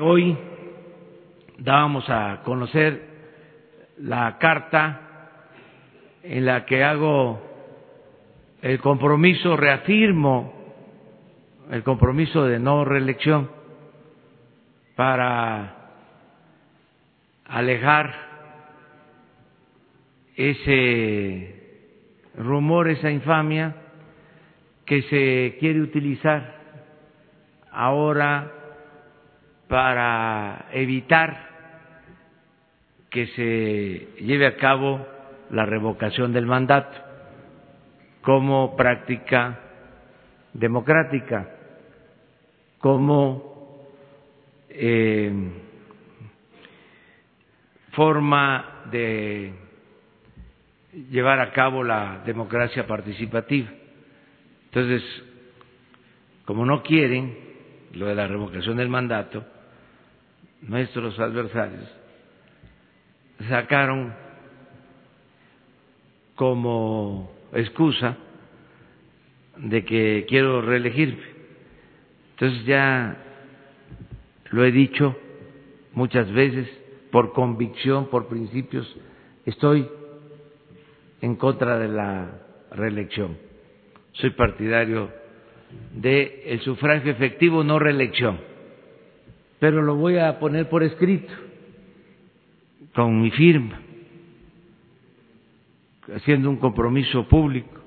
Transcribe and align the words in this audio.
Hoy 0.00 0.38
dábamos 1.58 2.08
a 2.08 2.42
conocer 2.44 3.02
la 3.98 4.38
carta 4.38 5.00
en 6.22 6.46
la 6.46 6.64
que 6.66 6.84
hago 6.84 7.42
el 8.62 8.78
compromiso, 8.78 9.56
reafirmo 9.56 10.52
el 11.72 11.82
compromiso 11.82 12.44
de 12.44 12.60
no 12.60 12.84
reelección 12.84 13.50
para 14.94 15.74
alejar 17.46 18.14
ese 20.36 21.60
rumor, 22.36 22.88
esa 22.88 23.10
infamia 23.10 23.74
que 24.86 25.02
se 25.02 25.56
quiere 25.58 25.80
utilizar 25.80 26.54
ahora 27.72 28.57
para 29.68 30.66
evitar 30.72 31.48
que 33.10 33.26
se 33.28 34.22
lleve 34.24 34.46
a 34.46 34.56
cabo 34.56 35.06
la 35.50 35.64
revocación 35.64 36.32
del 36.32 36.46
mandato 36.46 36.96
como 38.22 38.76
práctica 38.76 39.60
democrática, 40.52 41.48
como 42.78 43.86
eh, 44.68 45.32
forma 47.92 48.82
de 48.90 49.52
llevar 51.10 51.40
a 51.40 51.52
cabo 51.52 51.82
la 51.82 52.22
democracia 52.24 52.86
participativa. 52.86 53.68
Entonces, 54.66 55.02
como 56.44 56.66
no 56.66 56.82
quieren 56.82 57.36
lo 57.94 58.06
de 58.06 58.14
la 58.14 58.26
revocación 58.26 58.76
del 58.76 58.88
mandato, 58.88 59.44
nuestros 60.62 61.18
adversarios 61.18 61.88
sacaron 63.48 64.12
como 66.34 67.30
excusa 67.52 68.16
de 69.56 69.84
que 69.84 70.26
quiero 70.28 70.62
reelegirme. 70.62 71.22
Entonces 72.32 72.64
ya 72.64 73.16
lo 74.50 74.64
he 74.64 74.70
dicho 74.70 75.16
muchas 75.92 76.30
veces, 76.32 76.68
por 77.10 77.32
convicción, 77.32 78.08
por 78.08 78.28
principios, 78.28 78.86
estoy 79.46 79.88
en 81.20 81.36
contra 81.36 81.78
de 81.78 81.88
la 81.88 82.40
reelección. 82.70 83.36
Soy 84.12 84.30
partidario 84.30 85.10
del 85.94 86.32
el 86.44 86.60
sufragio 86.60 87.10
efectivo, 87.10 87.64
no 87.64 87.78
reelección. 87.78 88.47
Pero 89.58 89.82
lo 89.82 89.96
voy 89.96 90.18
a 90.18 90.38
poner 90.38 90.68
por 90.68 90.82
escrito, 90.82 91.32
con 92.94 93.20
mi 93.20 93.30
firma, 93.30 93.80
haciendo 96.14 96.48
un 96.50 96.56
compromiso 96.56 97.26
público. 97.28 97.80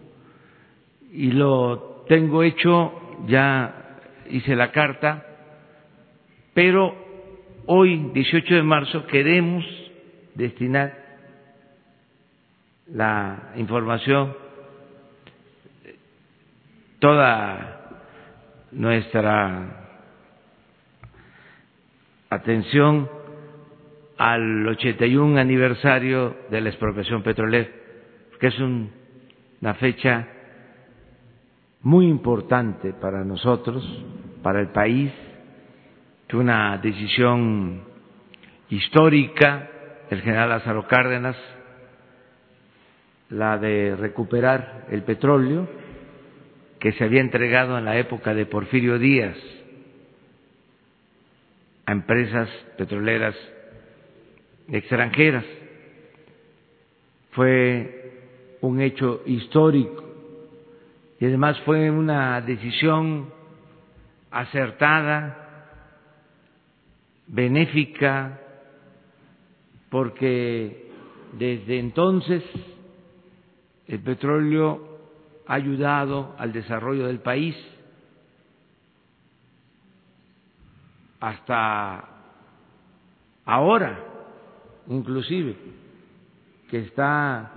Y 1.11 1.31
lo 1.31 2.05
tengo 2.07 2.43
hecho, 2.43 2.93
ya 3.27 3.99
hice 4.29 4.55
la 4.55 4.71
carta, 4.71 5.25
pero 6.53 6.93
hoy, 7.65 8.11
18 8.13 8.55
de 8.55 8.63
marzo, 8.63 9.05
queremos 9.07 9.65
destinar 10.35 10.97
la 12.87 13.53
información, 13.55 14.35
toda 16.99 17.99
nuestra 18.71 19.80
atención 22.31 23.09
al 24.17 24.65
81 24.65 25.37
aniversario 25.37 26.37
de 26.49 26.61
la 26.61 26.69
expropiación 26.69 27.21
petrolera, 27.23 27.69
que 28.39 28.47
es 28.47 28.57
una 28.59 29.73
fecha 29.75 30.27
muy 31.81 32.07
importante 32.07 32.93
para 32.93 33.25
nosotros, 33.25 33.83
para 34.41 34.61
el 34.61 34.69
país, 34.69 35.11
que 36.27 36.37
una 36.37 36.77
decisión 36.77 37.83
histórica 38.69 39.69
del 40.09 40.21
general 40.21 40.49
Lázaro 40.49 40.87
Cárdenas, 40.87 41.35
la 43.29 43.57
de 43.57 43.97
recuperar 43.97 44.85
el 44.89 45.03
petróleo 45.03 45.67
que 46.79 46.93
se 46.93 47.03
había 47.03 47.21
entregado 47.21 47.77
en 47.77 47.85
la 47.85 47.97
época 47.97 48.33
de 48.33 48.45
Porfirio 48.45 48.97
Díaz 48.97 49.37
a 51.91 51.93
empresas 51.93 52.47
petroleras 52.77 53.35
extranjeras. 54.69 55.43
Fue 57.31 58.57
un 58.61 58.79
hecho 58.79 59.23
histórico 59.25 60.01
y 61.19 61.25
además 61.25 61.59
fue 61.65 61.91
una 61.91 62.39
decisión 62.39 63.29
acertada, 64.31 65.67
benéfica, 67.27 68.39
porque 69.89 70.91
desde 71.33 71.77
entonces 71.77 72.41
el 73.87 73.99
petróleo 73.99 74.97
ha 75.45 75.55
ayudado 75.55 76.35
al 76.37 76.53
desarrollo 76.53 77.07
del 77.07 77.19
país 77.19 77.55
hasta 81.21 82.03
ahora, 83.45 83.99
inclusive, 84.87 85.55
que 86.69 86.79
está 86.79 87.51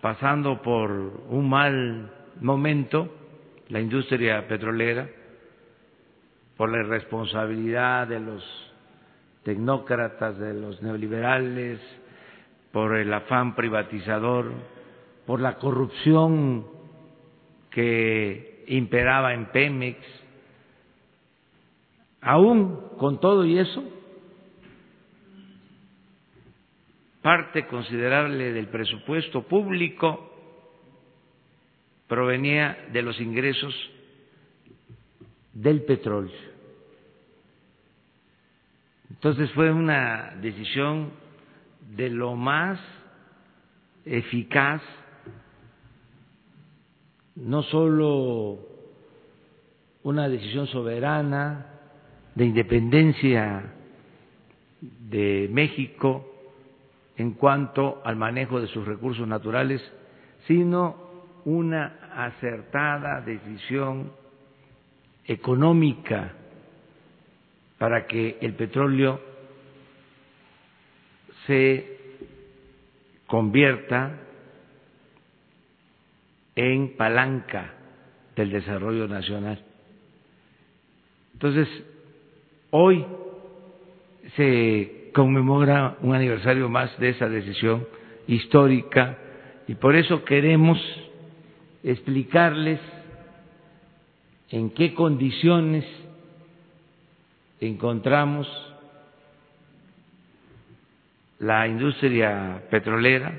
pasando 0.00 0.62
por 0.62 0.90
un 1.28 1.48
mal 1.48 2.12
momento 2.40 3.12
la 3.68 3.80
industria 3.80 4.46
petrolera 4.48 5.08
por 6.56 6.70
la 6.70 6.78
irresponsabilidad 6.78 8.06
de 8.06 8.20
los 8.20 8.42
tecnócratas, 9.42 10.38
de 10.38 10.54
los 10.54 10.82
neoliberales, 10.82 11.80
por 12.72 12.96
el 12.96 13.12
afán 13.12 13.54
privatizador, 13.54 14.52
por 15.26 15.40
la 15.40 15.56
corrupción 15.56 16.66
que 17.70 18.64
imperaba 18.68 19.34
en 19.34 19.46
Pemex. 19.46 19.98
Aún 22.20 22.80
con 22.98 23.20
todo 23.20 23.44
y 23.44 23.58
eso, 23.58 23.82
parte 27.22 27.66
considerable 27.66 28.52
del 28.52 28.68
presupuesto 28.68 29.42
público 29.42 30.32
provenía 32.06 32.86
de 32.92 33.02
los 33.02 33.20
ingresos 33.20 33.74
del 35.52 35.82
petróleo. 35.82 36.38
Entonces 39.10 39.50
fue 39.52 39.72
una 39.72 40.36
decisión 40.40 41.10
de 41.96 42.10
lo 42.10 42.36
más 42.36 42.78
eficaz, 44.04 44.82
no 47.34 47.62
solo 47.64 48.58
una 50.02 50.28
decisión 50.28 50.66
soberana 50.68 51.75
de 52.36 52.44
independencia 52.44 53.72
de 54.80 55.48
México 55.50 56.32
en 57.16 57.32
cuanto 57.32 58.02
al 58.04 58.16
manejo 58.16 58.60
de 58.60 58.66
sus 58.68 58.86
recursos 58.86 59.26
naturales, 59.26 59.80
sino 60.46 60.96
una 61.46 61.98
acertada 62.14 63.22
decisión 63.22 64.12
económica 65.24 66.34
para 67.78 68.06
que 68.06 68.36
el 68.42 68.52
petróleo 68.54 69.18
se 71.46 71.98
convierta 73.26 74.18
en 76.54 76.96
palanca 76.96 77.72
del 78.34 78.50
desarrollo 78.50 79.08
nacional. 79.08 79.64
Entonces, 81.32 81.68
hoy 82.78 83.06
se 84.36 85.10
conmemora 85.14 85.96
un 86.02 86.14
aniversario 86.14 86.68
más 86.68 86.98
de 86.98 87.08
esa 87.08 87.26
decisión 87.26 87.86
histórica 88.26 89.16
y 89.66 89.76
por 89.76 89.96
eso 89.96 90.24
queremos 90.24 90.78
explicarles 91.82 92.78
en 94.50 94.70
qué 94.70 94.92
condiciones 94.92 95.86
encontramos 97.60 98.46
la 101.38 101.66
industria 101.66 102.62
petrolera 102.70 103.38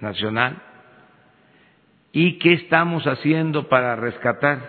nacional 0.00 0.62
y 2.12 2.38
qué 2.38 2.52
estamos 2.52 3.04
haciendo 3.06 3.66
para 3.66 3.96
rescatar 3.96 4.60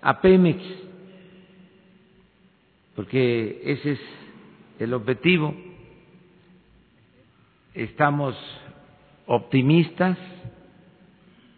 a 0.00 0.22
Pemex, 0.22 0.62
porque 3.00 3.62
ese 3.64 3.92
es 3.92 4.00
el 4.78 4.92
objetivo. 4.92 5.54
Estamos 7.72 8.36
optimistas 9.24 10.18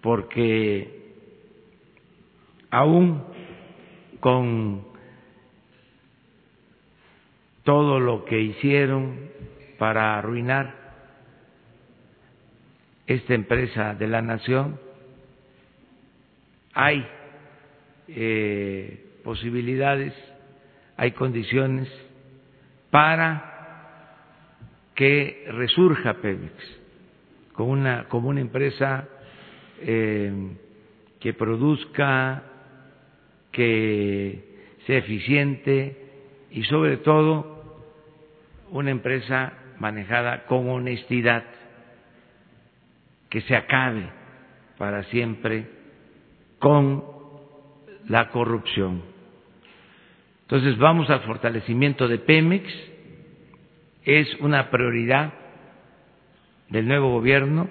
porque 0.02 1.16
aún 2.70 3.24
con 4.20 4.84
todo 7.64 7.98
lo 7.98 8.24
que 8.24 8.40
hicieron 8.40 9.28
para 9.80 10.18
arruinar 10.18 10.76
esta 13.08 13.34
empresa 13.34 13.94
de 13.96 14.06
la 14.06 14.22
nación, 14.22 14.78
hay 16.72 17.04
eh, 18.06 19.18
posibilidades, 19.24 20.14
hay 20.96 21.12
condiciones 21.12 21.88
para 22.90 23.50
que 24.94 25.46
resurja 25.52 26.14
Pemex 26.14 26.82
como 27.52 27.72
una, 28.28 28.40
empresa 28.40 29.08
eh, 29.80 30.32
que 31.20 31.34
produzca, 31.34 32.42
que 33.52 34.44
sea 34.86 34.98
eficiente 34.98 35.96
y 36.50 36.64
sobre 36.64 36.98
todo 36.98 37.82
una 38.70 38.90
empresa 38.90 39.52
manejada 39.78 40.46
con 40.46 40.68
honestidad, 40.68 41.44
que 43.28 43.42
se 43.42 43.54
acabe 43.54 44.08
para 44.78 45.04
siempre 45.04 45.66
con 46.58 47.04
la 48.08 48.28
corrupción. 48.30 49.11
Entonces 50.52 50.76
vamos 50.76 51.08
al 51.08 51.22
fortalecimiento 51.22 52.06
de 52.08 52.18
Pemex, 52.18 52.70
es 54.04 54.34
una 54.40 54.70
prioridad 54.70 55.32
del 56.68 56.86
nuevo 56.86 57.10
gobierno, 57.10 57.70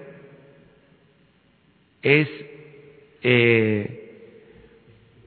es 2.01 2.27
eh, 3.21 4.47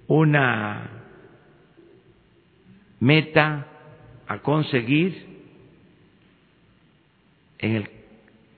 una 0.09 1.05
meta 2.99 3.69
a 4.27 4.39
conseguir 4.41 5.25
en 7.61 7.77
el 7.77 7.91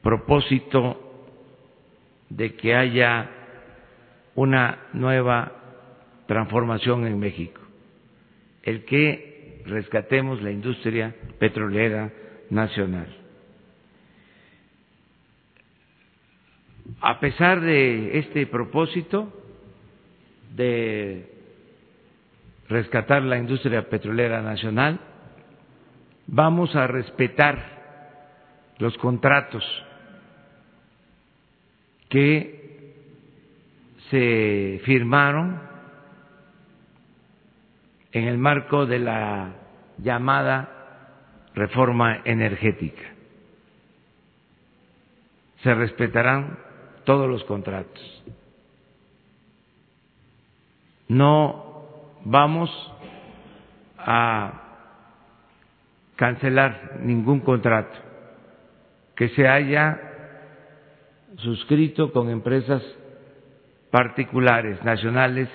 propósito 0.00 1.28
de 2.30 2.54
que 2.54 2.74
haya 2.74 3.28
una 4.34 4.86
nueva 4.94 5.52
transformación 6.26 7.06
en 7.06 7.18
México, 7.18 7.60
el 8.66 8.84
que 8.84 9.62
rescatemos 9.64 10.42
la 10.42 10.50
industria 10.50 11.14
petrolera 11.38 12.12
nacional. 12.50 13.06
A 17.00 17.18
pesar 17.20 17.60
de 17.60 18.18
este 18.18 18.46
propósito 18.46 19.32
de 20.54 21.32
rescatar 22.68 23.22
la 23.22 23.38
industria 23.38 23.88
petrolera 23.88 24.42
nacional, 24.42 24.98
vamos 26.26 26.74
a 26.74 26.86
respetar 26.88 27.76
los 28.78 28.96
contratos 28.98 29.64
que 32.08 32.94
se 34.10 34.80
firmaron 34.84 35.75
en 38.16 38.24
el 38.24 38.38
marco 38.38 38.86
de 38.86 38.98
la 38.98 39.52
llamada 39.98 40.70
reforma 41.54 42.22
energética. 42.24 43.02
Se 45.62 45.74
respetarán 45.74 46.58
todos 47.04 47.28
los 47.28 47.44
contratos. 47.44 48.24
No 51.08 51.84
vamos 52.24 52.70
a 53.98 54.62
cancelar 56.16 57.00
ningún 57.02 57.40
contrato 57.40 57.98
que 59.14 59.28
se 59.28 59.46
haya 59.46 60.00
suscrito 61.36 62.12
con 62.12 62.30
empresas 62.30 62.82
particulares, 63.90 64.82
nacionales 64.84 65.50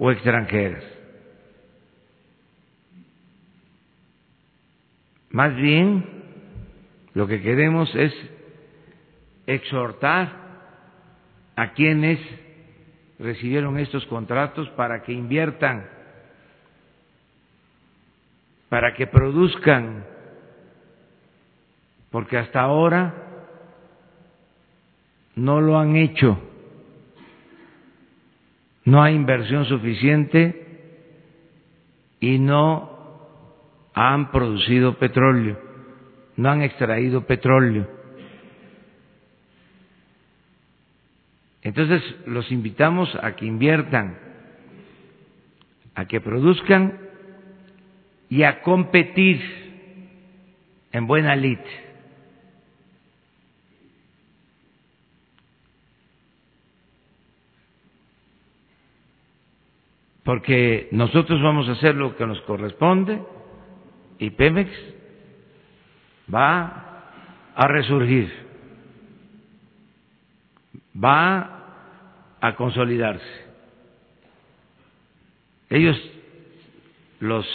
o 0.00 0.10
extranjeras. 0.10 0.95
Más 5.36 5.54
bien, 5.54 6.02
lo 7.12 7.26
que 7.26 7.42
queremos 7.42 7.94
es 7.94 8.10
exhortar 9.46 10.32
a 11.54 11.74
quienes 11.74 12.18
recibieron 13.18 13.78
estos 13.78 14.06
contratos 14.06 14.66
para 14.70 15.02
que 15.02 15.12
inviertan, 15.12 15.90
para 18.70 18.94
que 18.94 19.06
produzcan, 19.06 20.06
porque 22.10 22.38
hasta 22.38 22.62
ahora 22.62 23.14
no 25.34 25.60
lo 25.60 25.78
han 25.78 25.96
hecho, 25.96 26.40
no 28.86 29.02
hay 29.02 29.14
inversión 29.14 29.66
suficiente 29.66 30.64
y 32.20 32.38
no 32.38 32.95
han 33.96 34.30
producido 34.30 34.98
petróleo, 34.98 35.58
no 36.36 36.50
han 36.50 36.60
extraído 36.60 37.26
petróleo. 37.26 37.88
Entonces 41.62 42.02
los 42.26 42.52
invitamos 42.52 43.08
a 43.22 43.34
que 43.34 43.46
inviertan, 43.46 44.18
a 45.94 46.04
que 46.04 46.20
produzcan 46.20 46.98
y 48.28 48.42
a 48.42 48.60
competir 48.60 49.40
en 50.92 51.06
buena 51.06 51.34
lid. 51.34 51.58
Porque 60.22 60.88
nosotros 60.92 61.40
vamos 61.40 61.66
a 61.70 61.72
hacer 61.72 61.94
lo 61.94 62.14
que 62.14 62.26
nos 62.26 62.42
corresponde 62.42 63.35
y 64.18 64.30
Pemex 64.30 64.70
va 66.32 67.02
a 67.54 67.68
resurgir, 67.68 68.32
va 70.94 72.36
a 72.40 72.54
consolidarse. 72.56 73.46
Ellos, 75.70 75.96
los 77.20 77.46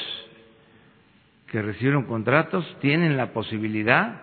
que 1.47 1.61
recibieron 1.61 2.05
contratos, 2.05 2.65
tienen 2.79 3.17
la 3.17 3.33
posibilidad 3.33 4.21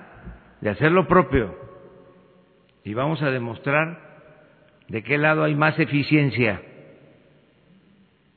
de 0.61 0.71
hacer 0.71 0.93
lo 0.93 1.07
propio 1.07 1.57
y 2.85 2.95
vamos 2.95 3.23
a 3.23 3.31
demostrar 3.31 4.09
de 4.89 5.03
qué 5.03 5.19
lado 5.19 5.45
hay 5.45 5.55
más 5.55 5.79
eficiencia. 5.79 6.63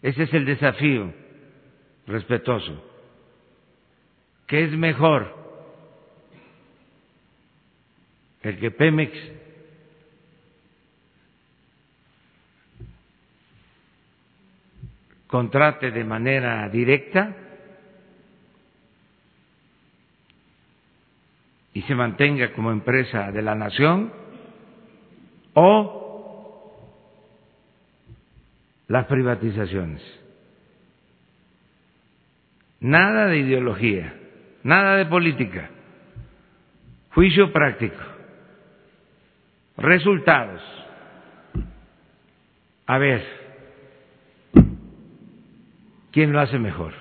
Ese 0.02 0.24
es 0.24 0.34
el 0.34 0.46
desafío 0.46 1.14
respetuoso. 2.08 2.91
¿Qué 4.52 4.66
es 4.66 4.72
mejor? 4.74 5.34
El 8.42 8.60
que 8.60 8.70
Pemex 8.70 9.18
contrate 15.28 15.92
de 15.92 16.04
manera 16.04 16.68
directa 16.68 17.34
y 21.74 21.82
se 21.84 21.96
mantenga 21.96 22.52
como 22.52 22.74
empresa 22.74 23.32
de 23.32 23.42
la 23.42 23.56
nación 23.56 24.12
o 25.54 26.92
las 28.90 29.06
privatizaciones. 29.06 30.02
Nada 32.82 33.28
de 33.28 33.38
ideología. 33.38 34.18
Nada 34.64 34.98
de 34.98 35.06
política. 35.06 35.70
Juicio 37.12 37.52
práctico. 37.52 38.02
Resultados. 39.78 40.62
A 42.86 42.98
ver, 42.98 43.26
¿quién 46.12 46.32
lo 46.32 46.40
hace 46.40 46.60
mejor? 46.60 46.94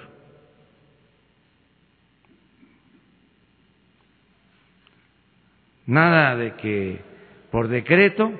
Nada 5.87 6.37
de 6.37 6.55
que 6.55 7.11
por 7.50 7.67
decreto, 7.67 8.33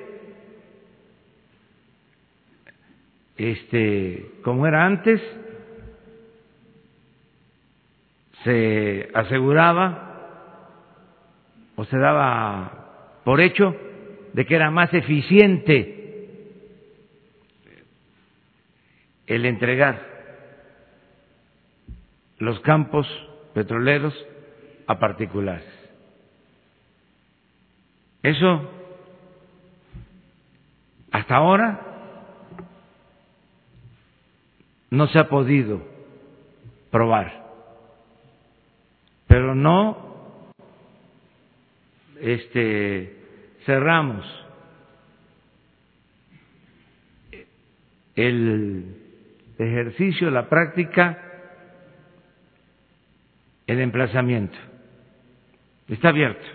este, 3.37 4.31
como 4.41 4.65
era 4.65 4.85
antes, 4.85 5.21
se 8.43 9.09
aseguraba 9.13 10.07
o 11.75 11.85
se 11.85 11.97
daba 11.97 13.21
por 13.23 13.41
hecho 13.41 13.75
de 14.33 14.45
que 14.45 14.55
era 14.55 14.71
más 14.71 14.93
eficiente 14.93 16.01
el 19.27 19.45
entregar 19.45 20.05
los 22.39 22.59
campos 22.61 23.07
petroleros 23.53 24.13
a 24.87 24.99
particulares. 24.99 25.67
Eso 28.23 28.69
hasta 31.11 31.35
ahora 31.35 31.79
no 34.89 35.07
se 35.07 35.19
ha 35.19 35.29
podido 35.29 35.81
probar, 36.89 37.50
pero 39.31 39.55
no 39.55 40.51
este 42.19 43.15
cerramos 43.65 44.25
el 48.13 48.93
ejercicio, 49.57 50.29
la 50.31 50.49
práctica, 50.49 51.17
el 53.67 53.79
emplazamiento. 53.79 54.57
Está 55.87 56.09
abierto. 56.09 56.45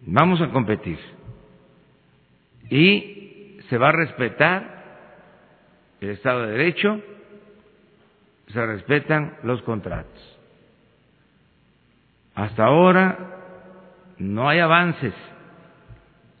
Vamos 0.00 0.40
a 0.40 0.50
competir. 0.50 0.98
Y 2.68 3.60
se 3.68 3.78
va 3.78 3.90
a 3.90 3.92
respetar 3.92 4.98
el 6.00 6.10
Estado 6.10 6.46
de 6.46 6.50
Derecho, 6.50 7.00
se 8.48 8.66
respetan 8.66 9.36
los 9.44 9.62
contratos. 9.62 10.29
Hasta 12.40 12.64
ahora 12.64 13.18
no 14.16 14.48
hay 14.48 14.60
avances. 14.60 15.12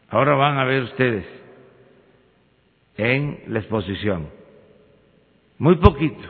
Ahora 0.08 0.34
van 0.34 0.56
a 0.56 0.64
ver 0.64 0.84
ustedes 0.84 1.26
en 2.96 3.42
la 3.48 3.58
exposición. 3.58 4.30
Muy 5.58 5.76
poquito. 5.76 6.26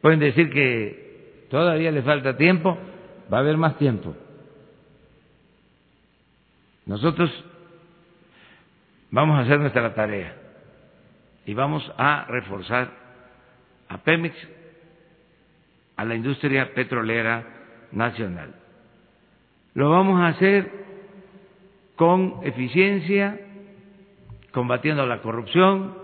Pueden 0.00 0.20
decir 0.20 0.50
que 0.50 1.46
todavía 1.50 1.90
le 1.90 2.02
falta 2.02 2.36
tiempo, 2.36 2.78
va 3.32 3.38
a 3.38 3.40
haber 3.40 3.56
más 3.56 3.76
tiempo. 3.76 4.14
Nosotros 6.86 7.44
vamos 9.10 9.36
a 9.36 9.42
hacer 9.42 9.58
nuestra 9.58 9.94
tarea 9.94 10.36
y 11.44 11.54
vamos 11.54 11.92
a 11.98 12.24
reforzar 12.28 12.88
a 13.88 13.98
Pemex, 13.98 14.36
a 15.96 16.04
la 16.04 16.14
industria 16.14 16.72
petrolera 16.72 17.57
nacional. 17.92 18.54
Lo 19.74 19.90
vamos 19.90 20.20
a 20.20 20.28
hacer 20.28 20.70
con 21.96 22.40
eficiencia, 22.42 23.38
combatiendo 24.52 25.06
la 25.06 25.20
corrupción 25.20 25.94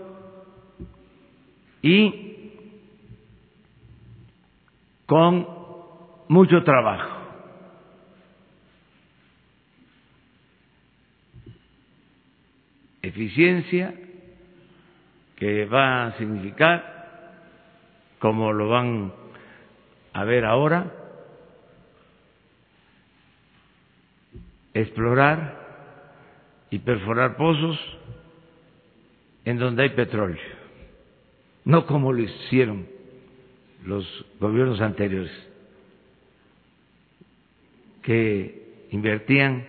y 1.81 2.51
con 5.05 5.47
mucho 6.27 6.63
trabajo. 6.63 7.11
Eficiencia 13.01 13.93
que 15.35 15.65
va 15.65 16.07
a 16.07 16.17
significar, 16.17 17.33
como 18.19 18.51
lo 18.51 18.69
van 18.69 19.13
a 20.13 20.23
ver 20.23 20.45
ahora, 20.45 21.04
explorar 24.75 25.57
y 26.69 26.79
perforar 26.79 27.37
pozos 27.37 27.79
en 29.45 29.57
donde 29.57 29.83
hay 29.83 29.89
petróleo, 29.89 30.37
no 31.63 31.85
como 31.85 32.11
lo 32.11 32.21
hicieron 32.21 32.85
los 33.85 34.05
gobiernos 34.39 34.81
anteriores, 34.81 35.31
que 38.01 38.87
invertían 38.91 39.65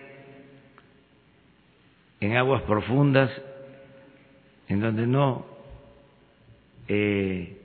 en 2.19 2.35
aguas 2.35 2.63
profundas 2.63 3.31
en 4.67 4.81
donde 4.81 5.07
no 5.07 5.45
eh, 6.89 7.57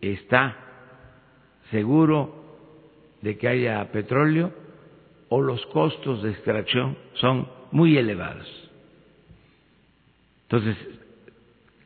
está 0.00 0.56
seguro 1.70 2.42
de 3.20 3.38
que 3.38 3.46
haya 3.46 3.92
petróleo 3.92 4.61
o 5.34 5.40
los 5.40 5.64
costos 5.68 6.22
de 6.22 6.30
extracción 6.30 6.94
son 7.14 7.48
muy 7.70 7.96
elevados. 7.96 8.46
Entonces, 10.42 10.76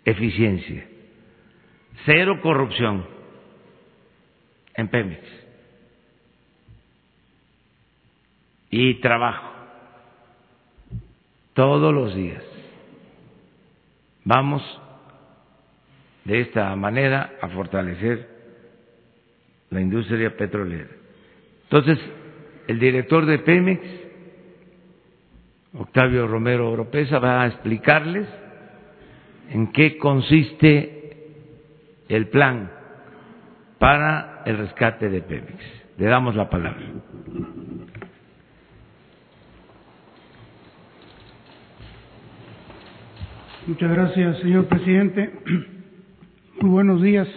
eficiencia, 0.04 0.84
cero 2.04 2.40
corrupción 2.42 3.06
en 4.74 4.88
Pemex 4.88 5.22
y 8.68 8.94
trabajo 8.94 9.48
todos 11.54 11.94
los 11.94 12.16
días. 12.16 12.42
Vamos 14.24 14.60
de 16.24 16.40
esta 16.40 16.74
manera 16.74 17.34
a 17.40 17.46
fortalecer 17.50 18.28
la 19.70 19.80
industria 19.80 20.36
petrolera. 20.36 20.90
Entonces, 21.62 22.00
el 22.66 22.78
director 22.78 23.26
de 23.26 23.38
Pemex, 23.38 23.80
Octavio 25.74 26.26
Romero 26.26 26.70
Oropesa, 26.70 27.18
va 27.18 27.42
a 27.42 27.46
explicarles 27.46 28.26
en 29.50 29.72
qué 29.72 29.98
consiste 29.98 30.96
el 32.08 32.28
plan 32.28 32.70
para 33.78 34.42
el 34.46 34.58
rescate 34.58 35.08
de 35.08 35.22
Pemex. 35.22 35.54
Le 35.98 36.06
damos 36.06 36.34
la 36.34 36.48
palabra. 36.48 36.82
Muchas 43.66 43.90
gracias, 43.90 44.38
señor 44.38 44.66
presidente. 44.66 45.30
Muy 46.60 46.70
buenos 46.70 47.02
días 47.02 47.28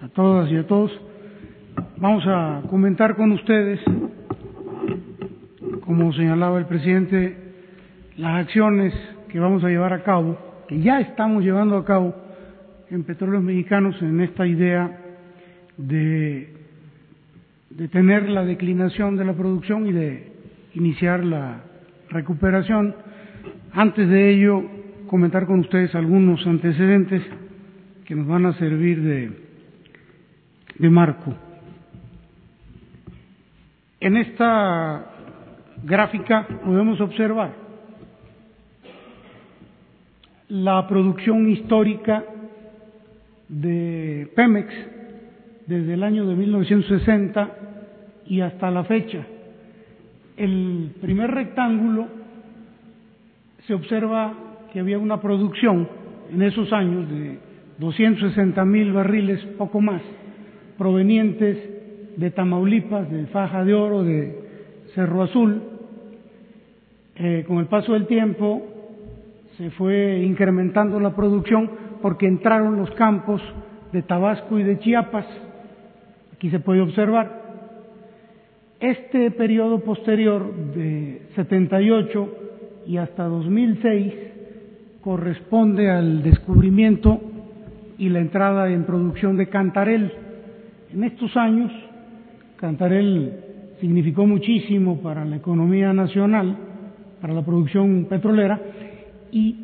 a 0.00 0.08
todas 0.08 0.50
y 0.50 0.56
a 0.56 0.66
todos. 0.66 0.90
Vamos 1.98 2.24
a 2.26 2.62
comentar 2.70 3.16
con 3.16 3.32
ustedes 3.32 3.80
como 5.84 6.12
señalaba 6.12 6.58
el 6.58 6.66
presidente, 6.66 7.36
las 8.16 8.44
acciones 8.44 8.94
que 9.28 9.40
vamos 9.40 9.64
a 9.64 9.68
llevar 9.68 9.92
a 9.92 10.02
cabo, 10.02 10.38
que 10.68 10.80
ya 10.80 11.00
estamos 11.00 11.42
llevando 11.42 11.76
a 11.76 11.84
cabo 11.84 12.14
en 12.90 13.04
Petróleos 13.04 13.42
Mexicanos 13.42 14.00
en 14.02 14.20
esta 14.20 14.46
idea 14.46 14.98
de, 15.76 16.54
de 17.70 17.88
tener 17.88 18.28
la 18.28 18.44
declinación 18.44 19.16
de 19.16 19.24
la 19.24 19.32
producción 19.32 19.86
y 19.86 19.92
de 19.92 20.32
iniciar 20.74 21.24
la 21.24 21.62
recuperación. 22.10 22.94
Antes 23.72 24.08
de 24.08 24.30
ello, 24.30 24.62
comentar 25.08 25.46
con 25.46 25.60
ustedes 25.60 25.94
algunos 25.94 26.46
antecedentes 26.46 27.22
que 28.04 28.14
nos 28.14 28.26
van 28.26 28.46
a 28.46 28.52
servir 28.54 29.02
de, 29.02 29.32
de 30.78 30.90
marco. 30.90 31.34
En 34.00 34.16
esta 34.16 35.11
gráfica 35.84 36.46
podemos 36.64 37.00
observar 37.00 37.50
la 40.48 40.86
producción 40.86 41.48
histórica 41.48 42.24
de 43.48 44.30
Pemex 44.36 44.68
desde 45.66 45.94
el 45.94 46.02
año 46.02 46.26
de 46.26 46.34
1960 46.34 47.50
y 48.26 48.40
hasta 48.40 48.70
la 48.70 48.84
fecha. 48.84 49.24
El 50.36 50.92
primer 51.00 51.30
rectángulo 51.30 52.06
se 53.66 53.74
observa 53.74 54.34
que 54.72 54.80
había 54.80 54.98
una 54.98 55.20
producción 55.20 55.88
en 56.30 56.42
esos 56.42 56.72
años 56.72 57.08
de 57.10 57.38
260 57.78 58.64
mil 58.64 58.92
barriles, 58.92 59.40
poco 59.58 59.80
más, 59.80 60.02
provenientes 60.78 61.58
de 62.16 62.30
Tamaulipas, 62.30 63.10
de 63.10 63.26
Faja 63.26 63.64
de 63.64 63.74
Oro, 63.74 64.02
de 64.04 64.38
Cerro 64.94 65.22
Azul, 65.22 65.62
eh, 67.24 67.44
con 67.46 67.58
el 67.58 67.66
paso 67.66 67.92
del 67.92 68.08
tiempo 68.08 68.60
se 69.56 69.70
fue 69.70 70.24
incrementando 70.24 70.98
la 70.98 71.14
producción 71.14 71.70
porque 72.02 72.26
entraron 72.26 72.76
los 72.76 72.90
campos 72.92 73.40
de 73.92 74.02
Tabasco 74.02 74.58
y 74.58 74.64
de 74.64 74.80
Chiapas. 74.80 75.26
Aquí 76.34 76.50
se 76.50 76.58
puede 76.58 76.80
observar. 76.80 77.42
Este 78.80 79.30
periodo 79.30 79.84
posterior 79.84 80.52
de 80.74 81.22
78 81.36 82.38
y 82.88 82.96
hasta 82.96 83.22
2006 83.22 84.14
corresponde 85.00 85.92
al 85.92 86.24
descubrimiento 86.24 87.20
y 87.98 88.08
la 88.08 88.18
entrada 88.18 88.68
en 88.68 88.82
producción 88.82 89.36
de 89.36 89.48
Cantarel 89.48 90.12
En 90.92 91.04
estos 91.04 91.36
años, 91.36 91.70
Cantarel 92.56 93.32
significó 93.80 94.26
muchísimo 94.26 95.00
para 95.00 95.24
la 95.24 95.36
economía 95.36 95.92
nacional, 95.92 96.71
para 97.22 97.32
la 97.34 97.42
producción 97.44 98.06
petrolera, 98.10 98.60
y 99.30 99.56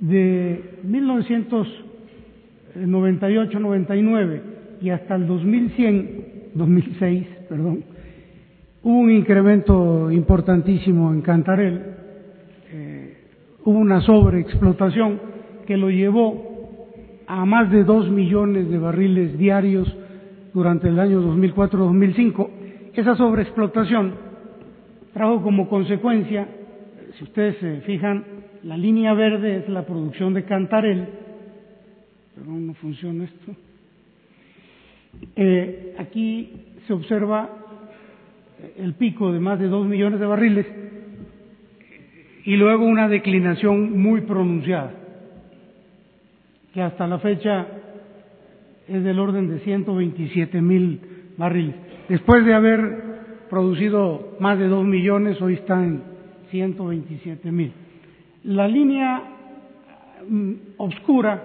de 0.00 0.80
1998-99 2.74 4.40
y 4.80 4.88
hasta 4.88 5.16
el 5.16 5.26
2100, 5.26 6.24
2006, 6.54 7.26
perdón, 7.50 7.84
hubo 8.82 8.98
un 8.98 9.10
incremento 9.10 10.10
importantísimo 10.10 11.12
en 11.12 11.20
Cantarel, 11.20 11.82
eh, 12.72 13.18
hubo 13.64 13.78
una 13.78 14.00
sobreexplotación 14.00 15.20
que 15.66 15.76
lo 15.76 15.90
llevó 15.90 16.80
a 17.26 17.44
más 17.44 17.70
de 17.70 17.84
dos 17.84 18.08
millones 18.08 18.70
de 18.70 18.78
barriles 18.78 19.36
diarios 19.36 19.94
durante 20.54 20.88
el 20.88 20.98
año 20.98 21.20
2004-2005. 21.20 22.48
Esa 22.94 23.14
sobreexplotación 23.16 24.27
trajo 25.12 25.42
como 25.42 25.68
consecuencia, 25.68 26.46
si 27.16 27.24
ustedes 27.24 27.56
se 27.58 27.80
fijan, 27.82 28.24
la 28.64 28.76
línea 28.76 29.14
verde 29.14 29.58
es 29.58 29.68
la 29.68 29.86
producción 29.86 30.34
de 30.34 30.44
Cantarel, 30.44 31.08
perdón, 32.34 32.66
no 32.66 32.74
funciona 32.74 33.24
esto. 33.24 33.52
Eh, 35.34 35.94
aquí 35.98 36.50
se 36.86 36.92
observa 36.92 37.48
el 38.76 38.94
pico 38.94 39.32
de 39.32 39.40
más 39.40 39.58
de 39.58 39.68
dos 39.68 39.86
millones 39.86 40.20
de 40.20 40.26
barriles 40.26 40.66
y 42.44 42.56
luego 42.56 42.84
una 42.84 43.08
declinación 43.08 43.98
muy 44.00 44.22
pronunciada, 44.22 44.92
que 46.72 46.82
hasta 46.82 47.06
la 47.06 47.18
fecha 47.18 47.66
es 48.88 49.04
del 49.04 49.18
orden 49.18 49.48
de 49.48 49.60
127 49.60 50.60
mil 50.62 51.00
barriles. 51.36 51.74
Después 52.08 52.44
de 52.44 52.54
haber 52.54 53.07
producido 53.48 54.36
más 54.40 54.58
de 54.58 54.68
dos 54.68 54.84
millones, 54.84 55.40
hoy 55.40 55.54
está 55.54 55.82
en 55.82 56.02
127 56.50 57.50
mil. 57.50 57.72
La 58.44 58.68
línea 58.68 59.22
mm, 60.28 60.52
oscura 60.78 61.42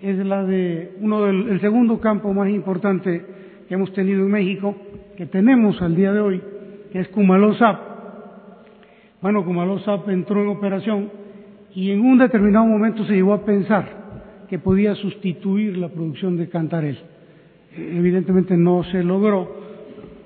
es 0.00 0.16
la 0.18 0.44
de 0.44 0.96
uno 1.00 1.24
del 1.24 1.48
el 1.48 1.60
segundo 1.60 2.00
campo 2.00 2.32
más 2.32 2.48
importante 2.48 3.24
que 3.68 3.74
hemos 3.74 3.92
tenido 3.92 4.20
en 4.20 4.30
México, 4.30 4.74
que 5.16 5.26
tenemos 5.26 5.80
al 5.80 5.94
día 5.94 6.12
de 6.12 6.20
hoy, 6.20 6.42
que 6.92 7.00
es 7.00 7.08
Kumalosap. 7.08 7.80
Bueno, 9.20 9.44
Kumalosap 9.44 10.08
entró 10.08 10.42
en 10.42 10.48
operación 10.48 11.10
y 11.74 11.90
en 11.92 12.00
un 12.00 12.18
determinado 12.18 12.66
momento 12.66 13.04
se 13.04 13.14
llegó 13.14 13.34
a 13.34 13.44
pensar 13.44 14.02
que 14.48 14.58
podía 14.58 14.94
sustituir 14.96 15.78
la 15.78 15.88
producción 15.88 16.36
de 16.36 16.48
Cantarel. 16.48 16.98
Evidentemente 17.76 18.56
no 18.56 18.84
se 18.84 19.02
logró 19.02 19.61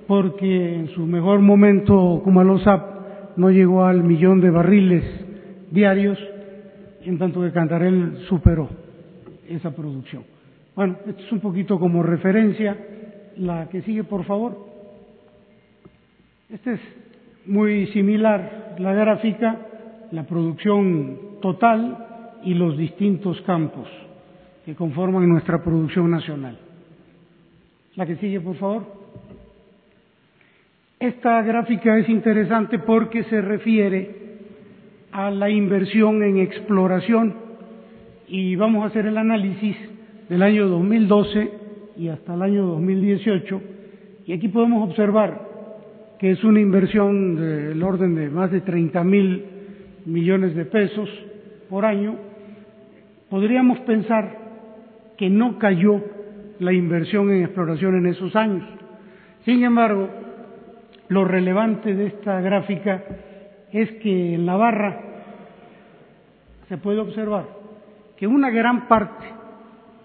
porque 0.06 0.74
en 0.74 0.88
su 0.88 1.04
mejor 1.06 1.40
momento 1.40 2.20
Kumalosap 2.22 3.36
no 3.36 3.50
llegó 3.50 3.84
al 3.84 4.02
millón 4.02 4.40
de 4.40 4.50
barriles 4.50 5.04
diarios, 5.70 6.18
en 7.02 7.18
tanto 7.18 7.42
que 7.42 7.52
Cantarel 7.52 8.18
superó 8.28 8.68
esa 9.48 9.74
producción. 9.74 10.24
Bueno, 10.74 10.96
esto 11.06 11.22
es 11.22 11.32
un 11.32 11.40
poquito 11.40 11.78
como 11.78 12.02
referencia. 12.02 12.76
La 13.36 13.68
que 13.68 13.82
sigue, 13.82 14.04
por 14.04 14.24
favor. 14.24 14.66
Esta 16.50 16.72
es 16.72 16.80
muy 17.46 17.86
similar, 17.88 18.76
la 18.78 18.92
gráfica, 18.92 19.58
la 20.12 20.24
producción 20.24 21.38
total 21.40 22.38
y 22.44 22.54
los 22.54 22.76
distintos 22.76 23.40
campos 23.42 23.88
que 24.64 24.74
conforman 24.74 25.28
nuestra 25.28 25.62
producción 25.62 26.10
nacional. 26.10 26.58
La 27.94 28.06
que 28.06 28.16
sigue, 28.16 28.40
por 28.40 28.56
favor. 28.56 29.05
Esta 30.98 31.42
gráfica 31.42 31.98
es 31.98 32.08
interesante 32.08 32.78
porque 32.78 33.24
se 33.24 33.42
refiere 33.42 34.14
a 35.12 35.30
la 35.30 35.50
inversión 35.50 36.22
en 36.22 36.38
exploración 36.38 37.34
y 38.28 38.56
vamos 38.56 38.82
a 38.82 38.86
hacer 38.86 39.04
el 39.04 39.18
análisis 39.18 39.76
del 40.30 40.42
año 40.42 40.66
2012 40.68 41.50
y 41.98 42.08
hasta 42.08 42.32
el 42.32 42.40
año 42.40 42.64
2018 42.64 43.60
y 44.26 44.32
aquí 44.32 44.48
podemos 44.48 44.88
observar 44.88 45.46
que 46.18 46.30
es 46.30 46.42
una 46.42 46.60
inversión 46.60 47.36
del 47.36 47.82
orden 47.82 48.14
de 48.14 48.30
más 48.30 48.50
de 48.50 48.62
30 48.62 49.04
mil 49.04 49.44
millones 50.06 50.54
de 50.54 50.64
pesos 50.64 51.10
por 51.68 51.84
año. 51.84 52.16
Podríamos 53.28 53.80
pensar 53.80 54.34
que 55.18 55.28
no 55.28 55.58
cayó 55.58 56.02
la 56.58 56.72
inversión 56.72 57.30
en 57.30 57.42
exploración 57.42 57.96
en 57.96 58.06
esos 58.06 58.34
años. 58.34 58.66
Sin 59.44 59.62
embargo, 59.62 60.08
lo 61.08 61.24
relevante 61.24 61.94
de 61.94 62.06
esta 62.06 62.40
gráfica 62.40 63.02
es 63.72 63.90
que 64.02 64.34
en 64.34 64.46
la 64.46 64.56
barra 64.56 65.00
se 66.68 66.78
puede 66.78 66.98
observar 66.98 67.44
que 68.16 68.26
una 68.26 68.50
gran 68.50 68.88
parte 68.88 69.26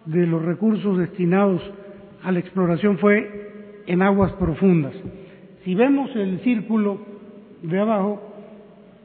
de 0.05 0.27
los 0.27 0.43
recursos 0.43 0.97
destinados 0.97 1.61
a 2.23 2.31
la 2.31 2.39
exploración 2.39 2.97
fue 2.97 3.83
en 3.87 4.01
aguas 4.01 4.31
profundas. 4.33 4.93
Si 5.63 5.75
vemos 5.75 6.15
el 6.15 6.39
círculo 6.41 6.99
de 7.61 7.79
abajo, 7.79 8.21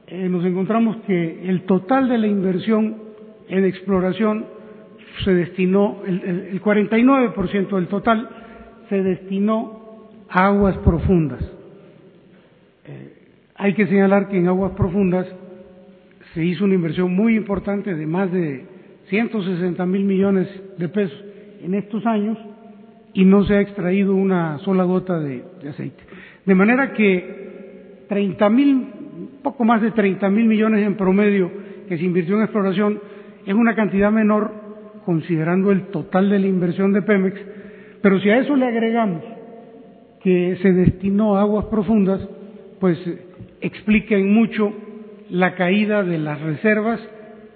eh, 0.07 0.29
nos 0.29 0.45
encontramos 0.45 0.97
que 1.07 1.49
el 1.49 1.63
total 1.63 2.09
de 2.09 2.19
la 2.19 2.27
inversión 2.27 2.97
en 3.49 3.65
exploración 3.65 4.47
se 5.25 5.33
destinó, 5.33 6.03
el, 6.07 6.21
el 6.53 6.63
49% 6.63 7.69
del 7.75 7.89
total 7.89 8.29
se 8.89 9.03
destinó 9.03 10.09
a 10.29 10.47
aguas 10.47 10.77
profundas. 10.79 11.56
Hay 13.59 13.75
que 13.75 13.87
señalar 13.87 14.29
que 14.29 14.39
en 14.39 14.49
aguas 14.49 14.73
profundas 14.73 15.27
se 16.35 16.45
hizo 16.45 16.65
una 16.65 16.75
inversión 16.75 17.15
muy 17.15 17.37
importante 17.37 17.95
de 17.95 18.07
más 18.07 18.31
de 18.31 18.67
160 19.09 19.87
mil 19.87 20.05
millones 20.05 20.49
de 20.77 20.89
pesos 20.89 21.25
en 21.63 21.75
estos 21.75 22.05
años 22.05 22.37
y 23.15 23.25
no 23.25 23.45
se 23.45 23.55
ha 23.55 23.61
extraído 23.61 24.15
una 24.15 24.59
sola 24.59 24.85
gota 24.85 25.19
de, 25.19 25.43
de 25.63 25.69
aceite. 25.71 26.03
De 26.45 26.55
manera 26.55 26.93
que 26.93 28.05
30 28.09 28.51
mil, 28.51 28.87
poco 29.43 29.65
más 29.65 29.81
de 29.81 29.91
30 29.91 30.29
mil 30.29 30.45
millones 30.45 30.87
en 30.87 30.97
promedio 30.97 31.51
que 31.89 31.97
se 31.97 32.05
invirtió 32.05 32.37
en 32.37 32.43
exploración 32.43 33.01
es 33.47 33.55
una 33.55 33.75
cantidad 33.75 34.13
menor 34.13 34.53
considerando 35.07 35.73
el 35.73 35.87
total 35.87 36.29
de 36.29 36.41
la 36.41 36.47
inversión 36.47 36.93
de 36.93 37.01
Pemex, 37.01 37.41
pero 38.03 38.21
si 38.21 38.29
a 38.29 38.39
eso 38.39 38.57
le 38.57 38.67
agregamos 38.67 39.23
que 40.21 40.59
se 40.61 40.73
destinó 40.73 41.37
a 41.37 41.43
aguas 41.43 41.67
profundas, 41.67 42.21
pues 42.81 42.99
explica 43.67 44.15
en 44.15 44.33
mucho 44.33 44.73
la 45.31 45.55
caída 45.55 46.03
de 46.03 46.19
las 46.19 46.41
reservas 46.41 47.01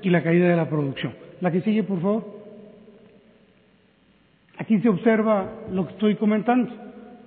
y 0.02 0.10
la 0.10 0.22
caída 0.22 0.48
de 0.48 0.56
la 0.56 0.68
producción. 0.68 1.14
La 1.40 1.50
que 1.50 1.60
sigue, 1.62 1.82
por 1.82 2.00
favor. 2.00 2.40
Aquí 4.58 4.78
se 4.80 4.88
observa 4.88 5.50
lo 5.72 5.86
que 5.86 5.92
estoy 5.92 6.16
comentando. 6.16 6.70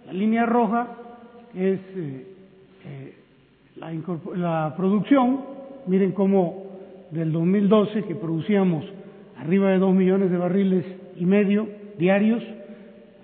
La 0.06 0.14
línea 0.14 0.46
roja 0.46 0.88
es 1.56 1.80
eh, 1.96 2.28
eh, 2.86 3.14
la, 3.78 4.74
producción. 4.78 5.42
Miren 5.88 6.12
cómo 6.12 6.64
del 7.12 7.32
2012 7.32 8.04
que 8.04 8.16
producíamos 8.16 8.86
arriba 9.38 9.72
de 9.72 9.80
dos 9.80 9.94
millones 9.94 10.32
de 10.32 10.38
barriles 10.38 10.86
y 11.18 11.26
medio 11.26 11.68
diarios, 11.98 12.44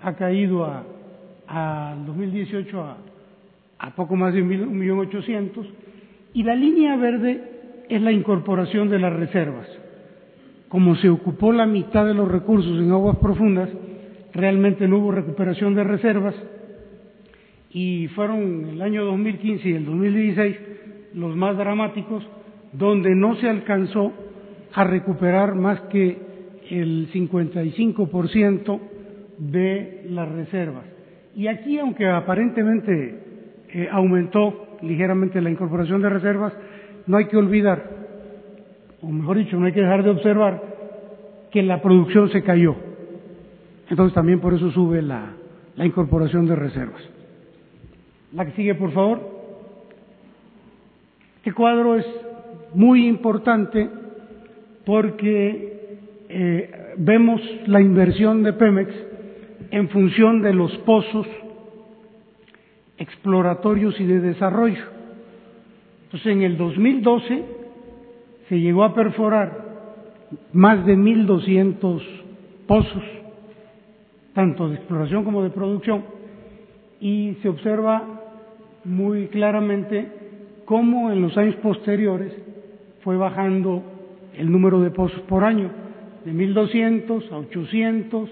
ha 0.01 0.13
caído 0.13 0.65
a, 0.65 0.83
al 1.47 2.05
2018 2.05 2.81
a, 2.81 2.97
a 3.79 3.95
poco 3.95 4.15
más 4.15 4.33
de 4.33 4.41
un 4.41 4.77
millón 4.77 4.99
ochocientos, 4.99 5.65
y 6.33 6.43
la 6.43 6.55
línea 6.55 6.95
verde 6.97 7.41
es 7.89 8.01
la 8.01 8.11
incorporación 8.11 8.89
de 8.89 8.99
las 8.99 9.13
reservas. 9.13 9.67
Como 10.67 10.95
se 10.97 11.09
ocupó 11.09 11.51
la 11.51 11.65
mitad 11.65 12.05
de 12.05 12.13
los 12.13 12.29
recursos 12.29 12.79
en 12.79 12.91
aguas 12.91 13.17
profundas, 13.17 13.69
realmente 14.33 14.87
no 14.87 14.99
hubo 14.99 15.11
recuperación 15.11 15.73
de 15.73 15.83
reservas 15.83 16.35
y 17.71 18.07
fueron 18.09 18.67
el 18.69 18.81
año 18.81 19.05
2015 19.05 19.69
y 19.69 19.73
el 19.73 19.85
2016 19.85 20.57
los 21.15 21.35
más 21.35 21.57
dramáticos, 21.57 22.23
donde 22.73 23.15
no 23.15 23.35
se 23.35 23.49
alcanzó 23.49 24.13
a 24.73 24.83
recuperar 24.83 25.55
más 25.55 25.81
que 25.81 26.17
el 26.69 27.11
55% 27.11 28.79
de 29.39 30.05
las 30.09 30.29
reservas. 30.29 30.85
Y 31.35 31.47
aquí, 31.47 31.79
aunque 31.79 32.07
aparentemente 32.07 33.18
eh, 33.73 33.87
aumentó 33.91 34.77
ligeramente 34.81 35.41
la 35.41 35.49
incorporación 35.49 36.01
de 36.01 36.09
reservas, 36.09 36.53
no 37.07 37.17
hay 37.17 37.25
que 37.25 37.37
olvidar, 37.37 37.83
o 39.01 39.07
mejor 39.07 39.37
dicho, 39.37 39.59
no 39.59 39.65
hay 39.65 39.73
que 39.73 39.81
dejar 39.81 40.03
de 40.03 40.09
observar 40.09 40.61
que 41.51 41.63
la 41.63 41.81
producción 41.81 42.29
se 42.29 42.43
cayó. 42.43 42.75
Entonces 43.89 44.13
también 44.13 44.39
por 44.39 44.53
eso 44.53 44.71
sube 44.71 45.01
la, 45.01 45.33
incorporación 45.77 46.45
de 46.45 46.55
reservas. 46.55 47.01
La 48.33 48.45
que 48.45 48.51
sigue, 48.51 48.75
por 48.75 48.91
favor. 48.91 49.19
Este 51.37 51.53
cuadro 51.53 51.95
es 51.95 52.05
muy 52.73 53.07
importante 53.07 53.89
porque 54.85 55.97
eh, 56.27 56.93
vemos 56.97 57.41
la 57.65 57.81
inversión 57.81 58.43
de 58.43 58.53
Pemex 58.53 58.93
en 59.71 59.89
función 59.89 60.41
de 60.41 60.53
los 60.53 60.75
pozos 60.79 61.27
exploratorios 62.99 63.99
y 63.99 64.05
de 64.05 64.19
desarrollo. 64.19 64.83
Entonces, 66.03 66.33
en 66.33 66.43
el 66.43 66.57
2012 66.57 67.43
se 68.49 68.59
llegó 68.59 68.83
a 68.83 68.93
perforar 68.93 69.69
más 70.53 70.85
de 70.85 70.95
1.200 70.95 72.01
pozos, 72.67 73.03
tanto 74.33 74.69
de 74.69 74.75
exploración 74.75 75.23
como 75.23 75.43
de 75.43 75.49
producción, 75.49 76.03
y 76.99 77.37
se 77.41 77.49
observa 77.49 78.03
muy 78.83 79.27
claramente 79.27 80.11
cómo 80.65 81.11
en 81.11 81.21
los 81.21 81.37
años 81.37 81.55
posteriores 81.55 82.33
fue 83.03 83.17
bajando 83.17 83.81
el 84.35 84.51
número 84.51 84.81
de 84.81 84.91
pozos 84.91 85.21
por 85.21 85.43
año, 85.43 85.71
de 86.25 86.33
1.200 86.33 87.31
a 87.31 87.37
800, 87.37 88.29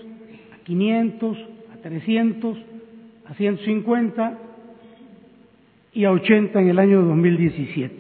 a 0.54 0.64
500, 0.66 1.38
a 1.74 1.78
300, 1.82 2.58
a 3.26 3.34
150 3.34 4.38
y 5.94 6.06
a 6.06 6.12
80 6.12 6.62
en 6.62 6.68
el 6.70 6.80
año 6.80 7.02
2017. 7.02 7.96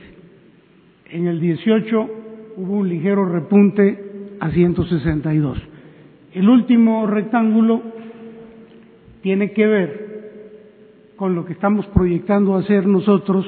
En 1.11 1.27
el 1.27 1.39
18 1.39 2.09
hubo 2.57 2.73
un 2.73 2.89
ligero 2.89 3.25
repunte 3.25 4.35
a 4.39 4.49
162. 4.51 5.57
El 6.33 6.49
último 6.49 7.07
rectángulo 7.07 7.81
tiene 9.21 9.51
que 9.51 9.65
ver 9.65 10.07
con 11.15 11.33
lo 11.33 11.45
que 11.45 11.53
estamos 11.53 11.85
proyectando 11.87 12.55
hacer 12.55 12.85
nosotros 12.85 13.45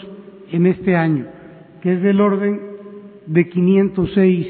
en 0.51 0.65
este 0.65 0.95
año, 0.95 1.25
que 1.81 1.93
es 1.93 2.01
del 2.01 2.19
orden 2.19 2.59
de 3.27 3.47
506 3.47 4.47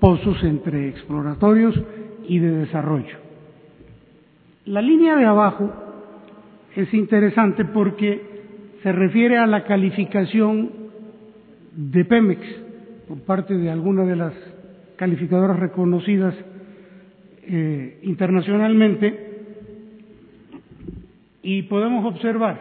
pozos 0.00 0.42
entre 0.42 0.88
exploratorios 0.88 1.78
y 2.26 2.38
de 2.38 2.50
desarrollo. 2.50 3.18
La 4.64 4.80
línea 4.80 5.16
de 5.16 5.24
abajo 5.26 5.70
es 6.74 6.92
interesante 6.94 7.64
porque 7.64 8.35
se 8.82 8.92
refiere 8.92 9.38
a 9.38 9.46
la 9.46 9.64
calificación 9.64 10.70
de 11.74 12.04
Pemex 12.04 12.40
por 13.08 13.20
parte 13.20 13.54
de 13.54 13.70
algunas 13.70 14.06
de 14.06 14.16
las 14.16 14.32
calificadoras 14.96 15.58
reconocidas 15.58 16.34
eh, 17.42 18.00
internacionalmente 18.02 19.26
y 21.42 21.62
podemos 21.62 22.04
observar 22.04 22.60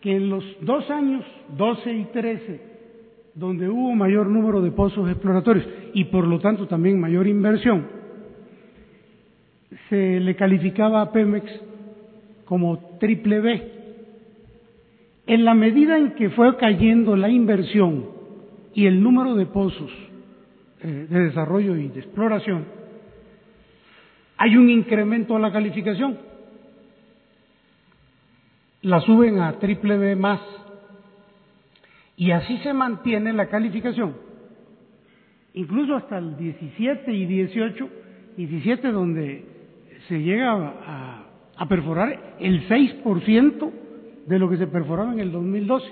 que 0.00 0.14
en 0.14 0.28
los 0.28 0.44
dos 0.60 0.90
años, 0.90 1.24
12 1.56 1.92
y 1.92 2.04
13, 2.12 2.60
donde 3.34 3.68
hubo 3.68 3.94
mayor 3.94 4.26
número 4.26 4.60
de 4.60 4.70
pozos 4.70 5.08
exploratorios 5.08 5.66
y 5.94 6.04
por 6.04 6.26
lo 6.26 6.38
tanto 6.38 6.66
también 6.66 7.00
mayor 7.00 7.26
inversión, 7.26 7.86
se 9.88 10.20
le 10.20 10.36
calificaba 10.36 11.00
a 11.00 11.12
Pemex 11.12 11.44
como 12.44 12.98
triple 12.98 13.40
B. 13.40 13.75
En 15.26 15.44
la 15.44 15.54
medida 15.54 15.98
en 15.98 16.12
que 16.14 16.30
fue 16.30 16.56
cayendo 16.56 17.16
la 17.16 17.28
inversión 17.28 18.06
y 18.74 18.86
el 18.86 19.02
número 19.02 19.34
de 19.34 19.46
pozos 19.46 19.90
eh, 20.80 21.06
de 21.10 21.20
desarrollo 21.20 21.74
y 21.76 21.88
de 21.88 22.00
exploración, 22.00 22.64
hay 24.36 24.56
un 24.56 24.70
incremento 24.70 25.34
a 25.34 25.40
la 25.40 25.50
calificación. 25.50 26.18
La 28.82 29.00
suben 29.00 29.40
a 29.40 29.58
triple 29.58 29.96
B 29.96 30.14
más. 30.14 30.40
Y 32.16 32.30
así 32.30 32.58
se 32.58 32.72
mantiene 32.72 33.32
la 33.32 33.48
calificación, 33.48 34.16
incluso 35.52 35.96
hasta 35.96 36.16
el 36.16 36.34
17 36.38 37.12
y 37.12 37.26
18, 37.26 37.88
17 38.38 38.90
donde 38.90 39.44
se 40.08 40.22
llega 40.22 40.50
a, 40.50 41.26
a 41.58 41.68
perforar 41.68 42.36
el 42.38 42.66
6% 42.68 43.85
de 44.26 44.38
lo 44.38 44.48
que 44.48 44.56
se 44.56 44.66
perforaba 44.66 45.12
en 45.12 45.20
el 45.20 45.32
2012. 45.32 45.86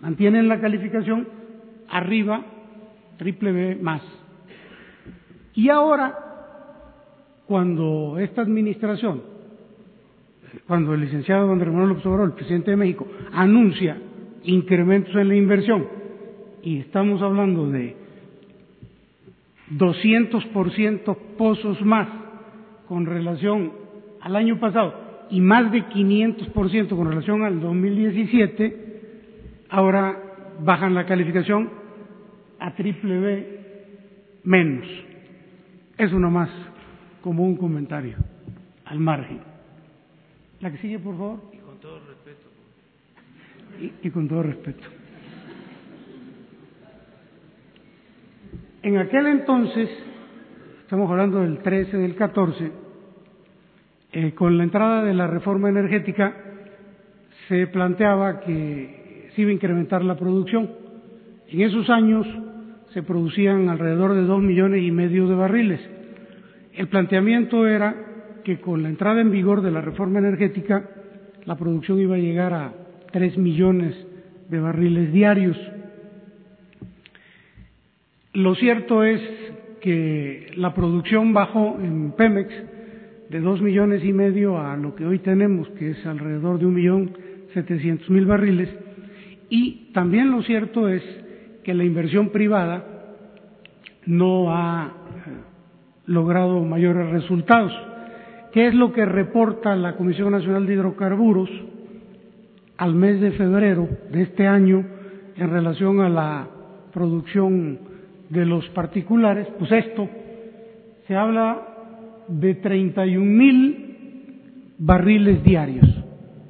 Mantienen 0.00 0.48
la 0.48 0.60
calificación 0.60 1.28
arriba, 1.88 2.44
triple 3.18 3.52
B 3.52 3.76
más. 3.76 4.02
Y 5.54 5.68
ahora, 5.68 6.18
cuando 7.46 8.18
esta 8.18 8.42
administración 8.42 9.34
cuando 10.66 10.94
el 10.94 11.00
licenciado 11.00 11.50
Andrés 11.50 11.72
Manuel 11.72 11.90
López 11.90 12.06
Obrador, 12.06 12.28
el 12.28 12.34
presidente 12.34 12.70
de 12.70 12.76
México, 12.76 13.06
anuncia 13.32 13.98
incrementos 14.44 15.14
en 15.14 15.28
la 15.28 15.36
inversión, 15.36 15.86
y 16.62 16.78
estamos 16.78 17.20
hablando 17.20 17.68
de 17.70 17.96
200% 19.70 21.16
pozos 21.36 21.80
más 21.82 22.08
con 22.88 23.06
relación 23.06 23.72
al 24.20 24.36
año 24.36 24.58
pasado 24.58 25.03
y 25.30 25.40
más 25.40 25.70
de 25.72 25.84
500% 25.84 26.88
con 26.88 27.08
relación 27.08 27.42
al 27.42 27.60
2017, 27.60 28.84
ahora 29.70 30.20
bajan 30.60 30.94
la 30.94 31.06
calificación 31.06 31.70
a 32.58 32.74
triple 32.74 33.18
B 33.18 33.60
menos. 34.44 34.86
Eso 35.96 36.18
nomás 36.18 36.50
como 37.22 37.44
un 37.44 37.56
comentario 37.56 38.16
al 38.84 39.00
margen. 39.00 39.40
La 40.60 40.70
que 40.70 40.78
sigue, 40.78 40.98
por 40.98 41.16
favor. 41.16 41.40
Y 41.52 41.58
con 41.58 41.78
todo 41.78 42.00
respeto. 42.06 42.48
Y, 43.80 44.06
y 44.06 44.10
con 44.10 44.28
todo 44.28 44.42
respeto. 44.42 44.84
En 48.82 48.98
aquel 48.98 49.26
entonces, 49.26 49.88
estamos 50.82 51.10
hablando 51.10 51.40
del 51.40 51.58
13, 51.58 51.96
del 51.96 52.14
14, 52.14 52.83
eh, 54.16 54.32
con 54.32 54.56
la 54.56 54.62
entrada 54.62 55.02
de 55.02 55.12
la 55.12 55.26
reforma 55.26 55.68
energética 55.68 56.36
se 57.48 57.66
planteaba 57.66 58.38
que 58.38 59.28
se 59.34 59.42
iba 59.42 59.50
a 59.50 59.54
incrementar 59.54 60.04
la 60.04 60.16
producción. 60.16 60.70
En 61.48 61.62
esos 61.62 61.90
años 61.90 62.24
se 62.92 63.02
producían 63.02 63.68
alrededor 63.68 64.14
de 64.14 64.22
dos 64.22 64.40
millones 64.40 64.84
y 64.84 64.92
medio 64.92 65.26
de 65.26 65.34
barriles. 65.34 65.80
El 66.74 66.86
planteamiento 66.86 67.66
era 67.66 67.96
que 68.44 68.60
con 68.60 68.84
la 68.84 68.88
entrada 68.88 69.20
en 69.20 69.32
vigor 69.32 69.62
de 69.62 69.72
la 69.72 69.80
reforma 69.80 70.20
energética 70.20 70.88
la 71.44 71.56
producción 71.56 71.98
iba 71.98 72.14
a 72.14 72.18
llegar 72.18 72.54
a 72.54 72.72
tres 73.10 73.36
millones 73.36 73.96
de 74.48 74.60
barriles 74.60 75.12
diarios. 75.12 75.56
Lo 78.32 78.54
cierto 78.54 79.02
es 79.02 79.20
que 79.80 80.52
la 80.56 80.72
producción 80.72 81.32
bajó 81.32 81.80
en 81.80 82.12
Pemex 82.12 82.73
de 83.30 83.40
dos 83.40 83.60
millones 83.60 84.04
y 84.04 84.12
medio 84.12 84.58
a 84.58 84.76
lo 84.76 84.94
que 84.94 85.06
hoy 85.06 85.18
tenemos, 85.18 85.68
que 85.70 85.90
es 85.90 86.06
alrededor 86.06 86.58
de 86.58 86.66
un 86.66 86.74
millón 86.74 87.10
setecientos 87.52 88.10
mil 88.10 88.26
barriles, 88.26 88.68
y 89.48 89.90
también 89.92 90.30
lo 90.30 90.42
cierto 90.42 90.88
es 90.88 91.02
que 91.62 91.74
la 91.74 91.84
inversión 91.84 92.30
privada 92.30 92.84
no 94.06 94.52
ha 94.52 94.92
logrado 96.06 96.60
mayores 96.62 97.10
resultados. 97.10 97.72
¿Qué 98.52 98.68
es 98.68 98.74
lo 98.74 98.92
que 98.92 99.04
reporta 99.04 99.74
la 99.74 99.96
Comisión 99.96 100.32
Nacional 100.32 100.66
de 100.66 100.74
Hidrocarburos 100.74 101.50
al 102.76 102.94
mes 102.94 103.20
de 103.20 103.32
febrero 103.32 103.88
de 104.10 104.22
este 104.22 104.46
año 104.46 104.84
en 105.36 105.50
relación 105.50 106.00
a 106.00 106.08
la 106.08 106.48
producción 106.92 107.78
de 108.28 108.44
los 108.46 108.68
particulares? 108.70 109.48
Pues 109.58 109.72
esto, 109.72 110.08
se 111.06 111.16
habla 111.16 111.73
de 112.28 112.54
31 112.54 113.24
mil 113.24 114.74
barriles 114.78 115.42
diarios, 115.44 115.86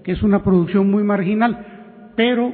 que 0.03 0.13
es 0.13 0.23
una 0.23 0.43
producción 0.43 0.91
muy 0.91 1.03
marginal, 1.03 2.13
pero 2.17 2.53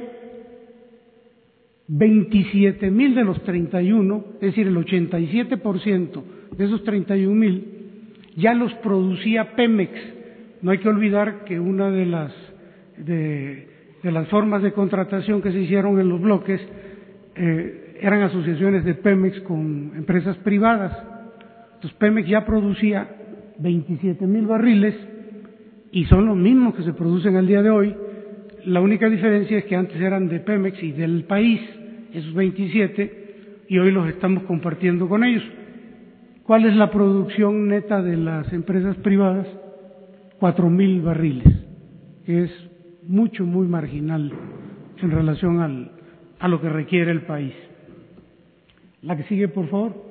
27 1.87 2.89
mil 2.89 3.15
de 3.15 3.23
los 3.23 3.43
31, 3.43 4.25
es 4.35 4.41
decir, 4.41 4.67
el 4.67 4.77
87% 4.77 6.23
de 6.57 6.65
esos 6.65 6.83
31 6.83 7.35
mil, 7.35 7.67
ya 8.37 8.53
los 8.53 8.73
producía 8.75 9.55
Pemex. 9.55 9.91
No 10.61 10.71
hay 10.71 10.77
que 10.77 10.87
olvidar 10.87 11.43
que 11.43 11.59
una 11.59 11.91
de 11.91 12.05
las, 12.05 12.33
de, 12.97 13.67
las 14.03 14.27
formas 14.29 14.61
de 14.61 14.71
contratación 14.71 15.41
que 15.41 15.51
se 15.51 15.59
hicieron 15.59 15.99
en 15.99 16.07
los 16.07 16.21
bloques 16.21 16.61
eh, 17.35 17.97
eran 17.99 18.21
asociaciones 18.21 18.85
de 18.85 18.95
Pemex 18.95 19.41
con 19.41 19.91
empresas 19.95 20.37
privadas. 20.37 20.97
Entonces 21.81 21.97
Pemex 21.97 22.27
ya 22.27 22.45
producía 22.45 23.09
27 23.57 24.27
mil 24.27 24.45
barriles 24.45 24.93
y 25.91 26.05
son 26.05 26.27
los 26.27 26.37
mismos 26.37 26.75
que 26.75 26.83
se 26.83 26.93
producen 26.93 27.37
al 27.37 27.47
día 27.47 27.63
de 27.63 27.71
hoy. 27.71 27.95
La 28.65 28.81
única 28.81 29.09
diferencia 29.09 29.57
es 29.57 29.65
que 29.65 29.75
antes 29.75 29.99
eran 29.99 30.29
de 30.29 30.41
Pemex 30.41 30.83
y 30.83 30.91
del 30.91 31.23
país, 31.23 31.59
esos 32.13 32.35
27, 32.35 33.65
y 33.67 33.79
hoy 33.79 33.91
los 33.91 34.07
estamos 34.09 34.43
compartiendo 34.43 35.09
con 35.09 35.23
ellos. 35.23 35.43
¿Cuál 36.43 36.67
es 36.67 36.75
la 36.75 36.91
producción 36.91 37.67
neta 37.67 38.03
de 38.03 38.15
las 38.15 38.53
empresas 38.53 38.95
privadas? 38.97 39.47
Cuatro 40.39 40.69
mil 40.69 41.01
barriles, 41.01 41.47
que 42.27 42.43
es 42.43 42.51
mucho, 43.07 43.43
muy 43.43 43.65
marginal 43.67 44.31
en 45.01 45.09
relación 45.09 45.61
al, 45.61 45.93
a 46.37 46.47
lo 46.47 46.61
que 46.61 46.69
requiere 46.69 47.09
el 47.09 47.23
país. 47.23 47.55
La 49.01 49.17
que 49.17 49.23
sigue, 49.23 49.47
por 49.47 49.67
favor. 49.67 50.10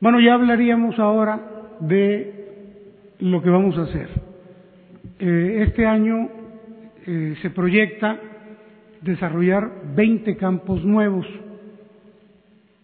Bueno, 0.00 0.20
ya 0.20 0.34
hablaríamos 0.34 0.96
ahora 1.00 1.40
de 1.80 3.16
lo 3.18 3.42
que 3.42 3.50
vamos 3.50 3.76
a 3.76 3.82
hacer. 3.82 4.08
Eh, 5.18 5.64
este 5.66 5.86
año 5.86 6.28
eh, 7.04 7.34
se 7.42 7.50
proyecta 7.50 8.16
desarrollar 9.00 9.94
20 9.96 10.36
campos 10.36 10.84
nuevos. 10.84 11.26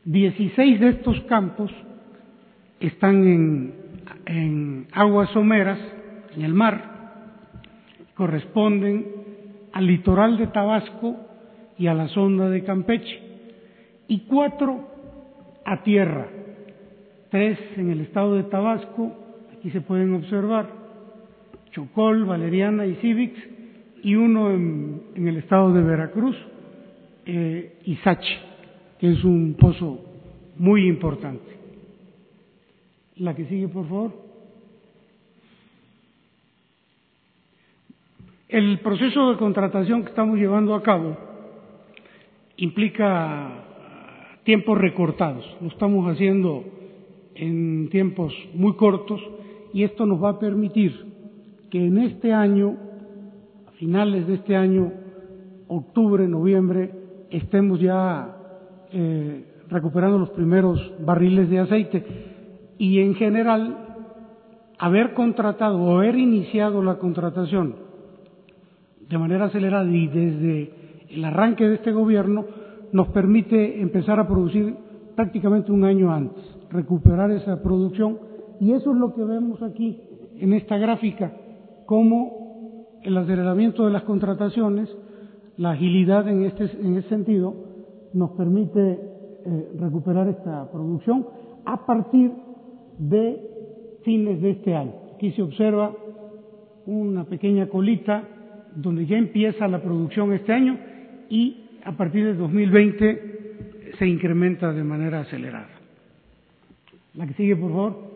16 0.04 0.80
de 0.80 0.88
estos 0.88 1.20
campos 1.22 1.70
están 2.80 3.26
en, 3.26 3.74
en 4.26 4.86
aguas 4.92 5.30
someras, 5.30 5.78
en 6.34 6.42
el 6.42 6.52
mar, 6.52 6.94
corresponden 8.14 9.06
al 9.72 9.86
litoral 9.86 10.36
de 10.36 10.48
Tabasco 10.48 11.16
y 11.78 11.86
a 11.86 11.94
la 11.94 12.08
sonda 12.08 12.50
de 12.50 12.64
Campeche, 12.64 13.20
y 14.08 14.20
cuatro 14.26 14.88
a 15.64 15.82
tierra, 15.82 16.26
tres 17.34 17.58
en 17.76 17.90
el 17.90 18.02
estado 18.02 18.36
de 18.36 18.44
Tabasco, 18.44 19.12
aquí 19.58 19.68
se 19.72 19.80
pueden 19.80 20.14
observar, 20.14 20.70
Chocol, 21.72 22.24
Valeriana 22.26 22.86
y 22.86 22.94
Civix, 23.00 23.36
y 24.04 24.14
uno 24.14 24.52
en, 24.52 25.02
el 25.16 25.38
estado 25.38 25.72
de 25.72 25.82
Veracruz, 25.82 26.36
eh, 27.26 27.80
Isachi, 27.86 28.36
que 29.00 29.10
es 29.10 29.24
un 29.24 29.56
pozo 29.58 29.98
muy 30.58 30.86
importante. 30.86 31.56
La 33.16 33.34
que 33.34 33.46
sigue, 33.46 33.66
por 33.66 33.88
favor. 33.88 34.12
El 38.48 38.78
proceso 38.78 39.32
de 39.32 39.38
contratación 39.38 40.04
que 40.04 40.10
estamos 40.10 40.38
llevando 40.38 40.72
a 40.72 40.84
cabo 40.84 41.16
implica 42.58 43.64
tiempos 44.44 44.78
recortados. 44.78 45.44
Lo 45.60 45.66
estamos 45.66 46.08
haciendo 46.08 46.73
en 47.34 47.88
tiempos 47.90 48.32
muy 48.54 48.74
cortos 48.74 49.20
y 49.72 49.82
esto 49.82 50.06
nos 50.06 50.22
va 50.22 50.30
a 50.30 50.38
permitir 50.38 50.92
que 51.70 51.84
en 51.84 51.98
este 51.98 52.32
año, 52.32 52.76
a 53.66 53.72
finales 53.72 54.26
de 54.26 54.34
este 54.34 54.54
año, 54.54 54.92
octubre, 55.66 56.28
noviembre, 56.28 56.92
estemos 57.30 57.80
ya 57.80 58.36
eh, 58.92 59.44
recuperando 59.68 60.18
los 60.18 60.30
primeros 60.30 60.80
barriles 61.04 61.50
de 61.50 61.58
aceite. 61.58 62.04
Y 62.78 63.00
en 63.00 63.14
general 63.14 63.84
haber 64.78 65.14
contratado 65.14 65.80
o 65.80 65.96
haber 65.96 66.16
iniciado 66.16 66.82
la 66.82 66.98
contratación 66.98 67.76
de 69.08 69.18
manera 69.18 69.46
acelerada 69.46 69.90
y 69.90 70.06
desde 70.08 70.70
el 71.10 71.24
arranque 71.24 71.68
de 71.68 71.76
este 71.76 71.92
gobierno 71.92 72.44
nos 72.92 73.08
permite 73.08 73.80
empezar 73.80 74.18
a 74.18 74.26
producir 74.26 74.74
prácticamente 75.14 75.72
un 75.72 75.84
año 75.84 76.12
antes, 76.12 76.44
recuperar 76.74 77.30
esa 77.30 77.62
producción 77.62 78.18
y 78.60 78.72
eso 78.72 78.90
es 78.92 78.98
lo 78.98 79.14
que 79.14 79.24
vemos 79.24 79.62
aquí 79.62 80.00
en 80.38 80.52
esta 80.52 80.76
gráfica, 80.76 81.32
como 81.86 82.98
el 83.02 83.16
aceleramiento 83.16 83.86
de 83.86 83.92
las 83.92 84.02
contrataciones, 84.02 84.88
la 85.56 85.70
agilidad 85.70 86.28
en 86.28 86.44
este, 86.44 86.64
en 86.80 86.96
ese 86.96 87.08
sentido, 87.08 87.54
nos 88.12 88.32
permite 88.32 88.80
eh, 89.46 89.68
recuperar 89.78 90.28
esta 90.28 90.70
producción 90.70 91.26
a 91.64 91.86
partir 91.86 92.32
de 92.98 94.00
fines 94.02 94.42
de 94.42 94.50
este 94.50 94.74
año. 94.74 94.92
Aquí 95.14 95.30
se 95.32 95.42
observa 95.42 95.92
una 96.86 97.24
pequeña 97.24 97.68
colita 97.68 98.24
donde 98.74 99.06
ya 99.06 99.16
empieza 99.16 99.68
la 99.68 99.80
producción 99.80 100.32
este 100.32 100.52
año 100.52 100.78
y 101.28 101.80
a 101.84 101.96
partir 101.96 102.24
de 102.24 102.34
2020 102.34 103.92
se 103.98 104.06
incrementa 104.06 104.72
de 104.72 104.82
manera 104.82 105.20
acelerada. 105.20 105.73
La 107.14 107.26
que 107.26 107.34
sigue, 107.34 107.56
por 107.56 107.70
favor. 107.70 108.14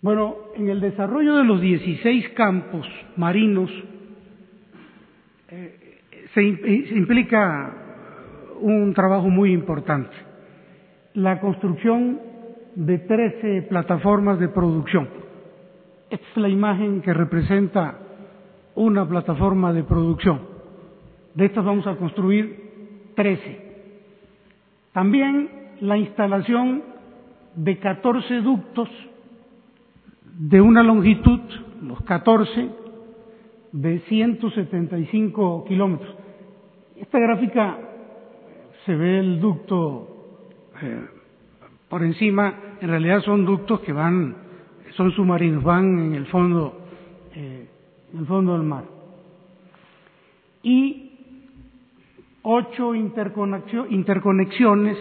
Bueno, 0.00 0.36
en 0.54 0.68
el 0.68 0.80
desarrollo 0.80 1.36
de 1.36 1.44
los 1.44 1.60
16 1.60 2.30
campos 2.30 2.86
marinos 3.16 3.70
eh, 5.48 6.00
se, 6.34 6.56
se 6.88 6.94
implica 6.94 7.74
un 8.60 8.94
trabajo 8.94 9.28
muy 9.28 9.52
importante. 9.52 10.14
La 11.14 11.40
construcción 11.40 12.20
de 12.74 12.98
13 12.98 13.62
plataformas 13.62 14.38
de 14.38 14.48
producción. 14.48 15.08
Esta 16.10 16.26
es 16.30 16.36
la 16.36 16.48
imagen 16.48 17.02
que 17.02 17.12
representa 17.12 17.98
una 18.76 19.06
plataforma 19.06 19.72
de 19.72 19.82
producción. 19.82 20.40
De 21.34 21.46
estas 21.46 21.64
vamos 21.64 21.86
a 21.86 21.96
construir 21.96 23.12
13. 23.16 23.67
También 24.98 25.48
la 25.80 25.96
instalación 25.96 26.82
de 27.54 27.78
14 27.78 28.40
ductos 28.40 28.88
de 30.24 30.60
una 30.60 30.82
longitud, 30.82 31.38
los 31.84 32.02
14, 32.02 32.68
de 33.70 34.00
175 34.00 35.66
kilómetros. 35.68 36.16
Esta 36.96 37.20
gráfica 37.20 37.78
se 38.84 38.96
ve 38.96 39.20
el 39.20 39.38
ducto 39.38 40.08
eh, 40.82 41.06
por 41.88 42.02
encima, 42.02 42.58
en 42.80 42.88
realidad 42.88 43.22
son 43.22 43.44
ductos 43.44 43.78
que 43.82 43.92
van, 43.92 44.34
son 44.96 45.12
submarinos, 45.12 45.62
van 45.62 45.96
en 46.06 46.14
el 46.16 46.26
fondo 46.26 46.76
eh, 47.36 47.68
en 48.12 48.18
el 48.18 48.26
fondo 48.26 48.54
del 48.54 48.66
mar. 48.66 48.82
Y 50.64 51.07
ocho 52.50 52.94
interconexiones 52.94 54.96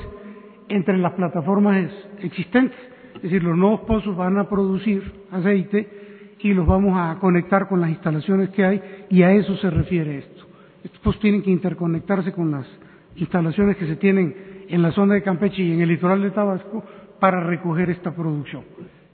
entre 0.67 0.97
las 0.97 1.13
plataformas 1.13 1.89
existentes. 2.19 2.77
Es 3.15 3.21
decir, 3.21 3.41
los 3.41 3.57
nuevos 3.57 3.79
pozos 3.81 4.17
van 4.17 4.37
a 4.37 4.49
producir 4.49 5.01
aceite 5.31 6.35
y 6.41 6.53
los 6.53 6.67
vamos 6.67 6.99
a 6.99 7.17
conectar 7.19 7.69
con 7.69 7.79
las 7.79 7.89
instalaciones 7.89 8.49
que 8.49 8.65
hay 8.65 8.81
y 9.09 9.23
a 9.23 9.31
eso 9.31 9.55
se 9.57 9.69
refiere 9.69 10.17
esto. 10.17 10.43
Estos 10.83 10.99
pozos 10.99 11.21
tienen 11.21 11.41
que 11.41 11.49
interconectarse 11.49 12.33
con 12.33 12.51
las 12.51 12.67
instalaciones 13.15 13.77
que 13.77 13.87
se 13.87 13.95
tienen 13.95 14.65
en 14.67 14.81
la 14.81 14.91
zona 14.91 15.13
de 15.13 15.23
Campeche 15.23 15.63
y 15.63 15.71
en 15.71 15.79
el 15.79 15.87
litoral 15.87 16.21
de 16.21 16.31
Tabasco 16.31 16.83
para 17.17 17.39
recoger 17.39 17.89
esta 17.89 18.13
producción. 18.13 18.65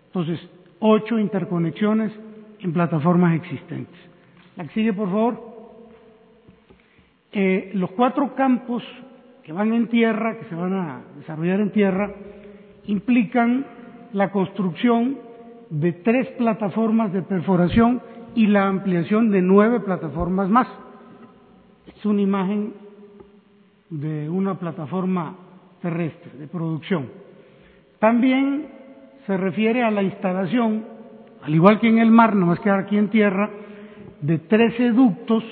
Entonces, 0.08 0.40
ocho 0.80 1.20
interconexiones 1.20 2.12
en 2.62 2.74
plataformas 2.74 3.36
existentes. 3.36 3.96
La 4.56 4.64
que 4.64 4.74
sigue, 4.74 4.92
por 4.92 5.10
favor. 5.10 5.53
Eh, 7.34 7.72
los 7.74 7.92
cuatro 7.92 8.36
campos 8.36 8.84
que 9.44 9.52
van 9.52 9.74
en 9.74 9.88
tierra, 9.88 10.38
que 10.38 10.46
se 10.46 10.56
van 10.56 10.74
a 10.74 11.02
desarrollar 11.18 11.60
en 11.60 11.72
tierra, 11.72 12.12
implican 12.86 13.66
la 14.14 14.32
construcción 14.32 15.18
de 15.70 15.94
tres 15.94 16.28
plataformas 16.38 17.12
de 17.12 17.24
perforación 17.24 18.02
y 18.36 18.48
la 18.48 18.68
ampliación 18.68 19.32
de 19.32 19.42
nueve 19.42 19.80
plataformas 19.80 20.50
más. 20.50 20.68
Es 21.88 22.06
una 22.06 22.22
imagen 22.22 22.74
de 23.90 24.30
una 24.30 24.60
plataforma 24.60 25.36
terrestre 25.82 26.38
de 26.38 26.48
producción. 26.48 27.10
También 28.00 28.68
se 29.26 29.38
refiere 29.38 29.84
a 29.84 29.92
la 29.92 30.04
instalación 30.04 30.94
al 31.44 31.54
igual 31.54 31.80
que 31.80 31.90
en 31.90 31.98
el 31.98 32.10
mar, 32.10 32.36
no 32.36 32.46
más 32.46 32.60
que 32.62 32.70
aquí 32.70 32.98
en 32.98 33.10
tierra, 33.10 33.50
de 34.22 34.40
13 34.40 34.92
ductos 34.92 35.44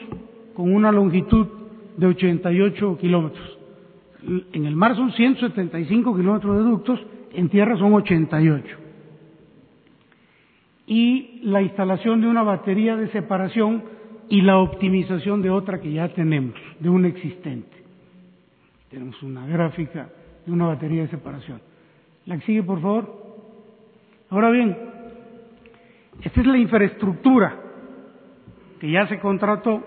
con 0.54 0.74
una 0.74 0.92
longitud 0.92 1.48
de 2.02 2.08
88 2.08 2.98
kilómetros. 3.00 3.60
En 4.54 4.66
el 4.66 4.76
mar 4.76 4.96
son 4.96 5.12
175 5.12 6.16
kilómetros 6.16 6.58
de 6.58 6.64
ductos, 6.64 7.00
en 7.32 7.48
tierra 7.48 7.78
son 7.78 7.94
88. 7.94 8.78
Y 10.88 11.42
la 11.44 11.62
instalación 11.62 12.22
de 12.22 12.28
una 12.28 12.42
batería 12.42 12.96
de 12.96 13.08
separación 13.10 13.84
y 14.30 14.42
la 14.42 14.58
optimización 14.58 15.44
de 15.44 15.52
otra 15.52 15.80
que 15.80 15.94
ya 15.94 16.10
tenemos, 16.10 16.56
de 16.80 16.90
una 16.90 17.08
existente. 17.08 17.78
Tenemos 18.90 19.22
una 19.22 19.46
gráfica 19.46 20.10
de 20.44 20.52
una 20.52 20.66
batería 20.66 21.04
de 21.04 21.10
separación. 21.10 21.62
La 22.26 22.40
que 22.40 22.46
sigue, 22.48 22.64
por 22.64 22.82
favor. 22.82 23.16
Ahora 24.32 24.50
bien, 24.50 24.76
esta 26.24 26.42
es 26.42 26.48
la 26.48 26.58
infraestructura 26.58 27.62
que 28.80 28.90
ya 28.90 29.06
se 29.08 29.20
contrató 29.20 29.84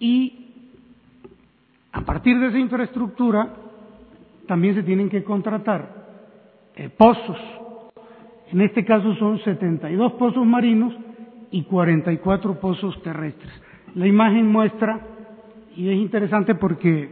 y 0.00 0.37
a 1.92 2.00
partir 2.02 2.38
de 2.38 2.48
esa 2.48 2.58
infraestructura 2.58 3.48
también 4.46 4.74
se 4.74 4.82
tienen 4.82 5.08
que 5.08 5.22
contratar 5.22 5.88
eh, 6.76 6.88
pozos. 6.90 7.38
En 8.50 8.60
este 8.62 8.84
caso 8.84 9.14
son 9.16 9.38
72 9.40 10.12
pozos 10.12 10.46
marinos 10.46 10.94
y 11.50 11.64
44 11.64 12.60
pozos 12.60 13.00
terrestres. 13.02 13.52
La 13.94 14.06
imagen 14.06 14.50
muestra, 14.50 15.00
y 15.76 15.88
es 15.88 15.96
interesante 15.96 16.54
porque 16.54 17.10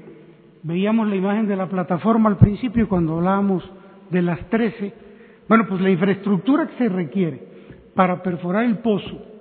veíamos 0.62 1.08
la 1.08 1.16
imagen 1.16 1.46
de 1.46 1.56
la 1.56 1.68
plataforma 1.68 2.30
al 2.30 2.38
principio 2.38 2.88
cuando 2.88 3.16
hablábamos 3.16 3.68
de 4.10 4.22
las 4.22 4.40
13. 4.48 4.94
Bueno, 5.48 5.66
pues 5.68 5.80
la 5.80 5.90
infraestructura 5.90 6.66
que 6.68 6.78
se 6.78 6.88
requiere 6.88 7.42
para 7.94 8.22
perforar 8.22 8.64
el 8.64 8.78
pozo 8.78 9.36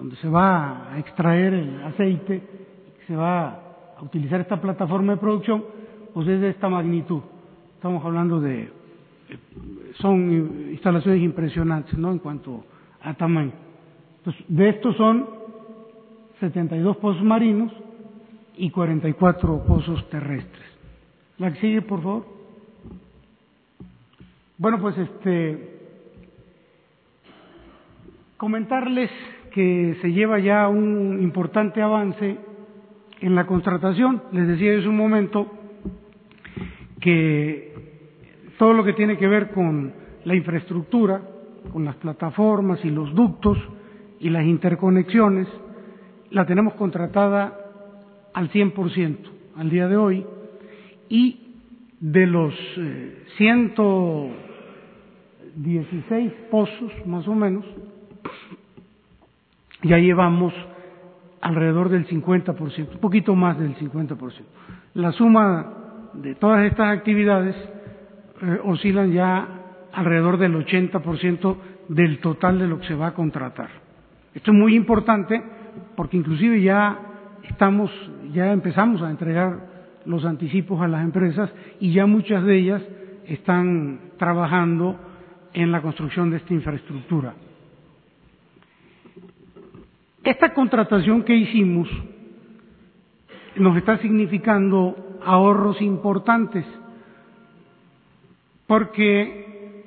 donde 0.00 0.16
se 0.16 0.28
va 0.30 0.94
a 0.94 0.98
extraer 0.98 1.52
el 1.52 1.84
aceite, 1.84 2.42
se 3.06 3.14
va 3.14 3.69
utilizar 4.02 4.40
esta 4.40 4.60
plataforma 4.60 5.12
de 5.12 5.18
producción, 5.18 5.64
pues 6.14 6.28
es 6.28 6.40
de 6.40 6.50
esta 6.50 6.68
magnitud. 6.68 7.20
Estamos 7.76 8.04
hablando 8.04 8.40
de 8.40 8.70
son 10.00 10.70
instalaciones 10.70 11.22
impresionantes, 11.22 11.96
¿no? 11.96 12.10
En 12.10 12.18
cuanto 12.18 12.64
a 13.02 13.14
tamaño. 13.14 13.52
Entonces, 14.18 14.44
de 14.48 14.68
estos 14.70 14.96
son 14.96 15.26
72 16.40 16.96
pozos 16.96 17.22
marinos 17.22 17.72
y 18.56 18.70
44 18.70 19.64
pozos 19.66 20.08
terrestres. 20.10 20.66
La 21.38 21.52
que 21.52 21.60
sigue, 21.60 21.82
por 21.82 22.02
favor. 22.02 22.26
Bueno, 24.58 24.78
pues 24.80 24.98
este 24.98 25.78
comentarles 28.36 29.10
que 29.52 29.98
se 30.00 30.12
lleva 30.12 30.38
ya 30.38 30.68
un 30.68 31.22
importante 31.22 31.82
avance 31.82 32.38
en 33.20 33.34
la 33.34 33.46
contratación. 33.46 34.22
Les 34.32 34.46
decía 34.46 34.78
hace 34.78 34.88
un 34.88 34.96
momento 34.96 35.46
que 37.00 37.74
todo 38.58 38.72
lo 38.72 38.84
que 38.84 38.92
tiene 38.92 39.16
que 39.16 39.26
ver 39.26 39.50
con 39.50 39.92
la 40.24 40.34
infraestructura, 40.34 41.22
con 41.72 41.84
las 41.84 41.96
plataformas 41.96 42.84
y 42.84 42.90
los 42.90 43.14
ductos 43.14 43.58
y 44.18 44.28
las 44.28 44.44
interconexiones, 44.44 45.48
la 46.30 46.46
tenemos 46.46 46.74
contratada 46.74 47.56
al 48.32 48.50
100% 48.50 49.16
al 49.56 49.70
día 49.70 49.88
de 49.88 49.96
hoy 49.96 50.24
y 51.08 51.50
de 52.00 52.26
los 52.26 52.54
eh, 52.78 53.24
116 53.36 56.32
pozos 56.50 56.92
más 57.06 57.28
o 57.28 57.34
menos, 57.34 57.64
ya 59.82 59.98
llevamos 59.98 60.54
alrededor 61.40 61.88
del 61.88 62.06
50%, 62.06 62.92
un 62.92 63.00
poquito 63.00 63.34
más 63.34 63.58
del 63.58 63.76
50%. 63.76 64.16
La 64.94 65.12
suma 65.12 66.10
de 66.14 66.34
todas 66.34 66.64
estas 66.64 66.96
actividades 66.96 67.56
eh, 68.42 68.58
oscilan 68.64 69.12
ya 69.12 69.48
alrededor 69.92 70.38
del 70.38 70.54
80% 70.54 71.56
del 71.88 72.18
total 72.18 72.58
de 72.58 72.68
lo 72.68 72.78
que 72.80 72.86
se 72.86 72.94
va 72.94 73.08
a 73.08 73.14
contratar. 73.14 73.68
Esto 74.34 74.52
es 74.52 74.56
muy 74.56 74.76
importante 74.76 75.42
porque 75.96 76.16
inclusive 76.16 76.62
ya 76.62 76.98
estamos, 77.48 77.90
ya 78.32 78.52
empezamos 78.52 79.02
a 79.02 79.10
entregar 79.10 79.70
los 80.04 80.24
anticipos 80.24 80.80
a 80.80 80.88
las 80.88 81.02
empresas 81.02 81.50
y 81.80 81.92
ya 81.92 82.06
muchas 82.06 82.44
de 82.44 82.56
ellas 82.56 82.82
están 83.26 84.12
trabajando 84.18 84.98
en 85.52 85.72
la 85.72 85.82
construcción 85.82 86.30
de 86.30 86.38
esta 86.38 86.54
infraestructura. 86.54 87.34
Esta 90.22 90.52
contratación 90.52 91.22
que 91.22 91.34
hicimos 91.34 91.88
nos 93.56 93.76
está 93.76 93.98
significando 93.98 95.18
ahorros 95.24 95.80
importantes, 95.80 96.64
porque 98.66 99.84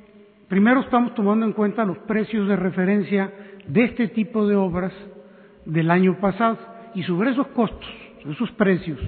primero 0.48 0.82
estamos 0.82 1.14
tomando 1.14 1.46
en 1.46 1.54
cuenta 1.54 1.86
los 1.86 2.00
precios 2.00 2.48
de 2.48 2.56
referencia 2.56 3.32
de 3.68 3.84
este 3.84 4.08
tipo 4.08 4.48
de 4.48 4.56
obras 4.56 4.94
del 5.66 5.90
año 5.92 6.18
pasado 6.20 6.58
y 6.96 7.04
sobre 7.04 7.32
esos 7.32 7.48
costos, 7.48 7.88
sobre 8.22 8.36
esos 8.36 8.52
precios 8.52 9.00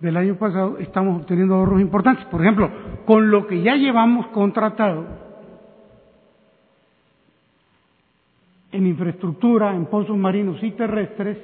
del 0.00 0.16
año 0.16 0.36
pasado 0.36 0.78
estamos 0.78 1.22
obteniendo 1.22 1.56
ahorros 1.56 1.80
importantes. 1.80 2.24
Por 2.26 2.40
ejemplo, 2.40 2.70
con 3.04 3.30
lo 3.30 3.46
que 3.46 3.62
ya 3.62 3.74
llevamos 3.74 4.28
contratado 4.28 5.25
en 8.72 8.86
infraestructura, 8.86 9.74
en 9.74 9.86
pozos 9.86 10.16
marinos 10.16 10.62
y 10.62 10.72
terrestres, 10.72 11.38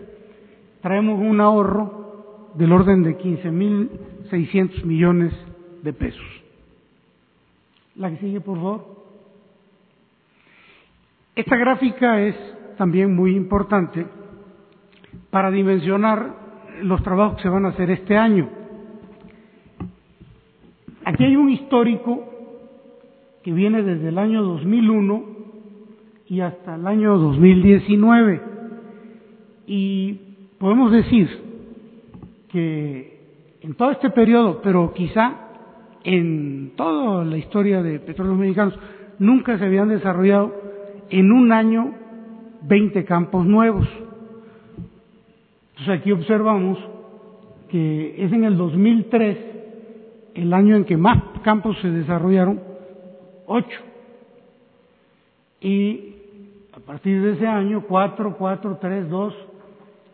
traemos 0.80 1.20
un 1.20 1.40
ahorro 1.40 2.50
del 2.54 2.72
orden 2.72 3.02
de 3.02 3.16
15.600 3.18 4.84
millones 4.84 5.32
de 5.82 5.92
pesos. 5.92 6.42
La 7.96 8.10
que 8.10 8.18
sigue, 8.18 8.40
por 8.40 8.56
favor. 8.56 9.02
Esta 11.34 11.56
gráfica 11.56 12.20
es 12.20 12.36
también 12.76 13.14
muy 13.14 13.34
importante 13.36 14.06
para 15.30 15.50
dimensionar 15.50 16.34
los 16.82 17.02
trabajos 17.02 17.36
que 17.36 17.42
se 17.42 17.48
van 17.48 17.64
a 17.64 17.70
hacer 17.70 17.90
este 17.90 18.16
año. 18.16 18.48
Aquí 21.04 21.24
hay 21.24 21.36
un 21.36 21.50
histórico 21.50 22.28
que 23.42 23.52
viene 23.52 23.82
desde 23.82 24.08
el 24.08 24.18
año 24.18 24.42
2001 24.42 25.31
y 26.32 26.40
hasta 26.40 26.76
el 26.76 26.86
año 26.86 27.18
2019. 27.18 28.40
Y 29.66 30.18
podemos 30.58 30.90
decir 30.90 31.28
que 32.48 33.18
en 33.60 33.74
todo 33.74 33.90
este 33.90 34.08
periodo, 34.08 34.62
pero 34.62 34.94
quizá 34.94 35.34
en 36.04 36.72
toda 36.74 37.22
la 37.26 37.36
historia 37.36 37.82
de 37.82 38.00
petróleos 38.00 38.38
mexicanos, 38.38 38.78
nunca 39.18 39.58
se 39.58 39.66
habían 39.66 39.90
desarrollado 39.90 40.54
en 41.10 41.32
un 41.32 41.52
año 41.52 41.92
20 42.62 43.04
campos 43.04 43.44
nuevos. 43.44 43.86
Entonces 45.72 46.00
aquí 46.00 46.12
observamos 46.12 46.78
que 47.68 48.24
es 48.24 48.32
en 48.32 48.44
el 48.44 48.56
2003 48.56 49.38
el 50.36 50.54
año 50.54 50.76
en 50.76 50.86
que 50.86 50.96
más 50.96 51.22
campos 51.44 51.76
se 51.82 51.90
desarrollaron, 51.90 52.58
ocho. 53.46 53.80
Y 55.60 56.11
a 56.11 56.11
partir 56.86 57.22
de 57.22 57.32
ese 57.32 57.46
año, 57.46 57.82
cuatro, 57.88 58.36
cuatro, 58.36 58.78
tres, 58.80 59.08
dos, 59.08 59.34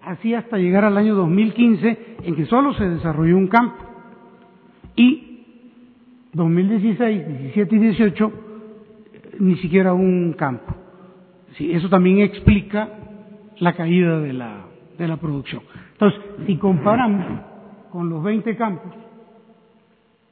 así 0.02 0.34
hasta 0.34 0.58
llegar 0.58 0.84
al 0.84 0.96
año 0.96 1.14
2015 1.14 2.16
en 2.22 2.34
que 2.34 2.46
solo 2.46 2.72
se 2.74 2.88
desarrolló 2.88 3.36
un 3.36 3.48
campo. 3.48 3.84
Y 4.96 5.28
2016, 6.32 7.28
17 7.28 7.76
y 7.76 7.78
18 7.78 8.32
ni 9.40 9.56
siquiera 9.56 9.92
un 9.92 10.34
campo. 10.34 10.74
Eso 11.58 11.88
también 11.88 12.20
explica 12.20 12.88
la 13.58 13.72
caída 13.72 14.20
de 14.20 14.32
la, 14.32 14.66
de 14.96 15.08
la 15.08 15.16
producción. 15.16 15.62
Entonces, 15.92 16.20
si 16.46 16.56
comparamos 16.56 17.24
con 17.90 18.08
los 18.08 18.22
20 18.22 18.56
campos 18.56 18.92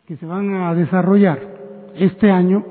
que 0.07 0.17
se 0.17 0.27
van 0.27 0.55
a 0.55 0.75
desarrollar 0.75 1.41
este 1.97 2.31
año, 2.31 2.65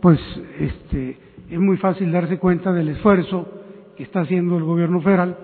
pues 0.00 0.18
este, 0.58 1.18
es 1.50 1.58
muy 1.58 1.76
fácil 1.78 2.12
darse 2.12 2.38
cuenta 2.38 2.72
del 2.72 2.90
esfuerzo 2.90 3.48
que 3.96 4.04
está 4.04 4.20
haciendo 4.20 4.56
el 4.56 4.64
gobierno 4.64 5.00
federal 5.00 5.36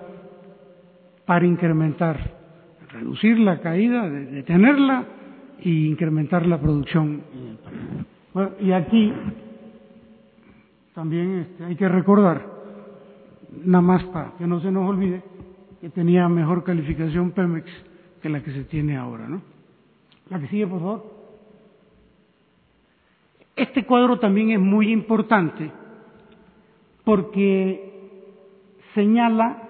para 1.27 1.45
incrementar, 1.45 2.31
reducir 2.93 3.39
la 3.41 3.61
caída, 3.61 4.09
detenerla 4.09 5.05
e 5.59 5.69
incrementar 5.69 6.47
la 6.47 6.61
producción. 6.61 7.23
Bueno, 8.33 8.51
y 8.61 8.71
aquí 8.71 9.13
también 10.95 11.41
este, 11.41 11.65
hay 11.65 11.75
que 11.75 11.89
recordar, 11.89 12.47
nada 13.65 13.83
más 13.83 14.05
para 14.05 14.33
que 14.39 14.47
no 14.47 14.61
se 14.61 14.71
nos 14.71 14.89
olvide, 14.89 15.23
que 15.81 15.91
tenía 15.91 16.29
mejor 16.29 16.63
calificación 16.63 17.33
Pemex 17.33 17.67
que 18.23 18.29
la 18.29 18.43
que 18.43 18.53
se 18.53 18.65
tiene 18.65 18.97
ahora, 18.97 19.29
¿no? 19.29 19.43
La 20.31 20.39
que 20.39 20.47
sigue, 20.49 20.67
por 20.67 20.81
favor. 20.81 21.17
Este 23.57 23.85
cuadro 23.85 24.19
también 24.19 24.51
es 24.51 24.61
muy 24.61 24.93
importante 24.93 25.71
porque 27.07 28.19
señala 28.97 29.63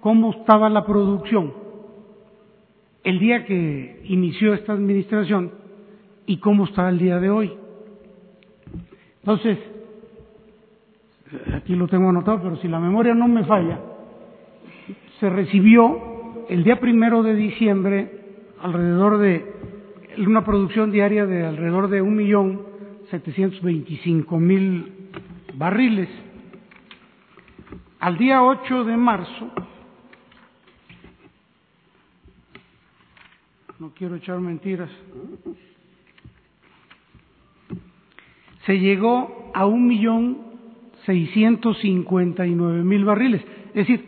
cómo 0.00 0.30
estaba 0.30 0.70
la 0.70 0.86
producción 0.86 1.52
el 3.02 3.18
día 3.18 3.44
que 3.44 4.02
inició 4.04 4.54
esta 4.54 4.74
administración 4.74 5.50
y 6.26 6.36
cómo 6.36 6.66
está 6.66 6.88
el 6.88 6.98
día 6.98 7.18
de 7.18 7.28
hoy. 7.28 7.52
Entonces, 9.18 9.58
aquí 11.56 11.74
lo 11.74 11.88
tengo 11.88 12.08
anotado, 12.08 12.40
pero 12.40 12.56
si 12.58 12.68
la 12.68 12.78
memoria 12.78 13.14
no 13.14 13.26
me 13.26 13.44
falla, 13.44 13.80
se 15.18 15.28
recibió 15.28 16.44
el 16.48 16.62
día 16.62 16.78
primero 16.78 17.24
de 17.24 17.34
diciembre 17.34 18.10
alrededor 18.62 19.18
de 19.18 19.44
una 20.24 20.44
producción 20.44 20.92
diaria 20.92 21.26
de 21.26 21.46
alrededor 21.46 21.88
de 21.88 22.00
un 22.00 22.14
millón 22.14 22.62
setecientos 23.10 23.60
veinticinco 23.60 24.38
mil 24.38 24.92
barriles. 25.54 26.29
Al 28.00 28.16
día 28.16 28.42
8 28.42 28.84
de 28.84 28.96
marzo, 28.96 29.52
no 33.78 33.90
quiero 33.90 34.16
echar 34.16 34.40
mentiras, 34.40 34.88
se 38.64 38.78
llegó 38.78 39.50
a 39.52 39.66
un 39.66 39.86
millón 39.86 40.38
mil 42.82 43.04
barriles. 43.04 43.42
Es 43.74 43.86
decir, 43.86 44.02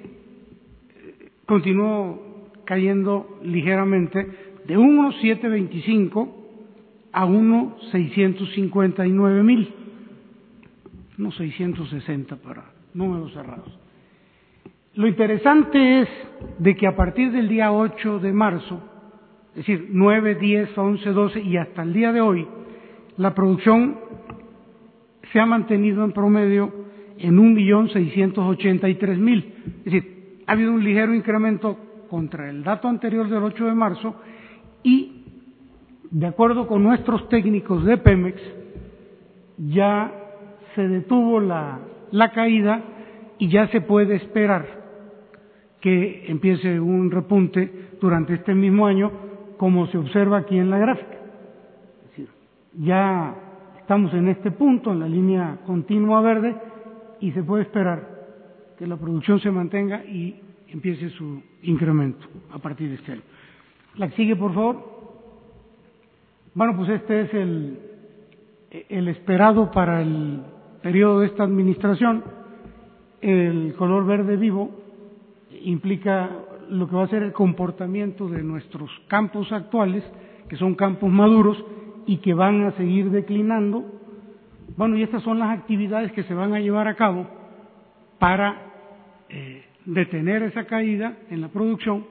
continuó 1.44 2.48
cayendo 2.64 3.40
ligeramente 3.42 4.26
de 4.66 4.78
1,725 4.78 6.34
a 7.12 7.26
1,659 7.26 9.42
mil, 9.42 9.70
unos 11.18 11.36
660 11.36 12.36
para 12.36 12.64
números 12.94 13.34
cerrados. 13.34 13.81
Lo 14.94 15.06
interesante 15.06 16.02
es 16.02 16.08
de 16.58 16.76
que 16.76 16.86
a 16.86 16.94
partir 16.94 17.32
del 17.32 17.48
día 17.48 17.72
8 17.72 18.18
de 18.18 18.32
marzo, 18.32 18.78
es 19.52 19.66
decir, 19.66 19.88
9, 19.90 20.34
10, 20.34 20.76
11, 20.76 21.10
12 21.10 21.40
y 21.40 21.56
hasta 21.56 21.82
el 21.82 21.94
día 21.94 22.12
de 22.12 22.20
hoy, 22.20 22.46
la 23.16 23.34
producción 23.34 23.98
se 25.32 25.40
ha 25.40 25.46
mantenido 25.46 26.04
en 26.04 26.12
promedio 26.12 26.74
en 27.16 27.38
un 27.38 27.54
millón 27.54 27.88
seiscientos 27.88 28.44
ochenta 28.44 28.86
y 28.88 28.96
tres 28.96 29.16
mil. 29.18 29.54
Es 29.78 29.84
decir, 29.84 30.42
ha 30.46 30.52
habido 30.52 30.72
un 30.72 30.84
ligero 30.84 31.14
incremento 31.14 31.78
contra 32.10 32.50
el 32.50 32.62
dato 32.62 32.88
anterior 32.88 33.28
del 33.28 33.42
8 33.44 33.64
de 33.64 33.74
marzo 33.74 34.16
y, 34.82 35.24
de 36.10 36.26
acuerdo 36.26 36.66
con 36.66 36.82
nuestros 36.82 37.30
técnicos 37.30 37.84
de 37.86 37.96
Pemex, 37.96 38.42
ya 39.56 40.12
se 40.74 40.86
detuvo 40.86 41.40
la, 41.40 41.78
la 42.10 42.30
caída 42.32 42.82
y 43.38 43.48
ya 43.48 43.68
se 43.68 43.80
puede 43.80 44.16
esperar 44.16 44.81
que 45.82 46.26
empiece 46.28 46.78
un 46.80 47.10
repunte 47.10 47.90
durante 48.00 48.34
este 48.34 48.54
mismo 48.54 48.86
año, 48.86 49.10
como 49.58 49.88
se 49.88 49.98
observa 49.98 50.38
aquí 50.38 50.56
en 50.56 50.70
la 50.70 50.78
gráfica. 50.78 51.18
Es 52.04 52.10
decir, 52.10 52.28
ya 52.78 53.34
estamos 53.80 54.14
en 54.14 54.28
este 54.28 54.52
punto, 54.52 54.92
en 54.92 55.00
la 55.00 55.08
línea 55.08 55.58
continua 55.66 56.22
verde, 56.22 56.54
y 57.20 57.32
se 57.32 57.42
puede 57.42 57.64
esperar 57.64 58.08
que 58.78 58.86
la 58.86 58.96
producción 58.96 59.40
se 59.40 59.50
mantenga 59.50 60.04
y 60.04 60.40
empiece 60.68 61.10
su 61.10 61.42
incremento 61.62 62.26
a 62.52 62.58
partir 62.58 62.88
de 62.88 62.94
este 62.94 63.12
año. 63.12 63.22
La 63.96 64.08
sigue, 64.12 64.36
por 64.36 64.54
favor. 64.54 64.92
Bueno, 66.54 66.76
pues 66.76 66.90
este 66.90 67.22
es 67.22 67.34
el, 67.34 67.78
el 68.88 69.08
esperado 69.08 69.70
para 69.72 70.00
el 70.00 70.42
periodo 70.80 71.20
de 71.20 71.26
esta 71.26 71.42
administración. 71.42 72.22
El 73.20 73.74
color 73.76 74.06
verde 74.06 74.36
vivo 74.36 74.81
implica 75.64 76.30
lo 76.70 76.88
que 76.88 76.96
va 76.96 77.04
a 77.04 77.08
ser 77.08 77.22
el 77.22 77.32
comportamiento 77.32 78.28
de 78.28 78.42
nuestros 78.42 78.90
campos 79.08 79.52
actuales, 79.52 80.04
que 80.48 80.56
son 80.56 80.74
campos 80.74 81.10
maduros 81.10 81.62
y 82.06 82.18
que 82.18 82.34
van 82.34 82.64
a 82.64 82.72
seguir 82.72 83.10
declinando. 83.10 83.84
Bueno, 84.76 84.96
y 84.96 85.02
estas 85.02 85.22
son 85.22 85.38
las 85.38 85.56
actividades 85.58 86.12
que 86.12 86.22
se 86.24 86.34
van 86.34 86.54
a 86.54 86.60
llevar 86.60 86.88
a 86.88 86.96
cabo 86.96 87.26
para 88.18 88.72
eh, 89.28 89.64
detener 89.84 90.42
esa 90.44 90.64
caída 90.64 91.18
en 91.30 91.40
la 91.40 91.48
producción 91.48 92.06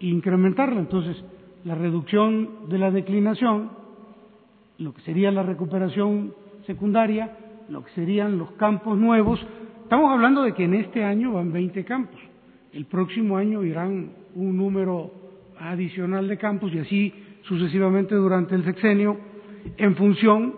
e 0.00 0.06
incrementarla. 0.06 0.80
Entonces, 0.80 1.22
la 1.64 1.74
reducción 1.74 2.68
de 2.68 2.78
la 2.78 2.90
declinación, 2.90 3.70
lo 4.78 4.94
que 4.94 5.02
sería 5.02 5.30
la 5.30 5.42
recuperación 5.42 6.34
secundaria, 6.66 7.36
lo 7.68 7.84
que 7.84 7.90
serían 7.92 8.38
los 8.38 8.52
campos 8.52 8.96
nuevos. 8.96 9.44
Estamos 9.82 10.12
hablando 10.12 10.42
de 10.42 10.52
que 10.52 10.64
en 10.64 10.74
este 10.74 11.02
año 11.02 11.32
van 11.32 11.52
20 11.52 11.84
campos. 11.84 12.20
El 12.76 12.84
próximo 12.84 13.38
año 13.38 13.64
irán 13.64 14.10
un 14.34 14.54
número 14.54 15.10
adicional 15.58 16.28
de 16.28 16.36
campos 16.36 16.74
y 16.74 16.78
así 16.78 17.10
sucesivamente 17.44 18.14
durante 18.14 18.54
el 18.54 18.66
sexenio 18.66 19.16
en 19.78 19.96
función 19.96 20.54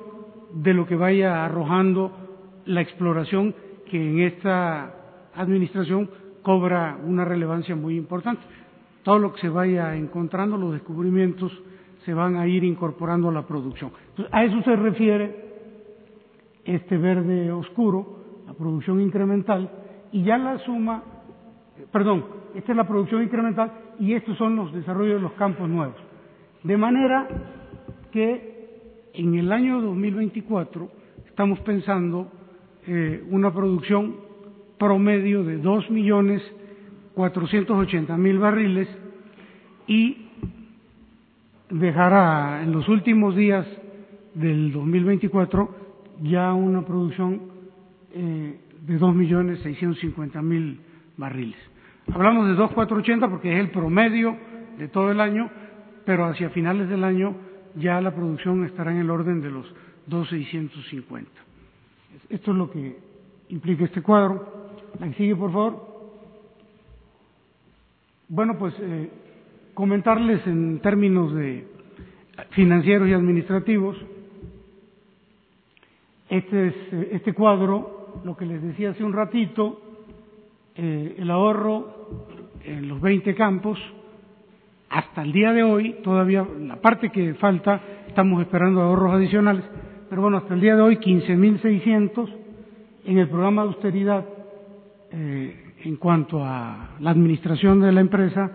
de 0.53 0.75
lo 0.75 0.85
que 0.85 0.97
vaya 0.97 1.45
arrojando 1.45 2.11
la 2.67 2.81
exploración 2.81 3.55
que 3.89 4.05
en 4.05 4.19
esta 4.19 4.97
administración 5.37 6.11
cobra 6.43 6.99
una 7.05 7.25
relevancia 7.25 7.77
muy 7.77 7.97
importante. 7.97 8.43
Todo 9.05 9.21
lo 9.21 9.33
que 9.33 9.43
se 9.43 9.49
vaya 9.49 9.95
encontrando, 9.95 10.57
los 10.57 10.73
descubrimientos, 10.73 11.53
se 12.05 12.13
van 12.15 12.35
a 12.35 12.49
ir 12.49 12.65
incorporando 12.65 13.29
a 13.29 13.33
la 13.33 13.47
producción. 13.47 13.93
A 14.33 14.43
eso 14.43 14.61
se 14.63 14.75
refiere 14.75 15.37
este 16.65 16.97
verde 16.97 17.53
oscuro, 17.53 18.43
la 18.45 18.55
producción 18.55 19.01
incremental, 19.01 19.71
y 20.11 20.25
ya 20.25 20.37
la 20.37 20.59
suma, 20.59 21.05
perdón, 21.93 22.25
esta 22.55 22.73
es 22.73 22.77
la 22.77 22.87
producción 22.87 23.23
incremental 23.23 23.73
y 23.99 24.15
estos 24.15 24.37
son 24.37 24.57
los 24.57 24.73
desarrollos 24.73 25.17
de 25.17 25.23
los 25.23 25.33
campos 25.33 25.69
nuevos. 25.69 25.97
De 26.63 26.77
manera 26.77 27.29
que 28.13 29.11
en 29.15 29.35
el 29.35 29.53
año 29.53 29.81
2024 29.81 30.91
estamos 31.27 31.61
pensando 31.61 32.31
eh, 32.87 33.25
una 33.31 33.53
producción 33.53 34.17
promedio 34.79 35.45
de 35.45 35.59
dos 35.59 35.91
millones 35.91 36.43
cuatrocientos 37.15 37.77
ochenta 37.77 38.17
mil 38.17 38.39
barriles 38.39 38.89
y 39.89 40.29
dejará 41.69 42.63
en 42.63 42.73
los 42.73 42.89
últimos 42.89 43.35
días 43.35 43.67
del 44.35 44.73
2024 44.73 45.75
ya 46.23 46.55
una 46.55 46.83
producción 46.83 47.41
eh, 48.13 48.61
de 48.87 48.99
dos 48.99 49.15
millones 49.15 49.59
seiscientos 49.61 50.01
cincuenta 50.01 50.41
mil 50.41 50.81
barriles. 51.19 51.59
Hablamos 52.13 52.49
de 52.49 52.55
2.480 52.55 53.29
porque 53.29 53.53
es 53.53 53.61
el 53.61 53.71
promedio 53.71 54.35
de 54.79 54.89
todo 54.89 55.11
el 55.11 55.21
año, 55.21 55.51
pero 56.07 56.25
hacia 56.25 56.49
finales 56.51 56.89
del 56.89 57.05
año 57.05 57.37
ya 57.75 58.01
la 58.01 58.15
producción 58.15 58.65
estará 58.65 58.93
en 58.93 58.99
el 58.99 59.11
orden 59.11 59.43
de 59.43 59.51
los 59.51 59.67
2.650. 60.09 61.27
Esto 62.31 62.51
es 62.53 62.57
lo 62.57 62.71
que 62.71 62.99
implica 63.51 63.85
este 63.85 64.01
cuadro. 64.01 64.71
La 64.99 65.09
que 65.09 65.15
sigue, 65.15 65.37
por 65.37 65.53
favor. 65.53 65.89
Bueno, 68.29 68.59
pues 68.59 68.75
eh, 68.81 69.11
comentarles 69.75 70.47
en 70.47 70.81
términos 70.81 71.35
de 71.35 71.67
financieros 72.51 73.09
y 73.09 73.13
administrativos, 73.13 73.97
este, 76.29 76.69
es, 76.69 76.75
este 77.13 77.33
cuadro, 77.33 78.21
lo 78.25 78.37
que 78.37 78.47
les 78.47 78.63
decía 78.63 78.91
hace 78.91 79.03
un 79.03 79.13
ratito, 79.13 79.88
eh, 80.81 81.17
el 81.19 81.29
ahorro 81.29 82.09
en 82.65 82.87
los 82.87 83.01
20 83.01 83.35
campos, 83.35 83.81
hasta 84.89 85.23
el 85.23 85.33
día 85.33 85.53
de 85.53 85.65
hoy, 85.65 85.97
todavía 86.05 86.47
la 86.61 86.77
parte 86.77 87.11
que 87.11 87.35
falta, 87.35 87.81
estamos 88.07 88.41
esperando 88.41 88.81
ahorros 88.81 89.15
adicionales, 89.15 89.65
pero 90.09 90.23
bueno, 90.23 90.37
hasta 90.37 90.55
el 90.55 90.61
día 90.61 90.77
de 90.77 90.83
hoy 90.83 90.97
15.600 90.99 92.29
en 93.07 93.19
el 93.19 93.29
programa 93.29 93.63
de 93.63 93.69
austeridad 93.69 94.25
eh, 95.11 95.75
en 95.83 95.97
cuanto 95.97 96.45
a 96.45 96.91
la 97.01 97.11
administración 97.11 97.81
de 97.81 97.91
la 97.91 98.01
empresa, 98.01 98.53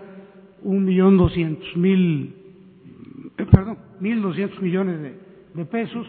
un 0.62 0.82
millón 0.82 1.18
doscientos 1.18 1.76
mil, 1.76 2.34
eh, 3.36 3.46
perdón, 3.50 3.76
mil 4.00 4.22
doscientos 4.22 4.62
millones 4.62 4.98
de, 4.98 5.14
de 5.52 5.64
pesos 5.66 6.06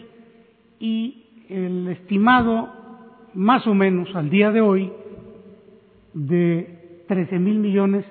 y 0.80 1.46
el 1.50 1.90
estimado 1.90 2.70
más 3.34 3.68
o 3.68 3.74
menos 3.74 4.16
al 4.16 4.30
día 4.30 4.52
de 4.52 4.62
hoy 4.62 4.94
de 6.16 7.04
trece 7.08 7.38
mil 7.38 7.60
millones 7.60 8.06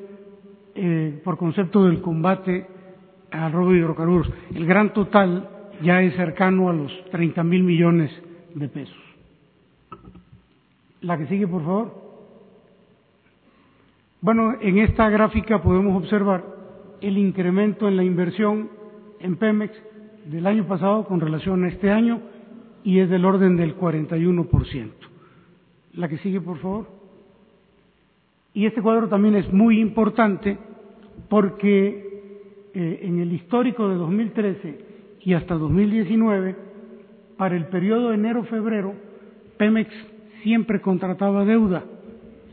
eh, 0.76 1.20
por 1.24 1.36
concepto 1.36 1.84
del 1.86 2.00
combate 2.00 2.66
al 3.30 3.50
robo 3.50 3.72
de 3.72 3.78
hidrocarburos. 3.78 4.30
El 4.54 4.66
gran 4.66 4.92
total 4.92 5.48
ya 5.82 6.02
es 6.02 6.14
cercano 6.14 6.68
a 6.68 6.72
los 6.72 6.92
treinta 7.10 7.42
mil 7.42 7.64
millones 7.64 8.10
de 8.54 8.68
pesos. 8.68 8.96
La 11.00 11.18
que 11.18 11.26
sigue, 11.26 11.48
por 11.48 11.64
favor. 11.64 12.04
Bueno, 14.20 14.54
en 14.60 14.78
esta 14.78 15.08
gráfica 15.10 15.62
podemos 15.62 15.96
observar 16.02 16.44
el 17.00 17.18
incremento 17.18 17.88
en 17.88 17.96
la 17.96 18.04
inversión 18.04 18.70
en 19.20 19.36
Pemex 19.36 19.72
del 20.26 20.46
año 20.46 20.66
pasado 20.66 21.04
con 21.06 21.20
relación 21.20 21.64
a 21.64 21.68
este 21.68 21.90
año 21.90 22.22
y 22.82 23.00
es 23.00 23.10
del 23.10 23.24
orden 23.24 23.56
del 23.56 23.76
41%. 23.76 24.90
La 25.94 26.08
que 26.08 26.18
sigue, 26.18 26.40
por 26.40 26.58
favor. 26.58 26.93
Y 28.54 28.66
este 28.66 28.80
cuadro 28.80 29.08
también 29.08 29.34
es 29.34 29.52
muy 29.52 29.80
importante 29.80 30.56
porque 31.28 32.70
eh, 32.72 33.00
en 33.02 33.18
el 33.18 33.32
histórico 33.32 33.88
de 33.88 33.96
2013 33.96 34.78
y 35.20 35.34
hasta 35.34 35.54
2019, 35.54 36.56
para 37.36 37.56
el 37.56 37.66
periodo 37.66 38.10
de 38.10 38.14
enero-febrero, 38.14 38.94
Pemex 39.56 39.90
siempre 40.44 40.80
contrataba 40.80 41.44
deuda. 41.44 41.84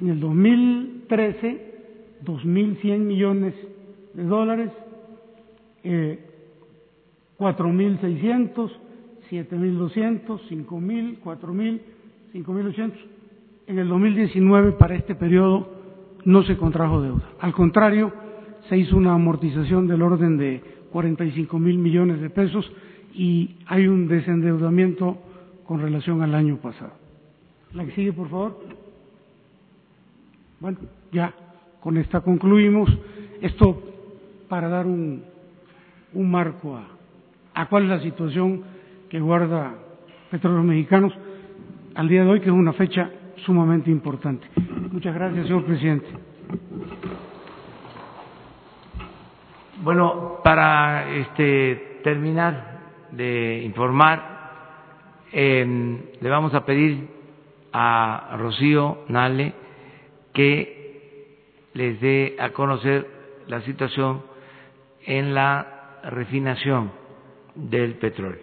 En 0.02 0.10
el 0.10 0.20
2013, 0.20 1.72
2.100 2.26 3.00
millones 3.00 3.54
de 4.14 4.24
dólares, 4.24 4.72
eh, 5.84 6.20
4.600, 7.38 8.72
7.200, 9.30 10.40
5.000, 10.50 11.20
4.000, 11.24 11.80
5.800. 12.34 12.92
En 13.68 13.80
el 13.80 13.88
2019, 13.88 14.72
para 14.74 14.96
este 14.96 15.14
periodo, 15.14 15.81
no 16.26 16.44
se 16.44 16.58
contrajo 16.58 17.02
deuda. 17.02 17.24
Al 17.40 17.54
contrario, 17.54 18.12
se 18.70 18.78
hizo 18.78 18.96
una 18.96 19.14
amortización 19.14 19.88
del 19.88 20.02
orden 20.02 20.38
de 20.38 20.64
45 20.92 21.60
mil 21.60 21.78
millones 21.78 22.22
de 22.22 22.30
pesos 22.30 22.72
y 23.14 23.58
hay 23.66 23.88
un 23.88 24.08
desendeudamiento 24.08 25.18
con 25.66 25.82
relación 25.82 26.22
al 26.22 26.36
año 26.36 26.58
pasado. 26.58 26.94
La 27.74 27.86
que 27.86 27.92
sigue, 27.92 28.14
por 28.14 28.30
favor. 28.30 28.60
Bueno, 30.60 30.78
ya 31.12 31.34
con 31.80 31.98
esta 31.98 32.22
concluimos. 32.22 32.90
Esto 33.42 33.82
para 34.48 34.68
dar 34.68 34.86
un, 34.86 35.24
marco 36.14 36.76
a, 36.76 36.88
a 37.54 37.70
cuál 37.70 37.84
es 37.84 37.90
la 37.90 38.02
situación 38.02 38.64
que 39.10 39.20
guarda 39.20 39.74
Petróleos 40.30 40.66
Mexicanos 40.66 41.14
al 41.96 42.08
día 42.08 42.24
de 42.24 42.30
hoy, 42.30 42.40
que 42.42 42.48
es 42.48 42.52
una 42.52 42.74
fecha 42.74 43.10
sumamente 43.46 43.90
importante. 43.90 44.48
Muchas 44.90 45.14
gracias, 45.14 45.46
señor 45.46 45.64
presidente. 45.66 46.08
Bueno, 49.84 50.40
para 50.44 51.14
este, 51.16 52.00
terminar 52.04 52.80
de 53.12 53.62
informar, 53.64 55.22
eh, 55.32 56.00
le 56.20 56.30
vamos 56.30 56.54
a 56.56 56.66
pedir 56.66 57.08
a 57.72 58.36
Rocío 58.38 59.06
Nale 59.08 59.54
que 60.34 61.42
les 61.74 62.02
dé 62.02 62.36
a 62.40 62.50
conocer 62.50 63.08
la 63.48 63.62
situación 63.62 64.24
en 65.06 65.34
la 65.34 66.00
refinación 66.06 66.92
del 67.56 67.96
petróleo, 67.96 68.42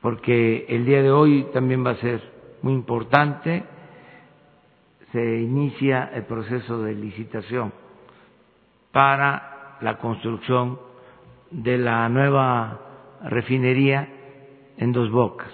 porque 0.00 0.66
el 0.68 0.84
día 0.84 1.02
de 1.02 1.10
hoy 1.10 1.46
también 1.52 1.84
va 1.84 1.90
a 1.90 1.96
ser 1.96 2.20
muy 2.62 2.72
importante, 2.74 3.64
se 5.16 5.40
inicia 5.40 6.10
el 6.12 6.24
proceso 6.24 6.82
de 6.82 6.94
licitación 6.94 7.72
para 8.92 9.78
la 9.80 9.96
construcción 9.96 10.78
de 11.50 11.78
la 11.78 12.06
nueva 12.10 12.80
refinería 13.24 14.06
en 14.76 14.92
dos 14.92 15.10
bocas. 15.10 15.48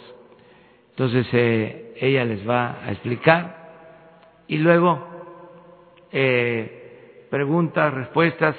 Entonces 0.90 1.28
eh, 1.32 1.94
ella 2.00 2.24
les 2.24 2.48
va 2.48 2.84
a 2.84 2.90
explicar 2.90 4.42
y 4.48 4.58
luego 4.58 4.98
eh, 6.10 7.28
preguntas, 7.30 7.94
respuestas 7.94 8.56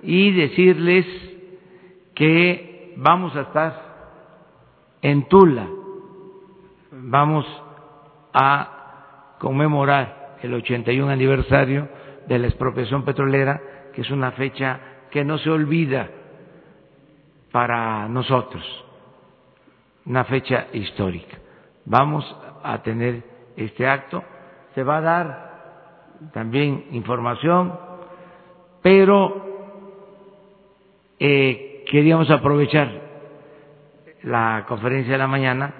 y 0.00 0.30
decirles 0.30 1.06
que 2.14 2.94
vamos 2.98 3.34
a 3.34 3.40
estar 3.40 3.82
en 5.02 5.28
Tula, 5.28 5.66
vamos 6.92 7.44
a 8.32 9.34
conmemorar 9.40 10.25
el 10.42 10.54
81 10.54 11.10
aniversario 11.10 11.88
de 12.26 12.38
la 12.38 12.46
expropiación 12.48 13.04
petrolera, 13.04 13.60
que 13.94 14.02
es 14.02 14.10
una 14.10 14.32
fecha 14.32 14.80
que 15.10 15.24
no 15.24 15.38
se 15.38 15.50
olvida 15.50 16.08
para 17.52 18.08
nosotros, 18.08 18.62
una 20.04 20.24
fecha 20.24 20.66
histórica. 20.72 21.38
Vamos 21.84 22.24
a 22.62 22.82
tener 22.82 23.22
este 23.56 23.86
acto, 23.86 24.22
se 24.74 24.82
va 24.82 24.98
a 24.98 25.00
dar 25.00 25.46
también 26.32 26.86
información, 26.90 27.78
pero 28.82 29.46
eh, 31.18 31.84
queríamos 31.90 32.30
aprovechar 32.30 32.90
la 34.22 34.64
conferencia 34.66 35.12
de 35.12 35.18
la 35.18 35.26
mañana 35.26 35.72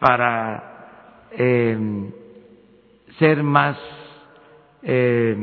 para 0.00 1.28
eh, 1.32 2.10
ser 3.18 3.42
más 3.42 3.76
eh, 4.82 5.36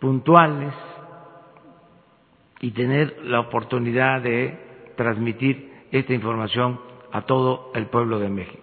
puntuales 0.00 0.74
y 2.60 2.70
tener 2.70 3.18
la 3.24 3.40
oportunidad 3.40 4.22
de 4.22 4.58
transmitir 4.96 5.72
esta 5.90 6.12
información 6.14 6.80
a 7.12 7.22
todo 7.22 7.70
el 7.74 7.86
pueblo 7.86 8.18
de 8.18 8.28
México. 8.28 8.62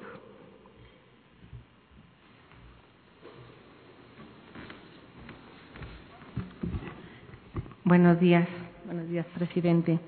Buenos 7.86 8.20
días, 8.20 8.48
buenos 8.86 9.10
días, 9.10 9.26
presidente. 9.38 10.00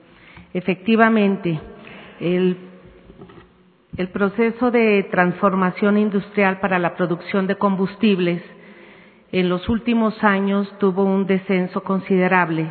Efectivamente, 0.53 1.59
el, 2.21 2.57
el 3.97 4.09
proceso 4.09 4.71
de 4.71 5.03
transformación 5.09 5.97
industrial 5.97 6.59
para 6.59 6.79
la 6.79 6.95
producción 6.95 7.47
de 7.47 7.55
combustibles 7.55 8.41
en 9.31 9.47
los 9.47 9.69
últimos 9.69 10.21
años 10.23 10.71
tuvo 10.79 11.03
un 11.03 11.25
descenso 11.25 11.81
considerable 11.83 12.69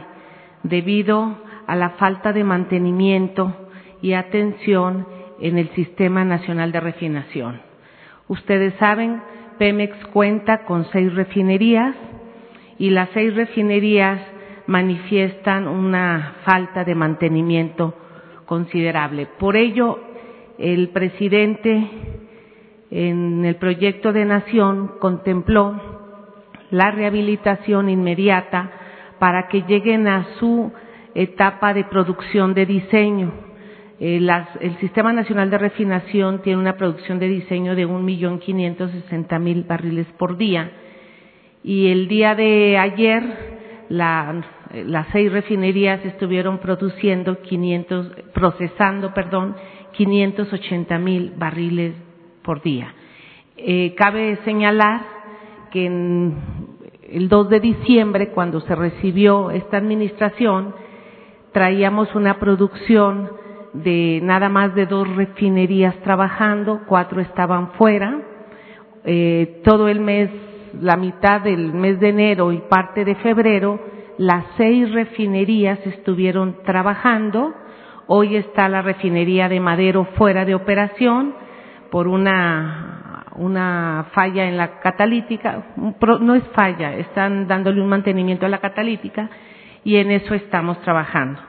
debido 0.62 1.38
a 1.66 1.76
la 1.76 1.90
falta 1.90 2.32
de 2.32 2.44
mantenimiento 2.44 3.68
y 4.02 4.12
atención 4.12 5.06
en 5.40 5.56
el 5.58 5.70
Sistema 5.70 6.24
Nacional 6.24 6.72
de 6.72 6.80
Refinación. 6.80 7.60
Ustedes 8.28 8.74
saben, 8.74 9.22
Pemex 9.58 9.96
cuenta 10.06 10.64
con 10.64 10.84
seis 10.92 11.14
refinerías 11.14 11.94
y 12.78 12.90
las 12.90 13.08
seis 13.14 13.34
refinerías 13.34 14.20
manifiestan 14.66 15.68
una 15.68 16.36
falta 16.44 16.84
de 16.84 16.94
mantenimiento 16.94 17.94
considerable. 18.46 19.26
Por 19.38 19.56
ello, 19.56 20.13
el 20.58 20.88
presidente 20.90 21.88
en 22.90 23.44
el 23.44 23.56
proyecto 23.56 24.12
de 24.12 24.24
nación 24.24 24.92
contempló 25.00 25.80
la 26.70 26.90
rehabilitación 26.90 27.88
inmediata 27.88 28.70
para 29.18 29.48
que 29.48 29.62
lleguen 29.62 30.06
a 30.06 30.26
su 30.38 30.72
etapa 31.14 31.74
de 31.74 31.84
producción 31.84 32.54
de 32.54 32.66
diseño. 32.66 33.32
Eh, 34.00 34.20
el 34.60 34.76
Sistema 34.78 35.12
Nacional 35.12 35.50
de 35.50 35.58
Refinación 35.58 36.42
tiene 36.42 36.58
una 36.58 36.76
producción 36.76 37.18
de 37.18 37.28
diseño 37.28 37.74
de 37.74 37.86
un 37.86 38.04
millón 38.04 38.40
quinientos 38.40 38.90
sesenta 38.90 39.38
mil 39.38 39.62
barriles 39.64 40.06
por 40.18 40.36
día 40.36 40.70
y 41.62 41.88
el 41.88 42.08
día 42.08 42.34
de 42.34 42.76
ayer 42.76 43.22
la, 43.88 44.44
las 44.86 45.06
seis 45.12 45.32
refinerías 45.32 46.04
estuvieron 46.04 46.58
produciendo 46.58 47.40
500, 47.40 48.12
procesando, 48.34 49.14
perdón, 49.14 49.56
580 49.96 50.98
mil 50.98 51.32
barriles 51.36 51.94
por 52.42 52.62
día. 52.62 52.94
Eh, 53.56 53.94
cabe 53.96 54.38
señalar 54.44 55.00
que 55.70 55.86
en 55.86 56.36
el 57.08 57.28
2 57.28 57.48
de 57.48 57.60
diciembre, 57.60 58.28
cuando 58.30 58.60
se 58.60 58.74
recibió 58.74 59.50
esta 59.50 59.76
administración, 59.76 60.74
traíamos 61.52 62.14
una 62.14 62.38
producción 62.38 63.30
de 63.72 64.20
nada 64.22 64.48
más 64.48 64.74
de 64.74 64.86
dos 64.86 65.08
refinerías 65.16 65.96
trabajando, 66.02 66.82
cuatro 66.86 67.20
estaban 67.20 67.72
fuera. 67.72 68.20
Eh, 69.04 69.60
todo 69.64 69.88
el 69.88 70.00
mes, 70.00 70.30
la 70.80 70.96
mitad 70.96 71.40
del 71.40 71.72
mes 71.72 72.00
de 72.00 72.08
enero 72.08 72.52
y 72.52 72.58
parte 72.58 73.04
de 73.04 73.16
febrero, 73.16 73.80
las 74.16 74.44
seis 74.56 74.90
refinerías 74.92 75.78
estuvieron 75.86 76.62
trabajando. 76.64 77.52
Hoy 78.06 78.36
está 78.36 78.68
la 78.68 78.82
refinería 78.82 79.48
de 79.48 79.60
Madero 79.60 80.04
fuera 80.16 80.44
de 80.44 80.54
operación 80.54 81.34
por 81.90 82.08
una 82.08 83.24
una 83.36 84.06
falla 84.12 84.44
en 84.44 84.56
la 84.56 84.78
catalítica, 84.80 85.64
no 86.20 86.34
es 86.34 86.44
falla, 86.54 86.94
están 86.94 87.48
dándole 87.48 87.80
un 87.80 87.88
mantenimiento 87.88 88.46
a 88.46 88.48
la 88.48 88.58
catalítica 88.58 89.28
y 89.82 89.96
en 89.96 90.10
eso 90.10 90.34
estamos 90.34 90.80
trabajando. 90.82 91.40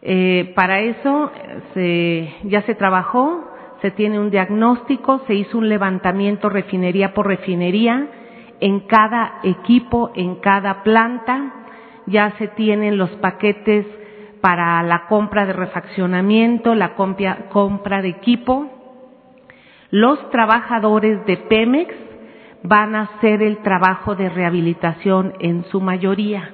Eh, 0.00 0.52
para 0.54 0.80
eso 0.80 1.30
se, 1.74 2.32
ya 2.44 2.62
se 2.62 2.74
trabajó, 2.74 3.50
se 3.82 3.90
tiene 3.90 4.18
un 4.18 4.30
diagnóstico, 4.30 5.20
se 5.26 5.34
hizo 5.34 5.58
un 5.58 5.68
levantamiento 5.68 6.48
refinería 6.48 7.14
por 7.14 7.26
refinería 7.26 8.06
en 8.60 8.80
cada 8.80 9.40
equipo, 9.42 10.10
en 10.14 10.36
cada 10.36 10.82
planta, 10.82 11.52
ya 12.06 12.32
se 12.38 12.48
tienen 12.48 12.96
los 12.96 13.10
paquetes 13.16 13.86
para 14.40 14.82
la 14.82 15.06
compra 15.06 15.46
de 15.46 15.52
refaccionamiento, 15.52 16.74
la 16.74 16.94
compra 16.94 18.02
de 18.02 18.08
equipo, 18.08 18.70
los 19.90 20.30
trabajadores 20.30 21.24
de 21.26 21.36
Pemex 21.36 21.94
van 22.62 22.94
a 22.94 23.02
hacer 23.02 23.42
el 23.42 23.58
trabajo 23.58 24.14
de 24.14 24.28
rehabilitación 24.28 25.34
en 25.40 25.64
su 25.64 25.80
mayoría. 25.80 26.50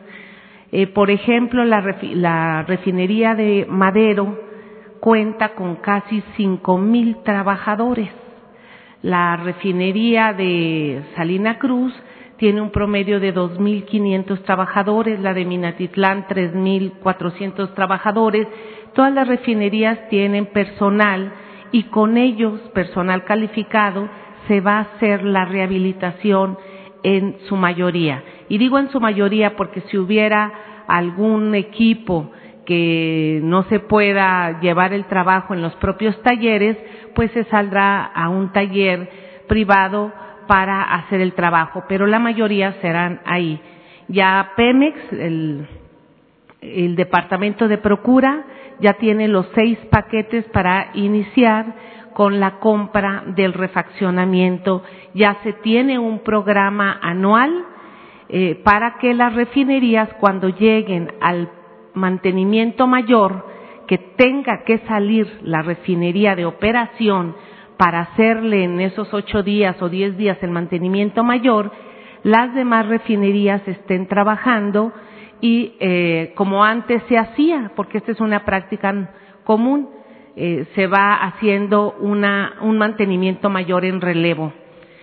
Eh, 0.70 0.86
por 0.86 1.10
ejemplo, 1.10 1.64
la, 1.64 1.96
la, 2.14 2.62
refinería 2.62 3.34
de 3.34 3.66
Madero 3.68 4.38
cuenta 5.00 5.50
con 5.54 5.76
casi 5.76 6.22
cinco 6.36 6.78
mil 6.78 7.16
trabajadores. 7.24 8.10
La 9.02 9.36
refinería 9.36 10.32
de 10.32 11.02
Salina 11.14 11.58
Cruz 11.58 11.94
tiene 12.36 12.60
un 12.60 12.70
promedio 12.70 13.20
de 13.20 13.34
2.500 13.34 14.42
trabajadores, 14.42 15.20
la 15.20 15.34
de 15.34 15.44
Minatitlán 15.44 16.26
3.400 16.26 17.74
trabajadores. 17.74 18.46
Todas 18.94 19.12
las 19.12 19.28
refinerías 19.28 20.08
tienen 20.08 20.46
personal 20.46 21.32
y 21.70 21.84
con 21.84 22.16
ellos, 22.16 22.60
personal 22.72 23.24
calificado, 23.24 24.08
se 24.48 24.60
va 24.60 24.78
a 24.78 24.80
hacer 24.80 25.24
la 25.24 25.44
rehabilitación 25.44 26.58
en 27.02 27.36
su 27.48 27.56
mayoría. 27.56 28.22
Y 28.48 28.58
digo 28.58 28.78
en 28.78 28.90
su 28.90 29.00
mayoría 29.00 29.56
porque 29.56 29.82
si 29.82 29.98
hubiera 29.98 30.52
algún 30.86 31.54
equipo 31.54 32.30
que 32.66 33.40
no 33.42 33.62
se 33.64 33.78
pueda 33.78 34.60
llevar 34.60 34.92
el 34.92 35.04
trabajo 35.04 35.54
en 35.54 35.62
los 35.62 35.74
propios 35.76 36.20
talleres, 36.22 36.76
pues 37.14 37.30
se 37.32 37.44
saldrá 37.44 38.04
a 38.04 38.28
un 38.28 38.52
taller 38.52 39.08
privado 39.46 40.12
para 40.46 40.82
hacer 40.82 41.20
el 41.20 41.32
trabajo, 41.32 41.84
pero 41.88 42.06
la 42.06 42.18
mayoría 42.18 42.72
serán 42.80 43.20
ahí. 43.24 43.60
Ya 44.08 44.52
Pemex, 44.56 45.12
el, 45.12 45.66
Departamento 46.96 47.68
de 47.68 47.78
Procura, 47.78 48.44
ya 48.80 48.94
tiene 48.94 49.28
los 49.28 49.46
seis 49.54 49.78
paquetes 49.90 50.44
para 50.46 50.90
iniciar 50.94 51.66
con 52.14 52.40
la 52.40 52.58
compra 52.58 53.22
del 53.26 53.52
refaccionamiento. 53.52 54.82
Ya 55.14 55.36
se 55.42 55.52
tiene 55.52 55.98
un 55.98 56.20
programa 56.20 56.98
anual 57.02 57.66
eh, 58.28 58.60
para 58.64 58.96
que 58.98 59.12
las 59.12 59.34
refinerías, 59.34 60.08
cuando 60.20 60.48
lleguen 60.48 61.12
al 61.20 61.50
mantenimiento 61.92 62.86
mayor, 62.86 63.46
que 63.86 63.98
tenga 63.98 64.64
que 64.64 64.78
salir 64.78 65.40
la 65.42 65.60
refinería 65.60 66.34
de 66.34 66.46
operación 66.46 67.34
para 67.76 68.00
hacerle 68.00 68.64
en 68.64 68.80
esos 68.80 69.12
ocho 69.12 69.42
días 69.42 69.80
o 69.82 69.88
diez 69.88 70.16
días 70.16 70.38
el 70.42 70.50
mantenimiento 70.50 71.24
mayor, 71.24 71.72
las 72.22 72.54
demás 72.54 72.86
refinerías 72.86 73.66
estén 73.66 74.06
trabajando 74.06 74.92
y 75.40 75.74
eh, 75.78 76.32
como 76.36 76.64
antes 76.64 77.02
se 77.08 77.18
hacía, 77.18 77.72
porque 77.76 77.98
esta 77.98 78.12
es 78.12 78.20
una 78.20 78.44
práctica 78.44 79.10
común, 79.44 79.90
eh, 80.36 80.66
se 80.74 80.86
va 80.86 81.14
haciendo 81.14 81.94
una, 82.00 82.54
un 82.62 82.78
mantenimiento 82.78 83.50
mayor 83.50 83.84
en 83.84 84.00
relevo. 84.00 84.52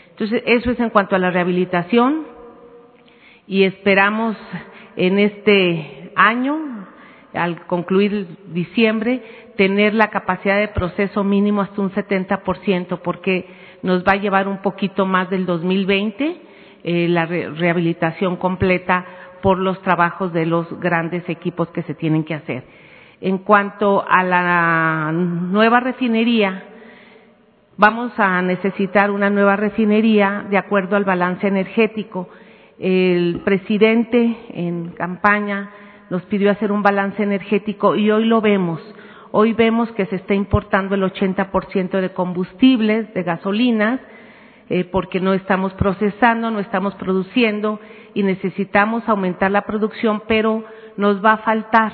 Entonces, 0.09 0.43
eso 0.45 0.71
es 0.71 0.79
en 0.79 0.89
cuanto 0.89 1.15
a 1.15 1.19
la 1.19 1.31
rehabilitación 1.31 2.25
y 3.47 3.63
esperamos 3.63 4.35
en 4.95 5.19
este 5.19 6.11
año, 6.15 6.87
al 7.33 7.65
concluir 7.67 8.27
diciembre, 8.47 9.23
tener 9.61 9.93
la 9.93 10.07
capacidad 10.07 10.57
de 10.57 10.69
proceso 10.69 11.23
mínimo 11.23 11.61
hasta 11.61 11.83
un 11.83 11.91
70%, 11.91 12.97
porque 13.03 13.45
nos 13.83 14.03
va 14.03 14.13
a 14.13 14.15
llevar 14.15 14.47
un 14.47 14.57
poquito 14.63 15.05
más 15.05 15.29
del 15.29 15.45
2020 15.45 16.41
eh, 16.83 17.07
la 17.07 17.27
rehabilitación 17.27 18.37
completa 18.37 19.05
por 19.43 19.59
los 19.59 19.79
trabajos 19.83 20.33
de 20.33 20.47
los 20.47 20.67
grandes 20.79 21.29
equipos 21.29 21.67
que 21.67 21.83
se 21.83 21.93
tienen 21.93 22.23
que 22.23 22.33
hacer. 22.33 22.63
En 23.21 23.37
cuanto 23.37 24.03
a 24.09 24.23
la 24.23 25.11
nueva 25.13 25.79
refinería, 25.79 26.63
vamos 27.77 28.13
a 28.17 28.41
necesitar 28.41 29.11
una 29.11 29.29
nueva 29.29 29.57
refinería 29.57 30.43
de 30.49 30.57
acuerdo 30.57 30.95
al 30.95 31.05
balance 31.05 31.45
energético. 31.45 32.29
El 32.79 33.41
presidente 33.45 34.37
en 34.55 34.93
campaña 34.93 35.69
nos 36.09 36.23
pidió 36.23 36.49
hacer 36.49 36.71
un 36.71 36.81
balance 36.81 37.21
energético 37.21 37.95
y 37.95 38.09
hoy 38.09 38.25
lo 38.25 38.41
vemos. 38.41 38.81
Hoy 39.33 39.53
vemos 39.53 39.89
que 39.93 40.05
se 40.07 40.17
está 40.17 40.33
importando 40.33 40.95
el 40.95 41.03
80% 41.03 42.01
de 42.01 42.09
combustibles, 42.11 43.13
de 43.13 43.23
gasolinas, 43.23 44.01
eh, 44.69 44.83
porque 44.83 45.21
no 45.21 45.33
estamos 45.33 45.73
procesando, 45.75 46.51
no 46.51 46.59
estamos 46.59 46.95
produciendo 46.95 47.79
y 48.13 48.23
necesitamos 48.23 49.07
aumentar 49.07 49.49
la 49.49 49.61
producción, 49.61 50.23
pero 50.27 50.65
nos 50.97 51.23
va 51.23 51.33
a 51.33 51.37
faltar. 51.37 51.93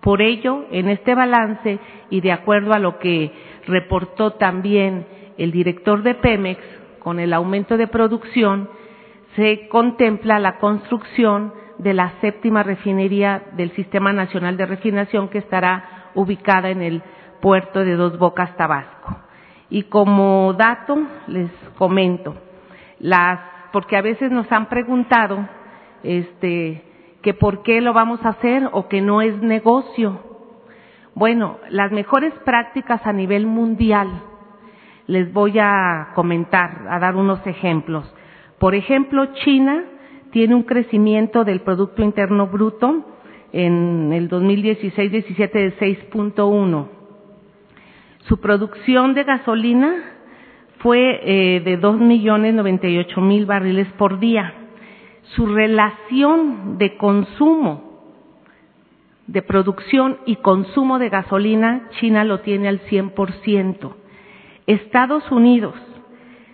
Por 0.00 0.22
ello, 0.22 0.64
en 0.70 0.88
este 0.88 1.14
balance 1.14 1.78
y 2.08 2.22
de 2.22 2.32
acuerdo 2.32 2.72
a 2.72 2.78
lo 2.78 2.98
que 2.98 3.30
reportó 3.66 4.32
también 4.32 5.06
el 5.36 5.52
director 5.52 6.02
de 6.02 6.14
Pemex, 6.14 6.60
con 7.00 7.20
el 7.20 7.34
aumento 7.34 7.76
de 7.76 7.86
producción, 7.86 8.70
se 9.36 9.68
contempla 9.68 10.38
la 10.38 10.58
construcción 10.58 11.52
de 11.78 11.92
la 11.92 12.14
séptima 12.22 12.62
refinería 12.62 13.42
del 13.56 13.72
Sistema 13.72 14.14
Nacional 14.14 14.56
de 14.56 14.64
Refinación 14.64 15.28
que 15.28 15.38
estará 15.38 15.93
ubicada 16.14 16.70
en 16.70 16.82
el 16.82 17.02
puerto 17.40 17.80
de 17.84 17.96
Dos 17.96 18.18
Bocas, 18.18 18.56
Tabasco. 18.56 19.16
Y 19.70 19.84
como 19.84 20.52
dato 20.54 20.98
les 21.26 21.50
comento, 21.76 22.34
las, 23.00 23.40
porque 23.72 23.96
a 23.96 24.02
veces 24.02 24.30
nos 24.30 24.50
han 24.52 24.66
preguntado, 24.66 25.48
este, 26.02 26.82
que 27.22 27.34
por 27.34 27.62
qué 27.62 27.80
lo 27.80 27.92
vamos 27.92 28.24
a 28.24 28.30
hacer 28.30 28.68
o 28.72 28.88
que 28.88 29.00
no 29.00 29.22
es 29.22 29.40
negocio. 29.42 30.20
Bueno, 31.14 31.58
las 31.70 31.90
mejores 31.92 32.32
prácticas 32.44 33.06
a 33.06 33.12
nivel 33.12 33.46
mundial, 33.46 34.08
les 35.06 35.32
voy 35.32 35.58
a 35.58 36.12
comentar, 36.14 36.86
a 36.88 36.98
dar 36.98 37.16
unos 37.16 37.46
ejemplos. 37.46 38.12
Por 38.58 38.74
ejemplo, 38.74 39.26
China 39.44 39.84
tiene 40.30 40.54
un 40.54 40.64
crecimiento 40.64 41.44
del 41.44 41.60
Producto 41.60 42.02
Interno 42.02 42.46
Bruto 42.46 43.13
en 43.54 44.12
el 44.12 44.28
2016-17 44.28 45.52
de 45.52 45.76
6.1 45.78 46.88
su 48.28 48.40
producción 48.40 49.12
de 49.12 49.24
gasolina 49.24 49.96
fue 50.78 51.20
eh, 51.22 51.60
de 51.60 51.76
dos 51.76 51.98
millones 51.98 52.54
noventa 52.54 52.88
y 52.88 52.98
ocho 52.98 53.20
mil 53.20 53.44
barriles 53.44 53.86
por 53.98 54.18
día. 54.18 54.54
Su 55.36 55.46
relación 55.46 56.78
de 56.78 56.96
consumo, 56.96 58.02
de 59.26 59.42
producción 59.42 60.18
y 60.24 60.36
consumo 60.36 60.98
de 60.98 61.10
gasolina, 61.10 61.88
China 62.00 62.24
lo 62.24 62.40
tiene 62.40 62.68
al 62.68 62.80
100%. 62.80 63.94
Estados 64.66 65.30
Unidos, 65.30 65.74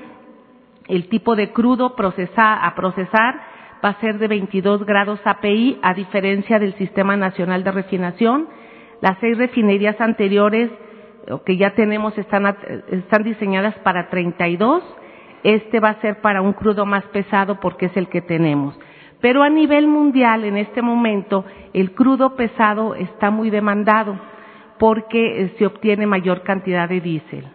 El 0.87 1.09
tipo 1.09 1.35
de 1.35 1.51
crudo 1.51 1.93
a 1.97 2.75
procesar 2.75 3.41
va 3.83 3.89
a 3.89 3.99
ser 3.99 4.17
de 4.17 4.27
22 4.27 4.85
grados 4.85 5.19
API, 5.25 5.79
a 5.81 5.93
diferencia 5.93 6.59
del 6.59 6.73
Sistema 6.75 7.17
Nacional 7.17 7.63
de 7.63 7.71
Refinación. 7.71 8.47
Las 9.01 9.17
seis 9.19 9.37
refinerías 9.37 9.99
anteriores 9.99 10.71
que 11.45 11.57
ya 11.57 11.75
tenemos 11.75 12.17
están, 12.17 12.55
están 12.89 13.23
diseñadas 13.23 13.75
para 13.79 14.09
32. 14.09 14.83
Este 15.43 15.79
va 15.79 15.89
a 15.89 16.01
ser 16.01 16.21
para 16.21 16.41
un 16.41 16.53
crudo 16.53 16.85
más 16.85 17.03
pesado 17.05 17.59
porque 17.59 17.87
es 17.87 17.97
el 17.97 18.07
que 18.07 18.21
tenemos. 18.21 18.79
Pero 19.19 19.43
a 19.43 19.49
nivel 19.49 19.87
mundial, 19.87 20.45
en 20.45 20.57
este 20.57 20.81
momento, 20.81 21.43
el 21.73 21.91
crudo 21.91 22.35
pesado 22.35 22.95
está 22.95 23.29
muy 23.29 23.49
demandado 23.49 24.17
porque 24.79 25.41
eh, 25.41 25.55
se 25.57 25.65
obtiene 25.65 26.05
mayor 26.05 26.41
cantidad 26.43 26.87
de 26.89 27.01
diésel. 27.01 27.47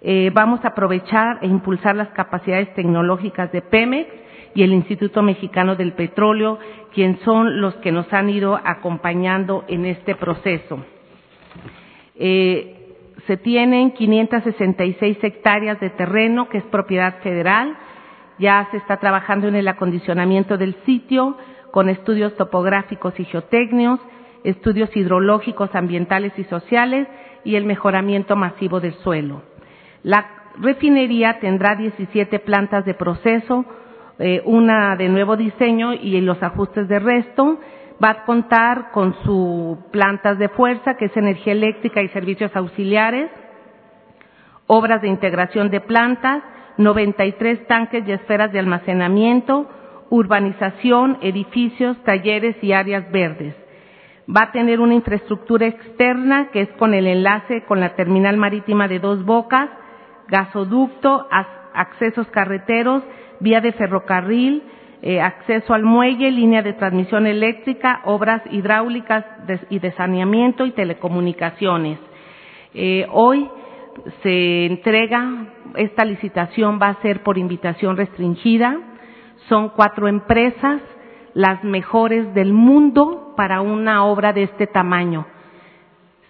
Eh, 0.00 0.30
vamos 0.32 0.64
a 0.64 0.68
aprovechar 0.68 1.38
e 1.42 1.46
impulsar 1.46 1.96
las 1.96 2.08
capacidades 2.10 2.72
tecnológicas 2.74 3.50
de 3.50 3.62
Pemex 3.62 4.08
y 4.54 4.62
el 4.62 4.72
Instituto 4.72 5.22
Mexicano 5.22 5.76
del 5.76 5.92
Petróleo, 5.92 6.58
quien 6.94 7.18
son 7.20 7.60
los 7.60 7.74
que 7.76 7.92
nos 7.92 8.12
han 8.12 8.30
ido 8.30 8.58
acompañando 8.62 9.64
en 9.68 9.86
este 9.86 10.14
proceso. 10.14 10.84
Eh, 12.16 12.74
se 13.26 13.36
tienen 13.36 13.90
566 13.92 15.18
hectáreas 15.22 15.78
de 15.80 15.90
terreno 15.90 16.48
que 16.48 16.58
es 16.58 16.64
propiedad 16.64 17.18
federal. 17.22 17.76
Ya 18.38 18.68
se 18.70 18.78
está 18.78 18.96
trabajando 18.98 19.48
en 19.48 19.56
el 19.56 19.68
acondicionamiento 19.68 20.56
del 20.56 20.74
sitio 20.86 21.36
con 21.70 21.88
estudios 21.88 22.34
topográficos 22.36 23.18
y 23.20 23.24
geotécnicos, 23.24 24.00
estudios 24.50 24.94
hidrológicos, 24.96 25.74
ambientales 25.74 26.32
y 26.38 26.44
sociales 26.44 27.06
y 27.44 27.56
el 27.56 27.64
mejoramiento 27.64 28.36
masivo 28.36 28.80
del 28.80 28.94
suelo. 28.94 29.42
La 30.02 30.52
refinería 30.60 31.38
tendrá 31.40 31.76
17 31.76 32.38
plantas 32.40 32.84
de 32.84 32.94
proceso, 32.94 33.64
eh, 34.18 34.42
una 34.44 34.96
de 34.96 35.08
nuevo 35.08 35.36
diseño 35.36 35.92
y 35.92 36.20
los 36.20 36.42
ajustes 36.42 36.88
de 36.88 36.98
resto, 36.98 37.58
va 38.02 38.10
a 38.10 38.24
contar 38.24 38.90
con 38.92 39.14
sus 39.24 39.78
plantas 39.90 40.38
de 40.38 40.48
fuerza, 40.48 40.94
que 40.96 41.06
es 41.06 41.16
energía 41.16 41.52
eléctrica 41.52 42.02
y 42.02 42.08
servicios 42.08 42.54
auxiliares, 42.54 43.30
obras 44.66 45.02
de 45.02 45.08
integración 45.08 45.70
de 45.70 45.80
plantas, 45.80 46.42
93 46.76 47.66
tanques 47.66 48.06
y 48.06 48.12
esferas 48.12 48.52
de 48.52 48.60
almacenamiento, 48.60 49.68
urbanización, 50.10 51.18
edificios, 51.22 51.96
talleres 52.04 52.56
y 52.62 52.72
áreas 52.72 53.10
verdes. 53.10 53.54
Va 54.28 54.42
a 54.42 54.52
tener 54.52 54.80
una 54.80 54.94
infraestructura 54.94 55.66
externa 55.66 56.50
que 56.52 56.60
es 56.60 56.68
con 56.72 56.92
el 56.92 57.06
enlace 57.06 57.64
con 57.64 57.80
la 57.80 57.94
terminal 57.94 58.36
marítima 58.36 58.86
de 58.86 58.98
Dos 58.98 59.24
Bocas, 59.24 59.70
gasoducto, 60.28 61.26
accesos 61.72 62.26
carreteros, 62.28 63.02
vía 63.40 63.60
de 63.60 63.72
ferrocarril, 63.72 64.62
eh, 65.00 65.20
acceso 65.20 65.72
al 65.74 65.84
muelle, 65.84 66.30
línea 66.30 66.60
de 66.60 66.74
transmisión 66.74 67.26
eléctrica, 67.26 68.02
obras 68.04 68.42
hidráulicas 68.50 69.24
y 69.70 69.78
de 69.78 69.92
saneamiento 69.92 70.66
y 70.66 70.72
telecomunicaciones. 70.72 71.98
Eh, 72.74 73.06
hoy 73.10 73.48
se 74.22 74.66
entrega, 74.66 75.46
esta 75.76 76.04
licitación 76.04 76.78
va 76.82 76.88
a 76.88 77.00
ser 77.00 77.22
por 77.22 77.38
invitación 77.38 77.96
restringida, 77.96 78.76
son 79.48 79.70
cuatro 79.70 80.08
empresas, 80.08 80.82
las 81.38 81.62
mejores 81.62 82.34
del 82.34 82.52
mundo 82.52 83.32
para 83.36 83.60
una 83.60 84.04
obra 84.04 84.32
de 84.32 84.42
este 84.42 84.66
tamaño. 84.66 85.24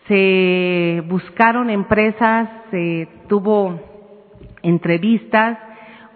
Se 0.06 1.02
buscaron 1.09 1.70
empresas, 1.70 2.50
se 2.70 3.09
tuvo 3.26 3.80
entrevistas 4.61 5.56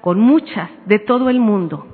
con 0.03 0.20
muchas 0.20 0.68
de 0.84 0.99
todo 0.99 1.30
el 1.30 1.40
mundo 1.40 1.86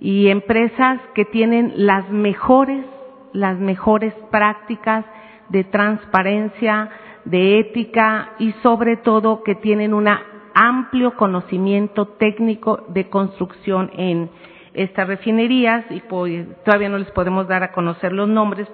y 0.00 0.26
empresas 0.26 1.00
que 1.14 1.24
tienen 1.24 1.72
las 1.76 2.10
mejores, 2.10 2.84
las 3.32 3.56
mejores 3.60 4.12
prácticas 4.32 5.04
de 5.50 5.62
transparencia, 5.62 6.90
de 7.26 7.60
ética 7.60 8.30
y 8.40 8.50
sobre 8.60 8.96
todo 8.96 9.44
que 9.44 9.54
tienen 9.54 9.94
un 9.94 10.08
amplio 10.52 11.14
conocimiento 11.16 12.06
técnico 12.06 12.86
de 12.88 13.08
construcción 13.08 13.92
en 13.94 14.30
estas 14.74 15.06
refinerías 15.06 15.84
y 15.90 16.00
pues, 16.00 16.46
todavía 16.64 16.88
no 16.88 16.98
les 16.98 17.10
podemos 17.12 17.48
dar 17.48 17.62
a 17.62 17.72
conocer 17.72 18.12
los 18.12 18.28
nombres 18.28 18.68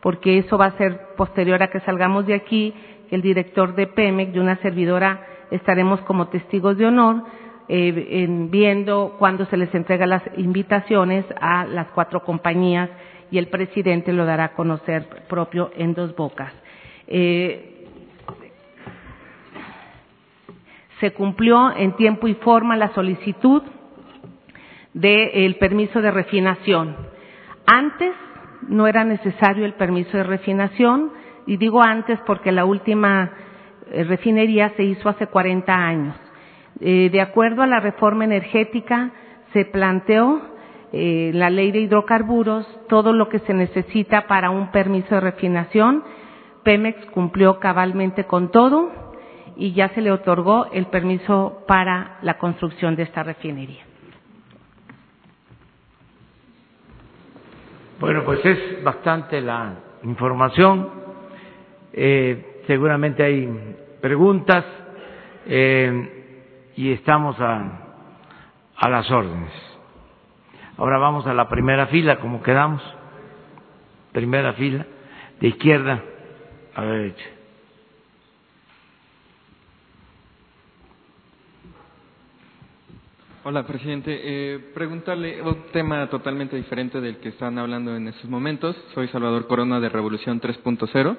porque 0.00 0.38
eso 0.38 0.56
va 0.58 0.66
a 0.66 0.78
ser 0.78 1.14
posterior 1.16 1.62
a 1.62 1.68
que 1.68 1.80
salgamos 1.80 2.26
de 2.26 2.34
aquí, 2.34 2.74
el 3.10 3.22
director 3.22 3.74
de 3.74 3.86
Pemex 3.86 4.34
y 4.34 4.38
una 4.38 4.56
servidora 4.56 5.20
estaremos 5.50 6.00
como 6.02 6.28
testigos 6.28 6.76
de 6.76 6.86
honor 6.86 7.22
eh, 7.68 8.22
en 8.22 8.50
viendo 8.50 9.16
cuándo 9.18 9.46
se 9.46 9.56
les 9.56 9.74
entrega 9.74 10.06
las 10.06 10.22
invitaciones 10.36 11.24
a 11.40 11.66
las 11.66 11.88
cuatro 11.88 12.22
compañías 12.22 12.90
y 13.30 13.38
el 13.38 13.48
presidente 13.48 14.12
lo 14.12 14.24
dará 14.24 14.44
a 14.44 14.52
conocer 14.54 15.08
propio 15.28 15.70
en 15.76 15.94
dos 15.94 16.14
bocas. 16.14 16.52
Eh, 17.08 17.72
se 21.00 21.12
cumplió 21.12 21.76
en 21.76 21.92
tiempo 21.96 22.28
y 22.28 22.34
forma 22.34 22.76
la 22.76 22.94
solicitud 22.94 23.62
del 24.96 25.56
permiso 25.56 26.00
de 26.00 26.10
refinación. 26.10 26.96
Antes 27.66 28.14
no 28.66 28.86
era 28.86 29.04
necesario 29.04 29.66
el 29.66 29.74
permiso 29.74 30.16
de 30.16 30.22
refinación, 30.22 31.12
y 31.46 31.58
digo 31.58 31.82
antes 31.82 32.18
porque 32.26 32.50
la 32.50 32.64
última 32.64 33.30
eh, 33.90 34.04
refinería 34.04 34.70
se 34.70 34.84
hizo 34.84 35.08
hace 35.10 35.26
40 35.26 35.72
años. 35.72 36.16
Eh, 36.80 37.10
de 37.12 37.20
acuerdo 37.20 37.62
a 37.62 37.66
la 37.66 37.78
reforma 37.78 38.24
energética, 38.24 39.10
se 39.52 39.66
planteó 39.66 40.40
eh, 40.92 41.30
la 41.34 41.50
ley 41.50 41.72
de 41.72 41.80
hidrocarburos 41.80 42.66
todo 42.88 43.12
lo 43.12 43.28
que 43.28 43.40
se 43.40 43.52
necesita 43.52 44.26
para 44.26 44.48
un 44.50 44.70
permiso 44.70 45.14
de 45.14 45.20
refinación. 45.20 46.04
Pemex 46.64 47.04
cumplió 47.10 47.60
cabalmente 47.60 48.24
con 48.24 48.50
todo 48.50 48.90
y 49.56 49.72
ya 49.72 49.90
se 49.90 50.00
le 50.00 50.10
otorgó 50.10 50.66
el 50.72 50.86
permiso 50.86 51.64
para 51.68 52.18
la 52.22 52.38
construcción 52.38 52.96
de 52.96 53.04
esta 53.04 53.22
refinería. 53.22 53.85
Bueno, 57.98 58.24
pues 58.24 58.44
es 58.44 58.84
bastante 58.84 59.40
la 59.40 59.74
información. 60.02 60.90
Eh, 61.94 62.62
seguramente 62.66 63.22
hay 63.22 63.48
preguntas 64.02 64.64
eh, 65.46 66.72
y 66.76 66.92
estamos 66.92 67.40
a, 67.40 67.80
a 68.76 68.88
las 68.90 69.10
órdenes. 69.10 69.50
Ahora 70.76 70.98
vamos 70.98 71.26
a 71.26 71.32
la 71.32 71.48
primera 71.48 71.86
fila, 71.86 72.20
como 72.20 72.42
quedamos. 72.42 72.82
Primera 74.12 74.52
fila, 74.52 74.84
de 75.40 75.48
izquierda 75.48 76.02
a 76.74 76.84
derecha. 76.84 77.35
Hola, 83.48 83.64
presidente. 83.64 84.10
Eh, 84.24 84.58
preguntarle 84.74 85.40
un 85.40 85.66
tema 85.70 86.10
totalmente 86.10 86.56
diferente 86.56 87.00
del 87.00 87.18
que 87.18 87.28
están 87.28 87.60
hablando 87.60 87.94
en 87.94 88.08
estos 88.08 88.28
momentos. 88.28 88.74
Soy 88.92 89.06
Salvador 89.06 89.46
Corona 89.46 89.78
de 89.78 89.88
Revolución 89.88 90.40
3.0. 90.40 91.16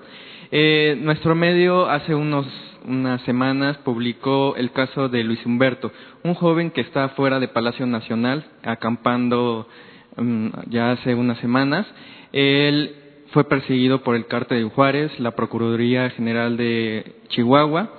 Eh, 0.52 1.00
nuestro 1.02 1.36
medio 1.36 1.90
hace 1.90 2.14
unos, 2.14 2.46
unas 2.86 3.22
semanas 3.22 3.78
publicó 3.78 4.58
el 4.58 4.74
caso 4.74 5.08
de 5.08 5.24
Luis 5.24 5.46
Humberto, 5.46 5.90
un 6.26 6.34
joven 6.34 6.72
que 6.72 6.82
está 6.82 7.08
fuera 7.16 7.40
de 7.40 7.48
Palacio 7.48 7.86
Nacional 7.86 8.46
acampando 8.62 9.70
um, 10.18 10.52
ya 10.70 10.92
hace 10.92 11.16
unas 11.16 11.38
semanas. 11.38 11.88
Él 12.34 12.94
fue 13.32 13.46
perseguido 13.46 14.04
por 14.04 14.18
el 14.18 14.26
cártel 14.26 14.66
de 14.66 14.70
Juárez, 14.70 15.18
la 15.22 15.32
Procuraduría 15.32 16.10
General 16.10 16.58
de 16.58 17.06
Chihuahua 17.30 17.94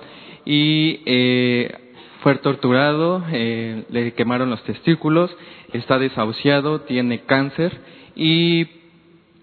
y 0.45 1.01
eh, 1.07 1.88
fue 2.21 2.35
torturado, 2.35 3.23
eh, 3.31 3.85
le 3.89 4.13
quemaron 4.13 4.49
los 4.49 4.63
testículos, 4.63 5.35
está 5.73 5.99
desahuciado, 5.99 6.81
tiene 6.81 7.21
cáncer 7.21 7.71
y 8.15 8.67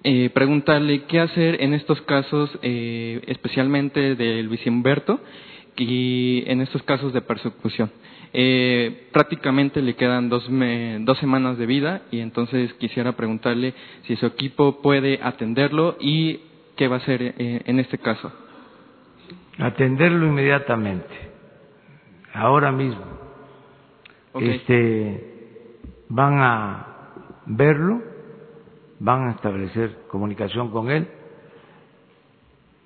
eh, 0.05 0.31
preguntarle 0.31 1.05
qué 1.05 1.21
hacer 1.21 1.63
en 1.63 1.75
estos 1.75 2.01
casos, 2.03 2.51
eh, 2.63 3.23
especialmente 3.27 4.15
de 4.15 4.43
Luis 4.43 4.65
Humberto 4.67 5.21
y 5.77 6.45
en 6.47 6.61
estos 6.61 6.83
casos 6.83 7.13
de 7.13 7.23
persecución. 7.23 7.91
Eh, 8.33 9.09
prácticamente 9.13 9.81
le 9.81 9.95
quedan 9.95 10.29
dos, 10.29 10.49
me, 10.51 10.99
dos 11.01 11.19
semanas 11.19 11.57
de 11.59 11.67
vida 11.67 12.03
y 12.11 12.21
entonces 12.21 12.73
quisiera 12.75 13.13
preguntarle 13.13 13.73
si 14.07 14.17
su 14.17 14.27
equipo 14.27 14.83
puede 14.83 15.21
atenderlo 15.23 15.97
y 16.01 16.41
qué 16.77 16.89
va 16.89 16.97
a 16.97 16.99
hacer 16.99 17.23
eh, 17.23 17.63
en 17.65 17.81
este 17.81 17.97
caso. 17.99 18.31
Atenderlo 19.59 20.27
inmediatamente 20.27 21.36
ahora 22.37 22.71
mismo. 22.71 23.05
Este, 24.35 25.71
van 26.09 26.39
a 26.41 26.87
verlo, 27.47 28.03
van 28.99 29.29
a 29.29 29.31
establecer 29.33 30.07
comunicación 30.09 30.71
con 30.71 30.91
él 30.91 31.09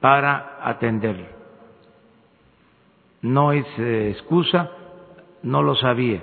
para 0.00 0.58
atenderlo. 0.62 1.26
No 3.22 3.52
es 3.52 3.66
eh, 3.78 4.10
excusa, 4.10 4.70
no 5.42 5.62
lo 5.62 5.74
sabía. 5.74 6.22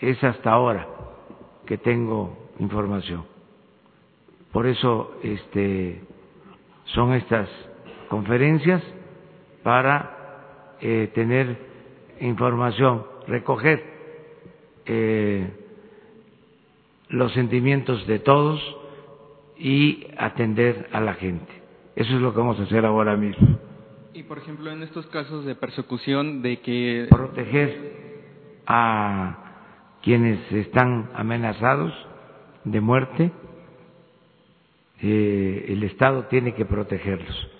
Es 0.00 0.22
hasta 0.22 0.50
ahora 0.50 0.86
que 1.64 1.78
tengo 1.78 2.50
información. 2.58 3.24
Por 4.52 4.66
eso 4.66 5.18
este, 5.22 6.02
son 6.86 7.12
estas 7.12 7.48
conferencias 8.08 8.82
para 9.62 10.17
eh, 10.80 11.10
tener 11.14 11.56
información, 12.20 13.04
recoger 13.26 13.82
eh, 14.86 15.46
los 17.08 17.32
sentimientos 17.32 18.06
de 18.06 18.18
todos 18.18 18.60
y 19.56 20.06
atender 20.16 20.88
a 20.92 21.00
la 21.00 21.14
gente. 21.14 21.52
Eso 21.96 22.14
es 22.14 22.20
lo 22.20 22.32
que 22.32 22.38
vamos 22.38 22.60
a 22.60 22.62
hacer 22.62 22.84
ahora 22.84 23.16
mismo. 23.16 23.58
Y 24.14 24.22
por 24.22 24.38
ejemplo, 24.38 24.70
en 24.70 24.82
estos 24.82 25.06
casos 25.08 25.44
de 25.44 25.54
persecución, 25.54 26.42
de 26.42 26.60
que. 26.60 27.06
Proteger 27.10 27.98
a 28.66 29.96
quienes 30.02 30.50
están 30.52 31.10
amenazados 31.14 31.92
de 32.64 32.80
muerte, 32.80 33.32
eh, 35.02 35.66
el 35.68 35.82
Estado 35.84 36.24
tiene 36.24 36.54
que 36.54 36.64
protegerlos 36.64 37.57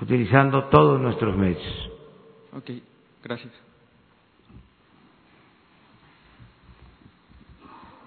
utilizando 0.00 0.64
todos 0.64 1.00
nuestros 1.00 1.36
medios. 1.36 1.62
Ok, 2.56 2.70
gracias. 3.22 3.52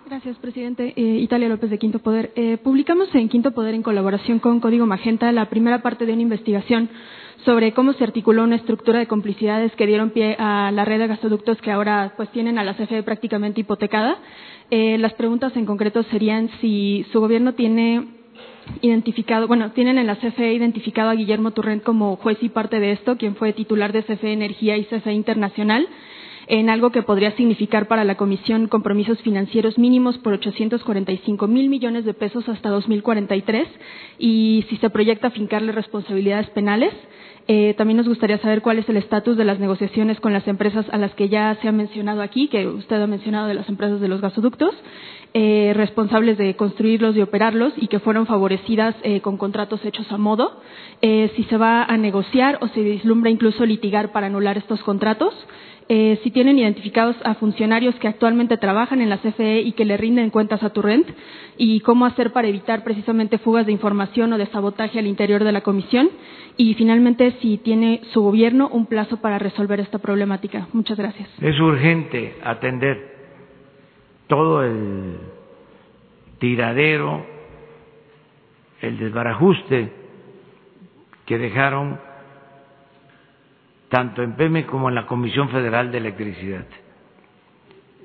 Gracias, 0.10 0.38
presidente. 0.38 0.94
Eh, 0.96 1.02
Italia 1.20 1.50
López 1.50 1.70
de 1.70 1.78
Quinto 1.78 2.00
Poder. 2.00 2.32
Eh, 2.38 2.58
publicamos 2.64 3.14
en 3.14 3.28
Quinto 3.28 3.52
Poder, 3.52 3.76
en 3.76 3.84
colaboración 3.84 4.40
con 4.40 4.62
Código 4.62 4.86
Magenta, 4.86 5.30
la 5.34 5.50
primera 5.50 5.82
parte 5.82 6.06
de 6.06 6.14
una 6.14 6.22
investigación 6.22 6.90
sobre 7.44 7.74
cómo 7.74 7.92
se 7.94 8.06
articuló 8.06 8.44
una 8.46 8.56
estructura 8.56 9.00
de 9.00 9.08
complicidades 9.08 9.74
que 9.76 9.86
dieron 9.86 10.12
pie 10.12 10.38
a 10.40 10.72
la 10.72 10.86
red 10.86 11.00
de 11.00 11.08
gasoductos 11.08 11.58
que 11.62 11.72
ahora 11.72 12.14
pues 12.16 12.30
tienen 12.32 12.58
a 12.58 12.64
la 12.64 12.74
CFE 12.76 13.04
prácticamente 13.04 13.60
hipotecada. 13.62 14.18
Eh, 14.72 14.98
las 14.98 15.14
preguntas 15.14 15.56
en 15.58 15.66
concreto 15.66 16.04
serían 16.04 16.50
si 16.62 17.06
su 17.12 17.20
gobierno 17.20 17.54
tiene 17.54 18.17
identificado, 18.82 19.48
bueno, 19.48 19.72
tienen 19.72 19.98
en 19.98 20.08
la 20.08 20.16
CFE 20.16 20.54
identificado 20.54 21.10
a 21.10 21.16
Guillermo 21.16 21.52
Turrent 21.52 21.84
como 21.84 22.16
juez 22.18 22.38
y 22.42 22.50
parte 22.50 22.80
de 22.80 22.92
esto, 22.92 23.18
quien 23.18 23.36
fue 23.36 23.54
titular 23.54 23.94
de 23.94 24.04
CFE 24.04 24.34
Energía 24.34 24.78
y 24.78 24.86
CFE 24.86 25.14
Internacional, 25.14 25.88
en 26.48 26.70
algo 26.70 26.92
que 26.92 27.04
podría 27.04 27.36
significar 27.36 27.88
para 27.88 28.06
la 28.06 28.16
Comisión 28.16 28.68
compromisos 28.68 29.22
financieros 29.22 29.78
mínimos 29.78 30.18
por 30.20 30.34
845 30.34 31.48
mil 31.48 31.70
millones 31.70 32.06
de 32.06 32.14
pesos 32.14 32.48
hasta 32.48 32.70
2043 32.70 33.68
y 34.18 34.66
si 34.70 34.78
se 34.78 34.90
proyecta 34.90 35.30
fincarle 35.32 35.72
responsabilidades 35.72 36.50
penales. 36.52 36.94
Eh, 37.50 37.76
también 37.78 37.96
nos 37.96 38.10
gustaría 38.10 38.40
saber 38.40 38.62
cuál 38.62 38.80
es 38.80 38.90
el 38.90 38.98
estatus 38.98 39.38
de 39.38 39.46
las 39.46 39.60
negociaciones 39.60 40.20
con 40.20 40.34
las 40.34 40.46
empresas 40.50 40.86
a 40.92 40.98
las 40.98 41.14
que 41.16 41.30
ya 41.30 41.58
se 41.62 41.70
ha 41.70 41.72
mencionado 41.72 42.22
aquí, 42.22 42.50
que 42.50 42.68
usted 42.68 43.02
ha 43.02 43.08
mencionado 43.08 43.48
de 43.48 43.54
las 43.54 43.70
empresas 43.70 44.02
de 44.02 44.10
los 44.10 44.20
gasoductos, 44.20 44.76
eh, 45.34 45.74
responsables 45.76 46.38
de 46.38 46.56
construirlos 46.56 47.16
y 47.16 47.22
operarlos 47.22 47.74
y 47.78 47.88
que 47.88 48.00
fueron 48.00 48.26
favorecidas 48.26 48.96
eh, 49.04 49.22
con 49.22 49.38
contratos 49.38 49.84
hechos 49.86 50.12
a 50.12 50.18
modo. 50.18 50.62
Eh, 51.02 51.32
si 51.36 51.44
se 51.44 51.58
va 51.58 51.84
a 51.84 51.98
negociar 51.98 52.58
o 52.62 52.68
se 52.70 52.82
vislumbra 52.82 53.30
incluso 53.30 53.66
litigar 53.66 54.12
para 54.12 54.28
anular 54.28 54.58
estos 54.58 54.82
contratos. 54.84 55.34
Eh, 55.90 56.20
si 56.22 56.32
tienen 56.32 56.60
identificados 56.60 57.16
a 57.24 57.36
funcionarios 57.36 57.96
que 57.96 58.10
actualmente 58.10 58.58
trabajan 58.58 59.00
en 59.00 59.10
la 59.10 59.20
CFE 59.20 59.62
y 59.62 59.72
que 59.72 59.86
le 59.86 59.96
rinden 59.96 60.32
cuentas 60.32 60.62
a 60.62 60.72
Turrent 60.72 61.08
y 61.58 61.80
cómo 61.80 62.06
hacer 62.06 62.34
para 62.34 62.50
evitar 62.50 62.84
precisamente 62.84 63.38
fugas 63.38 63.66
de 63.66 63.72
información 63.72 64.34
o 64.34 64.38
de 64.38 64.48
sabotaje 64.48 65.00
al 65.00 65.08
interior 65.08 65.46
de 65.46 65.54
la 65.54 65.62
comisión 65.62 66.10
y 66.58 66.74
finalmente 66.74 67.36
si 67.42 67.58
tiene 67.58 68.02
su 68.12 68.22
gobierno 68.22 68.68
un 68.68 68.88
plazo 68.88 69.22
para 69.22 69.40
resolver 69.40 69.80
esta 69.80 70.00
problemática. 70.00 70.68
Muchas 70.74 70.98
gracias. 70.98 71.30
Es 71.42 71.58
urgente 71.58 72.36
atender 72.44 73.17
todo 74.28 74.64
el 74.64 75.18
tiradero, 76.40 77.26
el 78.82 79.00
desbarajuste 79.00 79.92
que 81.26 81.38
dejaron 81.38 82.00
tanto 83.90 84.22
en 84.22 84.34
PEME 84.36 84.66
como 84.66 84.90
en 84.90 84.96
la 84.96 85.06
Comisión 85.06 85.50
Federal 85.50 85.92
de 85.92 85.98
Electricidad. 85.98 86.66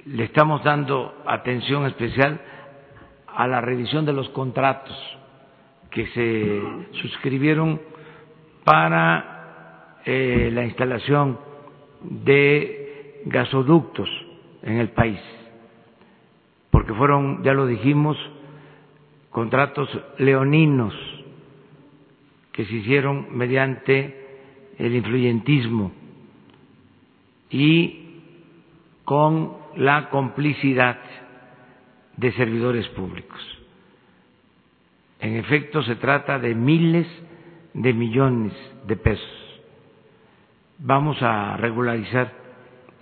Le 0.07 0.25
estamos 0.25 0.63
dando 0.65 1.23
atención 1.27 1.87
especial 1.87 2.41
a 3.27 3.47
la 3.47 3.61
revisión 3.61 4.05
de 4.05 4.13
los 4.13 4.29
contratos 4.31 4.97
que 5.91 6.07
se 6.09 7.01
suscribieron 7.01 7.81
para 8.65 9.99
eh, 10.05 10.51
la 10.53 10.65
instalación 10.65 11.39
de 12.01 13.23
gasoductos 13.27 14.09
en 14.63 14.79
el 14.79 14.91
país, 14.91 15.21
porque 16.73 16.95
fueron, 16.95 17.45
ya 17.45 17.53
lo 17.53 17.67
dijimos, 17.67 18.17
contratos 19.31 19.89
leoninos 20.19 20.95
que 22.51 22.65
se 22.65 22.75
hicieron 22.75 23.37
mediante 23.37 24.23
el 24.79 24.97
influyentismo 24.97 25.93
y 27.51 28.21
con 29.05 29.53
la 29.77 30.09
complicidad 30.09 30.99
de 32.17 32.33
servidores 32.33 32.89
públicos. 32.89 33.41
En 35.21 35.37
efecto, 35.37 35.83
se 35.83 35.97
trata 35.97 36.39
de 36.39 36.55
miles 36.55 37.07
de 37.75 37.93
millones 37.93 38.53
de 38.87 38.97
pesos. 38.97 39.61
Vamos 40.79 41.23
a 41.23 41.57
regularizar 41.59 42.33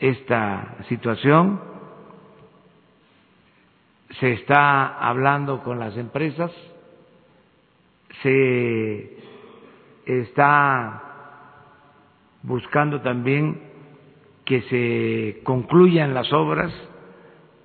esta 0.01 0.77
situación. 0.89 1.70
Se 4.19 4.33
está 4.33 4.99
hablando 4.99 5.63
con 5.63 5.79
las 5.79 5.97
empresas, 5.97 6.51
se 8.23 9.17
está 10.05 11.03
buscando 12.43 13.01
también 13.01 13.61
que 14.45 14.63
se 14.63 15.43
concluyan 15.45 16.13
las 16.13 16.33
obras 16.33 16.73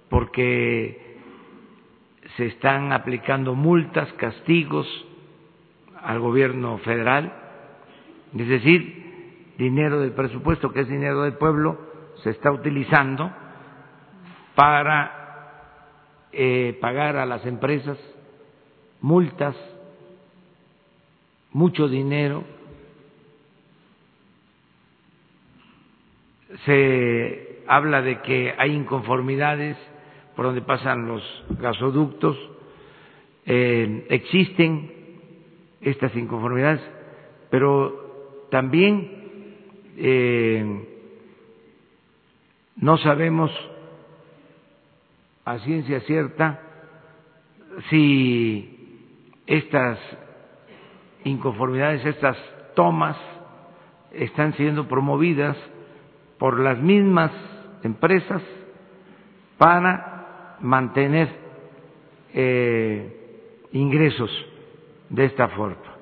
porque 0.10 1.18
se 2.38 2.46
están 2.48 2.92
aplicando 2.94 3.56
multas, 3.56 4.12
castigos 4.14 4.88
al 6.04 6.20
gobierno 6.20 6.78
federal, 6.80 7.34
es 8.38 8.48
decir, 8.48 9.54
dinero 9.58 10.00
del 10.00 10.12
presupuesto, 10.12 10.72
que 10.72 10.82
es 10.82 10.88
dinero 10.88 11.24
del 11.24 11.34
pueblo, 11.34 11.80
se 12.24 12.30
está 12.30 12.52
utilizando 12.52 13.32
para 14.54 15.25
eh, 16.38 16.78
pagar 16.82 17.16
a 17.16 17.26
las 17.26 17.46
empresas 17.46 17.98
multas, 19.00 19.56
mucho 21.52 21.88
dinero, 21.88 22.44
se 26.66 27.64
habla 27.68 28.02
de 28.02 28.22
que 28.22 28.54
hay 28.58 28.74
inconformidades 28.74 29.78
por 30.36 30.46
donde 30.46 30.62
pasan 30.62 31.08
los 31.08 31.24
gasoductos, 31.60 32.38
eh, 33.46 34.06
existen 34.10 34.92
estas 35.80 36.14
inconformidades, 36.16 36.82
pero 37.50 38.48
también 38.52 39.56
eh, 39.98 40.86
no 42.76 42.98
sabemos 42.98 43.52
a 45.46 45.60
ciencia 45.60 46.00
cierta 46.02 46.60
si 47.90 49.40
estas 49.46 50.00
inconformidades, 51.24 52.06
estas 52.06 52.38
tomas 52.76 53.18
están 54.12 54.54
siendo 54.54 54.88
promovidas 54.88 55.58
por 56.38 56.60
las 56.60 56.80
mismas 56.80 57.32
empresas 57.84 58.42
para 59.58 60.58
mantener 60.62 61.30
eh, 62.34 63.68
ingresos 63.72 64.30
de 65.10 65.26
esta 65.26 65.48
forma. 65.50 65.96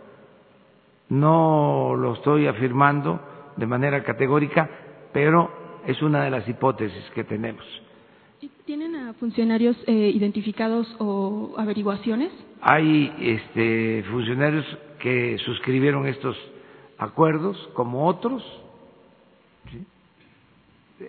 No 1.10 1.96
lo 1.98 2.14
estoy 2.14 2.48
afirmando 2.48 3.20
de 3.58 3.66
manera 3.66 4.04
categórica, 4.04 4.70
pero 5.12 5.82
es 5.86 6.02
una 6.02 6.24
de 6.24 6.32
las 6.32 6.48
hipótesis 6.48 7.12
que 7.14 7.24
tenemos. 7.24 7.66
¿Tienen 8.66 8.96
a 8.96 9.14
funcionarios 9.14 9.76
eh, 9.88 10.12
identificados 10.14 10.88
o 11.00 11.54
averiguaciones? 11.58 12.32
Hay 12.62 13.14
este, 13.20 14.04
funcionarios 14.10 14.66
que 15.00 15.38
suscribieron 15.39 16.08
estos 16.08 16.38
acuerdos, 16.98 17.58
como 17.74 18.08
otros, 18.08 18.41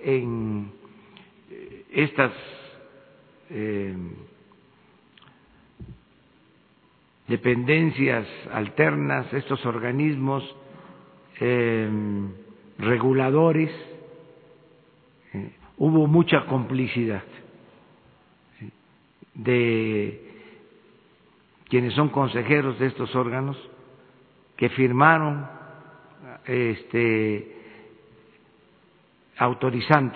en 0.02 0.72
estas 1.92 2.32
eh, 3.50 3.94
dependencias 7.28 8.26
alternas, 8.52 9.32
estos 9.32 9.64
organismos 9.64 10.42
eh, 11.40 11.88
reguladores, 12.78 13.70
eh, 15.32 15.52
hubo 15.78 16.06
mucha 16.06 16.46
complicidad 16.46 17.22
de 19.34 20.20
quienes 21.68 21.94
son 21.94 22.08
consejeros 22.10 22.78
de 22.78 22.86
estos 22.86 23.14
órganos 23.16 23.56
que 24.56 24.68
firmaron 24.70 25.46
este 26.46 27.50
autorizando 29.38 30.14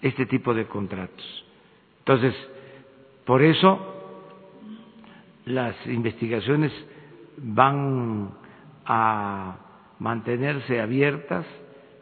este 0.00 0.26
tipo 0.26 0.52
de 0.52 0.66
contratos. 0.66 1.44
Entonces, 2.00 2.34
por 3.24 3.42
eso 3.42 3.78
las 5.44 5.74
investigaciones 5.86 6.72
van 7.38 8.30
a 8.84 9.56
mantenerse 10.00 10.80
abiertas 10.80 11.46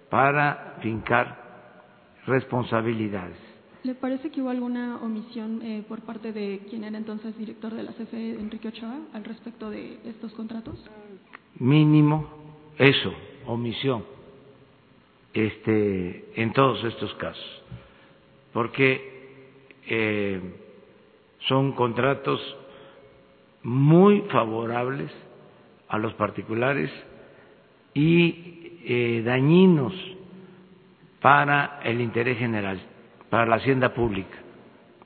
para 0.09 0.79
fincar 0.81 1.40
responsabilidades. 2.27 3.37
¿Le 3.83 3.95
parece 3.95 4.31
que 4.31 4.43
hubo 4.43 4.51
alguna 4.51 4.99
omisión 5.03 5.63
eh, 5.63 5.83
por 5.89 6.03
parte 6.03 6.33
de 6.33 6.61
quien 6.69 6.85
era 6.85 6.99
entonces 6.99 7.37
director 7.39 7.73
de 7.73 7.83
la 7.83 7.93
CFE, 7.93 8.39
Enrique 8.39 8.69
Ochoa, 8.69 8.99
al 9.15 9.25
respecto 9.25 9.71
de 9.71 9.99
estos 10.05 10.33
contratos? 10.33 10.79
Mínimo 11.59 12.29
eso, 12.77 13.13
omisión 13.47 14.05
este, 15.33 16.31
en 16.35 16.53
todos 16.53 16.83
estos 16.85 17.15
casos, 17.15 17.63
porque 18.53 19.79
eh, 19.87 20.41
son 21.49 21.73
contratos 21.73 22.41
muy 23.63 24.23
favorables 24.31 25.11
a 25.89 25.99
los 25.99 26.15
particulares 26.15 26.91
y 27.95 28.79
eh, 28.85 29.23
dañinos 29.25 29.95
para 31.21 31.81
el 31.85 32.01
interés 32.01 32.39
general, 32.39 32.81
para 33.29 33.47
la 33.47 33.57
hacienda 33.57 33.95
pública, 33.95 34.37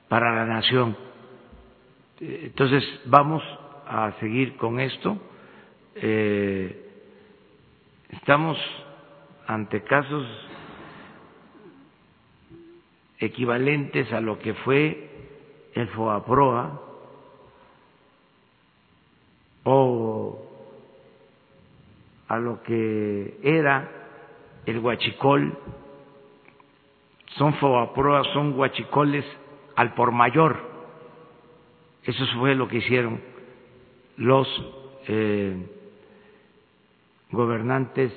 para 0.07 0.33
la 0.33 0.45
nación. 0.45 0.95
Entonces, 2.19 2.83
vamos 3.05 3.43
a 3.87 4.13
seguir 4.19 4.55
con 4.57 4.79
esto. 4.79 5.17
Eh, 5.95 6.89
estamos 8.09 8.57
ante 9.47 9.83
casos 9.83 10.25
equivalentes 13.19 14.11
a 14.11 14.19
lo 14.19 14.39
que 14.39 14.53
fue 14.53 15.09
el 15.73 15.87
FOAPROA 15.89 16.81
o 19.63 20.41
a 22.27 22.37
lo 22.37 22.61
que 22.63 23.37
era 23.43 23.89
el 24.65 24.79
huachicol, 24.79 25.57
son 27.37 27.53
FOAPROA, 27.55 28.23
son 28.33 28.57
huachicoles 28.57 29.25
al 29.75 29.93
por 29.93 30.11
mayor. 30.11 30.57
Eso 32.03 32.23
fue 32.39 32.55
lo 32.55 32.67
que 32.67 32.77
hicieron 32.77 33.19
los 34.17 34.47
eh, 35.07 35.55
gobernantes 37.31 38.11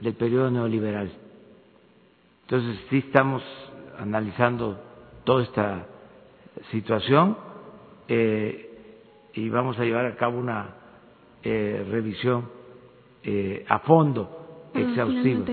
del 0.00 0.14
periodo 0.14 0.50
neoliberal. 0.50 1.10
Entonces 2.42 2.78
sí 2.90 2.98
estamos 2.98 3.42
analizando 3.98 4.80
toda 5.24 5.42
esta 5.42 5.86
situación 6.70 7.36
eh, 8.08 8.66
y 9.34 9.48
vamos 9.48 9.78
a 9.78 9.84
llevar 9.84 10.06
a 10.06 10.16
cabo 10.16 10.38
una 10.38 10.74
eh, 11.42 11.86
revisión 11.88 12.48
eh, 13.22 13.64
a 13.68 13.78
fondo, 13.80 14.70
exhaustiva. 14.74 15.46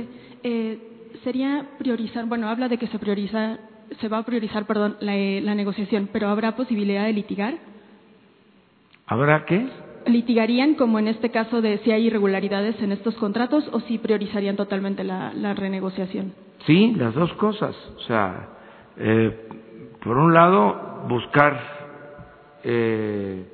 Eh, 1.13 1.19
sería 1.23 1.65
priorizar, 1.77 2.25
bueno, 2.25 2.49
habla 2.49 2.67
de 2.67 2.77
que 2.77 2.87
se 2.87 2.99
prioriza, 2.99 3.57
se 3.99 4.07
va 4.07 4.19
a 4.19 4.23
priorizar, 4.23 4.65
perdón, 4.65 4.97
la, 4.99 5.15
la 5.15 5.55
negociación, 5.55 6.09
pero 6.11 6.29
¿habrá 6.29 6.55
posibilidad 6.55 7.05
de 7.05 7.13
litigar? 7.13 7.55
¿Habrá 9.05 9.45
qué? 9.45 9.67
¿Litigarían 10.05 10.75
como 10.75 10.99
en 10.99 11.07
este 11.07 11.31
caso 11.31 11.61
de 11.61 11.79
si 11.79 11.91
hay 11.91 12.07
irregularidades 12.07 12.81
en 12.81 12.91
estos 12.91 13.15
contratos 13.15 13.67
o 13.71 13.79
si 13.81 13.97
priorizarían 13.97 14.55
totalmente 14.55 15.03
la, 15.03 15.33
la 15.33 15.53
renegociación? 15.53 16.33
Sí, 16.65 16.93
las 16.95 17.13
dos 17.13 17.31
cosas. 17.33 17.75
O 17.97 17.99
sea, 18.01 18.49
eh, 18.97 19.47
por 20.03 20.17
un 20.17 20.33
lado, 20.33 21.05
buscar 21.09 21.59
eh, 22.63 23.45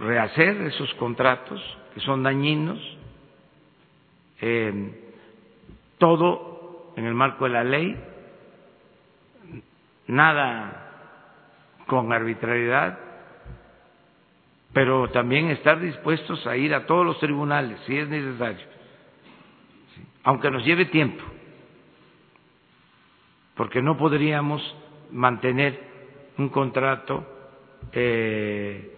rehacer 0.00 0.60
esos 0.62 0.92
contratos 0.94 1.60
que 1.94 2.00
son 2.00 2.22
dañinos, 2.22 2.78
eh, 4.40 5.03
todo 5.98 6.92
en 6.96 7.04
el 7.06 7.14
marco 7.14 7.44
de 7.44 7.50
la 7.50 7.64
ley, 7.64 7.96
nada 10.06 10.84
con 11.86 12.12
arbitrariedad, 12.12 12.98
pero 14.72 15.08
también 15.10 15.50
estar 15.50 15.80
dispuestos 15.80 16.46
a 16.46 16.56
ir 16.56 16.74
a 16.74 16.86
todos 16.86 17.06
los 17.06 17.18
tribunales 17.20 17.78
si 17.86 17.96
es 17.96 18.08
necesario, 18.08 18.66
aunque 20.24 20.50
nos 20.50 20.64
lleve 20.64 20.86
tiempo, 20.86 21.22
porque 23.54 23.82
no 23.82 23.96
podríamos 23.96 24.62
mantener 25.12 25.80
un 26.38 26.48
contrato 26.48 27.24
eh, 27.92 28.96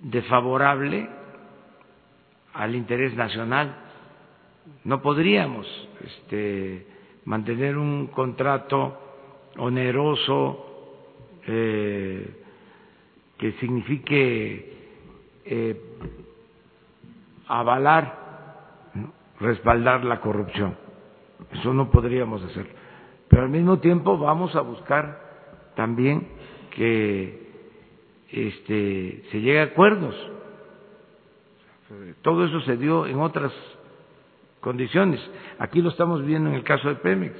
desfavorable 0.00 1.08
al 2.54 2.74
interés 2.74 3.14
nacional. 3.14 3.76
No 4.84 5.02
podríamos 5.02 5.66
este, 6.04 6.86
mantener 7.24 7.76
un 7.76 8.08
contrato 8.08 8.98
oneroso 9.56 10.64
eh, 11.46 12.30
que 13.36 13.52
signifique 13.52 14.76
eh, 15.44 15.80
avalar, 17.46 18.90
respaldar 19.40 20.04
la 20.04 20.20
corrupción. 20.20 20.76
Eso 21.52 21.72
no 21.72 21.90
podríamos 21.90 22.42
hacerlo. 22.42 22.72
Pero 23.28 23.42
al 23.42 23.50
mismo 23.50 23.78
tiempo 23.78 24.18
vamos 24.18 24.54
a 24.56 24.60
buscar 24.60 25.72
también 25.76 26.28
que 26.74 27.48
este, 28.30 29.24
se 29.30 29.40
llegue 29.40 29.60
a 29.60 29.64
acuerdos. 29.64 30.14
Todo 32.22 32.44
eso 32.44 32.60
se 32.62 32.76
dio 32.76 33.06
en 33.06 33.20
otras 33.20 33.52
condiciones. 34.60 35.20
Aquí 35.58 35.80
lo 35.82 35.90
estamos 35.90 36.24
viendo 36.24 36.50
en 36.50 36.56
el 36.56 36.64
caso 36.64 36.88
de 36.88 36.96
Pemex. 36.96 37.34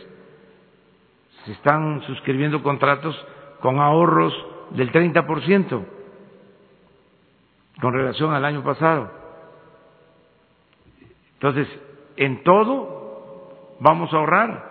Se 1.45 1.53
están 1.53 2.03
suscribiendo 2.07 2.63
contratos 2.63 3.17
con 3.61 3.79
ahorros 3.79 4.35
del 4.71 4.93
30% 4.93 5.99
con 7.81 7.93
relación 7.93 8.33
al 8.33 8.45
año 8.45 8.63
pasado. 8.63 9.11
Entonces, 11.35 11.69
en 12.17 12.43
todo 12.43 13.77
vamos 13.81 14.13
a 14.13 14.17
ahorrar, 14.17 14.65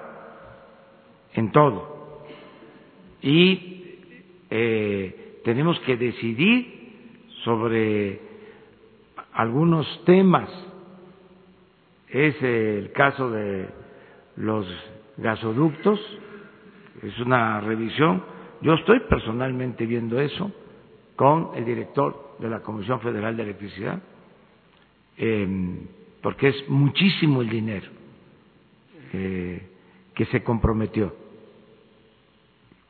en 1.33 1.51
todo. 1.51 2.25
Y 3.21 4.01
eh, 4.49 5.41
tenemos 5.43 5.79
que 5.81 5.95
decidir 5.95 7.23
sobre 7.43 8.21
algunos 9.33 9.87
temas. 10.05 10.49
Es 12.09 12.41
el 12.41 12.91
caso 12.93 13.29
de 13.29 13.67
los 14.37 14.65
gasoductos, 15.17 15.99
es 17.03 17.19
una 17.19 17.59
revisión 17.61 18.37
yo 18.61 18.73
estoy 18.73 19.01
personalmente 19.01 19.85
viendo 19.85 20.19
eso 20.19 20.51
con 21.15 21.51
el 21.55 21.65
director 21.65 22.35
de 22.39 22.49
la 22.49 22.61
Comisión 22.61 22.99
Federal 23.01 23.35
de 23.37 23.43
Electricidad, 23.43 24.01
eh, 25.17 25.77
porque 26.21 26.49
es 26.49 26.69
muchísimo 26.69 27.41
el 27.41 27.49
dinero 27.49 27.87
eh, 29.13 29.61
que 30.13 30.25
se 30.25 30.43
comprometió, 30.43 31.15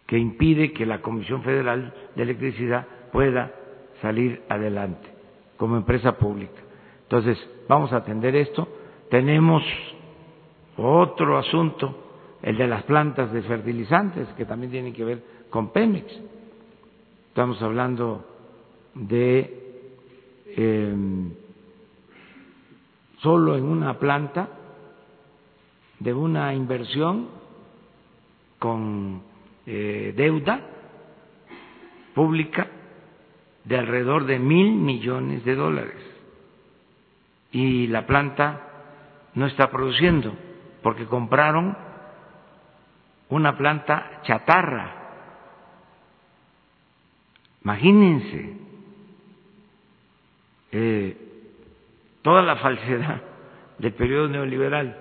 que 0.06 0.18
impide 0.18 0.72
que 0.72 0.86
la 0.86 1.02
Comisión 1.02 1.44
Federal 1.44 1.94
de 2.16 2.24
Electricidad 2.24 2.88
pueda 3.12 3.54
salir 4.02 4.42
adelante 4.48 5.10
como 5.58 5.76
empresa 5.76 6.18
pública. 6.18 6.62
Entonces, 7.04 7.38
vamos 7.68 7.92
a 7.92 7.98
atender 7.98 8.36
esto. 8.36 8.68
Tenemos 9.10 9.64
otro 10.76 11.38
asunto, 11.38 11.96
el 12.42 12.58
de 12.58 12.68
las 12.68 12.84
plantas 12.84 13.32
de 13.32 13.42
fertilizantes, 13.42 14.28
que 14.38 14.46
también 14.46 14.72
tiene 14.72 14.94
que 14.94 15.04
ver 15.04 15.24
con 15.50 15.72
Pemex. 15.72 16.06
Estamos 17.30 17.62
hablando 17.62 18.26
de 18.94 19.84
eh, 20.48 20.96
solo 23.20 23.56
en 23.56 23.64
una 23.64 23.98
planta 23.98 24.50
de 26.00 26.14
una 26.14 26.54
inversión 26.54 27.28
con 28.60 29.22
eh, 29.66 30.14
deuda 30.16 30.62
pública 32.14 32.68
de 33.64 33.78
alrededor 33.78 34.26
de 34.26 34.40
mil 34.40 34.74
millones 34.76 35.44
de 35.44 35.56
dólares 35.56 36.02
y 37.52 37.88
la 37.88 38.06
planta 38.06 38.67
no 39.38 39.46
está 39.46 39.70
produciendo 39.70 40.36
porque 40.82 41.06
compraron 41.06 41.78
una 43.30 43.58
planta 43.58 44.22
chatarra 44.24 44.98
Imagínense 47.68 48.54
eh, 50.72 51.18
toda 52.22 52.42
la 52.42 52.56
falsedad 52.64 53.22
del 53.78 53.92
periodo 53.92 54.30
neoliberal. 54.30 54.98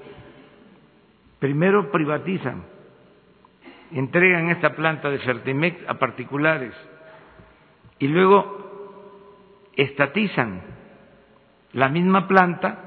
Primero 1.39 1.93
privatizan, 1.93 2.64
entregan 3.93 4.51
esta 4.51 4.74
planta 4.74 5.11
de 5.11 5.20
Fertimex 5.20 5.78
a 5.87 5.95
particulares 5.95 6.74
y 8.01 8.09
luego 8.09 9.70
estatizan 9.76 10.61
la 11.72 11.89
misma 11.89 12.26
planta 12.26 12.86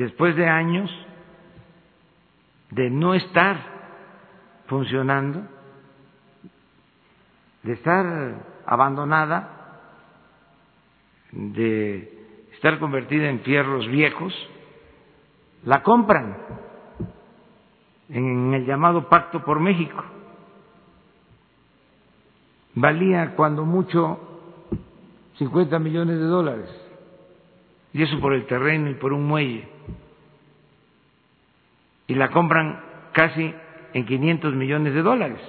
después 0.00 0.34
de 0.36 0.48
años 0.48 0.90
de 2.70 2.88
no 2.90 3.14
estar 3.14 3.56
funcionando 4.66 5.42
de 7.62 7.72
estar 7.74 8.36
abandonada, 8.64 9.80
de 11.32 12.46
estar 12.52 12.78
convertida 12.78 13.28
en 13.28 13.40
fierros 13.40 13.86
viejos, 13.88 14.32
la 15.64 15.82
compran 15.82 16.36
en 18.08 18.54
el 18.54 18.64
llamado 18.66 19.08
Pacto 19.08 19.44
por 19.44 19.60
México. 19.60 20.02
valía 22.74 23.34
cuando 23.36 23.64
mucho 23.64 24.18
50 25.36 25.78
millones 25.78 26.18
de 26.18 26.24
dólares, 26.24 26.89
y 27.92 28.02
eso 28.02 28.20
por 28.20 28.34
el 28.34 28.46
terreno 28.46 28.90
y 28.90 28.94
por 28.94 29.12
un 29.12 29.26
muelle, 29.26 29.68
y 32.06 32.14
la 32.14 32.28
compran 32.28 32.80
casi 33.12 33.54
en 33.92 34.06
500 34.06 34.54
millones 34.54 34.94
de 34.94 35.02
dólares. 35.02 35.40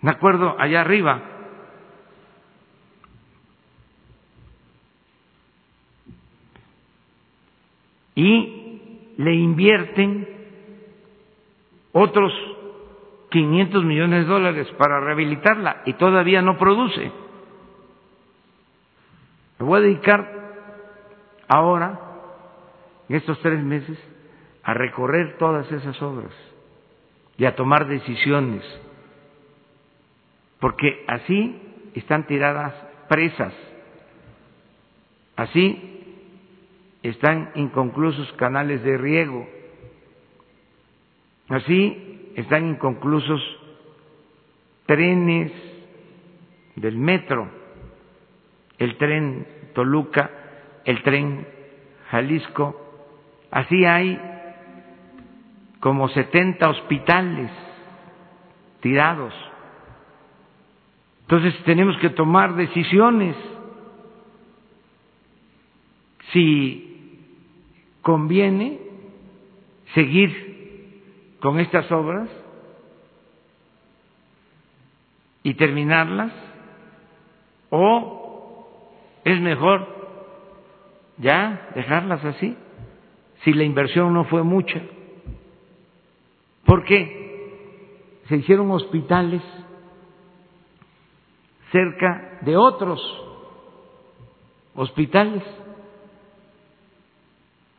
Me 0.00 0.10
acuerdo 0.10 0.56
allá 0.58 0.82
arriba, 0.82 1.22
y 8.14 9.12
le 9.16 9.34
invierten 9.34 10.28
otros 11.92 12.32
500 13.30 13.84
millones 13.84 14.24
de 14.24 14.32
dólares 14.32 14.68
para 14.78 15.00
rehabilitarla 15.00 15.82
y 15.86 15.94
todavía 15.94 16.42
no 16.42 16.56
produce. 16.56 17.10
Voy 19.64 19.78
a 19.78 19.82
dedicar 19.82 20.44
ahora, 21.48 21.98
en 23.08 23.16
estos 23.16 23.38
tres 23.40 23.62
meses, 23.62 23.98
a 24.62 24.74
recorrer 24.74 25.36
todas 25.38 25.70
esas 25.70 26.00
obras 26.02 26.32
y 27.36 27.44
a 27.44 27.56
tomar 27.56 27.86
decisiones, 27.86 28.62
porque 30.60 31.04
así 31.06 31.60
están 31.94 32.26
tiradas 32.26 32.74
presas, 33.08 33.52
así 35.36 35.90
están 37.02 37.50
inconclusos 37.54 38.32
canales 38.34 38.82
de 38.82 38.96
riego, 38.96 39.46
así 41.48 42.32
están 42.36 42.68
inconclusos 42.68 43.42
trenes 44.86 45.52
del 46.76 46.96
metro, 46.96 47.48
el 48.78 48.96
tren 48.96 49.53
Toluca, 49.74 50.30
el 50.84 51.02
tren 51.02 51.46
Jalisco, 52.10 52.80
así 53.50 53.84
hay 53.84 54.20
como 55.80 56.08
70 56.08 56.68
hospitales 56.70 57.50
tirados. 58.80 59.34
Entonces 61.22 61.54
tenemos 61.64 61.96
que 61.98 62.10
tomar 62.10 62.54
decisiones 62.54 63.36
si 66.32 67.18
conviene 68.02 68.78
seguir 69.94 71.36
con 71.40 71.60
estas 71.60 71.90
obras 71.92 72.28
y 75.42 75.54
terminarlas 75.54 76.32
o 77.70 78.23
es 79.24 79.40
mejor 79.40 79.86
ya 81.18 81.70
dejarlas 81.74 82.24
así 82.24 82.56
si 83.42 83.52
la 83.52 83.64
inversión 83.64 84.12
no 84.12 84.24
fue 84.24 84.42
mucha. 84.42 84.80
¿Por 86.64 86.84
qué? 86.84 88.22
Se 88.28 88.36
hicieron 88.36 88.70
hospitales 88.70 89.42
cerca 91.70 92.38
de 92.42 92.56
otros 92.56 93.00
hospitales 94.74 95.42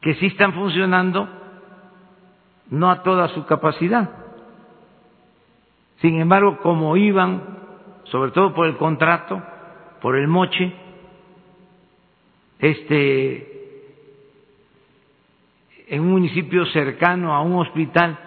que 0.01 0.13
sí 0.15 0.27
están 0.27 0.53
funcionando 0.53 1.27
no 2.69 2.91
a 2.91 3.03
toda 3.03 3.27
su 3.29 3.45
capacidad. 3.45 4.09
Sin 5.97 6.19
embargo, 6.19 6.59
como 6.61 6.95
iban, 6.97 7.41
sobre 8.05 8.31
todo 8.31 8.53
por 8.53 8.67
el 8.67 8.77
contrato, 8.77 9.41
por 10.01 10.15
el 10.15 10.27
moche, 10.27 10.73
este, 12.59 13.55
en 15.87 16.01
un 16.01 16.11
municipio 16.11 16.65
cercano 16.67 17.33
a 17.33 17.41
un 17.41 17.55
hospital 17.55 18.17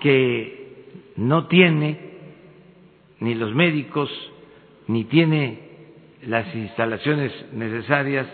que 0.00 0.92
no 1.16 1.46
tiene 1.46 2.12
ni 3.20 3.34
los 3.34 3.54
médicos, 3.54 4.10
ni 4.88 5.04
tiene 5.04 5.70
las 6.26 6.54
instalaciones 6.54 7.32
necesarias 7.52 8.26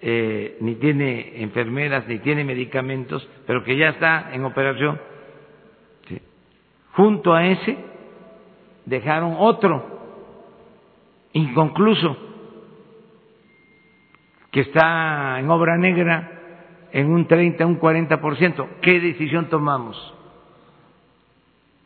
eh, 0.00 0.58
ni 0.60 0.74
tiene 0.76 1.42
enfermeras, 1.42 2.06
ni 2.06 2.18
tiene 2.18 2.44
medicamentos, 2.44 3.26
pero 3.46 3.64
que 3.64 3.76
ya 3.76 3.90
está 3.90 4.30
en 4.32 4.44
operación. 4.44 5.00
Junto 6.92 7.34
a 7.34 7.46
ese 7.46 7.76
dejaron 8.84 9.36
otro 9.38 9.96
inconcluso 11.32 12.25
que 14.56 14.62
está 14.62 15.38
en 15.38 15.50
obra 15.50 15.76
negra 15.76 16.30
en 16.90 17.12
un 17.12 17.28
30, 17.28 17.66
un 17.66 17.78
40%. 17.78 18.66
¿Qué 18.80 19.00
decisión 19.00 19.50
tomamos? 19.50 20.14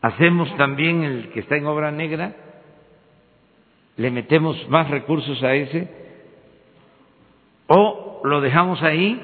¿Hacemos 0.01 0.55
también 0.55 1.03
el 1.03 1.31
que 1.31 1.41
está 1.41 1.57
en 1.57 1.65
obra 1.65 1.91
negra? 1.91 2.33
¿Le 3.97 4.09
metemos 4.09 4.55
más 4.69 4.89
recursos 4.89 5.43
a 5.43 5.53
ese? 5.53 5.89
o 7.67 8.21
lo 8.23 8.39
dejamos 8.39 8.81
ahí 8.83 9.21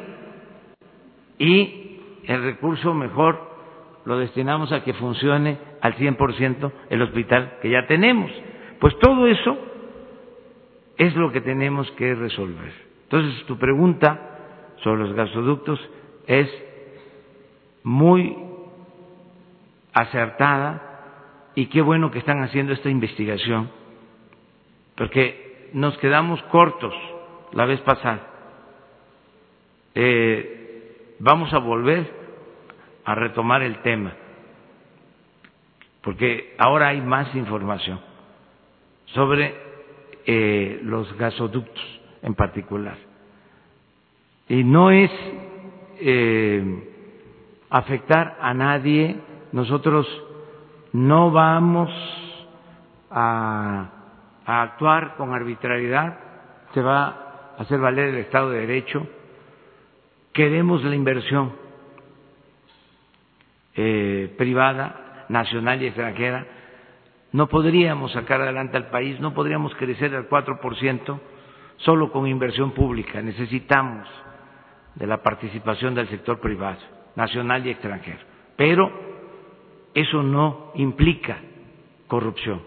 y 1.39 2.01
el 2.25 2.43
recurso 2.43 2.93
mejor 2.93 3.39
lo 4.03 4.19
destinamos 4.19 4.73
a 4.73 4.83
que 4.83 4.93
funcione 4.93 5.57
al 5.79 5.95
100% 5.95 6.71
el 6.89 7.01
hospital 7.01 7.59
que 7.61 7.69
ya 7.69 7.87
tenemos. 7.87 8.29
Pues 8.81 8.99
todo 8.99 9.25
eso 9.25 9.57
es 10.97 11.15
lo 11.15 11.31
que 11.31 11.39
tenemos 11.39 11.89
que 11.91 12.13
resolver. 12.13 12.86
Entonces, 13.09 13.45
tu 13.45 13.57
pregunta 13.57 14.19
sobre 14.83 15.03
los 15.03 15.13
gasoductos 15.13 15.79
es 16.27 16.49
muy 17.83 18.35
acertada 19.93 21.51
y 21.55 21.67
qué 21.67 21.81
bueno 21.81 22.11
que 22.11 22.19
están 22.19 22.43
haciendo 22.43 22.73
esta 22.73 22.89
investigación, 22.89 23.71
porque 24.95 25.69
nos 25.71 25.97
quedamos 25.99 26.43
cortos 26.51 26.93
la 27.53 27.65
vez 27.65 27.79
pasada. 27.79 28.27
Eh, 29.95 31.15
vamos 31.19 31.53
a 31.53 31.59
volver 31.59 32.11
a 33.05 33.15
retomar 33.15 33.61
el 33.61 33.81
tema, 33.83 34.11
porque 36.01 36.55
ahora 36.57 36.89
hay 36.89 36.99
más 36.99 37.33
información 37.35 38.01
sobre 39.05 39.55
eh, 40.25 40.81
los 40.83 41.17
gasoductos 41.17 41.96
en 42.21 42.33
particular. 42.35 42.97
Y 44.49 44.63
no 44.63 44.91
es 44.91 45.11
eh, 45.99 46.63
afectar 47.69 48.37
a 48.39 48.53
nadie, 48.53 49.17
nosotros 49.51 50.07
no 50.93 51.31
vamos 51.31 51.89
a, 53.11 53.91
actuar 54.45 55.15
con 55.17 55.33
arbitrariedad, 55.33 56.19
se 56.73 56.81
va 56.81 57.07
a 57.57 57.61
hacer 57.61 57.79
valer 57.79 58.09
el 58.09 58.17
Estado 58.19 58.51
de 58.51 58.61
Derecho, 58.61 59.05
queremos 60.31 60.83
la 60.85 60.95
inversión 60.95 61.51
eh, 63.75 64.33
privada, 64.37 65.25
nacional 65.27 65.81
y 65.81 65.87
extranjera, 65.87 66.45
no 67.33 67.47
podríamos 67.47 68.13
sacar 68.13 68.39
adelante 68.39 68.77
al 68.77 68.89
país, 68.89 69.19
no 69.19 69.33
podríamos 69.33 69.75
crecer 69.75 70.15
al 70.15 70.29
4% 70.29 71.19
solo 71.77 72.11
con 72.11 72.27
inversión 72.27 72.71
pública. 72.71 73.21
Necesitamos 73.21 74.07
de 74.95 75.07
la 75.07 75.21
participación 75.21 75.93
del 75.95 76.07
sector 76.09 76.39
privado, 76.39 76.79
nacional 77.15 77.65
y 77.65 77.71
extranjero. 77.71 78.19
Pero 78.55 78.91
eso 79.93 80.23
no 80.23 80.71
implica 80.75 81.37
corrupción. 82.07 82.61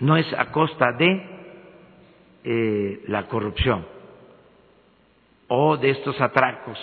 no 0.00 0.16
es 0.16 0.32
a 0.34 0.52
costa 0.52 0.92
de 0.92 1.34
eh, 2.44 3.02
la 3.08 3.26
corrupción 3.26 3.84
o 5.48 5.76
de 5.76 5.90
estos 5.90 6.20
atracos, 6.20 6.78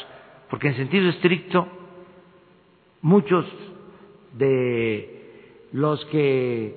porque 0.50 0.68
en 0.68 0.76
sentido 0.76 1.10
estricto 1.10 1.68
muchos 3.02 3.46
de 4.34 5.68
los 5.72 6.04
que 6.06 6.76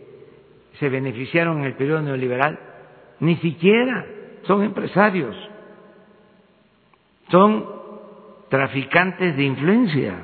se 0.78 0.88
beneficiaron 0.88 1.58
en 1.58 1.64
el 1.64 1.74
periodo 1.74 2.02
neoliberal 2.02 2.73
ni 3.24 3.36
siquiera 3.36 4.06
son 4.46 4.62
empresarios, 4.62 5.34
son 7.30 7.66
traficantes 8.50 9.36
de 9.36 9.44
influencia 9.44 10.14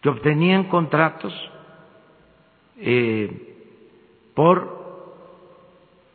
que 0.00 0.08
obtenían 0.08 0.64
contratos 0.64 1.32
eh, 2.78 3.54
por 4.34 4.82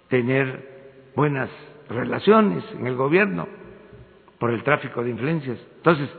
tener 0.09 1.11
buenas 1.15 1.49
relaciones 1.89 2.63
en 2.77 2.85
el 2.85 2.95
gobierno 2.95 3.47
por 4.39 4.51
el 4.51 4.61
tráfico 4.63 5.03
de 5.03 5.11
influencias. 5.11 5.57
Entonces, 5.77 6.09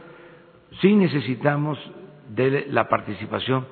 sí 0.80 0.94
necesitamos 0.94 1.78
de 2.30 2.66
la 2.68 2.88
participación 2.88 3.66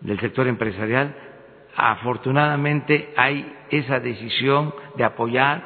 del 0.00 0.18
sector 0.20 0.46
empresarial. 0.48 1.16
Afortunadamente 1.76 3.12
hay 3.16 3.54
esa 3.70 4.00
decisión 4.00 4.74
de 4.96 5.04
apoyar 5.04 5.62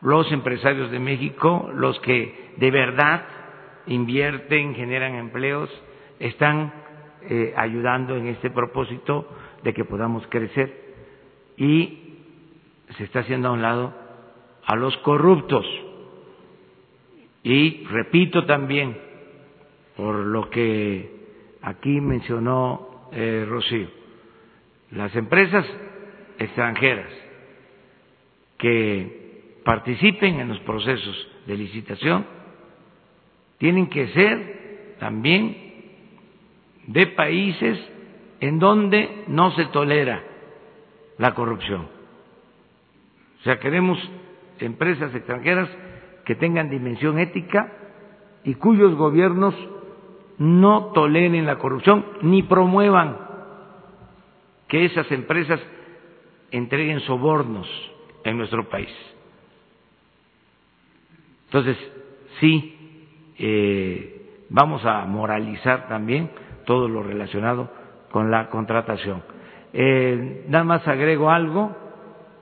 los 0.00 0.30
empresarios 0.32 0.90
de 0.90 0.98
México, 0.98 1.70
los 1.74 2.00
que 2.00 2.52
de 2.56 2.70
verdad 2.70 3.24
invierten, 3.86 4.74
generan 4.74 5.14
empleos, 5.14 5.70
están 6.18 6.72
eh, 7.28 7.52
ayudando 7.56 8.16
en 8.16 8.28
este 8.28 8.50
propósito 8.50 9.28
de 9.62 9.74
que 9.74 9.84
podamos 9.84 10.26
crecer 10.28 10.72
y 11.56 12.18
se 12.96 13.04
está 13.04 13.20
haciendo 13.20 13.48
a 13.48 13.52
un 13.52 13.62
lado 13.62 13.94
a 14.64 14.76
los 14.76 14.96
corruptos. 14.98 15.66
Y 17.42 17.84
repito 17.84 18.46
también, 18.46 18.96
por 19.96 20.14
lo 20.16 20.48
que 20.48 21.10
aquí 21.60 22.00
mencionó 22.00 23.08
eh, 23.12 23.44
Rocío, 23.46 24.03
las 24.94 25.14
empresas 25.16 25.66
extranjeras 26.38 27.10
que 28.58 29.60
participen 29.64 30.40
en 30.40 30.48
los 30.48 30.60
procesos 30.60 31.28
de 31.46 31.56
licitación 31.56 32.26
tienen 33.58 33.88
que 33.88 34.08
ser 34.08 34.96
también 34.98 35.56
de 36.86 37.06
países 37.08 37.78
en 38.40 38.58
donde 38.58 39.24
no 39.28 39.50
se 39.52 39.66
tolera 39.66 40.22
la 41.18 41.34
corrupción. 41.34 41.88
O 43.40 43.42
sea, 43.42 43.58
queremos 43.58 43.98
empresas 44.58 45.14
extranjeras 45.14 45.68
que 46.24 46.34
tengan 46.34 46.70
dimensión 46.70 47.18
ética 47.18 47.72
y 48.44 48.54
cuyos 48.54 48.94
gobiernos 48.94 49.54
no 50.38 50.92
toleren 50.92 51.46
la 51.46 51.58
corrupción 51.58 52.04
ni 52.22 52.42
promuevan 52.42 53.23
que 54.68 54.84
esas 54.84 55.10
empresas 55.10 55.60
entreguen 56.50 57.00
sobornos 57.00 57.68
en 58.24 58.38
nuestro 58.38 58.68
país. 58.68 58.90
Entonces, 61.46 61.76
sí, 62.40 63.34
eh, 63.38 64.44
vamos 64.48 64.84
a 64.84 65.04
moralizar 65.06 65.88
también 65.88 66.30
todo 66.64 66.88
lo 66.88 67.02
relacionado 67.02 67.70
con 68.10 68.30
la 68.30 68.48
contratación. 68.48 69.22
Eh, 69.72 70.44
nada 70.48 70.64
más 70.64 70.86
agrego 70.86 71.30
algo, 71.30 71.76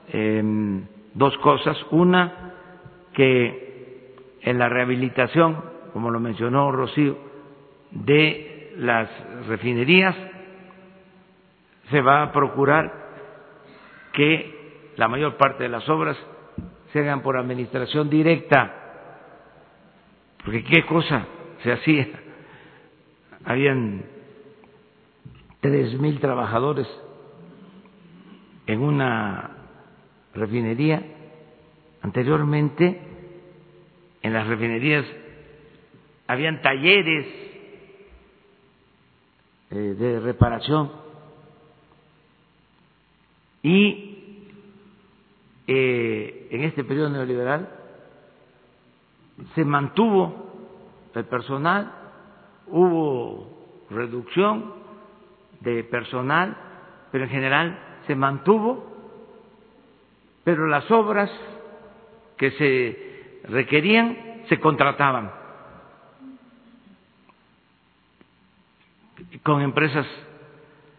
em, 0.09 0.85
dos 1.13 1.37
cosas. 1.39 1.77
Una, 1.91 2.53
que 3.13 4.15
en 4.41 4.59
la 4.59 4.69
rehabilitación, 4.69 5.57
como 5.93 6.11
lo 6.11 6.19
mencionó 6.19 6.71
Rocío, 6.71 7.17
de 7.91 8.73
las 8.77 9.09
refinerías, 9.47 10.15
se 11.89 12.01
va 12.01 12.23
a 12.23 12.31
procurar 12.31 12.91
que 14.13 14.91
la 14.95 15.07
mayor 15.07 15.37
parte 15.37 15.63
de 15.63 15.69
las 15.69 15.87
obras 15.89 16.17
se 16.91 16.99
hagan 16.99 17.21
por 17.21 17.37
administración 17.37 18.09
directa, 18.09 18.71
porque 20.43 20.63
qué 20.63 20.85
cosa 20.85 21.25
se 21.63 21.71
hacía. 21.71 22.07
Habían 23.45 24.05
tres 25.59 25.99
mil 25.99 26.19
trabajadores 26.19 26.87
en 28.67 28.81
una 28.81 29.51
refinería. 30.33 31.01
Anteriormente, 32.01 33.01
en 34.21 34.33
las 34.33 34.47
refinerías 34.47 35.05
habían 36.27 36.61
talleres 36.61 37.25
eh, 39.71 39.75
de 39.75 40.19
reparación 40.19 41.02
y 43.63 44.47
eh, 45.65 46.47
en 46.51 46.63
este 46.63 46.83
periodo 46.83 47.09
neoliberal 47.09 47.69
se 49.55 49.63
mantuvo 49.63 50.51
el 51.15 51.25
personal, 51.25 51.91
hubo 52.67 53.85
reducción 53.89 54.73
de 55.61 55.83
personal, 55.85 56.57
pero 57.11 57.23
en 57.23 57.29
general 57.29 57.79
se 58.05 58.15
mantuvo, 58.15 58.91
pero 60.43 60.67
las 60.67 60.89
obras 60.91 61.31
que 62.37 62.51
se 62.51 63.41
requerían 63.47 64.43
se 64.49 64.59
contrataban 64.59 65.31
con 69.43 69.61
empresas 69.61 70.05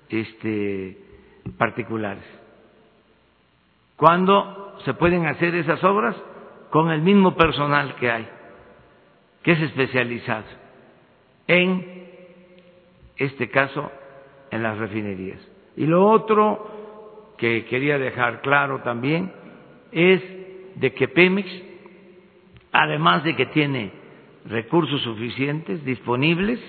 este, 0.09 0.99
particulares. 1.59 2.44
¿Cuándo 3.97 4.77
se 4.85 4.95
pueden 4.95 5.27
hacer 5.27 5.55
esas 5.55 5.83
obras? 5.85 6.17
Con 6.71 6.91
el 6.91 7.03
mismo 7.03 7.35
personal 7.37 7.95
que 7.97 8.11
hay, 8.11 8.29
que 9.43 9.53
es 9.53 9.61
especializado 9.61 10.45
en 11.47 12.09
este 13.17 13.49
caso 13.49 13.91
en 14.51 14.63
las 14.63 14.79
refinerías. 14.79 15.41
Y 15.77 15.87
lo 15.87 16.07
otro 16.07 17.35
que 17.39 17.65
quería 17.67 17.99
dejar 17.99 18.41
claro 18.41 18.81
también 18.81 19.33
es 19.93 20.23
de 20.77 20.93
que 20.93 21.09
Pemex, 21.09 21.49
además 22.73 23.25
de 23.25 23.37
que 23.37 23.47
tiene 23.47 23.93
recursos 24.47 25.01
suficientes 25.03 25.85
disponibles, 25.85 26.61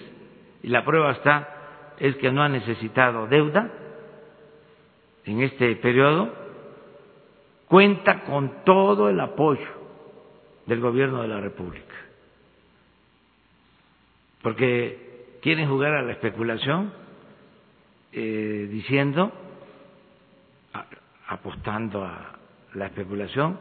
y 0.64 0.68
la 0.70 0.84
prueba 0.86 1.12
está, 1.12 1.96
es 2.00 2.16
que 2.18 2.32
no 2.32 2.42
ha 2.42 2.50
necesitado 2.50 3.28
deuda 3.28 3.72
en 5.26 5.42
este 5.42 5.76
periodo, 5.78 6.45
cuenta 7.68 8.24
con 8.24 8.64
todo 8.64 9.10
el 9.10 9.20
apoyo 9.20 9.68
del 10.66 10.80
gobierno 10.80 11.22
de 11.22 11.28
la 11.28 11.40
República. 11.40 11.96
Porque 14.42 15.38
quieren 15.42 15.70
jugar 15.70 15.94
a 15.94 16.02
la 16.02 16.14
especulación 16.14 16.94
eh, 18.12 18.68
diciendo, 18.72 19.32
apostando 21.28 22.04
a 22.04 22.38
la 22.74 22.86
especulación, 22.88 23.60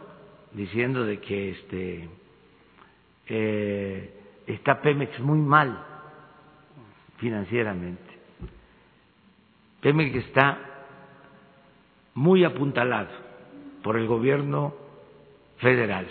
diciendo 0.52 1.04
de 1.04 1.20
que 1.20 1.50
este 1.50 2.08
eh, 3.26 4.20
está 4.46 4.80
Pemex 4.80 5.18
muy 5.20 5.38
mal 5.38 5.84
financieramente. 7.16 8.02
Pemex 9.80 10.14
está 10.16 10.58
muy 12.14 12.44
apuntalado 12.44 13.23
por 13.84 13.98
el 13.98 14.06
gobierno 14.06 14.74
federal. 15.58 16.08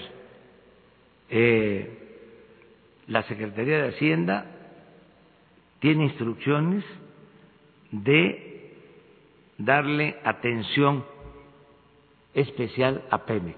Eh, 1.27 1.97
la 3.07 3.23
Secretaría 3.23 3.81
de 3.81 3.89
Hacienda 3.89 4.45
tiene 5.79 6.03
instrucciones 6.03 6.85
de 7.89 8.75
darle 9.57 10.17
atención 10.23 11.03
especial 12.35 13.03
a 13.09 13.25
Pemex. 13.25 13.57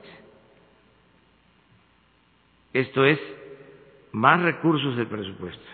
Esto 2.71 3.03
es 3.03 3.19
más 4.13 4.41
recursos 4.41 4.95
del 4.95 5.07
presupuesto. 5.07 5.65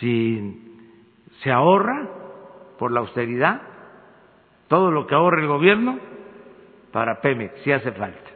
Si 0.00 0.84
se 1.42 1.50
ahorra 1.50 2.08
por 2.78 2.92
la 2.92 3.00
austeridad, 3.00 3.62
todo 4.68 4.90
lo 4.90 5.06
que 5.06 5.14
ahorre 5.14 5.40
el 5.40 5.48
gobierno 5.48 6.17
para 6.92 7.20
Pemex, 7.20 7.52
si 7.62 7.72
hace 7.72 7.92
falta. 7.92 8.30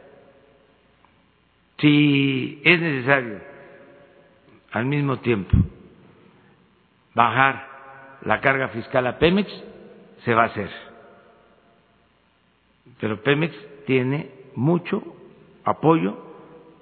Si 1.79 2.61
es 2.63 2.79
necesario, 2.79 3.39
al 4.71 4.85
mismo 4.85 5.19
tiempo, 5.19 5.57
bajar 7.13 7.67
la 8.21 8.39
carga 8.41 8.69
fiscal 8.69 9.05
a 9.07 9.19
Pemex, 9.19 9.51
se 10.23 10.33
va 10.33 10.43
a 10.43 10.47
hacer. 10.47 10.69
Pero 12.99 13.21
Pemex 13.21 13.53
tiene 13.85 14.31
mucho 14.55 15.03
apoyo 15.65 16.17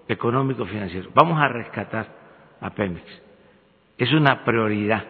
económico 0.08 0.66
financiero. 0.66 1.10
Vamos 1.14 1.42
a 1.42 1.48
rescatar 1.48 2.08
a 2.60 2.70
Pemex. 2.72 3.06
Es 3.98 4.12
una 4.14 4.44
prioridad 4.44 5.04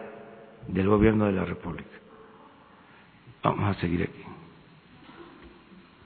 del 0.68 0.88
gobierno 0.88 1.26
de 1.26 1.32
la 1.32 1.44
República. 1.44 1.90
Vamos 3.42 3.76
a 3.76 3.80
seguir 3.80 4.02
aquí. 4.02 4.24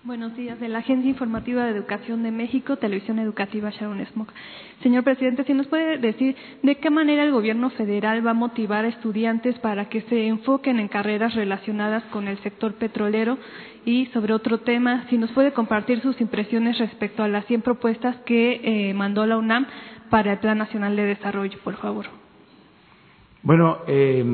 Buenos 0.07 0.37
días, 0.37 0.61
de 0.61 0.69
la 0.69 0.79
Agencia 0.79 1.11
Informativa 1.11 1.65
de 1.65 1.73
Educación 1.73 2.23
de 2.23 2.31
México, 2.31 2.77
Televisión 2.77 3.19
Educativa 3.19 3.71
Sharon 3.71 4.07
Smoke. 4.07 4.33
Señor 4.81 5.03
presidente, 5.03 5.43
si 5.43 5.53
nos 5.53 5.67
puede 5.67 5.99
decir 5.99 6.37
de 6.63 6.77
qué 6.77 6.91
manera 6.91 7.25
el 7.25 7.33
gobierno 7.33 7.71
federal 7.71 8.25
va 8.25 8.31
a 8.31 8.35
motivar 8.35 8.85
a 8.85 8.89
estudiantes 8.89 9.59
para 9.59 9.89
que 9.89 10.03
se 10.03 10.29
enfoquen 10.29 10.79
en 10.79 10.87
carreras 10.87 11.35
relacionadas 11.35 12.05
con 12.13 12.29
el 12.29 12.39
sector 12.39 12.75
petrolero 12.75 13.37
y 13.85 14.07
sobre 14.15 14.33
otro 14.33 14.59
tema, 14.59 15.07
si 15.11 15.19
nos 15.19 15.33
puede 15.33 15.51
compartir 15.53 16.01
sus 16.03 16.21
impresiones 16.21 16.79
respecto 16.79 17.25
a 17.25 17.29
las 17.29 17.45
100 17.47 17.63
propuestas 17.63 18.15
que 18.19 18.61
eh, 18.63 18.95
mandó 18.95 19.27
la 19.27 19.37
UNAM 19.39 19.67
para 20.09 20.35
el 20.35 20.39
Plan 20.39 20.59
Nacional 20.59 20.95
de 20.95 21.03
Desarrollo, 21.05 21.59
por 21.65 21.75
favor. 21.79 22.07
Bueno, 23.43 23.79
eh, 23.89 24.25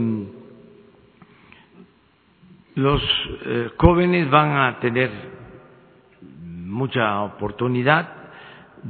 los 2.74 3.02
eh, 3.46 3.70
jóvenes 3.78 4.30
van 4.30 4.50
a 4.50 4.78
tener 4.78 5.31
mucha 6.72 7.22
oportunidad. 7.22 8.08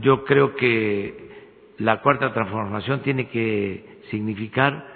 Yo 0.00 0.24
creo 0.24 0.54
que 0.56 1.30
la 1.78 2.00
cuarta 2.00 2.32
transformación 2.32 3.02
tiene 3.02 3.28
que 3.28 4.00
significar 4.10 4.86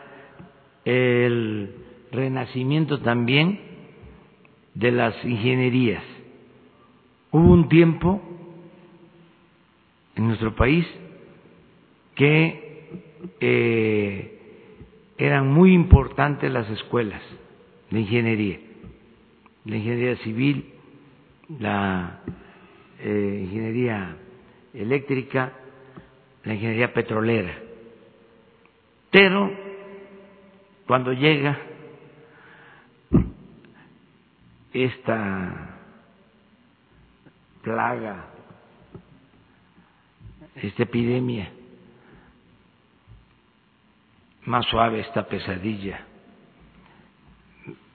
el 0.84 1.74
renacimiento 2.12 3.00
también 3.00 3.60
de 4.74 4.92
las 4.92 5.14
ingenierías. 5.24 6.02
Hubo 7.32 7.52
un 7.52 7.68
tiempo 7.68 8.22
en 10.14 10.28
nuestro 10.28 10.54
país 10.54 10.86
que 12.14 12.88
eh, 13.40 14.38
eran 15.18 15.48
muy 15.48 15.72
importantes 15.74 16.50
las 16.52 16.70
escuelas 16.70 17.22
de 17.90 18.00
ingeniería, 18.00 18.58
la 19.64 19.76
ingeniería 19.76 20.16
civil, 20.18 20.72
la 21.58 22.20
eh, 23.00 23.40
ingeniería 23.44 24.16
eléctrica, 24.72 25.52
la 26.44 26.54
ingeniería 26.54 26.92
petrolera. 26.92 27.54
Pero 29.10 29.50
cuando 30.86 31.12
llega 31.12 31.58
esta 34.72 35.78
plaga, 37.62 38.26
esta 40.56 40.82
epidemia, 40.82 41.50
más 44.44 44.64
suave 44.66 45.00
esta 45.00 45.26
pesadilla 45.26 46.00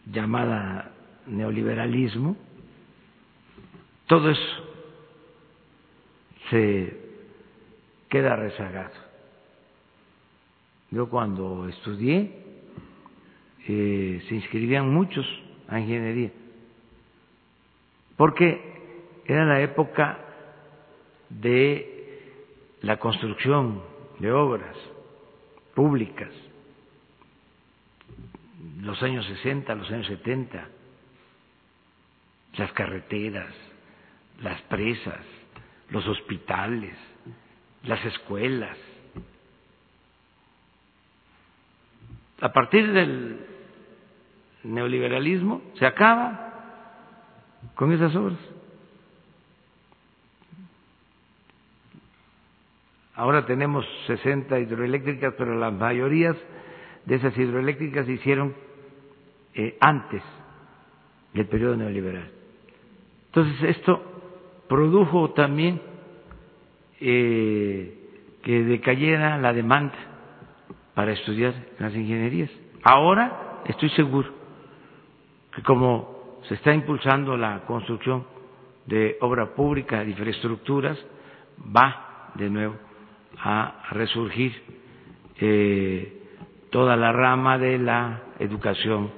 llamada 0.05 0.91
neoliberalismo, 1.27 2.35
todo 4.07 4.29
eso 4.29 4.70
se 6.51 6.93
queda 8.09 8.35
rezagado. 8.35 8.91
Yo 10.91 11.09
cuando 11.09 11.69
estudié 11.69 12.29
eh, 13.67 14.21
se 14.27 14.35
inscribían 14.35 14.93
muchos 14.93 15.25
a 15.69 15.79
ingeniería, 15.79 16.31
porque 18.17 19.21
era 19.25 19.45
la 19.45 19.61
época 19.61 20.19
de 21.29 21.87
la 22.81 22.97
construcción 22.97 23.81
de 24.19 24.31
obras 24.33 24.75
públicas, 25.73 26.29
los 28.81 29.01
años 29.01 29.25
60, 29.25 29.73
los 29.75 29.89
años 29.89 30.07
70, 30.07 30.67
las 32.57 32.71
carreteras, 32.73 33.53
las 34.41 34.61
presas, 34.63 35.23
los 35.91 36.07
hospitales, 36.07 36.95
las 37.83 38.03
escuelas. 38.05 38.77
A 42.41 42.51
partir 42.51 42.91
del 42.91 43.45
neoliberalismo 44.63 45.61
se 45.77 45.85
acaba 45.85 46.47
con 47.75 47.91
esas 47.91 48.15
obras. 48.15 48.39
Ahora 53.13 53.45
tenemos 53.45 53.85
60 54.07 54.59
hidroeléctricas, 54.59 55.35
pero 55.37 55.55
las 55.55 55.73
mayorías 55.73 56.35
de 57.05 57.15
esas 57.15 57.37
hidroeléctricas 57.37 58.05
se 58.05 58.13
hicieron 58.13 58.55
eh, 59.53 59.77
antes 59.79 60.23
del 61.33 61.45
periodo 61.47 61.75
neoliberal. 61.75 62.31
Entonces 63.27 63.77
esto 63.77 64.20
produjo 64.71 65.31
también 65.31 65.81
eh, 67.01 67.93
que 68.41 68.63
decayera 68.63 69.37
la 69.37 69.51
demanda 69.51 69.97
para 70.93 71.11
estudiar 71.11 71.53
las 71.77 71.93
ingenierías. 71.93 72.49
Ahora 72.81 73.59
estoy 73.65 73.89
seguro 73.89 74.29
que 75.53 75.61
como 75.61 76.39
se 76.47 76.53
está 76.53 76.73
impulsando 76.73 77.35
la 77.35 77.65
construcción 77.65 78.25
de 78.85 79.17
obra 79.19 79.53
pública, 79.55 80.05
de 80.05 80.11
infraestructuras, 80.11 80.97
va 81.75 82.31
de 82.35 82.49
nuevo 82.49 82.75
a 83.39 83.89
resurgir 83.91 84.53
eh, 85.41 86.17
toda 86.69 86.95
la 86.95 87.11
rama 87.11 87.57
de 87.57 87.77
la 87.77 88.21
educación 88.39 89.11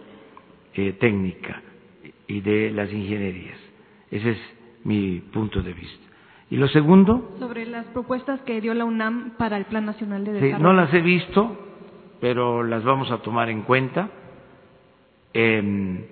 eh, 0.73 0.93
técnica 0.93 1.61
y 2.25 2.41
de 2.41 2.71
las 2.71 2.91
ingenierías. 2.91 3.59
Ese 4.09 4.31
es 4.31 4.52
mi 4.83 5.19
punto 5.19 5.61
de 5.61 5.73
vista. 5.73 6.07
Y 6.49 6.57
lo 6.57 6.67
segundo. 6.67 7.35
Sobre 7.39 7.65
las 7.65 7.85
propuestas 7.87 8.41
que 8.41 8.61
dio 8.61 8.73
la 8.73 8.85
UNAM 8.85 9.31
para 9.37 9.57
el 9.57 9.65
Plan 9.65 9.85
Nacional 9.85 10.23
de 10.23 10.33
Desarrollo. 10.33 10.57
Sí, 10.57 10.63
no 10.63 10.73
las 10.73 10.93
he 10.93 11.01
visto, 11.01 11.57
pero 12.19 12.63
las 12.63 12.83
vamos 12.83 13.09
a 13.11 13.17
tomar 13.19 13.49
en 13.49 13.63
cuenta. 13.63 14.09
Eh, 15.33 16.09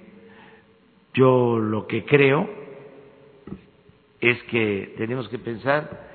yo 1.13 1.59
lo 1.59 1.85
que 1.87 2.05
creo 2.05 2.49
es 4.19 4.41
que 4.43 4.93
tenemos 4.97 5.27
que 5.29 5.39
pensar 5.39 6.09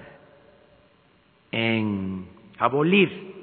en 1.50 2.26
abolir 2.58 3.34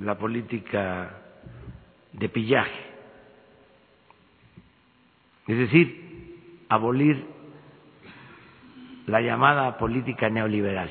la 0.00 0.18
política 0.18 1.22
de 2.12 2.28
pillaje, 2.28 2.80
es 5.46 5.58
decir, 5.58 6.05
abolir 6.68 7.24
la 9.06 9.20
llamada 9.20 9.78
política 9.78 10.28
neoliberal, 10.28 10.90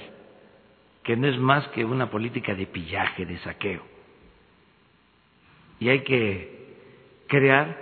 que 1.04 1.16
no 1.18 1.28
es 1.28 1.38
más 1.38 1.68
que 1.70 1.84
una 1.84 2.10
política 2.10 2.56
de 2.56 2.66
pillaje, 2.66 3.26
de 3.26 3.38
saqueo. 3.40 3.82
Y 5.80 5.90
hay 5.90 6.04
que 6.04 7.26
crear 7.28 7.78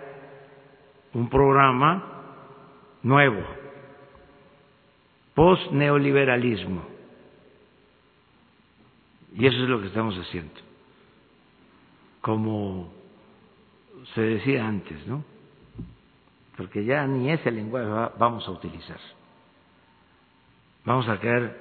un 1.13 1.29
programa 1.29 2.03
nuevo, 3.03 3.43
post-neoliberalismo. 5.35 6.93
Y 9.35 9.47
eso 9.47 9.63
es 9.63 9.69
lo 9.69 9.81
que 9.81 9.87
estamos 9.87 10.15
haciendo. 10.15 10.53
Como 12.21 12.91
se 14.13 14.21
decía 14.21 14.67
antes, 14.67 15.05
¿no? 15.07 15.23
Porque 16.57 16.85
ya 16.85 17.07
ni 17.07 17.31
ese 17.31 17.49
lenguaje 17.51 18.11
vamos 18.17 18.47
a 18.47 18.51
utilizar. 18.51 18.99
Vamos 20.85 21.07
a 21.07 21.17
crear 21.19 21.55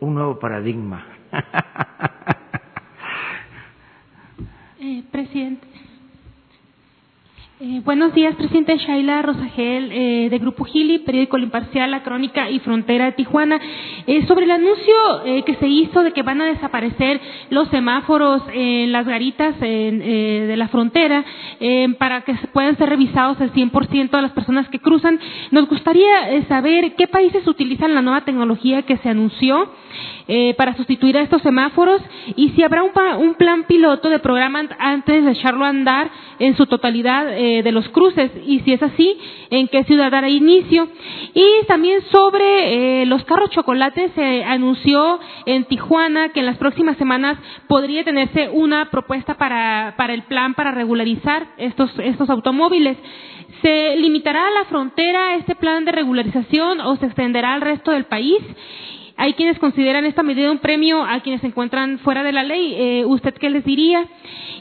un 0.00 0.14
nuevo 0.14 0.38
paradigma. 0.38 1.04
eh, 4.78 5.02
presidente. 5.10 5.66
Eh, 7.66 7.80
buenos 7.82 8.12
días, 8.12 8.34
presidente 8.34 8.76
Shaila 8.76 9.22
Rosagel, 9.22 9.90
eh, 9.90 10.28
de 10.28 10.38
Grupo 10.38 10.64
Gili, 10.64 10.98
periódico 10.98 11.38
Imparcial, 11.38 11.90
La 11.90 12.02
Crónica 12.02 12.50
y 12.50 12.58
Frontera 12.58 13.06
de 13.06 13.12
Tijuana. 13.12 13.58
Eh, 14.06 14.26
sobre 14.26 14.44
el 14.44 14.50
anuncio 14.50 14.92
que 15.46 15.54
se 15.54 15.66
hizo 15.66 16.02
de 16.02 16.12
que 16.12 16.22
van 16.22 16.42
a 16.42 16.44
desaparecer 16.44 17.18
los 17.48 17.68
semáforos 17.68 18.42
en 18.52 18.92
las 18.92 19.06
garitas 19.06 19.58
de 19.58 20.54
la 20.56 20.68
frontera 20.68 21.24
para 21.98 22.20
que 22.22 22.34
puedan 22.52 22.76
ser 22.76 22.90
revisados 22.90 23.40
el 23.40 23.52
100% 23.52 24.10
de 24.10 24.22
las 24.22 24.32
personas 24.32 24.68
que 24.68 24.80
cruzan, 24.80 25.18
nos 25.50 25.66
gustaría 25.68 26.44
saber 26.48 26.94
qué 26.96 27.06
países 27.06 27.46
utilizan 27.46 27.94
la 27.94 28.02
nueva 28.02 28.24
tecnología 28.24 28.82
que 28.82 28.98
se 28.98 29.08
anunció 29.08 29.70
para 30.58 30.76
sustituir 30.76 31.16
a 31.16 31.22
estos 31.22 31.40
semáforos 31.42 32.02
y 32.36 32.50
si 32.50 32.62
habrá 32.62 32.82
un, 32.82 32.92
un 33.18 33.34
plan 33.34 33.64
piloto 33.64 34.10
de 34.10 34.18
programa 34.18 34.62
antes 34.78 35.24
de 35.24 35.30
echarlo 35.30 35.64
a 35.64 35.68
andar 35.68 36.10
en 36.38 36.56
su 36.56 36.66
totalidad 36.66 37.26
de 37.62 37.72
los 37.72 37.88
cruces 37.90 38.30
y 38.46 38.60
si 38.60 38.72
es 38.72 38.82
así, 38.82 39.16
en 39.50 39.68
qué 39.68 39.84
ciudad 39.84 40.10
dará 40.10 40.28
inicio. 40.28 40.88
Y 41.34 41.66
también 41.66 42.00
sobre 42.10 43.02
eh, 43.02 43.06
los 43.06 43.24
carros 43.24 43.50
chocolates 43.50 44.12
se 44.14 44.44
anunció 44.44 45.20
en 45.46 45.64
Tijuana 45.64 46.30
que 46.30 46.40
en 46.40 46.46
las 46.46 46.58
próximas 46.58 46.96
semanas 46.96 47.38
podría 47.68 48.04
tenerse 48.04 48.48
una 48.50 48.90
propuesta 48.90 49.34
para, 49.34 49.94
para 49.96 50.14
el 50.14 50.22
plan 50.22 50.54
para 50.54 50.72
regularizar 50.72 51.48
estos, 51.58 51.90
estos 51.98 52.30
automóviles. 52.30 52.96
¿Se 53.62 53.96
limitará 53.96 54.48
a 54.48 54.50
la 54.50 54.64
frontera 54.66 55.36
este 55.36 55.54
plan 55.54 55.84
de 55.84 55.92
regularización 55.92 56.80
o 56.80 56.96
se 56.96 57.06
extenderá 57.06 57.54
al 57.54 57.60
resto 57.60 57.92
del 57.92 58.04
país? 58.04 58.42
Hay 59.16 59.34
quienes 59.34 59.58
consideran 59.58 60.04
esta 60.04 60.22
medida 60.22 60.50
un 60.50 60.58
premio 60.58 61.04
a 61.04 61.20
quienes 61.20 61.40
se 61.40 61.46
encuentran 61.46 61.98
fuera 62.00 62.22
de 62.24 62.32
la 62.32 62.42
ley. 62.42 62.74
Eh, 62.76 63.04
¿Usted 63.06 63.34
qué 63.34 63.48
les 63.48 63.64
diría? 63.64 64.06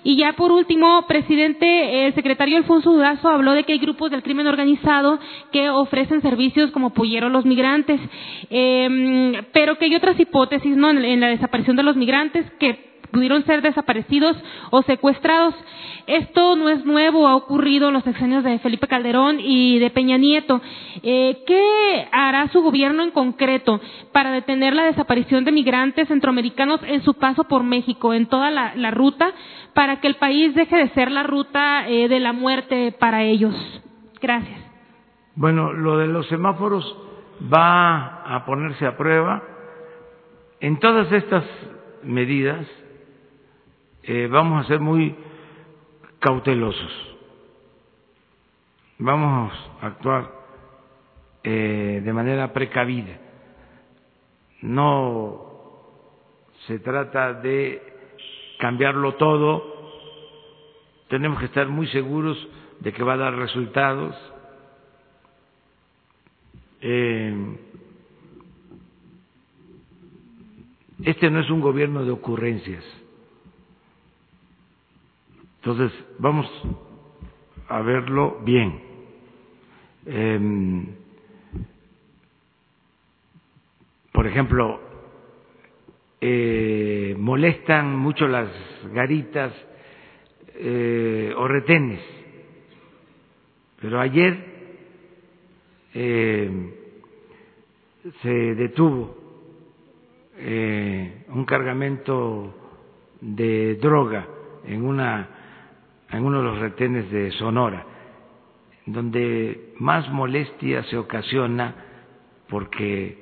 Y 0.04 0.18
ya 0.18 0.34
por 0.34 0.52
último, 0.52 1.06
presidente, 1.08 2.06
el 2.06 2.14
secretario 2.14 2.58
Alfonso 2.58 2.92
Durazo 2.92 3.30
habló 3.30 3.54
de 3.54 3.64
que 3.64 3.74
hay 3.74 3.80
grupos 3.80 4.12
del 4.12 4.22
crimen 4.22 4.48
organizado 4.48 5.20
que 5.52 5.70
ofrecen 5.70 6.22
servicios 6.22 6.72
como 6.72 6.92
pollero 6.92 7.28
a 7.28 7.30
los 7.32 7.46
migrantes, 7.46 8.00
eh, 8.50 9.42
pero 9.54 9.78
que 9.78 9.86
hay 9.86 9.96
otras 9.96 10.20
hipótesis 10.20 10.76
¿no? 10.78 10.92
en, 10.92 11.04
en 11.04 11.20
la 11.20 11.28
desaparición 11.28 11.76
de 11.76 11.84
los 11.84 11.96
migrantes 11.96 12.46
que 12.60 12.93
pudieron 13.14 13.46
ser 13.46 13.62
desaparecidos 13.62 14.36
o 14.72 14.82
secuestrados. 14.82 15.54
Esto 16.08 16.58
no 16.58 16.68
es 16.68 16.84
nuevo, 16.84 17.28
ha 17.28 17.36
ocurrido 17.36 17.88
en 17.88 17.94
los 17.94 18.04
sexenios 18.04 18.44
de 18.44 18.60
Felipe 18.60 18.88
Calderón 18.88 19.38
y 19.40 19.80
de 19.80 19.90
Peña 19.92 20.18
Nieto. 20.18 20.60
Eh, 21.02 21.44
¿Qué 21.48 22.08
hará 22.12 22.50
su 22.50 22.62
gobierno 22.62 23.04
en 23.04 23.12
concreto 23.12 23.80
para 24.12 24.32
detener 24.32 24.74
la 24.74 24.84
desaparición 24.84 25.46
de 25.46 25.54
migrantes 25.54 26.10
centroamericanos 26.10 26.82
en 26.84 27.04
su 27.04 27.14
paso 27.14 27.46
por 27.46 27.64
México, 27.64 28.14
en 28.14 28.26
toda 28.26 28.52
la, 28.52 28.74
la 28.76 28.92
ruta, 28.92 29.32
para 29.74 30.02
que 30.02 30.08
el 30.08 30.16
país 30.16 30.54
deje 30.56 30.76
de 30.76 30.90
ser 30.90 31.12
la 31.12 31.24
ruta 31.24 31.88
eh, 31.88 32.10
de 32.10 32.20
la 32.20 32.34
muerte 32.34 32.94
para 33.00 33.24
ellos? 33.24 33.56
Gracias. 34.20 34.60
Bueno, 35.36 35.72
lo 35.72 35.98
de 35.98 36.08
los 36.08 36.28
semáforos 36.28 36.98
va 37.54 38.24
a 38.36 38.44
ponerse 38.46 38.86
a 38.86 38.98
prueba. 38.98 39.44
En 40.60 40.80
todas 40.80 41.12
estas 41.12 41.44
medidas 42.04 42.66
eh, 44.04 44.28
vamos 44.30 44.64
a 44.64 44.68
ser 44.68 44.80
muy 44.80 45.16
cautelosos. 46.20 46.92
Vamos 49.00 49.54
a 49.82 49.88
actuar 49.88 50.32
eh, 51.44 52.02
de 52.04 52.14
manera 52.14 52.54
precavida. 52.54 53.18
No 54.62 55.54
se 56.68 56.80
trata 56.80 57.34
de 57.34 57.82
cambiarlo 58.60 59.16
todo. 59.16 59.74
Tenemos 61.10 61.40
que 61.40 61.46
estar 61.46 61.68
muy 61.68 61.88
seguros 61.88 62.38
de 62.80 62.94
que 62.94 63.04
va 63.04 63.14
a 63.14 63.18
dar 63.18 63.36
resultados. 63.36 64.16
Eh, 66.82 67.58
este 71.04 71.30
no 71.30 71.40
es 71.40 71.50
un 71.50 71.62
gobierno 71.62 72.06
de 72.06 72.12
ocurrencias. 72.12 72.84
Entonces, 75.66 75.98
vamos 76.20 76.46
a 77.70 77.82
verlo 77.84 78.42
bien. 78.44 78.82
Eh, 80.06 80.86
por 84.12 84.28
ejemplo, 84.28 84.82
eh, 86.20 87.16
molestan 87.18 87.98
mucho 87.98 88.28
las 88.28 88.50
garitas 88.94 89.54
eh, 90.56 91.34
o 91.38 91.48
retenes, 91.48 92.02
pero 93.80 94.02
ayer 94.02 94.46
eh, 95.94 96.74
se 98.22 98.30
detuvo 98.56 99.16
eh, 100.40 101.24
un 101.30 101.46
cargamento 101.46 102.54
de 103.22 103.76
droga 103.76 104.28
en 104.66 104.84
una 104.84 105.40
en 106.14 106.24
uno 106.24 106.38
de 106.40 106.44
los 106.44 106.60
retenes 106.60 107.10
de 107.10 107.32
Sonora, 107.32 107.86
donde 108.86 109.74
más 109.80 110.10
molestia 110.10 110.84
se 110.84 110.98
ocasiona 110.98 111.74
porque 112.48 113.18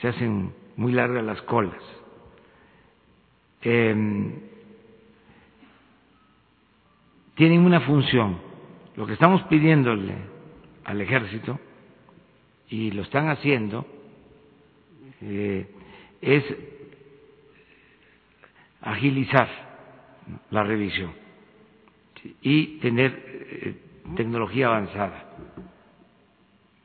se 0.00 0.08
hacen 0.08 0.52
muy 0.76 0.92
largas 0.92 1.24
las 1.24 1.42
colas. 1.42 1.82
Eh, 3.60 3.94
tienen 7.34 7.60
una 7.66 7.80
función. 7.80 8.38
Lo 8.96 9.06
que 9.06 9.12
estamos 9.12 9.42
pidiéndole 9.44 10.14
al 10.84 11.00
ejército, 11.00 11.60
y 12.68 12.90
lo 12.92 13.02
están 13.02 13.28
haciendo, 13.28 13.86
eh, 15.20 15.66
es 16.22 16.44
agilizar 18.80 19.48
la 20.50 20.64
revisión 20.64 21.21
y 22.40 22.78
tener 22.78 23.12
eh, 23.26 23.74
tecnología 24.16 24.68
avanzada. 24.68 25.30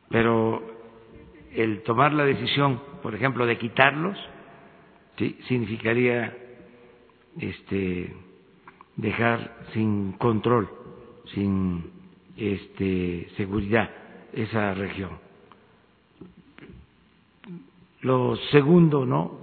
Pero 0.10 0.64
el 1.54 1.84
tomar 1.84 2.14
la 2.14 2.26
decisión, 2.26 2.82
por 3.02 3.16
ejemplo, 3.16 3.46
de 3.46 3.58
quitarlos, 3.58 4.18
¿sí? 5.18 5.38
significaría 5.48 6.36
este, 7.40 8.14
dejar 8.96 9.58
sin 9.74 10.14
control, 10.14 10.70
sin 11.34 11.92
este, 12.36 13.30
seguridad 13.36 13.90
esa 14.34 14.74
región. 14.74 15.12
Lo 18.02 18.36
segundo, 18.52 19.06
¿no? 19.06 19.40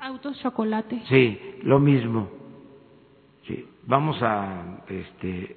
Autos 0.00 0.40
chocolate. 0.40 1.02
Sí, 1.08 1.38
lo 1.62 1.78
mismo. 1.78 2.30
Vamos 3.86 4.20
a, 4.20 4.82
este, 4.88 5.56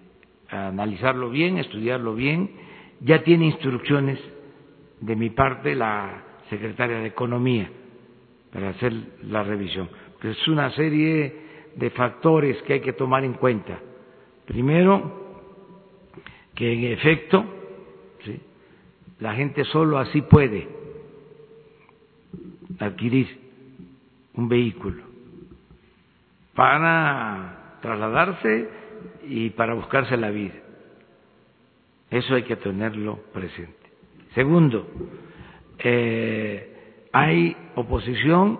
a 0.50 0.68
analizarlo 0.68 1.30
bien, 1.30 1.58
estudiarlo 1.58 2.14
bien. 2.14 2.52
Ya 3.02 3.24
tiene 3.24 3.46
instrucciones 3.46 4.20
de 5.02 5.16
mi 5.16 5.32
parte 5.32 5.74
la 5.76 6.24
secretaria 6.50 7.00
de 7.00 7.08
Economía 7.08 7.70
para 8.52 8.70
hacer 8.70 8.94
la 9.24 9.44
revisión. 9.44 9.90
Es 10.22 10.48
una 10.48 10.70
serie 10.72 11.36
de 11.76 11.90
factores 11.92 12.62
que 12.64 12.74
hay 12.74 12.82
que 12.82 12.94
tomar 12.94 13.24
en 13.24 13.34
cuenta. 13.34 13.80
Primero, 14.46 15.44
que 16.54 16.72
en 16.72 16.94
efecto 16.94 17.46
la 19.20 19.34
gente 19.34 19.64
solo 19.66 19.98
así 19.98 20.22
puede 20.22 20.68
adquirir 22.80 23.28
un 24.36 24.48
vehículo 24.48 25.04
para 26.54 27.59
trasladarse 27.82 28.70
y 29.24 29.50
para 29.52 29.74
buscarse 29.74 30.18
la 30.18 30.30
vida. 30.30 30.56
Eso 32.10 32.36
hay 32.36 32.44
que 32.44 32.56
tenerlo 32.56 33.20
presente. 33.34 33.76
Segundo, 34.34 34.88
eh, 35.80 37.06
hay 37.12 37.56
oposición 37.76 38.60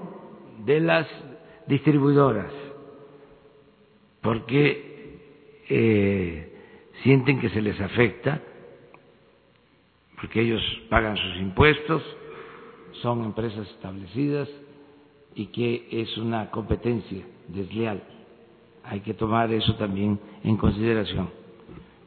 de 0.66 0.80
las 0.80 1.08
distribuidoras 1.68 2.52
porque 4.22 5.20
eh, 5.70 6.54
sienten 7.04 7.40
que 7.40 7.50
se 7.50 7.62
les 7.62 7.80
afecta, 7.80 8.42
porque 10.20 10.42
ellos 10.42 10.62
pagan 10.90 11.16
sus 11.16 11.38
impuestos, 11.38 12.04
son 13.02 13.24
empresas 13.24 13.68
establecidas 13.70 14.50
y 15.36 15.48
que 15.48 15.88
es 15.92 16.18
una 16.18 16.52
competencia 16.52 17.24
desleal. 17.48 18.04
Hay 18.90 19.02
que 19.02 19.14
tomar 19.14 19.54
eso 19.54 19.76
también 19.76 20.20
en 20.44 20.58
consideración. 20.58 21.30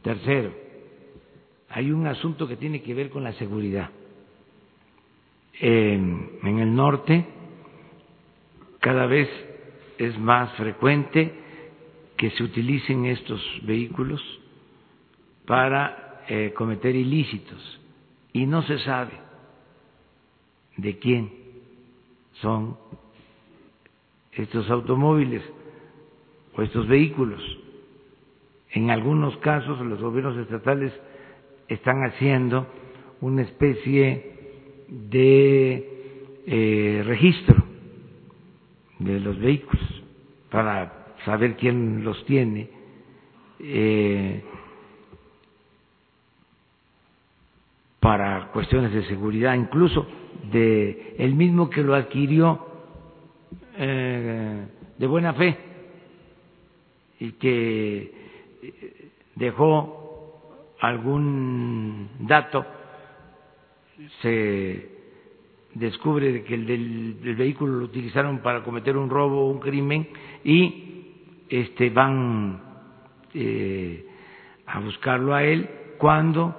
Tercero, 0.02 0.52
hay 1.68 1.92
un 1.92 2.08
asunto 2.08 2.48
que 2.48 2.56
tiene 2.56 2.82
que 2.82 2.92
ver 2.92 3.08
con 3.08 3.22
la 3.22 3.32
seguridad. 3.34 3.88
En, 5.60 6.40
el 6.42 6.74
norte 6.74 7.24
cada 8.80 9.06
vez 9.06 9.28
es 9.96 10.18
más 10.18 10.52
frecuente 10.54 11.32
que 12.16 12.30
se 12.30 12.42
utilicen 12.42 13.06
estos 13.06 13.40
vehículos 13.62 14.20
para 15.46 16.24
eh, 16.26 16.52
cometer 16.52 16.96
ilícitos 16.96 17.80
y 18.32 18.44
no 18.44 18.64
se 18.64 18.80
sabe 18.80 19.12
de 20.78 20.98
quién 20.98 21.30
son 22.40 22.76
estos 24.32 24.68
automóviles 24.68 25.42
o 26.56 26.62
estos 26.62 26.86
vehículos. 26.86 27.40
En 28.70 28.90
algunos 28.90 29.36
casos 29.38 29.80
los 29.80 30.00
gobiernos 30.00 30.36
estatales 30.38 30.92
están 31.68 32.04
haciendo 32.04 32.66
una 33.20 33.42
especie 33.42 34.32
de 34.88 35.88
eh, 36.46 37.02
registro 37.06 37.64
de 38.98 39.20
los 39.20 39.38
vehículos 39.38 40.02
para 40.50 41.14
saber 41.24 41.56
quién 41.56 42.04
los 42.04 42.24
tiene. 42.24 42.68
Eh, 43.60 44.42
para 48.00 48.48
cuestiones 48.48 48.92
de 48.92 49.04
seguridad, 49.04 49.54
incluso 49.54 50.04
de 50.50 51.14
el 51.18 51.36
mismo 51.36 51.70
que 51.70 51.82
lo 51.84 51.94
adquirió 51.94 52.66
eh, 53.76 54.66
de 54.98 55.06
buena 55.06 55.34
fe 55.34 55.71
y 57.22 57.32
que 57.34 58.12
dejó 59.36 60.74
algún 60.80 62.08
dato, 62.18 62.66
se 64.20 64.90
descubre 65.74 66.42
que 66.42 66.54
el 66.54 66.66
del, 66.66 67.36
vehículo 67.36 67.78
lo 67.78 67.84
utilizaron 67.84 68.38
para 68.38 68.64
cometer 68.64 68.96
un 68.96 69.08
robo 69.08 69.48
un 69.48 69.60
crimen 69.60 70.08
y 70.42 71.44
este 71.48 71.90
van 71.90 72.60
eh, 73.34 74.04
a 74.66 74.80
buscarlo 74.80 75.32
a 75.32 75.44
él 75.44 75.70
cuando 75.98 76.56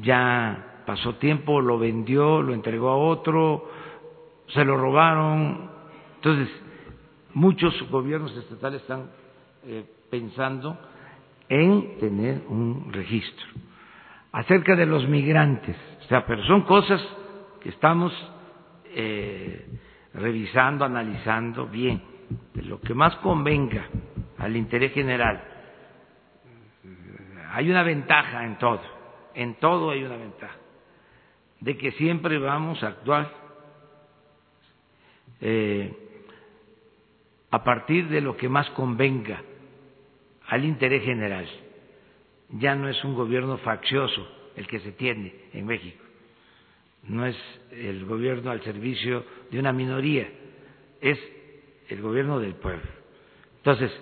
ya 0.00 0.82
pasó 0.86 1.16
tiempo, 1.16 1.60
lo 1.60 1.76
vendió, 1.76 2.40
lo 2.40 2.54
entregó 2.54 2.90
a 2.90 2.96
otro, 2.96 3.68
se 4.46 4.64
lo 4.64 4.76
robaron. 4.76 5.70
Entonces, 6.16 6.48
muchos 7.34 7.74
gobiernos 7.90 8.36
estatales 8.36 8.82
están 8.82 9.18
eh, 9.64 9.84
pensando 10.10 10.78
en 11.48 11.98
tener 11.98 12.42
un 12.48 12.92
registro 12.92 13.46
acerca 14.32 14.76
de 14.76 14.86
los 14.86 15.08
migrantes. 15.08 15.76
O 16.02 16.04
sea, 16.04 16.24
pero 16.24 16.42
son 16.44 16.62
cosas 16.62 17.00
que 17.60 17.68
estamos 17.68 18.12
eh, 18.86 19.66
revisando, 20.14 20.84
analizando 20.84 21.66
bien, 21.66 22.02
de 22.54 22.62
lo 22.62 22.80
que 22.80 22.94
más 22.94 23.16
convenga 23.16 23.86
al 24.38 24.56
interés 24.56 24.92
general. 24.92 25.44
Hay 27.52 27.70
una 27.70 27.82
ventaja 27.82 28.44
en 28.44 28.58
todo, 28.58 28.80
en 29.34 29.56
todo 29.56 29.90
hay 29.90 30.04
una 30.04 30.16
ventaja, 30.16 30.56
de 31.60 31.76
que 31.76 31.92
siempre 31.92 32.38
vamos 32.38 32.82
a 32.82 32.88
actuar 32.88 33.32
eh, 35.40 35.92
a 37.50 37.64
partir 37.64 38.08
de 38.08 38.20
lo 38.20 38.36
que 38.36 38.48
más 38.48 38.70
convenga 38.70 39.42
al 40.50 40.64
interés 40.64 41.04
general. 41.04 41.46
Ya 42.50 42.74
no 42.74 42.88
es 42.88 43.02
un 43.04 43.14
gobierno 43.14 43.56
faccioso 43.58 44.26
el 44.56 44.66
que 44.66 44.80
se 44.80 44.92
tiene 44.92 45.32
en 45.52 45.64
México, 45.64 46.04
no 47.04 47.24
es 47.24 47.36
el 47.70 48.04
gobierno 48.04 48.50
al 48.50 48.60
servicio 48.62 49.24
de 49.50 49.58
una 49.58 49.72
minoría, 49.72 50.28
es 51.00 51.18
el 51.88 52.02
gobierno 52.02 52.40
del 52.40 52.54
pueblo. 52.56 52.90
Entonces, 53.58 53.92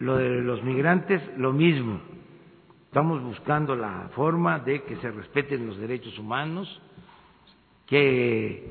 lo 0.00 0.16
de 0.16 0.42
los 0.42 0.62
migrantes, 0.62 1.22
lo 1.36 1.52
mismo. 1.52 2.00
Estamos 2.86 3.22
buscando 3.22 3.76
la 3.76 4.10
forma 4.14 4.58
de 4.58 4.82
que 4.82 4.96
se 4.96 5.10
respeten 5.10 5.66
los 5.66 5.78
derechos 5.78 6.18
humanos, 6.18 6.82
que 7.86 8.64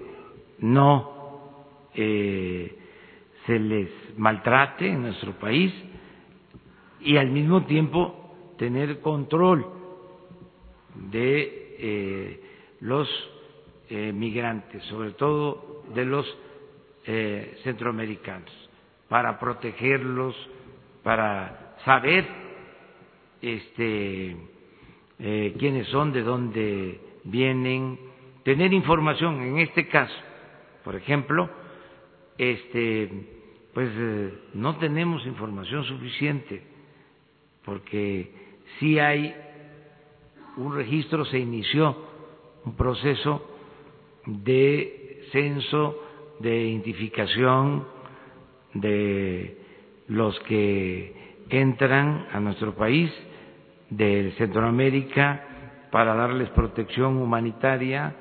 no 0.60 1.88
eh, 1.96 2.78
se 3.46 3.60
les 3.60 3.90
maltrate 4.18 4.90
en 4.90 5.04
nuestro 5.04 5.32
país 5.34 5.74
y 7.02 7.18
al 7.18 7.30
mismo 7.30 7.66
tiempo 7.66 8.54
tener 8.58 9.00
control 9.02 9.66
de 11.12 11.76
eh, 11.80 12.42
los 12.82 13.08
eh, 13.90 14.12
migrantes, 14.12 14.84
sobre 14.86 15.12
todo 15.12 15.84
de 15.94 16.06
los 16.06 16.38
eh, 17.06 17.60
centroamericanos, 17.64 18.52
para 19.08 19.40
protegerlos, 19.40 20.36
para 21.04 21.76
saber 21.86 22.26
este, 23.42 24.36
quiénes 25.18 25.88
son, 25.88 26.12
de 26.12 26.24
dónde 26.24 27.00
vienen, 27.24 27.98
tener 28.44 28.74
información. 28.74 29.42
En 29.42 29.60
este 29.60 29.88
caso, 29.88 30.16
por 30.84 30.96
ejemplo, 30.96 31.50
este, 32.38 33.10
pues 33.74 33.90
no 34.54 34.78
tenemos 34.78 35.26
información 35.26 35.86
suficiente, 35.86 36.77
porque 37.68 38.32
si 38.80 38.98
hay 38.98 39.36
un 40.56 40.74
registro, 40.74 41.26
se 41.26 41.38
inició 41.38 41.98
un 42.64 42.78
proceso 42.78 43.46
de 44.26 45.26
censo, 45.34 46.02
de 46.40 46.66
identificación 46.70 47.86
de 48.74 49.58
los 50.08 50.40
que 50.42 51.14
entran 51.50 52.28
a 52.32 52.40
nuestro 52.40 52.74
país 52.74 53.12
de 53.90 54.34
Centroamérica 54.38 55.90
para 55.92 56.16
darles 56.16 56.50
protección 56.52 57.18
humanitaria, 57.18 58.16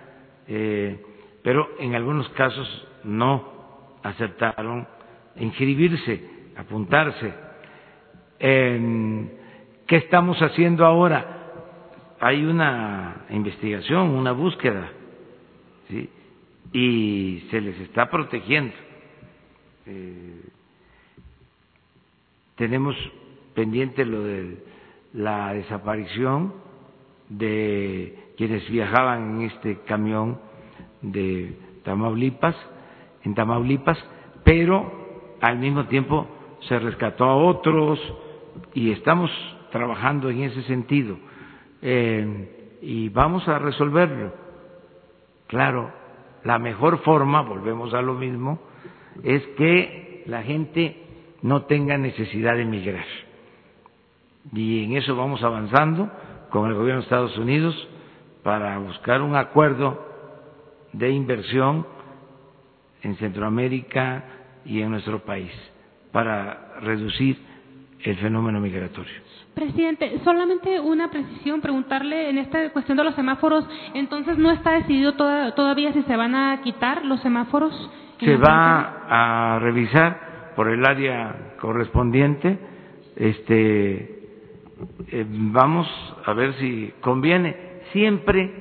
eh, 0.49 1.01
pero 1.45 1.69
en 1.79 1.95
algunos 1.95 2.29
casos 2.31 2.89
no 3.05 3.99
aceptaron 4.03 4.89
inscribirse, 5.37 6.21
apuntarse. 6.57 7.47
¿Qué 9.87 9.97
estamos 9.99 10.37
haciendo 10.43 10.85
ahora? 10.85 11.45
Hay 12.19 12.45
una 12.45 13.25
investigación, 13.31 14.11
una 14.11 14.33
búsqueda, 14.33 14.91
y 16.73 17.47
se 17.51 17.61
les 17.61 17.79
está 17.83 18.11
protegiendo. 18.11 18.75
Eh, 19.87 20.41
tenemos 22.57 22.97
pendiente 23.55 24.05
lo 24.05 24.25
de 24.25 24.57
la 25.13 25.55
desaparición 25.55 26.55
de 27.29 28.33
quienes 28.37 28.69
viajaban 28.69 29.37
en 29.37 29.43
este 29.43 29.83
camión 29.83 30.41
de 31.01 31.57
Tamaulipas, 31.85 32.57
en 33.23 33.37
Tamaulipas, 33.37 33.99
pero 34.43 35.37
al 35.41 35.59
mismo 35.59 35.87
tiempo 35.87 36.27
se 36.69 36.77
rescató 36.81 37.25
a 37.25 37.37
otros 37.37 38.01
y 38.75 38.91
estamos 38.91 39.31
trabajando 39.77 40.31
en 40.31 40.43
ese 40.43 40.63
sentido 40.63 41.19
eh, 41.83 42.79
y 42.81 43.09
vamos 43.11 43.47
a 43.49 43.59
resolverlo. 43.59 44.33
Claro, 45.47 45.91
la 46.45 46.59
mejor 46.59 46.99
forma, 47.03 47.43
volvemos 47.43 47.93
a 47.95 48.03
lo 48.03 48.15
mismo, 48.15 48.59
es 49.23 49.43
que 49.59 50.25
la 50.27 50.43
gente 50.43 51.03
no 51.43 51.63
tenga 51.63 51.99
necesidad 51.99 52.55
de 52.55 52.63
emigrar. 52.63 53.05
Y 54.53 54.85
en 54.85 54.97
eso 54.97 55.17
vamos 55.17 55.43
avanzando 55.43 56.11
con 56.51 56.69
el 56.69 56.75
gobierno 56.75 57.01
de 57.01 57.05
Estados 57.05 57.37
Unidos 57.37 57.89
para 58.43 58.79
buscar 58.79 59.23
un 59.23 59.37
acuerdo 59.37 60.07
de 60.93 61.11
inversión 61.11 61.87
en 63.03 63.17
Centroamérica 63.17 64.25
y 64.65 64.81
en 64.81 64.91
nuestro 64.91 65.21
país 65.25 65.53
para 66.13 66.79
reducir 66.81 67.39
el 68.03 68.17
fenómeno 68.17 68.61
migratorio. 68.61 69.15
Presidente, 69.55 70.21
solamente 70.23 70.79
una 70.79 71.11
precisión, 71.11 71.61
preguntarle 71.61 72.29
en 72.29 72.39
esta 72.39 72.71
cuestión 72.71 72.99
de 72.99 73.05
los 73.05 73.15
semáforos, 73.15 73.67
entonces 73.95 74.37
no 74.37 74.51
está 74.51 74.73
decidido 74.73 75.15
todavía 75.15 75.93
si 75.93 76.03
se 76.03 76.17
van 76.17 76.35
a 76.35 76.61
quitar 76.63 77.05
los 77.05 77.21
semáforos. 77.23 77.73
Se 78.21 78.37
va 78.37 79.07
a 79.09 79.59
revisar 79.59 80.53
por 80.57 80.69
el 80.69 80.85
área 80.85 81.55
correspondiente, 81.59 82.59
este, 83.17 84.29
eh, 85.11 85.27
vamos 85.29 85.89
a 86.25 86.33
ver 86.35 86.55
si 86.55 86.93
conviene. 87.01 87.57
Siempre 87.93 88.53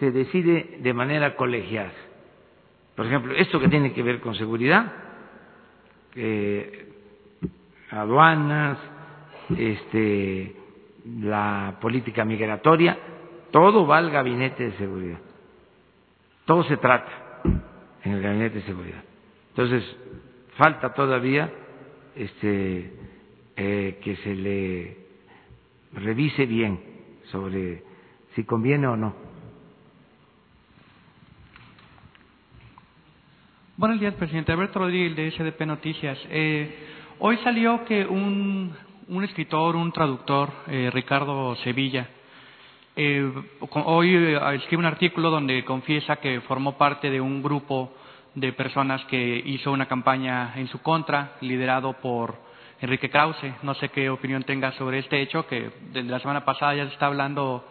se 0.00 0.10
decide 0.10 0.78
de 0.80 0.94
manera 0.94 1.36
colegiada. 1.36 1.92
Por 2.96 3.06
ejemplo, 3.06 3.34
esto 3.34 3.60
que 3.60 3.68
tiene 3.68 3.92
que 3.92 4.02
ver 4.02 4.20
con 4.20 4.34
seguridad, 4.34 4.92
aduanas, 7.94 8.78
este, 9.56 10.54
la 11.20 11.76
política 11.80 12.24
migratoria, 12.24 12.98
todo 13.50 13.86
va 13.86 13.98
al 13.98 14.10
gabinete 14.10 14.64
de 14.64 14.72
seguridad. 14.72 15.18
Todo 16.44 16.64
se 16.64 16.76
trata 16.76 17.40
en 18.02 18.12
el 18.12 18.22
gabinete 18.22 18.56
de 18.56 18.62
seguridad. 18.62 19.02
Entonces, 19.50 19.84
falta 20.56 20.92
todavía 20.92 21.50
este, 22.16 22.92
eh, 23.56 23.98
que 24.02 24.16
se 24.16 24.34
le 24.34 24.96
revise 25.92 26.46
bien 26.46 26.80
sobre 27.30 27.82
si 28.34 28.44
conviene 28.44 28.88
o 28.88 28.96
no. 28.96 29.14
Buenos 33.76 33.98
días, 33.98 34.14
presidente. 34.14 34.52
Alberto 34.52 34.78
Rodríguez, 34.78 35.16
de 35.16 35.30
SDP 35.30 35.66
Noticias. 35.66 36.18
Eh, 36.30 36.72
hoy 37.18 37.36
salió 37.38 37.84
que 37.84 38.04
un 38.04 38.74
un 39.08 39.24
escritor, 39.24 39.76
un 39.76 39.92
traductor, 39.92 40.50
eh, 40.66 40.90
Ricardo 40.92 41.54
Sevilla, 41.56 42.08
eh, 42.96 43.30
hoy 43.70 44.14
eh, 44.14 44.38
escribe 44.54 44.80
un 44.80 44.86
artículo 44.86 45.30
donde 45.30 45.64
confiesa 45.64 46.16
que 46.16 46.40
formó 46.42 46.78
parte 46.78 47.10
de 47.10 47.20
un 47.20 47.42
grupo 47.42 47.92
de 48.34 48.52
personas 48.52 49.04
que 49.06 49.42
hizo 49.44 49.72
una 49.72 49.86
campaña 49.86 50.52
en 50.56 50.68
su 50.68 50.80
contra, 50.80 51.36
liderado 51.40 51.92
por 51.94 52.36
Enrique 52.80 53.10
Krause. 53.10 53.54
No 53.62 53.74
sé 53.74 53.88
qué 53.90 54.10
opinión 54.10 54.42
tenga 54.44 54.72
sobre 54.72 55.00
este 55.00 55.20
hecho, 55.20 55.46
que 55.46 55.70
desde 55.92 56.10
la 56.10 56.20
semana 56.20 56.44
pasada 56.44 56.74
ya 56.74 56.86
se 56.86 56.92
está 56.94 57.06
hablando, 57.06 57.64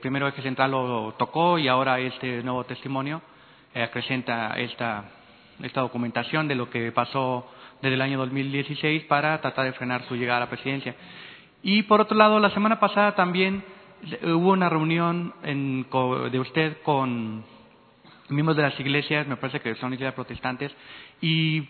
primero 0.00 0.28
Eje 0.28 0.42
Central 0.42 0.70
lo 0.70 1.14
tocó 1.18 1.58
y 1.58 1.66
ahora 1.66 1.98
este 1.98 2.42
nuevo 2.42 2.62
testimonio 2.64 3.22
acrecenta 3.74 4.52
esta, 4.58 5.04
esta 5.62 5.80
documentación 5.80 6.46
de 6.46 6.54
lo 6.54 6.68
que 6.68 6.92
pasó 6.92 7.50
desde 7.82 7.94
el 7.94 8.02
año 8.02 8.18
2016 8.18 9.04
para 9.04 9.40
tratar 9.40 9.66
de 9.66 9.72
frenar 9.72 10.04
su 10.04 10.14
llegada 10.16 10.38
a 10.38 10.40
la 10.40 10.48
presidencia. 10.48 10.94
Y 11.62 11.82
por 11.82 12.00
otro 12.00 12.16
lado, 12.16 12.38
la 12.38 12.50
semana 12.50 12.80
pasada 12.80 13.14
también 13.14 13.62
hubo 14.24 14.52
una 14.52 14.68
reunión 14.68 15.34
de 15.42 16.40
usted 16.40 16.78
con 16.82 17.44
miembros 18.28 18.56
de 18.56 18.62
las 18.62 18.78
iglesias, 18.80 19.26
me 19.26 19.36
parece 19.36 19.60
que 19.60 19.74
son 19.76 19.92
iglesias 19.92 20.14
protestantes, 20.14 20.72
y 21.20 21.68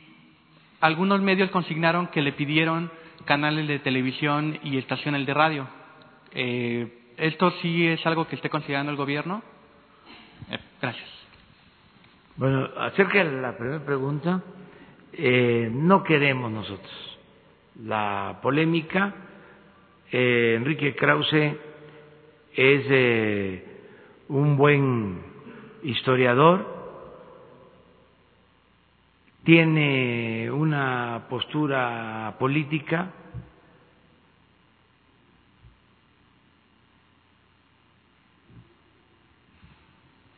algunos 0.81 1.21
medios 1.21 1.51
consignaron 1.51 2.09
que 2.09 2.23
le 2.23 2.33
pidieron 2.33 2.91
canales 3.25 3.69
de 3.69 3.79
televisión 3.79 4.59
y 4.63 4.79
estaciones 4.79 5.27
de 5.27 5.35
radio. 5.35 5.69
Eh, 6.33 7.13
¿Esto 7.17 7.53
sí 7.63 7.87
es 7.87 8.05
algo 8.07 8.27
que 8.27 8.37
esté 8.37 8.49
considerando 8.49 8.91
el 8.91 8.97
gobierno? 8.97 9.43
Eh, 10.51 10.59
gracias. 10.81 11.09
Bueno, 12.37 12.69
acerca 12.79 13.23
de 13.23 13.41
la 13.41 13.57
primera 13.57 13.85
pregunta, 13.85 14.43
Eh, 15.15 15.71
no 15.73 16.03
queremos 16.03 16.51
nosotros 16.51 17.19
la 17.85 18.39
polémica. 18.43 19.15
Eh, 20.11 20.55
Enrique 20.57 20.95
Krause 20.95 21.57
es 22.55 22.85
eh, 22.89 23.65
un 24.29 24.57
buen 24.57 25.21
historiador, 25.83 26.67
tiene 29.45 30.51
una 30.51 31.27
postura 31.29 32.37
política 32.39 33.11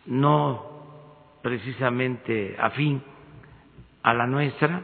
no 0.07 0.63
precisamente 1.43 2.57
afín 2.59 3.03
a 4.05 4.15
la 4.15 4.27
nuestra, 4.27 4.83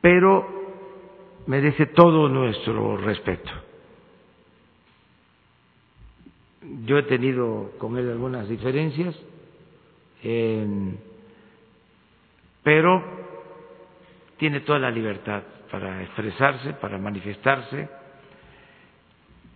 pero 0.00 0.46
merece 1.46 1.86
todo 1.86 2.28
nuestro 2.28 2.96
respeto. 2.98 3.50
Yo 6.84 6.98
he 6.98 7.04
tenido 7.04 7.72
con 7.78 7.96
él 7.96 8.10
algunas 8.10 8.48
diferencias, 8.48 9.14
pero 12.62 13.02
tiene 14.38 14.60
toda 14.60 14.78
la 14.78 14.90
libertad 14.90 15.42
para 15.70 16.02
expresarse, 16.02 16.72
para 16.74 16.98
manifestarse. 16.98 17.88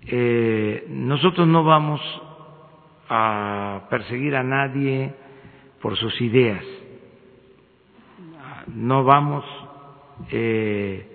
Eh, 0.06 0.86
nosotros 0.88 1.48
no 1.48 1.64
vamos 1.64 2.00
a 3.08 3.86
perseguir 3.90 4.36
a 4.36 4.42
nadie 4.42 5.12
por 5.80 5.96
sus 5.96 6.20
ideas, 6.20 6.64
no 8.74 9.04
vamos 9.04 9.44
eh, 10.30 11.06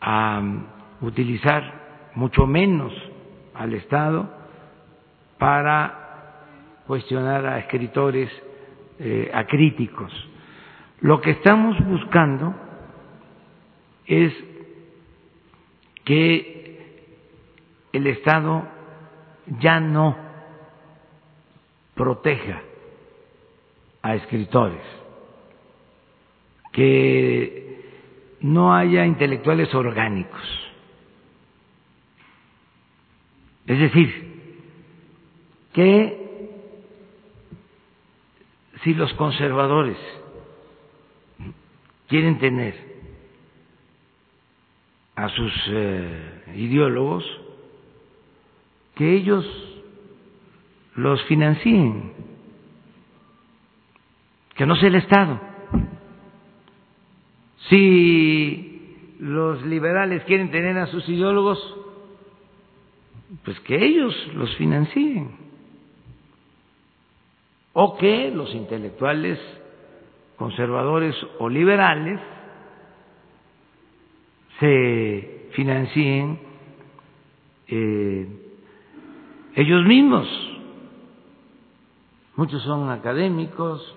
a 0.00 0.42
utilizar 1.00 2.10
mucho 2.14 2.46
menos 2.46 2.92
al 3.54 3.74
Estado 3.74 4.28
para 5.38 6.02
cuestionar 6.86 7.46
a 7.46 7.58
escritores, 7.58 8.30
eh, 8.98 9.30
a 9.32 9.44
críticos. 9.46 10.12
Lo 11.00 11.20
que 11.20 11.30
estamos 11.30 11.76
buscando 11.84 12.54
es 14.06 14.32
que 16.04 17.06
el 17.92 18.06
Estado 18.06 18.64
ya 19.60 19.80
no 19.80 20.16
proteja 21.94 22.60
a 24.02 24.14
escritores, 24.14 24.80
que 26.72 27.62
no 28.40 28.74
haya 28.74 29.06
intelectuales 29.06 29.72
orgánicos. 29.74 30.42
Es 33.66 33.78
decir, 33.78 34.32
que 35.72 36.50
si 38.82 38.94
los 38.94 39.12
conservadores 39.14 39.96
quieren 42.08 42.38
tener 42.38 42.74
a 45.14 45.28
sus 45.28 45.52
eh, 45.68 46.54
ideólogos, 46.56 47.24
que 48.94 49.14
ellos 49.14 49.46
los 50.96 51.22
financien, 51.24 52.12
que 54.54 54.66
no 54.66 54.76
sea 54.76 54.88
el 54.88 54.96
Estado. 54.96 55.40
Si 57.68 59.16
los 59.20 59.62
liberales 59.62 60.24
quieren 60.24 60.50
tener 60.50 60.76
a 60.78 60.86
sus 60.86 61.08
ideólogos, 61.08 61.58
pues 63.44 63.58
que 63.60 63.76
ellos 63.76 64.14
los 64.34 64.54
financien. 64.56 65.30
O 67.72 67.96
que 67.96 68.30
los 68.30 68.54
intelectuales 68.54 69.38
conservadores 70.36 71.14
o 71.38 71.48
liberales 71.48 72.20
se 74.58 75.48
financien 75.52 76.38
eh, 77.68 78.26
ellos 79.54 79.84
mismos. 79.84 80.26
Muchos 82.36 82.62
son 82.62 82.90
académicos, 82.90 83.96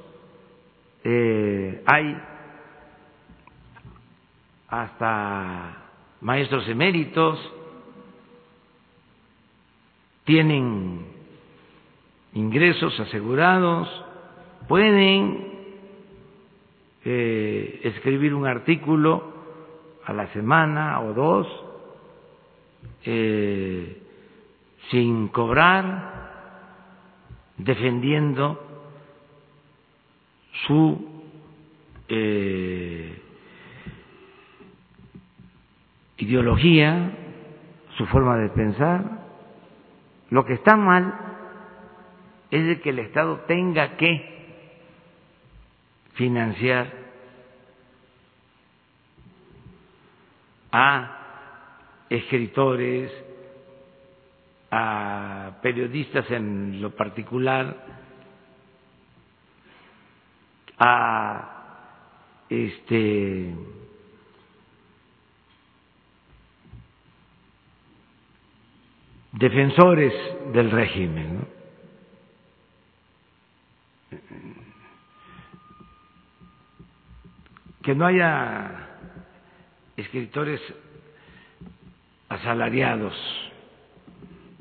eh, 1.03 1.81
hay 1.85 2.15
hasta 4.67 5.77
maestros 6.21 6.67
eméritos, 6.67 7.39
tienen 10.23 11.05
ingresos 12.33 12.99
asegurados, 12.99 13.87
pueden 14.67 15.53
eh, 17.05 17.81
escribir 17.83 18.33
un 18.33 18.47
artículo 18.47 19.33
a 20.05 20.13
la 20.13 20.27
semana 20.33 20.99
o 21.01 21.13
dos 21.13 21.47
eh, 23.03 24.01
sin 24.89 25.27
cobrar, 25.29 26.13
defendiendo 27.57 28.59
su 30.65 31.23
eh, 32.07 33.21
ideología, 36.17 37.11
su 37.97 38.05
forma 38.07 38.37
de 38.37 38.49
pensar. 38.49 39.03
Lo 40.29 40.45
que 40.45 40.53
está 40.53 40.75
mal 40.75 41.13
es 42.51 42.79
que 42.81 42.89
el 42.89 42.99
Estado 42.99 43.41
tenga 43.47 43.97
que 43.97 44.35
financiar 46.13 46.91
a 50.71 52.05
escritores, 52.09 53.11
a 54.71 55.57
periodistas 55.61 56.29
en 56.31 56.81
lo 56.81 56.95
particular, 56.95 57.75
a 60.77 61.51
este 62.49 63.55
defensores 69.37 70.13
del 70.53 70.71
régimen. 70.71 71.55
que 77.83 77.93
no 77.93 78.07
haya 78.07 78.71
escritores 79.95 80.59
asalariados 82.29 83.13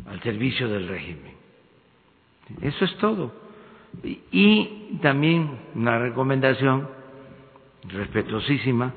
al 0.06 0.20
servicio 0.22 0.68
del 0.68 0.86
régimen. 0.86 1.32
Eso 2.60 2.84
es 2.84 2.94
todo. 2.98 3.32
Y 4.30 4.98
también 5.00 5.58
una 5.74 5.98
recomendación 5.98 6.86
respetuosísima, 7.84 8.92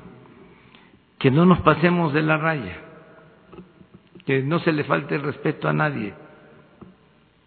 que 1.18 1.30
no 1.30 1.46
nos 1.46 1.60
pasemos 1.60 2.12
de 2.12 2.22
la 2.22 2.36
raya, 2.36 2.76
que 4.28 4.42
no 4.42 4.58
se 4.60 4.72
le 4.72 4.84
falte 4.84 5.14
el 5.14 5.22
respeto 5.22 5.70
a 5.70 5.72
nadie, 5.72 6.12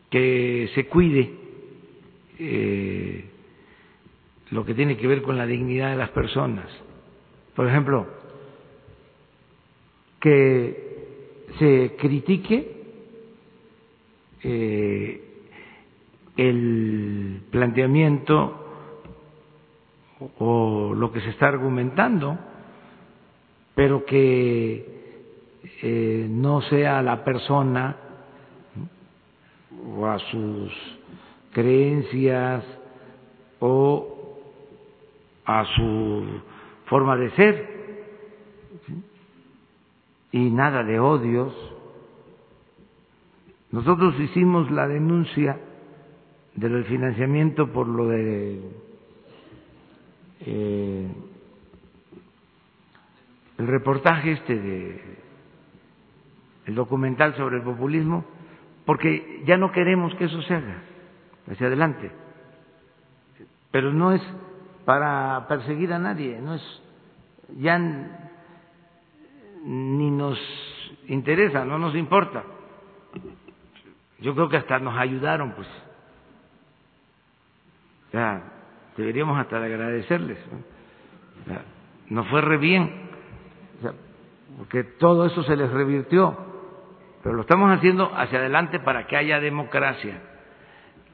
que 0.09 0.67
se 0.73 0.87
cuide 0.87 1.31
eh, 2.39 3.23
lo 4.49 4.65
que 4.65 4.73
tiene 4.73 4.97
que 4.97 5.05
ver 5.05 5.21
con 5.21 5.37
la 5.37 5.45
dignidad 5.45 5.91
de 5.91 5.97
las 5.97 6.09
personas. 6.09 6.65
Por 7.55 7.67
ejemplo, 7.67 8.07
que 10.19 11.51
se 11.59 11.95
critique 11.99 12.71
eh, 14.41 15.21
el 16.35 17.41
planteamiento 17.51 18.57
o 20.39 20.95
lo 20.95 21.11
que 21.11 21.21
se 21.21 21.29
está 21.29 21.47
argumentando, 21.47 22.39
pero 23.75 24.03
que 24.03 24.90
eh, 25.63 26.27
no 26.29 26.61
sea 26.61 27.01
la 27.01 27.23
persona 27.23 27.95
o 29.95 30.05
a 30.05 30.19
sus 30.19 30.71
creencias 31.51 32.63
o 33.59 34.39
a 35.45 35.65
su 35.75 36.41
forma 36.85 37.15
de 37.17 37.31
ser 37.31 37.81
y 40.31 40.49
nada 40.49 40.83
de 40.83 40.99
odios. 40.99 41.53
Nosotros 43.71 44.19
hicimos 44.19 44.69
la 44.71 44.87
denuncia 44.87 45.59
del 46.55 46.83
financiamiento 46.85 47.71
por 47.71 47.87
lo 47.87 48.07
de 48.07 48.61
eh, 50.41 51.07
el 53.57 53.67
reportaje 53.67 54.33
este 54.33 54.59
de 54.59 55.01
el 56.65 56.75
documental 56.75 57.35
sobre 57.35 57.57
el 57.57 57.63
populismo, 57.63 58.25
porque 58.85 59.43
ya 59.45 59.57
no 59.57 59.71
queremos 59.71 60.13
que 60.15 60.25
eso 60.25 60.41
se 60.41 60.55
haga 60.55 60.81
hacia 61.49 61.67
adelante. 61.67 62.11
Pero 63.71 63.93
no 63.93 64.11
es 64.11 64.21
para 64.85 65.47
perseguir 65.47 65.93
a 65.93 65.99
nadie, 65.99 66.39
no 66.41 66.55
es 66.55 66.81
ya 67.57 67.77
ni 69.63 70.11
nos 70.11 70.39
interesa, 71.07 71.65
no 71.65 71.77
nos 71.77 71.95
importa. 71.95 72.43
Yo 74.19 74.35
creo 74.35 74.49
que 74.49 74.57
hasta 74.57 74.79
nos 74.79 74.97
ayudaron, 74.97 75.53
pues. 75.53 75.67
Ya, 78.13 78.43
deberíamos 78.97 79.39
hasta 79.39 79.57
agradecerles. 79.57 80.37
¿no? 80.51 80.71
nos 82.09 82.27
fue 82.27 82.41
re 82.41 82.57
bien, 82.57 82.91
porque 84.57 84.83
todo 84.83 85.25
eso 85.25 85.43
se 85.43 85.55
les 85.55 85.71
revirtió, 85.71 86.37
pero 87.23 87.35
lo 87.35 87.41
estamos 87.41 87.71
haciendo 87.71 88.11
hacia 88.15 88.39
adelante 88.39 88.79
para 88.79 89.05
que 89.07 89.15
haya 89.15 89.39
democracia. 89.39 90.21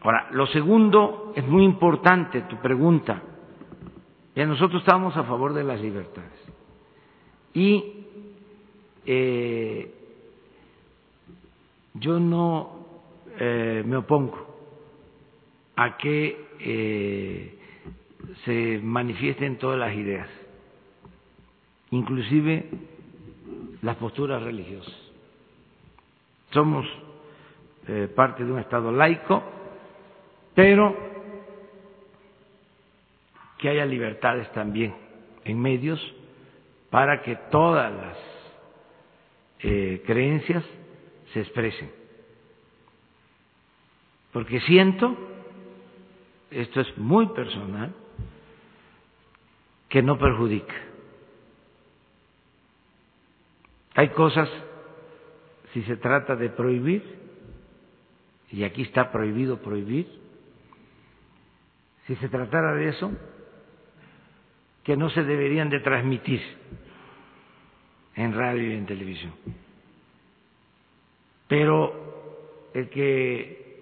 Ahora, 0.01 0.27
lo 0.31 0.47
segundo 0.47 1.33
es 1.35 1.45
muy 1.45 1.63
importante, 1.63 2.41
tu 2.43 2.57
pregunta. 2.57 3.21
Ya 4.35 4.45
nosotros 4.45 4.81
estamos 4.81 5.17
a 5.17 5.23
favor 5.23 5.53
de 5.53 5.63
las 5.63 5.81
libertades. 5.81 6.31
Y 7.53 8.05
eh, 9.05 9.93
yo 11.95 12.19
no 12.19 12.85
eh, 13.39 13.83
me 13.85 13.97
opongo 13.97 14.45
a 15.75 15.97
que 15.97 16.47
eh, 16.59 17.59
se 18.45 18.79
manifiesten 18.83 19.57
todas 19.57 19.79
las 19.79 19.95
ideas, 19.95 20.29
inclusive 21.91 22.69
las 23.81 23.95
posturas 23.97 24.41
religiosas. 24.43 25.06
Somos 26.57 26.87
eh, 27.87 28.11
parte 28.15 28.43
de 28.43 28.51
un 28.51 28.57
Estado 28.57 28.91
laico, 28.91 29.43
pero 30.55 30.97
que 33.59 33.69
haya 33.69 33.85
libertades 33.85 34.51
también 34.53 34.95
en 35.45 35.61
medios 35.61 36.01
para 36.89 37.21
que 37.21 37.35
todas 37.51 37.93
las 37.93 38.17
eh, 39.59 40.01
creencias 40.03 40.63
se 41.31 41.41
expresen. 41.41 41.91
Porque 44.33 44.59
siento, 44.61 45.15
esto 46.49 46.81
es 46.81 46.97
muy 46.97 47.27
personal, 47.27 47.93
que 49.89 50.01
no 50.01 50.17
perjudica. 50.17 50.73
Hay 53.93 54.09
cosas, 54.09 54.49
si 55.73 55.83
se 55.83 55.97
trata 55.97 56.35
de 56.35 56.49
prohibir, 56.49 57.03
y 58.51 58.63
aquí 58.63 58.83
está 58.83 59.11
prohibido 59.11 59.61
prohibir, 59.61 60.07
si 62.05 62.15
se 62.15 62.29
tratara 62.29 62.73
de 62.73 62.89
eso, 62.89 63.11
que 64.83 64.95
no 64.95 65.09
se 65.09 65.23
deberían 65.23 65.69
de 65.69 65.81
transmitir 65.81 66.41
en 68.15 68.33
radio 68.33 68.71
y 68.71 68.75
en 68.75 68.85
televisión. 68.85 69.33
Pero 71.47 72.69
el 72.73 72.89
que 72.89 73.81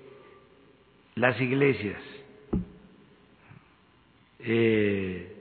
las 1.16 1.40
iglesias 1.40 2.02
eh, 4.40 5.36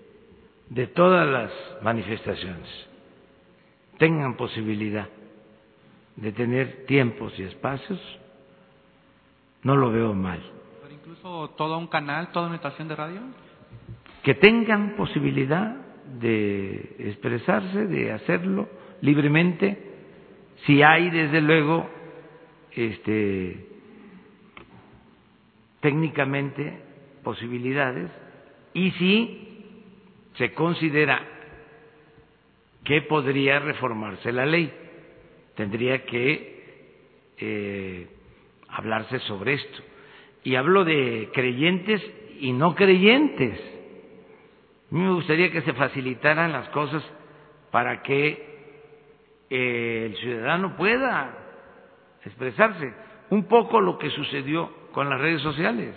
de 0.69 0.87
todas 0.89 1.27
las 1.27 1.83
manifestaciones 1.83 2.69
tengan 3.99 4.37
posibilidad 4.37 5.09
de 6.17 6.33
tener 6.33 6.87
tiempos 6.87 7.39
y 7.39 7.43
espacios, 7.43 8.01
no 9.63 9.77
lo 9.77 9.91
veo 9.91 10.15
mal. 10.15 10.41
¿Pero 10.83 10.95
incluso 10.95 11.51
todo 11.57 11.79
un 11.79 11.89
canal, 11.89 12.31
toda 12.33 12.47
una 12.47 12.57
estación 12.57 12.89
de 12.89 12.97
radio? 12.97 13.21
Que 14.23 14.35
tengan 14.35 14.95
posibilidad 14.97 15.77
de 16.21 16.97
expresarse, 16.99 17.87
de 17.87 18.13
hacerlo 18.13 18.69
libremente, 19.01 19.93
si 20.67 20.83
hay 20.83 21.11
desde 21.11 21.41
luego 21.41 21.89
este 22.73 23.69
técnicamente 25.81 26.81
posibilidades 27.23 28.11
y 28.73 28.91
si 28.93 29.65
se 30.37 30.53
considera 30.55 31.21
que 32.85 33.03
podría 33.03 33.59
reformarse 33.59 34.33
la 34.33 34.47
ley. 34.47 34.73
Tendría 35.57 36.05
que 36.05 36.55
eh, 37.39 38.09
hablarse 38.69 39.19
sobre 39.21 39.55
esto. 39.55 39.83
Y 40.43 40.57
hablo 40.57 40.85
de 40.85 41.31
creyentes 41.33 42.03
y 42.41 42.53
no 42.53 42.75
creyentes. 42.75 43.59
A 44.91 44.95
mí 44.95 45.01
me 45.01 45.15
gustaría 45.15 45.51
que 45.51 45.63
se 45.63 45.73
facilitaran 45.73 46.53
las 46.53 46.69
cosas 46.71 47.03
para 47.71 48.03
que 48.03 48.55
eh, 49.51 50.07
el 50.07 50.17
ciudadano 50.17 50.77
pueda 50.77 51.37
expresarse. 52.25 52.93
Un 53.31 53.45
poco 53.45 53.81
lo 53.81 53.99
que 53.99 54.11
sucedió 54.11 54.71
con 54.93 55.09
las 55.09 55.21
redes 55.21 55.43
sociales. 55.43 55.95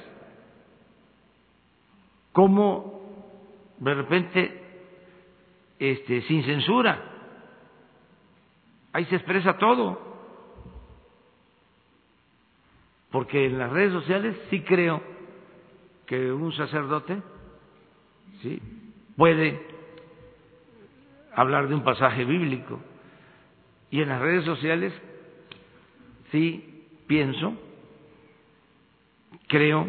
Cómo 2.32 2.98
de 3.80 3.94
repente 3.94 4.62
este, 5.80 6.22
sin 6.24 6.44
censura. 6.44 7.17
Ahí 8.98 9.06
se 9.06 9.16
expresa 9.18 9.60
todo. 9.60 9.96
Porque 13.12 13.46
en 13.46 13.60
las 13.60 13.72
redes 13.72 13.94
sociales 13.94 14.36
sí 14.50 14.62
creo 14.62 15.04
que 16.08 16.32
un 16.32 16.52
sacerdote 16.54 17.22
sí 18.42 18.60
puede 19.16 19.62
hablar 21.36 21.68
de 21.68 21.76
un 21.76 21.84
pasaje 21.84 22.26
bíblico. 22.26 22.80
Y 23.92 24.02
en 24.02 24.10
las 24.10 24.20
redes 24.20 24.46
sociales 24.46 24.92
sí 26.32 26.88
pienso, 27.06 27.54
creo 29.48 29.86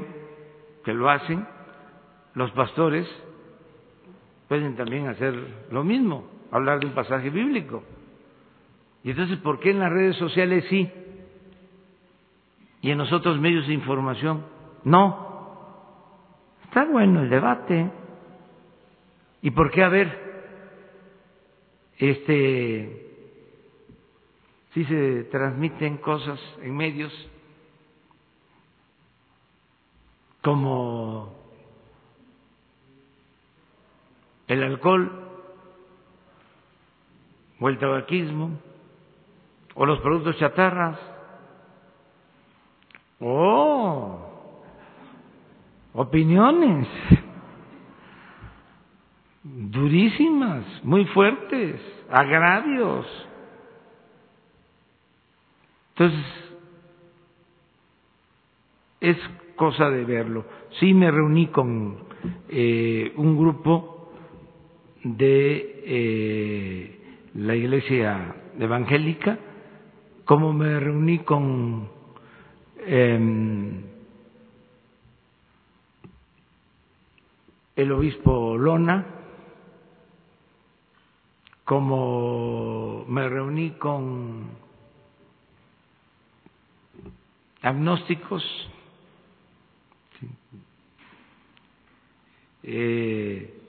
que 0.84 0.92
lo 0.92 1.08
hacen 1.08 1.46
los 2.34 2.50
pastores 2.50 3.08
pueden 4.48 4.76
también 4.76 5.06
hacer 5.08 5.66
lo 5.70 5.82
mismo, 5.82 6.28
hablar 6.50 6.80
de 6.80 6.88
un 6.88 6.92
pasaje 6.92 7.30
bíblico. 7.30 7.82
Y 9.04 9.10
entonces, 9.10 9.38
¿por 9.38 9.60
qué 9.60 9.70
en 9.70 9.80
las 9.80 9.92
redes 9.92 10.16
sociales 10.16 10.64
sí? 10.68 10.90
Y 12.80 12.90
en 12.90 12.98
los 12.98 13.12
otros 13.12 13.38
medios 13.40 13.66
de 13.66 13.74
información 13.74 14.44
no. 14.84 15.26
Está 16.64 16.84
bueno 16.84 17.22
el 17.22 17.30
debate. 17.30 17.90
¿Y 19.42 19.50
por 19.50 19.70
qué 19.70 19.82
a 19.82 19.88
ver? 19.88 20.28
Este 21.98 23.08
si 24.74 24.84
se 24.84 25.24
transmiten 25.24 25.96
cosas 25.96 26.38
en 26.62 26.76
medios 26.76 27.12
como 30.42 31.34
el 34.46 34.62
alcohol 34.62 35.10
o 37.58 37.68
el 37.68 37.78
tabaquismo 37.78 38.60
o 39.78 39.86
los 39.86 40.00
productos 40.00 40.36
chatarras 40.38 40.98
o 43.20 44.18
opiniones 45.94 46.88
durísimas, 49.44 50.64
muy 50.82 51.04
fuertes, 51.06 51.80
agravios. 52.10 53.06
Entonces, 55.90 56.26
es 59.00 59.16
cosa 59.54 59.90
de 59.90 60.04
verlo. 60.04 60.44
Sí 60.80 60.92
me 60.92 61.10
reuní 61.10 61.46
con 61.48 61.98
eh, 62.48 63.12
un 63.16 63.38
grupo 63.38 64.12
de 65.04 65.82
eh, 65.86 67.00
la 67.34 67.54
iglesia 67.54 68.34
evangélica, 68.58 69.38
como 70.28 70.52
me 70.52 70.78
reuní 70.78 71.20
con 71.20 71.88
eh, 72.80 73.82
el 77.74 77.92
obispo 77.92 78.58
Lona, 78.58 79.06
como 81.64 83.06
me 83.08 83.26
reuní 83.26 83.70
con 83.78 84.50
agnósticos, 87.62 88.44
eh, 92.64 93.62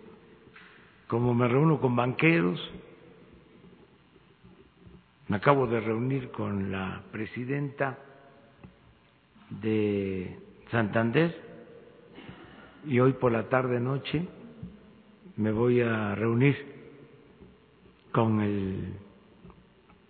como 1.07 1.33
me 1.33 1.47
reúno 1.47 1.79
con 1.79 1.95
banqueros, 1.95 2.59
Me 5.29 5.37
acabo 5.37 5.67
de 5.67 5.79
reunir 5.79 6.31
con 6.31 6.71
la 6.71 7.03
presidenta 7.11 7.99
de 9.61 10.39
Santander 10.71 11.39
y 12.87 12.99
hoy 12.99 13.13
por 13.13 13.31
la 13.31 13.47
tarde 13.47 13.79
noche 13.79 14.25
me 15.37 15.51
voy 15.51 15.81
a 15.81 16.15
reunir 16.15 16.55
con 18.11 18.41
el 18.41 18.93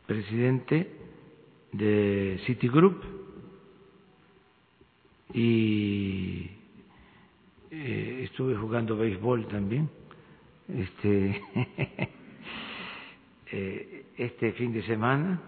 presidente 0.07 0.89
de 1.73 2.39
Citigroup 2.45 3.03
y 5.33 6.49
eh, 7.71 8.21
estuve 8.23 8.55
jugando 8.55 8.95
béisbol 8.95 9.49
también 9.49 9.89
este 10.69 11.41
eh, 13.51 13.98
este 14.19 14.51
fin 14.51 14.73
de 14.73 14.83
semana 14.83 15.39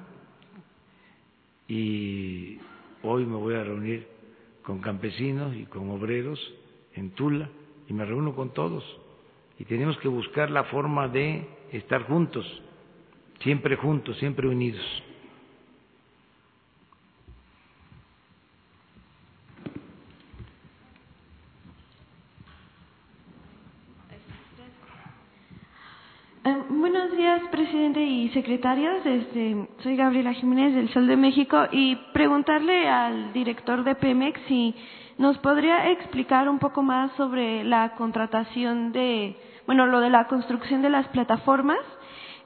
y 1.67 2.57
hoy 3.03 3.25
me 3.25 3.35
voy 3.35 3.55
a 3.55 3.65
reunir 3.65 4.07
con 4.63 4.79
campesinos 4.79 5.53
y 5.57 5.65
con 5.65 5.89
obreros 5.89 6.39
en 6.95 7.11
Tula 7.11 7.49
y 7.89 7.93
me 7.93 8.05
reúno 8.05 8.33
con 8.33 8.53
todos 8.53 8.83
y 9.59 9.65
tenemos 9.65 9.97
que 9.97 10.07
buscar 10.07 10.49
la 10.49 10.63
forma 10.63 11.09
de 11.09 11.45
estar 11.73 12.03
juntos, 12.03 12.45
siempre 13.41 13.75
juntos, 13.75 14.17
siempre 14.19 14.47
unidos. 14.47 14.81
Eh, 26.45 26.63
buenos 26.69 27.11
días, 27.31 27.49
presidente 27.49 28.01
y 28.03 28.29
secretarios. 28.29 29.05
Este, 29.05 29.67
soy 29.83 29.95
Gabriela 29.95 30.33
Jiménez 30.33 30.73
del 30.75 30.89
Sol 30.89 31.07
de 31.07 31.15
México 31.15 31.65
y 31.71 31.95
preguntarle 32.13 32.89
al 32.89 33.31
director 33.31 33.83
de 33.83 33.95
Pemex 33.95 34.39
si 34.47 34.75
nos 35.17 35.37
podría 35.37 35.91
explicar 35.91 36.49
un 36.49 36.59
poco 36.59 36.81
más 36.83 37.11
sobre 37.13 37.63
la 37.63 37.95
contratación 37.95 38.91
de, 38.91 39.37
bueno, 39.65 39.85
lo 39.85 40.01
de 40.01 40.09
la 40.09 40.27
construcción 40.27 40.81
de 40.81 40.89
las 40.89 41.07
plataformas. 41.09 41.79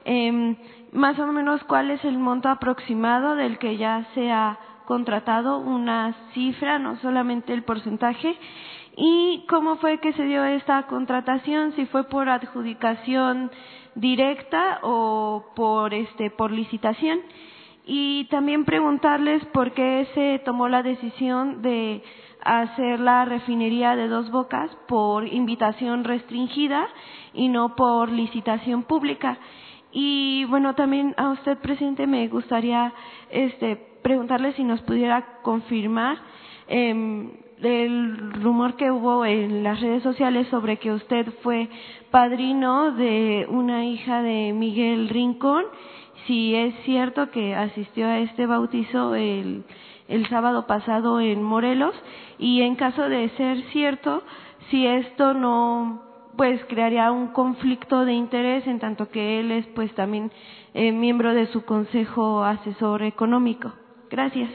Eh, 0.04 0.56
más 0.92 1.18
o 1.18 1.26
menos 1.32 1.64
cuál 1.64 1.90
es 1.90 2.04
el 2.04 2.18
monto 2.18 2.48
aproximado 2.48 3.34
del 3.34 3.58
que 3.58 3.76
ya 3.76 4.06
se 4.14 4.30
ha 4.30 4.58
contratado, 4.84 5.58
una 5.58 6.14
cifra, 6.32 6.78
no 6.78 6.96
solamente 7.00 7.52
el 7.52 7.64
porcentaje. 7.64 8.36
¿Y 8.96 9.44
cómo 9.48 9.76
fue 9.76 9.98
que 9.98 10.12
se 10.12 10.24
dio 10.24 10.44
esta 10.44 10.86
contratación? 10.86 11.72
Si 11.72 11.86
fue 11.86 12.04
por 12.04 12.28
adjudicación 12.28 13.50
directa 13.96 14.78
o 14.82 15.46
por 15.56 15.92
este 15.92 16.30
por 16.30 16.52
licitación 16.52 17.20
y 17.84 18.24
también 18.26 18.64
preguntarles 18.64 19.44
por 19.46 19.72
qué 19.72 20.06
se 20.14 20.40
tomó 20.44 20.68
la 20.68 20.82
decisión 20.82 21.62
de 21.62 22.02
hacer 22.42 23.00
la 23.00 23.24
refinería 23.24 23.96
de 23.96 24.08
Dos 24.08 24.30
Bocas 24.30 24.70
por 24.86 25.26
invitación 25.26 26.04
restringida 26.04 26.86
y 27.32 27.48
no 27.48 27.74
por 27.76 28.10
licitación 28.10 28.84
pública. 28.84 29.38
Y 29.92 30.44
bueno, 30.46 30.74
también 30.74 31.14
a 31.16 31.30
usted, 31.30 31.58
presidente, 31.58 32.06
me 32.06 32.28
gustaría 32.28 32.92
este, 33.30 33.76
preguntarle 34.02 34.52
si 34.54 34.64
nos 34.64 34.80
pudiera 34.82 35.40
confirmar 35.42 36.18
eh, 36.68 37.32
el 37.62 38.32
rumor 38.34 38.76
que 38.76 38.90
hubo 38.90 39.24
en 39.24 39.62
las 39.62 39.80
redes 39.80 40.02
sociales 40.02 40.46
sobre 40.48 40.76
que 40.78 40.92
usted 40.92 41.26
fue 41.42 41.68
padrino 42.10 42.92
de 42.92 43.46
una 43.48 43.84
hija 43.84 44.22
de 44.22 44.52
Miguel 44.52 45.08
Rincón, 45.08 45.64
si 46.26 46.54
es 46.54 46.74
cierto 46.84 47.30
que 47.30 47.54
asistió 47.54 48.06
a 48.06 48.18
este 48.18 48.46
bautizo 48.46 49.14
el, 49.14 49.64
el 50.08 50.28
sábado 50.28 50.66
pasado 50.66 51.20
en 51.20 51.42
Morelos 51.42 51.94
y 52.38 52.62
en 52.62 52.74
caso 52.74 53.08
de 53.08 53.28
ser 53.30 53.62
cierto, 53.72 54.22
si 54.70 54.86
esto 54.86 55.34
no 55.34 56.02
pues 56.36 56.62
crearía 56.66 57.10
un 57.12 57.28
conflicto 57.28 58.04
de 58.04 58.12
interés 58.12 58.66
en 58.66 58.78
tanto 58.78 59.08
que 59.10 59.40
él 59.40 59.50
es 59.50 59.66
pues 59.68 59.94
también 59.94 60.30
eh, 60.74 60.92
miembro 60.92 61.32
de 61.32 61.46
su 61.46 61.64
consejo 61.64 62.44
asesor 62.44 63.02
económico. 63.02 63.72
Gracias. 64.10 64.50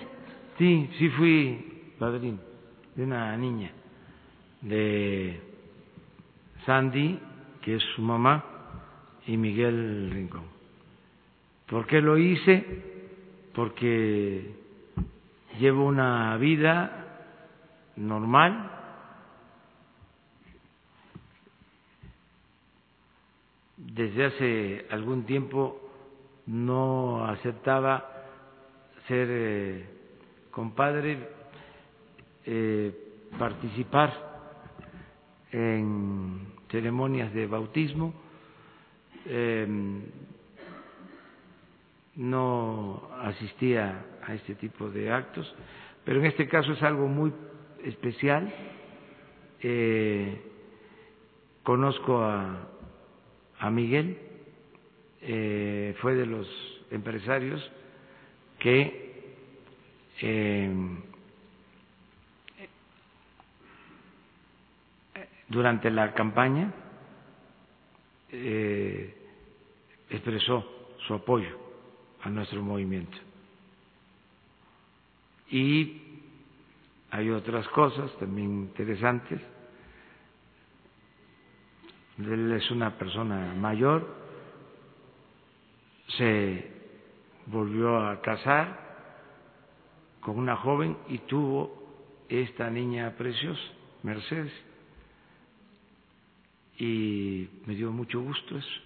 Sí, 0.60 0.88
sí 1.00 1.10
fui 1.10 1.96
padrino 1.98 2.51
de 2.96 3.04
una 3.04 3.36
niña, 3.38 3.72
de 4.62 5.40
Sandy, 6.66 7.20
que 7.62 7.76
es 7.76 7.84
su 7.96 8.02
mamá, 8.02 8.46
y 9.28 9.38
Miguel 9.38 10.12
Rincón. 10.12 10.44
¿Por 11.68 11.86
qué 11.88 12.02
lo 12.02 12.18
hice? 12.18 12.66
Porque 13.54 14.56
llevo 15.60 15.86
una 15.86 16.36
vida 16.38 17.02
normal, 17.96 18.72
desde 23.78 24.26
hace 24.26 24.86
algún 24.90 25.26
tiempo 25.26 25.82
no 26.46 27.26
aceptaba 27.26 28.10
ser 29.08 29.28
eh, 29.30 29.90
compadre, 30.52 31.41
eh, 32.46 32.92
participar 33.38 34.14
en 35.52 36.48
ceremonias 36.70 37.34
de 37.34 37.48
bautismo, 37.48 38.14
eh, 39.26 39.68
no 42.16 43.10
asistía 43.22 44.06
a 44.26 44.34
este 44.34 44.56
tipo 44.56 44.90
de 44.90 45.12
actos, 45.12 45.54
pero 46.04 46.20
en 46.20 46.26
este 46.26 46.48
caso 46.48 46.74
es 46.74 46.84
algo 46.84 47.08
muy 47.08 47.34
especial. 47.84 48.54
Eh, 49.62 50.42
conozco 51.64 52.22
a, 52.24 52.68
a 53.60 53.70
Miguel, 53.70 54.18
eh, 55.22 55.96
fue 56.02 56.16
de 56.16 56.26
los 56.26 56.48
empresarios 56.90 57.72
que 58.60 59.12
eh, 60.22 60.70
durante 65.52 65.92
la 65.92 66.14
campaña 66.14 66.72
eh, 68.30 69.14
expresó 70.10 70.66
su 71.06 71.14
apoyo 71.14 71.60
a 72.22 72.30
nuestro 72.30 72.62
movimiento. 72.64 73.18
Y 75.50 76.02
hay 77.12 77.30
otras 77.30 77.68
cosas 77.70 78.10
también 78.18 78.50
interesantes. 78.50 79.42
Él 82.18 82.52
es 82.54 82.72
una 82.72 82.98
persona 82.98 83.54
mayor, 83.54 84.08
se 86.18 86.72
volvió 87.48 88.00
a 88.00 88.22
casar 88.22 88.80
con 90.22 90.38
una 90.38 90.56
joven 90.56 90.96
y 91.10 91.18
tuvo 91.20 91.82
esta 92.30 92.70
niña 92.70 93.12
preciosa, 93.18 93.62
Mercedes. 94.04 94.71
Y 96.82 97.48
me 97.68 97.76
dio 97.76 97.92
mucho 97.92 98.20
gusto 98.20 98.58
eso. 98.58 98.82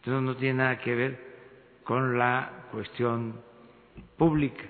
Entonces 0.00 0.22
no 0.24 0.36
tiene 0.36 0.58
nada 0.58 0.78
que 0.78 0.94
ver 0.94 1.80
con 1.84 2.18
la 2.18 2.66
cuestión 2.70 3.40
pública. 4.18 4.62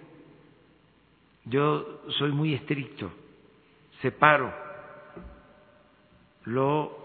Yo 1.46 2.04
soy 2.16 2.30
muy 2.30 2.54
estricto, 2.54 3.10
separo 4.02 4.54
lo 6.44 6.96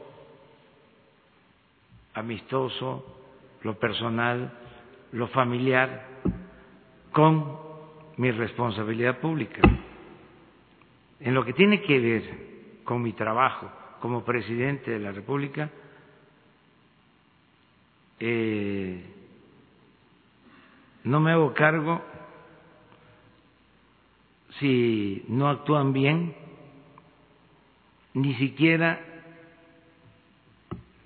amistoso, 2.14 3.24
lo 3.64 3.80
personal, 3.80 4.54
lo 5.14 5.30
familiar 5.30 6.06
con 7.12 7.58
mi 8.18 8.30
responsabilidad 8.30 9.18
pública. 9.20 9.62
En 11.20 11.34
lo 11.34 11.44
que 11.44 11.54
tiene 11.54 11.82
que 11.82 12.00
ver 12.00 12.47
con 12.88 13.02
mi 13.02 13.12
trabajo 13.12 13.70
como 14.00 14.24
presidente 14.24 14.92
de 14.92 15.00
la 15.00 15.12
República, 15.12 15.70
eh, 18.18 19.04
no 21.04 21.20
me 21.20 21.34
hago 21.34 21.54
cargo 21.54 22.02
si 24.58 25.26
no 25.28 25.50
actúan 25.50 25.92
bien, 25.92 26.34
ni 28.14 28.34
siquiera 28.36 29.02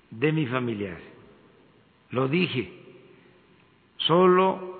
de 0.08 0.32
mi 0.32 0.46
familiar. 0.46 0.98
Lo 2.10 2.28
dije, 2.28 2.72
solo 3.96 4.78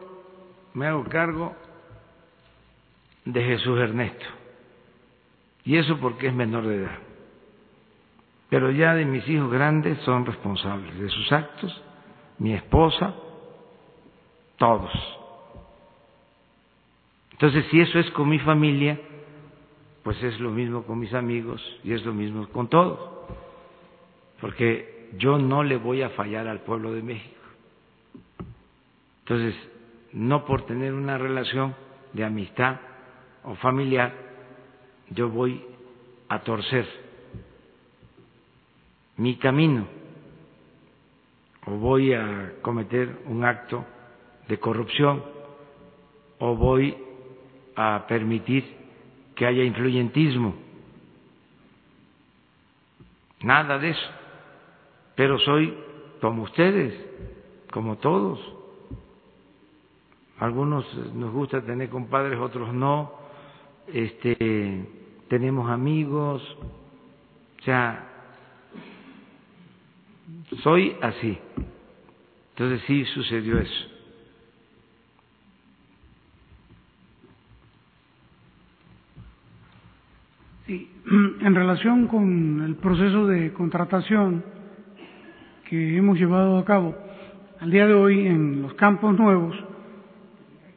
me 0.74 0.87
hago 0.87 1.03
cargo 1.03 1.53
de 3.24 3.43
Jesús 3.43 3.77
Ernesto. 3.81 4.41
Y 5.64 5.76
eso 5.76 5.98
porque 5.98 6.28
es 6.28 6.34
menor 6.34 6.66
de 6.66 6.76
edad. 6.76 6.98
Pero 8.48 8.70
ya 8.70 8.94
de 8.94 9.05
mis 9.05 9.26
hijos 9.28 9.51
grandes 9.51 9.98
son 10.01 10.26
responsables 10.26 10.98
de 10.98 11.09
sus 11.09 11.32
actos, 11.32 11.82
mi 12.39 12.52
esposa 12.52 13.14
todos. 14.56 14.93
Entonces, 17.32 17.64
si 17.70 17.80
eso 17.80 17.98
es 17.98 18.10
con 18.10 18.28
mi 18.28 18.39
familia, 18.39 19.01
pues 20.05 20.22
es 20.22 20.39
lo 20.39 20.51
mismo 20.51 20.84
con 20.84 20.98
mis 20.98 21.12
amigos 21.14 21.60
y 21.82 21.93
es 21.93 22.05
lo 22.05 22.12
mismo 22.12 22.47
con 22.48 22.68
todos. 22.68 22.98
Porque 24.40 25.09
yo 25.18 25.39
no 25.39 25.64
le 25.64 25.76
voy 25.76 26.02
a 26.02 26.10
fallar 26.10 26.47
al 26.47 26.60
pueblo 26.60 26.93
de 26.93 27.02
México. 27.02 27.40
Entonces, 29.24 29.55
no 30.12 30.44
por 30.44 30.66
tener 30.66 30.93
una 30.93 31.18
relación 31.18 31.74
de 32.12 32.24
amistad 32.24 32.76
o 33.44 33.55
familiar, 33.56 34.12
yo 35.14 35.28
voy 35.28 35.64
a 36.28 36.40
torcer 36.40 36.86
mi 39.16 39.36
camino 39.36 39.86
o 41.66 41.72
voy 41.72 42.12
a 42.12 42.55
cometer 42.62 43.22
un 43.26 43.44
acto 43.44 43.84
de 44.48 44.59
corrupción 44.59 45.22
o 46.39 46.56
voy 46.56 46.97
a 47.76 48.05
permitir 48.09 48.64
que 49.34 49.47
haya 49.47 49.62
influyentismo. 49.62 50.55
Nada 53.43 53.78
de 53.78 53.90
eso. 53.90 54.10
Pero 55.14 55.39
soy 55.39 55.76
como 56.20 56.43
ustedes, 56.43 56.94
como 57.70 57.97
todos. 57.97 58.40
Algunos 60.39 60.84
nos 61.14 61.32
gusta 61.32 61.60
tener 61.60 61.89
compadres, 61.89 62.39
otros 62.39 62.72
no. 62.74 63.12
Este, 63.86 64.84
tenemos 65.32 65.70
amigos. 65.70 66.42
O 67.59 67.64
sea, 67.64 68.06
soy 70.62 70.94
así. 71.00 71.38
Entonces 72.50 72.82
sí 72.86 73.06
sucedió 73.14 73.59
eso. 73.59 73.88
Sí, 80.66 80.90
en 81.40 81.54
relación 81.54 82.09
con 82.09 82.60
el 82.66 82.74
proceso 82.74 83.26
de 83.26 83.54
contratación 83.54 84.44
que 85.64 85.96
hemos 85.96 86.18
llevado 86.18 86.59
a 86.59 86.64
cabo 86.66 86.94
al 87.59 87.70
día 87.70 87.86
de 87.86 87.94
hoy 87.94 88.26
en 88.26 88.60
los 88.60 88.74
campos 88.74 89.18
nuevos, 89.18 89.56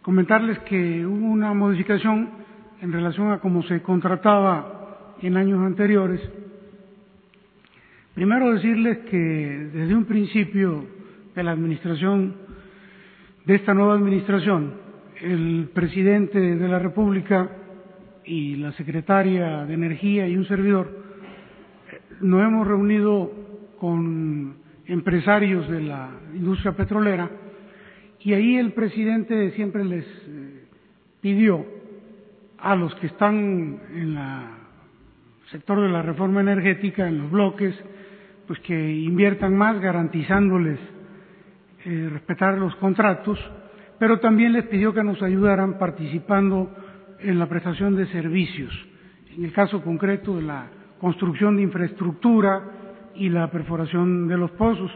comentarles 0.02 0.60
que 0.60 1.06
hubo 1.06 1.26
una 1.26 1.54
modificación 1.54 2.45
en 2.86 2.92
relación 2.92 3.32
a 3.32 3.40
cómo 3.40 3.64
se 3.64 3.82
contrataba 3.82 5.16
en 5.20 5.38
años 5.38 5.60
anteriores. 5.60 6.22
Primero 8.14 8.54
decirles 8.54 9.00
que 9.10 9.18
desde 9.74 9.96
un 9.96 10.06
principio 10.06 10.86
de 11.34 11.44
la 11.44 11.52
administración, 11.52 12.36
de 13.44 13.56
esta 13.56 13.74
nueva 13.74 13.96
administración, 13.96 14.76
el 15.20 15.72
presidente 15.74 16.40
de 16.40 16.68
la 16.68 16.78
República 16.78 17.50
y 18.24 18.58
la 18.58 18.72
secretaria 18.74 19.66
de 19.66 19.74
Energía 19.74 20.28
y 20.28 20.38
un 20.38 20.46
servidor 20.46 21.06
nos 22.22 22.44
hemos 22.44 22.68
reunido 22.68 23.32
con 23.80 24.58
empresarios 24.86 25.68
de 25.70 25.82
la 25.82 26.12
industria 26.36 26.74
petrolera 26.74 27.32
y 28.20 28.34
ahí 28.34 28.58
el 28.58 28.74
presidente 28.74 29.52
siempre 29.54 29.84
les 29.84 30.06
pidió 31.22 31.75
a 32.66 32.76
los 32.76 32.96
que 32.96 33.06
están 33.06 33.80
en 33.94 34.18
el 34.18 34.48
sector 35.52 35.80
de 35.80 35.88
la 35.88 36.02
reforma 36.02 36.42
energética, 36.42 37.08
en 37.08 37.20
los 37.20 37.30
bloques, 37.30 37.76
pues 38.48 38.60
que 38.62 38.92
inviertan 38.92 39.56
más 39.56 39.80
garantizándoles 39.80 40.80
eh, 41.86 42.10
respetar 42.12 42.58
los 42.58 42.76
contratos, 42.78 43.40
pero 44.00 44.20
también 44.20 44.54
les 44.54 44.66
pidió 44.66 44.96
que 44.96 45.04
nos 45.04 45.22
ayudaran 45.22 45.78
participando 45.78 46.76
en 47.20 47.38
la 47.38 47.48
prestación 47.48 47.96
de 47.96 48.08
servicios, 48.08 48.74
en 49.38 49.46
el 49.46 49.54
caso 49.54 49.84
concreto 49.84 50.36
de 50.36 50.42
la 50.42 50.66
construcción 51.00 51.58
de 51.58 51.62
infraestructura 51.62 52.64
y 53.14 53.30
la 53.30 53.52
perforación 53.52 54.28
de 54.28 54.38
los 54.38 54.50
pozos. 54.52 54.92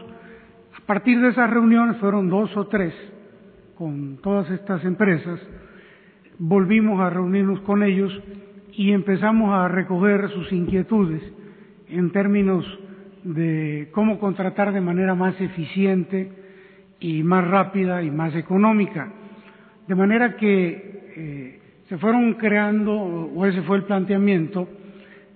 A 0.76 0.86
partir 0.86 1.20
de 1.20 1.28
esas 1.28 1.48
reuniones 1.48 1.98
fueron 1.98 2.28
dos 2.28 2.56
o 2.56 2.66
tres 2.66 2.92
con 3.76 4.18
todas 4.20 4.50
estas 4.50 4.84
empresas, 4.84 5.38
volvimos 6.40 6.98
a 7.00 7.10
reunirnos 7.10 7.60
con 7.60 7.82
ellos 7.82 8.18
y 8.72 8.92
empezamos 8.92 9.52
a 9.52 9.68
recoger 9.68 10.30
sus 10.30 10.50
inquietudes 10.52 11.22
en 11.88 12.10
términos 12.12 12.64
de 13.24 13.90
cómo 13.92 14.18
contratar 14.18 14.72
de 14.72 14.80
manera 14.80 15.14
más 15.14 15.38
eficiente 15.38 16.32
y 16.98 17.22
más 17.22 17.46
rápida 17.46 18.02
y 18.02 18.10
más 18.10 18.34
económica. 18.34 19.12
De 19.86 19.94
manera 19.94 20.36
que 20.36 21.12
eh, 21.16 21.60
se 21.90 21.98
fueron 21.98 22.32
creando, 22.34 22.94
o 22.94 23.44
ese 23.44 23.60
fue 23.62 23.76
el 23.76 23.84
planteamiento, 23.84 24.66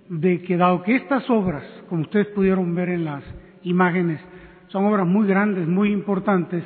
de 0.09 0.40
que 0.40 0.56
dado 0.56 0.82
que 0.82 0.97
estas 0.97 1.28
obras, 1.28 1.64
como 1.90 2.02
ustedes 2.02 2.28
pudieron 2.28 2.74
ver 2.74 2.89
en 2.89 3.05
las 3.05 3.22
imágenes, 3.62 4.20
son 4.68 4.86
obras 4.86 5.06
muy 5.06 5.26
grandes, 5.26 5.68
muy 5.68 5.93
importantes, 5.93 6.64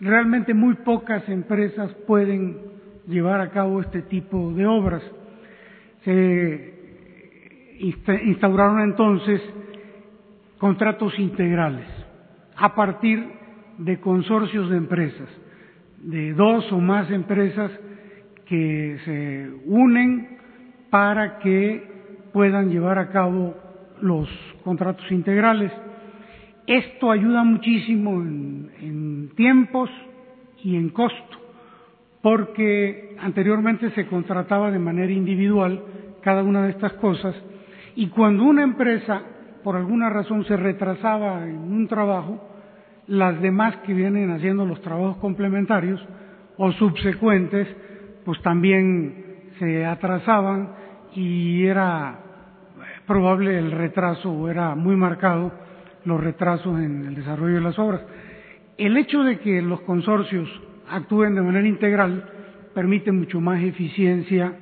realmente 0.00 0.54
muy 0.54 0.74
pocas 0.74 1.28
empresas 1.28 1.92
pueden 2.06 2.69
llevar 3.10 3.40
a 3.40 3.50
cabo 3.50 3.80
este 3.80 4.02
tipo 4.02 4.52
de 4.52 4.66
obras. 4.66 5.02
Se 6.04 6.74
instauraron 8.24 8.80
entonces 8.80 9.42
contratos 10.58 11.18
integrales 11.18 11.86
a 12.56 12.74
partir 12.74 13.26
de 13.78 13.98
consorcios 14.00 14.68
de 14.70 14.76
empresas, 14.76 15.28
de 16.02 16.34
dos 16.34 16.70
o 16.72 16.78
más 16.78 17.10
empresas 17.10 17.70
que 18.46 18.98
se 19.04 19.50
unen 19.64 20.38
para 20.90 21.38
que 21.38 21.88
puedan 22.32 22.70
llevar 22.70 22.98
a 22.98 23.10
cabo 23.10 23.54
los 24.02 24.28
contratos 24.64 25.10
integrales. 25.10 25.72
Esto 26.66 27.10
ayuda 27.10 27.42
muchísimo 27.42 28.12
en, 28.20 29.30
tiempos 29.36 29.88
y 30.62 30.76
en 30.76 30.90
costo, 30.90 31.38
porque 32.22 33.16
anteriormente 33.20 33.90
se 33.90 34.06
contrataba 34.06 34.70
de 34.70 34.78
manera 34.78 35.12
individual 35.12 35.82
cada 36.22 36.42
una 36.42 36.64
de 36.64 36.70
estas 36.70 36.92
cosas 36.94 37.34
y 37.96 38.08
cuando 38.08 38.44
una 38.44 38.62
empresa 38.62 39.22
por 39.62 39.76
alguna 39.76 40.08
razón 40.08 40.44
se 40.44 40.56
retrasaba 40.56 41.46
en 41.46 41.58
un 41.58 41.86
trabajo, 41.86 42.40
las 43.06 43.40
demás 43.40 43.76
que 43.78 43.92
vienen 43.92 44.30
haciendo 44.30 44.64
los 44.64 44.80
trabajos 44.80 45.16
complementarios 45.18 46.00
o 46.56 46.72
subsecuentes, 46.72 47.68
pues 48.24 48.40
también 48.42 49.52
se 49.58 49.84
atrasaban 49.84 50.74
y 51.14 51.64
era 51.64 52.20
probable 53.06 53.58
el 53.58 53.72
retraso 53.72 54.30
o 54.30 54.48
era 54.48 54.74
muy 54.74 54.96
marcado 54.96 55.52
los 56.04 56.22
retrasos 56.22 56.78
en 56.78 57.06
el 57.06 57.14
desarrollo 57.14 57.56
de 57.56 57.60
las 57.60 57.78
obras. 57.78 58.02
El 58.78 58.96
hecho 58.96 59.22
de 59.24 59.38
que 59.40 59.60
los 59.60 59.80
consorcios 59.82 60.48
actúen 60.90 61.34
de 61.34 61.42
manera 61.42 61.66
integral 61.66 62.24
permite 62.74 63.12
mucho 63.12 63.40
más 63.40 63.62
eficiencia 63.62 64.52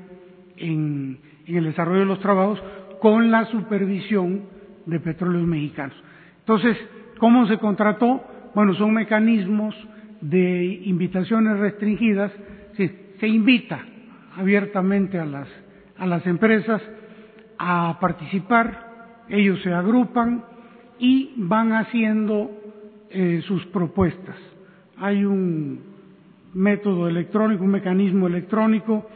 en, 0.56 1.18
el 1.46 1.64
desarrollo 1.64 2.00
de 2.00 2.06
los 2.06 2.20
trabajos 2.20 2.62
con 3.00 3.30
la 3.30 3.46
supervisión 3.46 4.42
de 4.86 5.00
petróleos 5.00 5.46
mexicanos. 5.46 5.96
Entonces, 6.40 6.76
¿cómo 7.18 7.46
se 7.46 7.58
contrató? 7.58 8.22
Bueno, 8.54 8.74
son 8.74 8.92
mecanismos 8.92 9.74
de 10.20 10.80
invitaciones 10.84 11.58
restringidas. 11.58 12.32
Se 12.76 13.26
invita 13.26 13.80
abiertamente 14.36 15.18
a 15.18 15.24
las, 15.24 15.48
a 15.96 16.06
las 16.06 16.26
empresas 16.26 16.82
a 17.58 17.98
participar, 18.00 19.24
ellos 19.28 19.60
se 19.62 19.72
agrupan 19.72 20.44
y 20.98 21.34
van 21.36 21.72
haciendo 21.72 22.50
eh, 23.10 23.42
sus 23.46 23.64
propuestas. 23.66 24.36
Hay 24.96 25.24
un 25.24 25.87
método 26.58 27.08
electrónico, 27.08 27.62
un 27.62 27.70
mecanismo 27.70 28.26
electrónico 28.26 29.08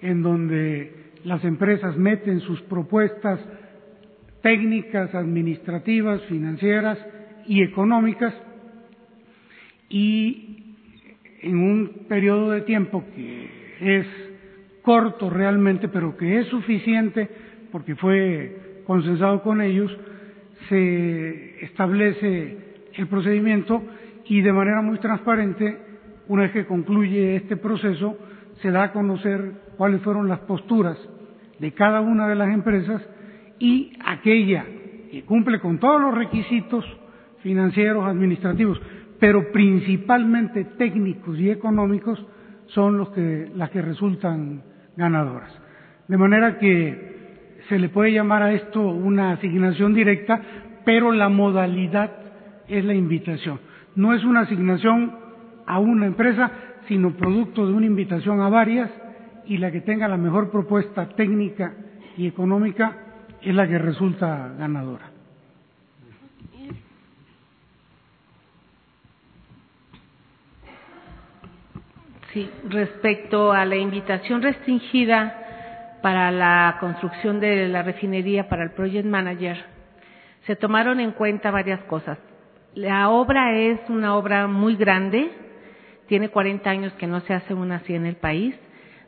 en 0.00 0.22
donde 0.22 0.92
las 1.24 1.44
empresas 1.44 1.96
meten 1.96 2.40
sus 2.40 2.62
propuestas 2.62 3.40
técnicas, 4.40 5.12
administrativas, 5.14 6.22
financieras 6.22 6.98
y 7.46 7.62
económicas 7.62 8.32
y 9.88 10.74
en 11.42 11.58
un 11.58 12.06
periodo 12.08 12.52
de 12.52 12.60
tiempo 12.62 13.04
que 13.14 13.48
es 13.80 14.06
corto 14.82 15.28
realmente, 15.28 15.88
pero 15.88 16.16
que 16.16 16.38
es 16.38 16.46
suficiente 16.46 17.28
porque 17.72 17.96
fue 17.96 18.82
consensado 18.86 19.42
con 19.42 19.60
ellos, 19.60 19.90
se 20.68 21.64
establece 21.64 22.56
el 22.94 23.08
procedimiento 23.08 23.82
y 24.26 24.40
de 24.42 24.52
manera 24.52 24.80
muy 24.82 24.98
transparente, 24.98 25.85
una 26.28 26.42
vez 26.42 26.52
que 26.52 26.66
concluye 26.66 27.36
este 27.36 27.56
proceso, 27.56 28.16
se 28.62 28.70
da 28.70 28.84
a 28.84 28.92
conocer 28.92 29.52
cuáles 29.76 30.02
fueron 30.02 30.28
las 30.28 30.40
posturas 30.40 30.96
de 31.58 31.72
cada 31.72 32.00
una 32.00 32.28
de 32.28 32.34
las 32.34 32.48
empresas 32.48 33.02
y 33.58 33.92
aquella 34.04 34.64
que 35.10 35.24
cumple 35.24 35.60
con 35.60 35.78
todos 35.78 36.00
los 36.00 36.14
requisitos 36.14 36.84
financieros, 37.42 38.04
administrativos, 38.06 38.80
pero 39.18 39.52
principalmente 39.52 40.64
técnicos 40.76 41.38
y 41.38 41.50
económicos 41.50 42.24
son 42.68 42.98
los 42.98 43.10
que, 43.10 43.50
las 43.54 43.70
que 43.70 43.82
resultan 43.82 44.62
ganadoras. 44.96 45.52
De 46.08 46.16
manera 46.16 46.58
que 46.58 47.60
se 47.68 47.78
le 47.78 47.88
puede 47.88 48.12
llamar 48.12 48.42
a 48.42 48.52
esto 48.52 48.80
una 48.80 49.32
asignación 49.32 49.94
directa, 49.94 50.40
pero 50.84 51.12
la 51.12 51.28
modalidad 51.28 52.10
es 52.68 52.84
la 52.84 52.94
invitación. 52.94 53.60
No 53.94 54.14
es 54.14 54.24
una 54.24 54.40
asignación 54.40 55.25
a 55.66 55.78
una 55.78 56.06
empresa, 56.06 56.50
sino 56.88 57.12
producto 57.12 57.66
de 57.66 57.72
una 57.72 57.86
invitación 57.86 58.40
a 58.40 58.48
varias 58.48 58.90
y 59.46 59.58
la 59.58 59.70
que 59.70 59.80
tenga 59.80 60.08
la 60.08 60.16
mejor 60.16 60.50
propuesta 60.50 61.08
técnica 61.10 61.74
y 62.16 62.26
económica 62.26 62.96
es 63.42 63.54
la 63.54 63.68
que 63.68 63.78
resulta 63.78 64.52
ganadora. 64.58 65.10
Sí, 72.32 72.50
respecto 72.68 73.52
a 73.52 73.64
la 73.64 73.76
invitación 73.76 74.42
restringida 74.42 75.98
para 76.02 76.30
la 76.30 76.76
construcción 76.80 77.40
de 77.40 77.66
la 77.68 77.82
refinería 77.82 78.48
para 78.48 78.62
el 78.62 78.72
Project 78.72 79.06
Manager, 79.06 79.56
se 80.46 80.54
tomaron 80.54 81.00
en 81.00 81.12
cuenta 81.12 81.50
varias 81.50 81.80
cosas. 81.84 82.18
La 82.74 83.08
obra 83.08 83.56
es 83.56 83.80
una 83.88 84.16
obra 84.16 84.46
muy 84.48 84.76
grande, 84.76 85.30
tiene 86.06 86.28
40 86.28 86.68
años 86.68 86.92
que 86.94 87.06
no 87.06 87.20
se 87.20 87.34
hace 87.34 87.54
una 87.54 87.76
así 87.76 87.94
en 87.94 88.06
el 88.06 88.16
país, 88.16 88.54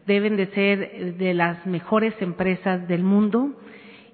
deben 0.06 0.36
de 0.36 0.46
ser 0.48 1.16
de 1.16 1.34
las 1.34 1.66
mejores 1.66 2.14
empresas 2.20 2.88
del 2.88 3.02
mundo 3.02 3.54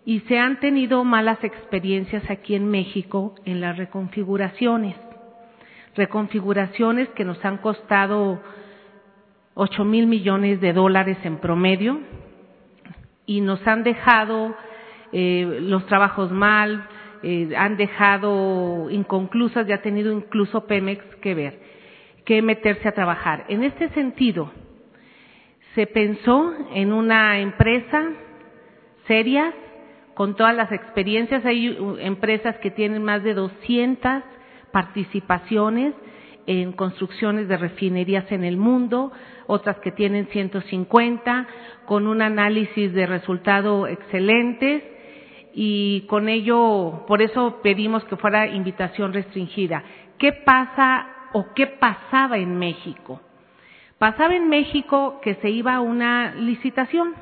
y 0.04 0.20
se 0.20 0.38
han 0.38 0.60
tenido 0.60 1.02
malas 1.04 1.42
experiencias 1.42 2.28
aquí 2.30 2.54
en 2.54 2.70
México 2.70 3.34
en 3.44 3.60
las 3.60 3.76
reconfiguraciones. 3.76 4.96
Reconfiguraciones 5.96 7.08
que 7.10 7.24
nos 7.24 7.42
han 7.44 7.58
costado 7.58 8.40
ocho 9.54 9.84
mil 9.84 10.06
millones 10.06 10.60
de 10.60 10.72
dólares 10.72 11.16
en 11.22 11.38
promedio 11.38 12.00
y 13.26 13.40
nos 13.40 13.66
han 13.66 13.84
dejado 13.84 14.54
eh, 15.12 15.58
los 15.62 15.86
trabajos 15.86 16.32
mal, 16.32 16.88
eh, 17.22 17.54
han 17.56 17.76
dejado 17.76 18.90
inconclusas 18.90 19.66
y 19.68 19.72
ha 19.72 19.80
tenido 19.80 20.12
incluso 20.12 20.66
Pemex 20.66 21.02
que 21.22 21.34
ver, 21.34 21.58
que 22.24 22.42
meterse 22.42 22.88
a 22.88 22.92
trabajar. 22.92 23.44
En 23.48 23.62
este 23.62 23.88
sentido, 23.90 24.50
se 25.74 25.86
pensó 25.86 26.52
en 26.72 26.92
una 26.92 27.40
empresa 27.40 28.12
seria, 29.06 29.52
con 30.14 30.36
todas 30.36 30.54
las 30.54 30.70
experiencias. 30.72 31.44
Hay 31.44 31.76
empresas 32.00 32.56
que 32.58 32.70
tienen 32.70 33.02
más 33.02 33.22
de 33.22 33.34
200 33.34 34.22
participaciones 34.72 35.94
en 36.46 36.72
construcciones 36.72 37.48
de 37.48 37.56
refinerías 37.56 38.30
en 38.30 38.44
el 38.44 38.56
mundo, 38.56 39.12
otras 39.46 39.78
que 39.78 39.92
tienen 39.92 40.26
150, 40.28 41.46
con 41.86 42.06
un 42.06 42.22
análisis 42.22 42.92
de 42.92 43.06
resultado 43.06 43.86
excelentes 43.86 44.82
y 45.54 46.02
con 46.08 46.28
ello, 46.28 47.04
por 47.06 47.22
eso 47.22 47.60
pedimos 47.62 48.04
que 48.04 48.16
fuera 48.16 48.46
invitación 48.46 49.12
restringida. 49.12 49.84
¿Qué 50.18 50.32
pasa 50.32 51.13
o 51.34 51.52
qué 51.54 51.66
pasaba 51.66 52.38
en 52.38 52.58
México? 52.58 53.20
Pasaba 53.98 54.34
en 54.34 54.48
México 54.48 55.20
que 55.22 55.34
se 55.36 55.50
iba 55.50 55.74
a 55.74 55.80
una 55.80 56.34
licitación 56.34 57.14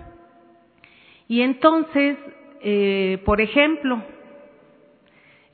y 1.29 1.41
entonces, 1.41 2.19
eh, 2.61 3.23
por 3.25 3.41
ejemplo, 3.41 4.03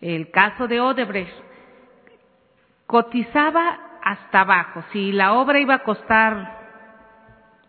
el 0.00 0.30
caso 0.32 0.66
de 0.66 0.80
Odebrecht, 0.80 1.32
cotizaba 2.86 3.78
hasta 4.02 4.40
abajo. 4.40 4.82
Si 4.92 5.12
la 5.12 5.34
obra 5.34 5.60
iba 5.60 5.74
a 5.74 5.84
costar, 5.84 6.58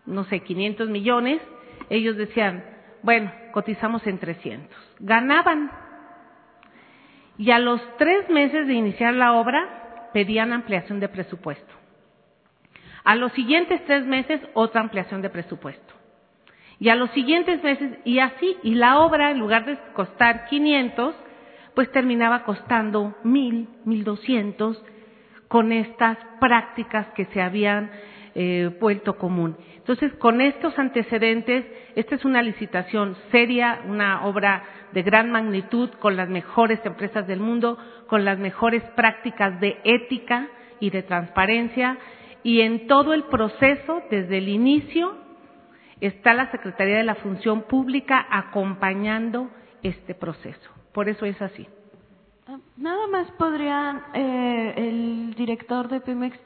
no 0.06 0.24
sé, 0.24 0.40
500 0.40 0.88
millones, 0.88 1.40
ellos 1.88 2.16
decían, 2.16 2.64
bueno, 3.02 3.30
cotizamos 3.52 4.04
en 4.06 4.18
300. 4.18 4.96
Ganaban. 4.98 5.70
Y 7.38 7.52
a 7.52 7.58
los 7.58 7.80
tres 7.96 8.28
meses 8.28 8.66
de 8.66 8.74
iniciar 8.74 9.14
la 9.14 9.34
obra, 9.34 9.79
pedían 10.12 10.52
ampliación 10.52 11.00
de 11.00 11.08
presupuesto. 11.08 11.74
A 13.04 13.16
los 13.16 13.32
siguientes 13.32 13.84
tres 13.86 14.04
meses, 14.04 14.40
otra 14.54 14.80
ampliación 14.80 15.22
de 15.22 15.30
presupuesto. 15.30 15.94
Y 16.78 16.88
a 16.88 16.94
los 16.94 17.10
siguientes 17.10 17.62
meses, 17.62 17.98
y 18.04 18.20
así, 18.20 18.56
y 18.62 18.74
la 18.74 19.00
obra, 19.00 19.30
en 19.30 19.38
lugar 19.38 19.66
de 19.66 19.78
costar 19.92 20.46
500, 20.46 21.14
pues 21.74 21.90
terminaba 21.92 22.44
costando 22.44 23.14
mil, 23.22 23.68
mil 23.84 24.04
doscientos, 24.04 24.82
con 25.48 25.72
estas 25.72 26.16
prácticas 26.40 27.06
que 27.08 27.24
se 27.26 27.42
habían 27.42 27.90
eh, 28.34 28.70
vuelto 28.80 29.18
común. 29.18 29.56
Entonces, 29.76 30.12
con 30.14 30.40
estos 30.40 30.78
antecedentes, 30.78 31.66
esta 31.94 32.14
es 32.14 32.24
una 32.24 32.42
licitación 32.42 33.16
seria, 33.30 33.82
una 33.86 34.26
obra 34.26 34.64
de 34.92 35.02
gran 35.02 35.30
magnitud, 35.30 35.90
con 35.98 36.16
las 36.16 36.28
mejores 36.28 36.80
empresas 36.84 37.26
del 37.26 37.40
mundo, 37.40 37.78
con 38.08 38.24
las 38.24 38.38
mejores 38.38 38.82
prácticas 38.96 39.60
de 39.60 39.78
ética 39.84 40.48
y 40.80 40.90
de 40.90 41.02
transparencia, 41.02 41.98
y 42.42 42.62
en 42.62 42.86
todo 42.86 43.12
el 43.12 43.24
proceso, 43.24 44.02
desde 44.10 44.38
el 44.38 44.48
inicio, 44.48 45.16
está 46.00 46.34
la 46.34 46.50
Secretaría 46.50 46.96
de 46.96 47.04
la 47.04 47.16
Función 47.16 47.62
Pública 47.62 48.26
acompañando 48.30 49.50
este 49.82 50.14
proceso. 50.14 50.70
Por 50.92 51.08
eso 51.08 51.26
es 51.26 51.40
así. 51.40 51.68
Ah, 52.46 52.58
nada 52.76 53.06
más 53.08 53.30
podría 53.32 54.06
eh, 54.14 54.74
el 54.76 55.34
director 55.34 55.88
de 55.88 56.00
Pemex 56.00 56.36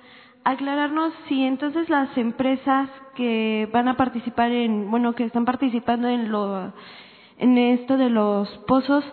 aclararnos 0.44 1.12
si 1.28 1.42
entonces 1.42 1.88
las 1.88 2.16
empresas 2.18 2.90
que 3.16 3.68
van 3.72 3.88
a 3.88 3.96
participar 3.96 4.52
en, 4.52 4.90
bueno, 4.90 5.14
que 5.14 5.24
están 5.24 5.44
participando 5.44 6.08
en 6.08 6.30
lo, 6.30 6.72
en 7.38 7.58
esto 7.58 7.96
de 7.96 8.10
los 8.10 8.48
pozos, 8.66 9.04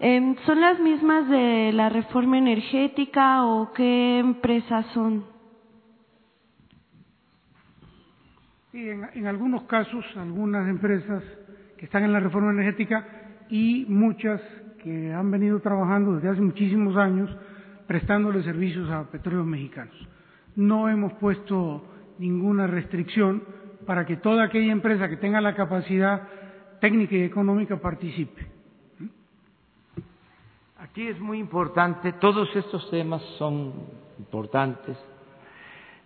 eh, 0.00 0.34
son 0.44 0.60
las 0.60 0.78
mismas 0.80 1.28
de 1.28 1.72
la 1.72 1.88
reforma 1.88 2.36
energética 2.36 3.44
o 3.46 3.72
qué 3.72 4.18
empresas 4.18 4.84
son? 4.92 5.24
Sí, 8.72 8.88
en, 8.88 9.08
en 9.14 9.26
algunos 9.26 9.62
casos, 9.64 10.04
algunas 10.16 10.68
empresas 10.68 11.22
que 11.78 11.86
están 11.86 12.04
en 12.04 12.12
la 12.12 12.20
reforma 12.20 12.50
energética 12.50 13.06
y 13.48 13.86
muchas 13.88 14.40
que 14.82 15.12
han 15.12 15.30
venido 15.30 15.60
trabajando 15.60 16.16
desde 16.16 16.28
hace 16.28 16.40
muchísimos 16.42 16.96
años 16.96 17.34
prestándole 17.86 18.42
servicios 18.42 18.90
a 18.90 19.10
petróleos 19.10 19.46
mexicanos. 19.46 20.13
No 20.56 20.88
hemos 20.88 21.12
puesto 21.14 21.82
ninguna 22.18 22.66
restricción 22.66 23.42
para 23.86 24.06
que 24.06 24.16
toda 24.16 24.44
aquella 24.44 24.72
empresa 24.72 25.08
que 25.08 25.16
tenga 25.16 25.40
la 25.40 25.54
capacidad 25.54 26.28
técnica 26.80 27.16
y 27.16 27.22
económica 27.22 27.76
participe. 27.76 28.46
Aquí 30.78 31.08
es 31.08 31.18
muy 31.18 31.38
importante, 31.38 32.12
todos 32.14 32.54
estos 32.54 32.88
temas 32.90 33.22
son 33.38 33.72
importantes, 34.18 34.96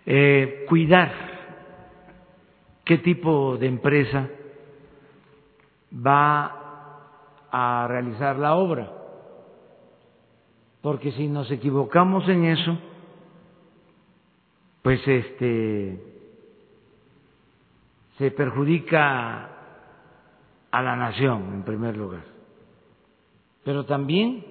eh, 0.06 0.64
cuidar 0.68 1.12
qué 2.84 2.98
tipo 2.98 3.56
de 3.58 3.66
empresa 3.66 4.28
va 5.94 6.58
a 7.50 7.86
realizar 7.88 8.36
la 8.38 8.54
obra. 8.54 8.92
Porque 10.80 11.12
si 11.12 11.28
nos 11.28 11.50
equivocamos 11.50 12.28
en 12.28 12.44
eso, 12.44 12.78
pues 14.88 15.06
este 15.06 16.02
se 18.16 18.30
perjudica 18.30 19.50
a 20.70 20.82
la 20.82 20.96
nación 20.96 21.52
en 21.52 21.62
primer 21.62 21.94
lugar, 21.94 22.24
pero 23.64 23.84
también 23.84 24.46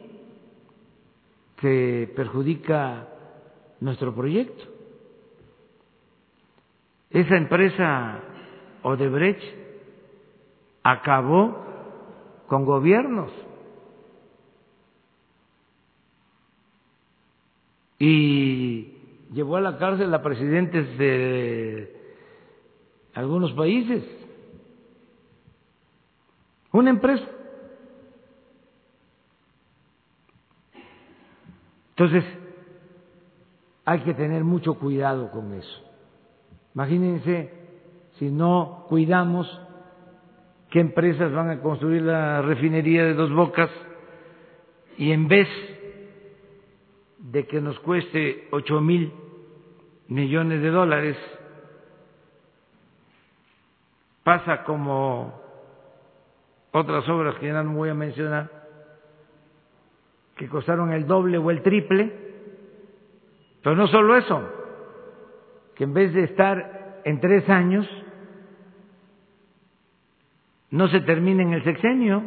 se 1.60 2.14
perjudica 2.16 3.08
nuestro 3.80 4.14
proyecto. 4.14 4.64
Esa 7.10 7.36
empresa 7.36 8.20
Odebrecht 8.84 9.42
acabó 10.84 11.66
con 12.46 12.64
gobiernos 12.64 13.32
y 17.98 18.97
llevó 19.34 19.58
a 19.58 19.62
la 19.62 19.78
cárcel 19.78 20.14
a 20.14 20.22
presidentes 20.22 20.98
de 20.98 21.96
algunos 23.14 23.52
países. 23.54 24.04
Una 26.72 26.90
empresa. 26.92 27.26
Entonces, 31.90 32.24
hay 33.86 34.02
que 34.02 34.14
tener 34.14 34.44
mucho 34.44 34.76
cuidado 34.76 35.32
con 35.32 35.54
eso. 35.54 35.84
Imagínense 36.76 37.52
si 38.20 38.30
no 38.30 38.86
cuidamos 38.90 39.48
qué 40.70 40.80
empresas 40.80 41.32
van 41.32 41.50
a 41.50 41.62
construir 41.62 42.04
la 42.04 42.42
refinería 42.42 43.04
de 43.04 43.14
dos 43.14 43.32
bocas 43.32 43.70
y 44.98 45.12
en 45.12 45.28
vez 45.28 45.48
de 47.32 47.46
que 47.46 47.60
nos 47.60 47.78
cueste 47.82 48.48
ocho 48.52 48.80
mil 48.80 49.12
millones 50.08 50.62
de 50.62 50.70
dólares, 50.70 51.18
pasa 54.24 54.64
como 54.64 55.42
otras 56.72 57.08
obras 57.10 57.36
que 57.36 57.48
ya 57.48 57.64
no 57.64 57.74
voy 57.74 57.90
a 57.90 57.94
mencionar, 57.94 58.50
que 60.38 60.48
costaron 60.48 60.94
el 60.94 61.06
doble 61.06 61.38
o 61.38 61.52
el 61.52 61.62
triple, 61.64 62.14
pero 63.62 63.76
no 63.76 63.88
solo 63.88 64.16
eso, 64.16 64.50
que 65.76 65.84
en 65.84 65.94
vez 65.94 66.14
de 66.14 66.24
estar 66.24 67.02
en 67.04 67.20
tres 67.20 67.50
años, 67.50 67.86
no 70.70 70.88
se 70.88 71.02
termina 71.02 71.44
en 71.44 71.54
el 71.54 71.64
sexenio. 71.66 72.24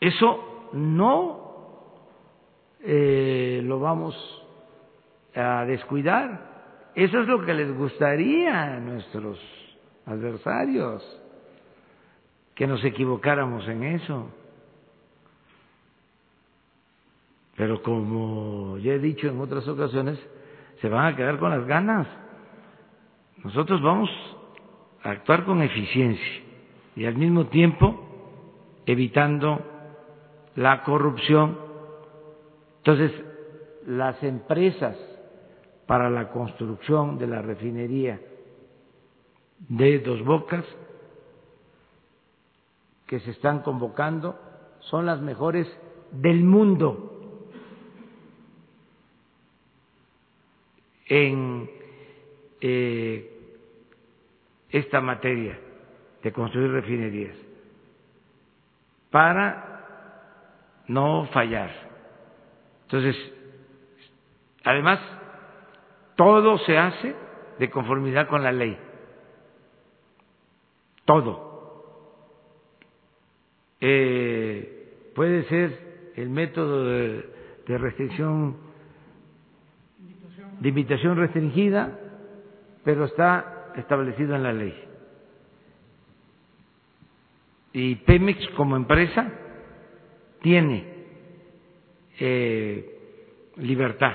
Eso 0.00 0.70
no 0.72 1.40
eh, 2.80 3.60
lo 3.62 3.78
vamos 3.78 4.16
a 5.34 5.64
descuidar. 5.66 6.48
Eso 6.94 7.20
es 7.20 7.28
lo 7.28 7.44
que 7.44 7.54
les 7.54 7.76
gustaría 7.76 8.74
a 8.74 8.80
nuestros 8.80 9.38
adversarios, 10.06 11.04
que 12.54 12.66
nos 12.66 12.82
equivocáramos 12.84 13.68
en 13.68 13.82
eso. 13.84 14.30
Pero 17.56 17.82
como 17.82 18.78
ya 18.78 18.94
he 18.94 18.98
dicho 18.98 19.28
en 19.28 19.40
otras 19.40 19.68
ocasiones, 19.68 20.18
se 20.80 20.88
van 20.88 21.12
a 21.12 21.16
quedar 21.16 21.38
con 21.38 21.50
las 21.50 21.66
ganas. 21.66 22.06
Nosotros 23.44 23.82
vamos 23.82 24.10
a 25.02 25.10
actuar 25.10 25.44
con 25.44 25.62
eficiencia 25.62 26.42
y 26.96 27.04
al 27.04 27.16
mismo 27.16 27.46
tiempo 27.46 28.06
evitando 28.86 29.64
la 30.60 30.82
corrupción. 30.82 31.58
Entonces, 32.78 33.12
las 33.86 34.22
empresas 34.22 34.94
para 35.86 36.10
la 36.10 36.28
construcción 36.32 37.18
de 37.18 37.26
la 37.26 37.40
refinería 37.40 38.20
de 39.58 40.00
Dos 40.00 40.22
Bocas 40.22 40.64
que 43.06 43.20
se 43.20 43.30
están 43.30 43.60
convocando 43.60 44.38
son 44.80 45.06
las 45.06 45.22
mejores 45.22 45.66
del 46.12 46.44
mundo 46.44 47.48
en 51.06 51.70
eh, 52.60 53.64
esta 54.68 55.00
materia 55.00 55.58
de 56.22 56.32
construir 56.32 56.70
refinerías 56.70 57.36
para 59.10 59.69
no 60.90 61.28
fallar. 61.32 61.70
Entonces, 62.82 63.16
además, 64.64 64.98
todo 66.16 66.58
se 66.58 66.76
hace 66.76 67.14
de 67.60 67.70
conformidad 67.70 68.26
con 68.26 68.42
la 68.42 68.50
ley. 68.50 68.76
Todo. 71.04 71.48
Eh, 73.80 75.12
puede 75.14 75.44
ser 75.44 76.12
el 76.16 76.28
método 76.28 76.84
de, 76.84 77.30
de 77.68 77.78
restricción, 77.78 78.56
de 80.58 80.68
invitación 80.68 81.16
restringida, 81.16 81.98
pero 82.82 83.04
está 83.04 83.72
establecido 83.76 84.34
en 84.34 84.42
la 84.42 84.52
ley. 84.52 84.74
Y 87.72 87.94
Pemex 87.94 88.48
como 88.56 88.74
empresa 88.74 89.49
tiene 90.40 90.84
eh, 92.18 93.52
libertad 93.56 94.12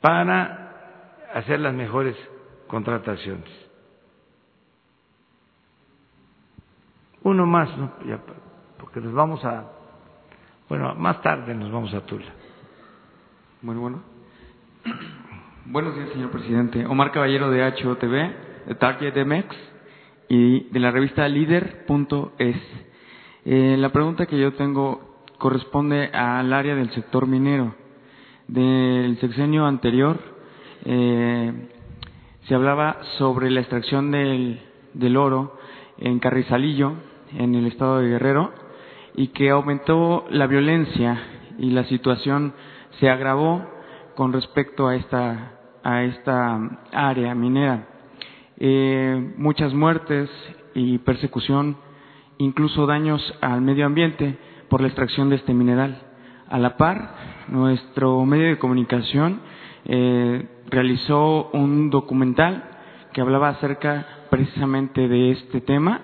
para 0.00 0.68
hacer 1.34 1.60
las 1.60 1.74
mejores 1.74 2.16
contrataciones. 2.66 3.48
Uno 7.22 7.46
más, 7.46 7.76
¿no? 7.76 7.92
Porque 8.78 9.00
nos 9.00 9.12
vamos 9.12 9.44
a, 9.44 9.70
bueno, 10.68 10.94
más 10.94 11.20
tarde 11.22 11.54
nos 11.54 11.70
vamos 11.70 11.92
a 11.94 12.00
Tula. 12.06 12.32
Bueno, 13.60 13.80
bueno. 13.80 14.02
Buenos 15.66 15.94
días, 15.96 16.08
señor 16.10 16.30
presidente. 16.30 16.86
Omar 16.86 17.12
Caballero 17.12 17.50
de 17.50 17.62
HOTV, 17.62 18.66
de 18.68 18.74
Target 18.76 19.14
MX 19.26 19.56
y 20.28 20.68
de 20.70 20.80
la 20.80 20.90
revista 20.90 21.28
Líder.es. 21.28 22.87
Eh, 23.50 23.78
la 23.78 23.88
pregunta 23.88 24.26
que 24.26 24.38
yo 24.38 24.52
tengo 24.52 25.24
corresponde 25.38 26.10
al 26.12 26.52
área 26.52 26.74
del 26.74 26.90
sector 26.90 27.26
minero 27.26 27.74
del 28.46 29.18
sexenio 29.20 29.64
anterior 29.64 30.18
eh, 30.84 31.70
se 32.46 32.54
hablaba 32.54 32.98
sobre 33.16 33.50
la 33.50 33.60
extracción 33.60 34.10
del, 34.10 34.60
del 34.92 35.16
oro 35.16 35.56
en 35.96 36.18
Carrizalillo, 36.18 36.92
en 37.38 37.54
el 37.54 37.64
estado 37.68 38.00
de 38.00 38.10
Guerrero, 38.10 38.52
y 39.14 39.28
que 39.28 39.48
aumentó 39.48 40.26
la 40.28 40.46
violencia 40.46 41.18
y 41.58 41.70
la 41.70 41.84
situación 41.84 42.52
se 43.00 43.08
agravó 43.08 43.64
con 44.14 44.34
respecto 44.34 44.88
a 44.88 44.94
esta, 44.94 45.58
a 45.82 46.02
esta 46.02 46.82
área 46.92 47.34
minera. 47.34 47.88
Eh, 48.58 49.32
muchas 49.38 49.72
muertes 49.72 50.28
y 50.74 50.98
persecución, 50.98 51.87
incluso 52.38 52.86
daños 52.86 53.22
al 53.40 53.60
medio 53.60 53.86
ambiente 53.86 54.38
por 54.68 54.80
la 54.80 54.88
extracción 54.88 55.28
de 55.28 55.36
este 55.36 55.54
mineral. 55.54 56.02
A 56.48 56.58
la 56.58 56.76
par, 56.76 57.14
nuestro 57.48 58.24
medio 58.24 58.46
de 58.46 58.58
comunicación 58.58 59.40
eh, 59.84 60.48
realizó 60.70 61.50
un 61.52 61.90
documental 61.90 62.64
que 63.12 63.20
hablaba 63.20 63.50
acerca 63.50 64.06
precisamente 64.30 65.08
de 65.08 65.32
este 65.32 65.60
tema, 65.60 66.00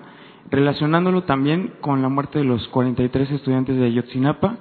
relacionándolo 0.49 1.23
también 1.23 1.73
con 1.81 2.01
la 2.01 2.09
muerte 2.09 2.39
de 2.39 2.45
los 2.45 2.67
43 2.69 3.31
estudiantes 3.31 3.77
de 3.77 3.85
Ayotzinapa 3.85 4.57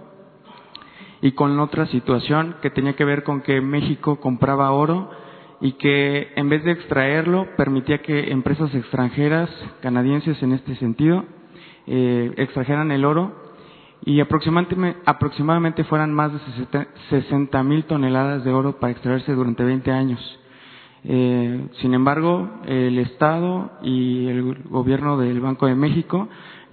y 1.20 1.32
con 1.32 1.58
otra 1.58 1.86
situación 1.86 2.56
que 2.60 2.70
tenía 2.70 2.96
que 2.96 3.04
ver 3.04 3.22
con 3.22 3.42
que 3.42 3.60
México 3.60 4.20
compraba 4.20 4.70
oro 4.72 5.10
y 5.60 5.72
que 5.72 6.32
en 6.36 6.48
vez 6.48 6.64
de 6.64 6.72
extraerlo 6.72 7.48
permitía 7.56 8.02
que 8.02 8.30
empresas 8.30 8.74
extranjeras, 8.74 9.48
canadienses 9.80 10.42
en 10.42 10.52
este 10.52 10.76
sentido, 10.76 11.24
eh, 11.86 12.32
extrajeran 12.36 12.90
el 12.90 13.04
oro 13.04 13.44
y 14.04 14.20
aproximadamente, 14.20 14.96
aproximadamente 15.06 15.84
fueran 15.84 16.12
más 16.12 16.32
de 16.32 16.86
60 17.10 17.62
mil 17.62 17.84
toneladas 17.84 18.44
de 18.44 18.52
oro 18.52 18.78
para 18.78 18.92
extraerse 18.92 19.32
durante 19.32 19.64
20 19.64 19.90
años. 19.90 20.40
Eh, 21.04 21.68
sin 21.80 21.94
embargo, 21.94 22.50
el 22.66 22.98
Estado 22.98 23.72
y 23.82 24.26
el 24.26 24.54
gobierno 24.64 25.18
del 25.18 25.40
Banco 25.40 25.66
de 25.66 25.74
México 25.74 26.28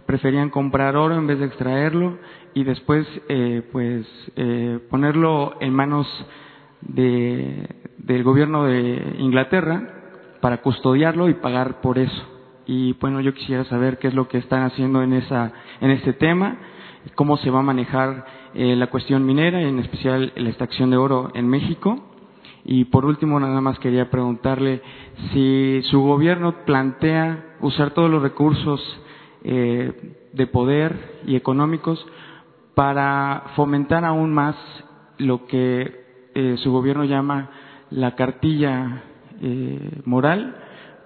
preferían 0.05 0.49
comprar 0.49 0.95
oro 0.95 1.15
en 1.15 1.27
vez 1.27 1.39
de 1.39 1.45
extraerlo 1.45 2.17
y 2.53 2.63
después 2.63 3.07
eh, 3.29 3.61
pues 3.71 4.05
eh, 4.35 4.79
ponerlo 4.89 5.55
en 5.59 5.73
manos 5.73 6.07
de, 6.81 7.67
del 7.97 8.23
gobierno 8.23 8.65
de 8.65 9.15
Inglaterra 9.19 9.83
para 10.41 10.61
custodiarlo 10.61 11.29
y 11.29 11.35
pagar 11.35 11.81
por 11.81 11.97
eso. 11.97 12.30
Y 12.73 12.93
bueno, 12.93 13.19
yo 13.19 13.33
quisiera 13.33 13.65
saber 13.65 13.99
qué 13.99 14.07
es 14.07 14.13
lo 14.13 14.29
que 14.29 14.37
están 14.37 14.63
haciendo 14.63 15.03
en 15.03 15.11
esa 15.11 15.51
en 15.81 15.91
este 15.91 16.13
tema 16.13 16.57
cómo 17.15 17.35
se 17.35 17.49
va 17.49 17.59
a 17.59 17.63
manejar 17.63 18.25
eh, 18.53 18.77
la 18.77 18.87
cuestión 18.87 19.25
minera, 19.25 19.59
en 19.61 19.79
especial 19.79 20.31
la 20.37 20.47
extracción 20.47 20.89
de 20.89 20.95
oro 20.95 21.31
en 21.33 21.49
México. 21.49 22.01
Y 22.63 22.85
por 22.85 23.03
último, 23.03 23.41
nada 23.41 23.59
más 23.59 23.77
quería 23.79 24.09
preguntarle 24.09 24.81
si 25.33 25.81
su 25.89 25.99
gobierno 25.99 26.63
plantea 26.63 27.57
usar 27.59 27.91
todos 27.91 28.09
los 28.09 28.21
recursos 28.21 28.79
eh, 29.43 30.29
de 30.31 30.47
poder 30.47 31.19
y 31.27 31.35
económicos 31.35 32.05
para 32.73 33.47
fomentar 33.57 34.05
aún 34.05 34.33
más 34.33 34.55
lo 35.17 35.45
que 35.45 36.05
eh, 36.35 36.55
su 36.63 36.71
gobierno 36.71 37.03
llama 37.03 37.49
la 37.89 38.15
cartilla 38.15 39.03
moral, 40.05 40.55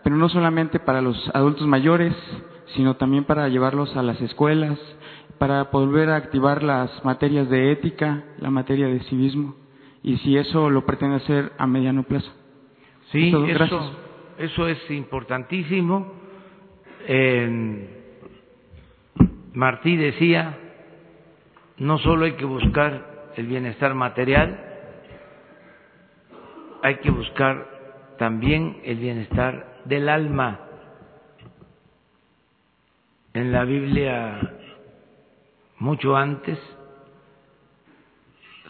pero 0.06 0.18
no 0.18 0.30
solamente 0.30 0.80
para 0.80 1.02
los 1.02 1.32
adultos 1.34 1.66
mayores, 1.66 2.14
sino 2.76 2.96
también 2.96 3.24
para 3.24 3.50
llevarlos 3.50 3.98
a 3.98 4.04
las 4.04 4.22
escuelas, 4.22 4.78
para 5.40 5.64
volver 5.64 6.12
a 6.12 6.16
activar 6.16 6.62
las 6.62 7.04
materias 7.04 7.50
de 7.50 7.72
ética, 7.72 8.24
la 8.38 8.52
materia 8.52 8.86
de 8.86 9.00
civismo, 9.06 9.56
y 10.04 10.18
si 10.18 10.38
eso 10.38 10.70
lo 10.70 10.86
pretende 10.86 11.16
hacer 11.16 11.54
a 11.58 11.66
mediano 11.66 12.04
plazo. 12.04 12.32
Sí, 13.12 13.34
eso, 13.48 13.96
eso 14.38 14.68
es 14.68 14.92
importantísimo. 14.92 16.14
Martí 19.56 19.96
decía, 19.96 20.56
no 21.80 21.98
solo 21.98 22.26
hay 22.26 22.34
que 22.34 22.46
buscar 22.46 23.32
el 23.38 23.48
bienestar 23.48 23.96
material, 23.96 24.64
hay 26.84 26.98
que 26.98 27.10
buscar 27.10 28.16
también 28.20 28.82
el 28.84 28.98
bienestar 29.00 29.74
del 29.86 30.10
alma. 30.10 30.66
en 33.36 33.52
la 33.52 33.66
Biblia 33.66 34.40
mucho 35.80 36.16
antes 36.16 36.58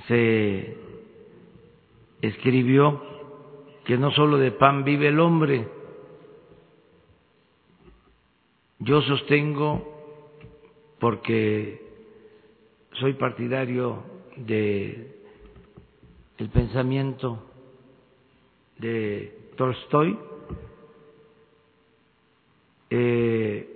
se 0.07 0.75
escribió 2.21 2.99
que 3.85 3.95
no 3.95 4.09
solo 4.11 4.39
de 4.39 4.51
pan 4.51 4.83
vive 4.83 5.09
el 5.09 5.19
hombre. 5.19 5.67
Yo 8.79 9.03
sostengo, 9.03 9.93
porque 10.99 11.81
soy 12.93 13.13
partidario 13.13 14.03
de 14.35 15.21
el 16.39 16.49
pensamiento 16.49 17.51
de 18.79 19.51
Tolstoy, 19.57 20.17
eh, 22.89 23.69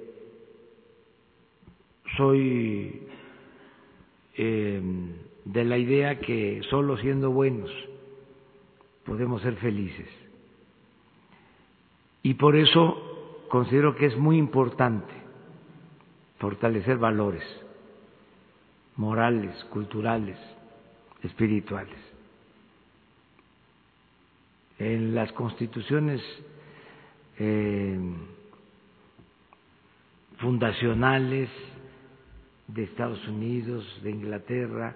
soy 2.18 3.08
eh, 4.36 4.82
de 5.46 5.64
la 5.64 5.78
idea 5.78 6.20
que 6.20 6.62
solo 6.70 6.98
siendo 6.98 7.32
buenos 7.32 7.72
podemos 9.06 9.42
ser 9.42 9.56
felices. 9.56 10.08
Y 12.22 12.36
por 12.36 12.56
eso 12.56 13.46
considero 13.50 13.96
que 13.96 14.06
es 14.06 14.18
muy 14.18 14.38
importante 14.38 15.14
fortalecer 16.38 16.98
valores 16.98 17.44
morales, 18.96 19.56
culturales, 19.66 20.38
espirituales. 21.24 21.98
En 24.78 25.16
las 25.16 25.32
constituciones 25.32 26.22
eh, 27.38 27.98
fundacionales 30.40 31.50
de 32.68 32.84
Estados 32.84 33.26
Unidos, 33.28 33.86
de 34.04 34.12
Inglaterra, 34.12 34.96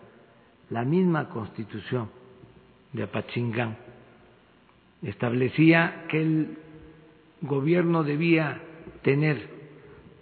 la 0.70 0.84
misma 0.84 1.30
constitución 1.30 2.10
de 2.94 3.03
Apachingán 3.03 3.78
establecía 5.02 6.06
que 6.10 6.22
el 6.22 6.57
gobierno 7.41 8.03
debía 8.03 8.61
tener 9.02 9.49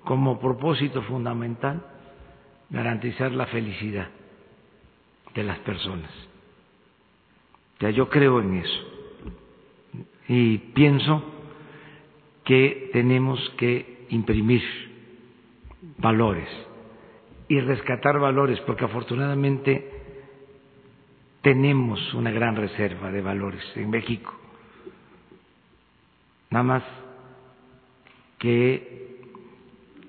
como 0.04 0.40
propósito 0.40 1.04
fundamental 1.04 1.86
garantizar 2.70 3.32
la 3.32 3.46
felicidad 3.48 4.10
de 5.36 5.44
las 5.44 5.60
personas. 5.60 6.10
Ya 7.80 7.90
yo 7.92 8.10
creo 8.10 8.42
en 8.42 8.58
eso 8.58 8.82
y 10.28 10.58
pienso 10.58 11.24
que 12.44 12.90
tenemos 12.94 13.40
que 13.58 14.06
imprimir 14.10 14.62
valores 15.98 16.48
y 17.48 17.60
rescatar 17.60 18.20
valores 18.20 18.60
porque 18.62 18.86
afortunadamente 18.86 20.02
tenemos 21.42 22.14
una 22.14 22.32
gran 22.32 22.56
reserva 22.56 23.12
de 23.12 23.22
valores 23.22 23.64
en 23.76 23.90
México. 23.90 24.34
Nada 26.50 26.64
más 26.64 26.84
que 28.38 29.22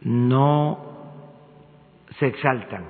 no 0.02 0.92
se 2.18 2.26
exaltan. 2.26 2.84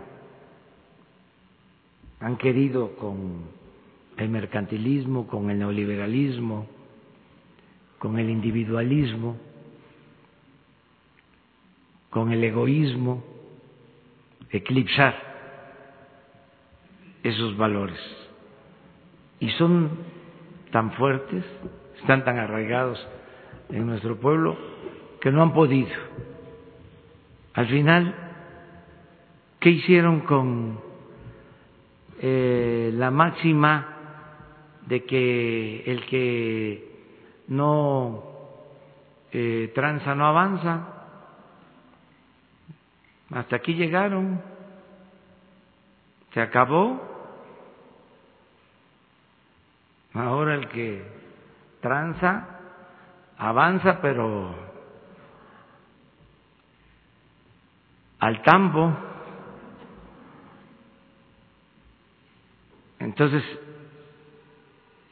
Han 2.21 2.37
querido 2.37 2.97
con 2.97 3.45
el 4.17 4.29
mercantilismo, 4.29 5.27
con 5.27 5.51
el 5.51 5.59
neoliberalismo, 5.59 6.67
con 7.99 8.19
el 8.19 8.31
individualismo, 8.31 9.37
con 12.13 12.31
el 12.31 12.45
egoísmo, 12.45 13.25
eclipsar 14.51 15.15
esos 17.23 17.57
valores. 17.57 17.99
Y 19.41 19.49
son 19.53 19.89
tan 20.71 20.93
fuertes, 20.93 21.43
están 21.99 22.23
tan 22.23 22.39
arraigados 22.39 23.05
en 23.71 23.87
nuestro 23.87 24.17
pueblo 24.21 24.59
que 25.23 25.33
no 25.33 25.43
han 25.43 25.55
podido. 25.55 25.89
Al 27.55 27.67
final, 27.69 28.15
¿qué 29.59 29.71
hicieron 29.71 30.21
con 30.21 30.81
eh, 32.21 32.91
la 32.93 33.11
máxima 33.11 33.89
de 34.87 35.05
que 35.05 35.83
el 35.87 36.05
que 36.05 36.91
no 37.49 38.23
eh, 39.33 39.73
tranza 39.75 40.15
no 40.15 40.27
avanza? 40.27 40.92
Hasta 43.35 43.57
aquí 43.57 43.75
llegaron, 43.75 44.43
se 46.35 46.41
acabó. 46.41 47.11
Ahora 50.15 50.55
el 50.55 50.69
que 50.69 51.03
tranza 51.81 52.59
avanza, 53.39 54.01
pero 54.03 54.55
al 58.19 58.43
tambo. 58.43 58.95
Entonces, 62.99 63.43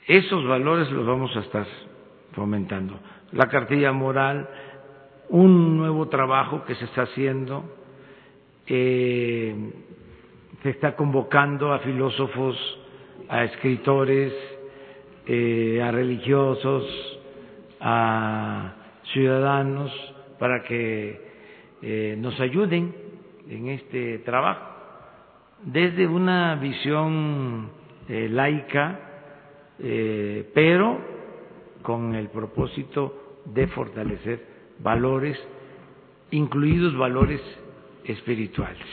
esos 0.07 0.47
valores 0.47 0.91
los 0.93 1.07
vamos 1.07 1.35
a 1.37 1.41
estar 1.41 1.67
fomentando. 2.33 3.01
La 3.33 3.49
cartilla 3.49 3.93
moral, 3.93 4.49
un 5.31 5.79
nuevo 5.79 6.09
trabajo 6.09 6.65
que 6.67 6.75
se 6.75 6.85
está 6.85 7.03
haciendo, 7.03 7.80
eh, 8.73 9.55
se 10.63 10.71
está 10.71 10.95
convocando 10.95 11.73
a 11.73 11.81
filósofos, 11.81 12.57
a 13.29 13.45
escritores, 13.45 14.33
eh, 15.27 15.83
a 15.83 15.91
religiosos, 15.91 16.85
a 17.81 18.75
ciudadanos 19.13 19.91
para 20.39 20.63
que 20.63 21.21
eh, 21.83 22.17
nos 22.19 22.39
ayuden 22.41 22.95
en 23.49 23.69
este 23.69 24.19
trabajo. 24.19 24.67
Desde 25.65 26.07
una 26.07 26.55
visión 26.55 27.71
eh, 28.09 28.29
laica, 28.31 29.07
pero 30.53 30.99
con 31.81 32.15
el 32.15 32.29
propósito 32.29 33.39
de 33.47 33.67
fortalecer 33.69 34.45
valores, 34.79 35.39
incluidos 36.31 36.95
valores 36.99 37.41
espirituales. 38.11 38.87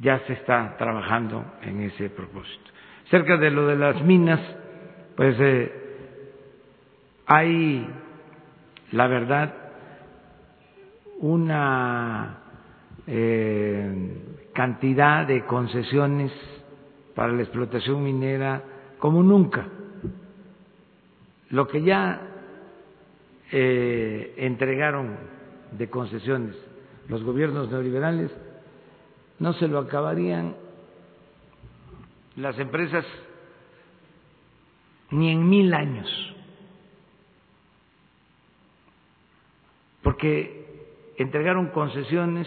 ya 0.00 0.18
se 0.26 0.34
está 0.34 0.76
trabajando 0.76 1.44
en 1.62 1.82
ese 1.82 2.10
propósito. 2.10 2.70
Cerca 3.10 3.36
de 3.36 3.50
lo 3.50 3.66
de 3.66 3.76
las 3.76 4.02
minas, 4.02 4.40
pues 5.16 5.36
eh, 5.38 5.72
hay, 7.26 7.88
la 8.92 9.06
verdad, 9.06 9.54
una 11.20 12.38
eh, 13.06 14.48
cantidad 14.52 15.26
de 15.26 15.44
concesiones 15.44 16.32
para 17.14 17.32
la 17.32 17.42
explotación 17.42 18.02
minera 18.02 18.62
como 18.98 19.22
nunca. 19.22 19.66
Lo 21.50 21.68
que 21.68 21.82
ya 21.82 22.25
eh, 23.52 24.34
entregaron 24.38 25.16
de 25.72 25.88
concesiones 25.88 26.56
los 27.08 27.22
gobiernos 27.22 27.70
neoliberales 27.70 28.30
no 29.38 29.52
se 29.54 29.68
lo 29.68 29.78
acabarían 29.78 30.56
las 32.36 32.58
empresas 32.58 33.04
ni 35.10 35.30
en 35.30 35.48
mil 35.48 35.72
años. 35.74 36.08
Porque 40.02 41.14
entregaron 41.16 41.68
concesiones 41.68 42.46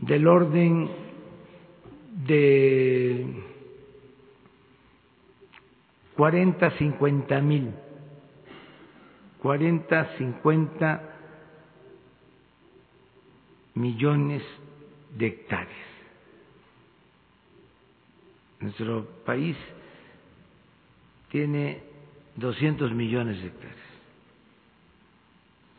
del 0.00 0.26
orden 0.26 0.90
de 2.26 3.51
cuarenta, 6.22 6.70
cincuenta 6.78 7.40
mil, 7.40 7.74
cuarenta, 9.40 10.16
cincuenta 10.18 11.02
millones 13.74 14.40
de 15.18 15.26
hectáreas. 15.26 15.88
Nuestro 18.60 19.04
país 19.26 19.56
tiene 21.32 21.82
200 22.36 22.92
millones 22.92 23.40
de 23.40 23.48
hectáreas. 23.48 23.76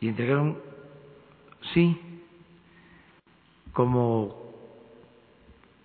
Y 0.02 0.08
entregaron, 0.08 0.58
sí, 1.72 1.98
como 3.72 4.43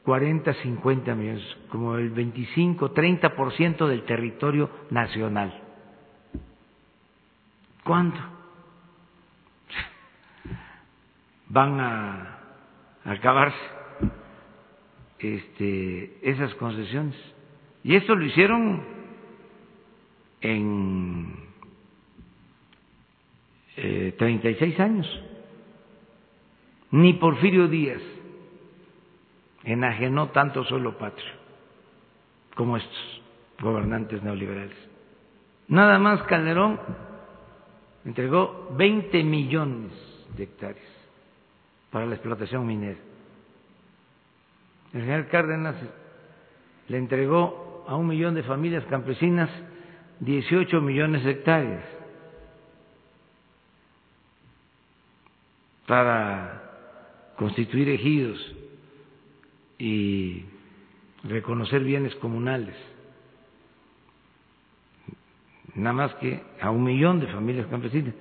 40, 0.10 0.56
50 0.64 1.14
millones, 1.14 1.58
como 1.70 1.96
el 1.96 2.10
25, 2.10 2.96
30% 2.96 3.88
del 3.88 4.06
territorio 4.06 4.68
nacional. 4.90 5.54
¿Cuándo 7.84 8.18
van 11.50 11.80
a 11.80 12.40
acabarse 13.04 13.56
este, 15.20 16.18
esas 16.28 16.56
concesiones? 16.56 17.16
Y 17.84 17.96
esto 17.96 18.16
lo 18.16 18.26
hicieron 18.26 18.84
en 20.42 21.36
eh, 23.78 24.16
36 24.18 24.80
años. 24.80 25.24
Ni 26.90 27.14
Porfirio 27.14 27.68
Díaz 27.68 28.02
enajenó 29.64 30.30
tanto 30.30 30.64
suelo 30.64 30.98
patrio 30.98 31.32
como 32.56 32.78
estos 32.78 33.22
gobernantes 33.62 34.24
neoliberales. 34.24 34.76
Nada 35.68 36.00
más 36.00 36.24
Calderón 36.24 36.80
entregó 38.06 38.70
20 38.76 39.24
millones 39.24 39.92
de 40.36 40.44
hectáreas 40.44 40.88
para 41.92 42.06
la 42.06 42.16
explotación 42.16 42.66
minera. 42.66 43.00
El 44.94 45.02
general 45.02 45.28
Cárdenas 45.28 45.76
le 46.88 46.98
entregó 46.98 47.86
a 47.88 47.96
un 47.96 48.08
millón 48.08 48.36
de 48.36 48.44
familias 48.44 48.84
campesinas 48.86 49.50
18 50.20 50.82
millones 50.82 51.24
de 51.24 51.32
hectáreas 51.32 51.84
para 55.86 57.34
constituir 57.36 57.90
ejidos 57.90 58.38
y 59.80 60.44
reconocer 61.24 61.84
bienes 61.84 62.14
comunales. 62.16 62.76
Nada 65.76 65.94
más 65.94 66.14
que 66.16 66.42
a 66.60 66.70
un 66.70 66.84
millón 66.84 67.22
de 67.22 67.28
familias 67.28 67.68
campesinas 67.68 68.14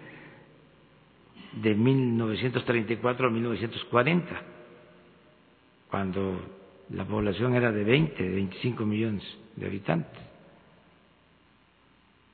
de 1.53 1.75
1934 1.75 3.27
a 3.27 3.31
1940, 3.31 4.43
cuando 5.91 6.41
la 6.91 7.05
población 7.05 7.55
era 7.55 7.73
de 7.73 7.85
20, 7.85 8.23
de 8.23 8.29
25 8.29 8.87
millones 8.87 9.25
de 9.57 9.67
habitantes, 9.67 10.23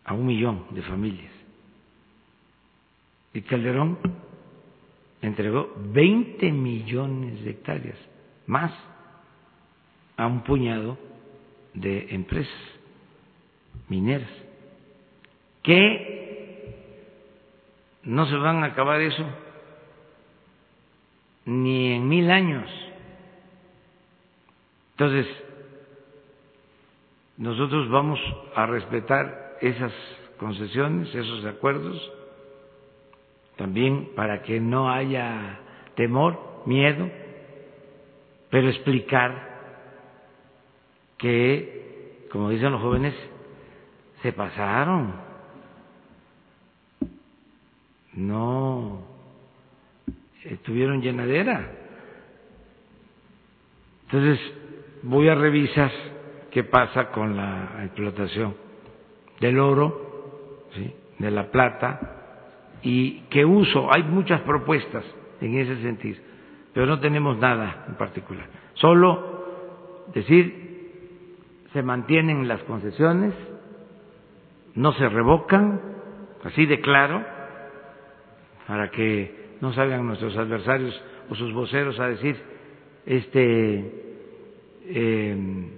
a 0.04 0.12
un 0.12 0.26
millón 0.26 0.66
de 0.70 0.82
familias. 0.82 1.32
Y 3.32 3.40
Calderón 3.42 3.98
entregó 5.22 5.72
20 5.92 6.52
millones 6.52 7.42
de 7.42 7.50
hectáreas, 7.50 7.98
más 8.46 8.72
a 10.16 10.26
un 10.26 10.42
puñado 10.42 10.98
de 11.74 12.14
empresas 12.14 12.52
mineras. 13.88 14.30
Que 15.62 16.74
no 18.02 18.26
se 18.26 18.36
van 18.36 18.62
a 18.62 18.68
acabar 18.68 19.00
eso 19.00 19.24
ni 21.46 21.92
en 21.92 22.08
mil 22.08 22.30
años. 22.30 22.70
Entonces, 24.92 25.26
nosotros 27.36 27.90
vamos 27.90 28.20
a 28.54 28.66
respetar 28.66 29.56
esas 29.60 29.92
concesiones, 30.38 31.12
esos 31.14 31.44
acuerdos, 31.44 32.12
también 33.56 34.10
para 34.14 34.42
que 34.42 34.60
no 34.60 34.90
haya 34.90 35.58
temor, 35.96 36.62
miedo, 36.66 37.08
pero 38.50 38.68
explicar 38.68 39.53
que, 41.24 42.26
como 42.30 42.50
dicen 42.50 42.70
los 42.70 42.82
jóvenes, 42.82 43.14
se 44.20 44.30
pasaron. 44.34 45.14
No 48.12 49.00
tuvieron 50.64 51.00
llenadera. 51.00 51.70
Entonces, 54.02 54.38
voy 55.02 55.30
a 55.30 55.34
revisar 55.34 55.90
qué 56.50 56.62
pasa 56.62 57.10
con 57.10 57.34
la 57.38 57.84
explotación 57.84 58.54
del 59.40 59.58
oro, 59.58 60.66
¿sí? 60.74 60.94
de 61.20 61.30
la 61.30 61.50
plata, 61.50 62.74
y 62.82 63.20
qué 63.30 63.46
uso. 63.46 63.88
Hay 63.90 64.02
muchas 64.02 64.42
propuestas 64.42 65.06
en 65.40 65.56
ese 65.56 65.80
sentido, 65.80 66.20
pero 66.74 66.84
no 66.84 67.00
tenemos 67.00 67.38
nada 67.38 67.86
en 67.88 67.94
particular. 67.94 68.46
Solo 68.74 70.12
decir 70.12 70.63
se 71.74 71.82
mantienen 71.82 72.46
las 72.46 72.62
concesiones, 72.62 73.34
no 74.76 74.92
se 74.92 75.08
revocan, 75.08 75.80
así 76.44 76.66
de 76.66 76.80
claro, 76.80 77.20
para 78.68 78.90
que 78.92 79.56
no 79.60 79.72
salgan 79.72 80.06
nuestros 80.06 80.36
adversarios 80.36 80.94
o 81.28 81.34
sus 81.34 81.52
voceros 81.52 81.98
a 81.98 82.06
decir, 82.06 82.40
este, 83.04 84.14
eh, 84.84 85.68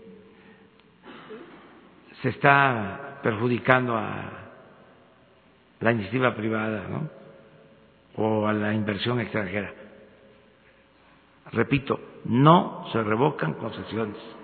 se 2.20 2.28
está 2.28 3.20
perjudicando 3.22 3.96
a 3.96 4.32
la 5.80 5.92
iniciativa 5.92 6.34
privada, 6.34 6.88
¿no? 6.90 7.08
O 8.16 8.46
a 8.46 8.52
la 8.52 8.74
inversión 8.74 9.18
extranjera. 9.18 9.72
Repito, 11.52 11.98
no 12.26 12.84
se 12.92 13.02
revocan 13.02 13.54
concesiones 13.54 14.36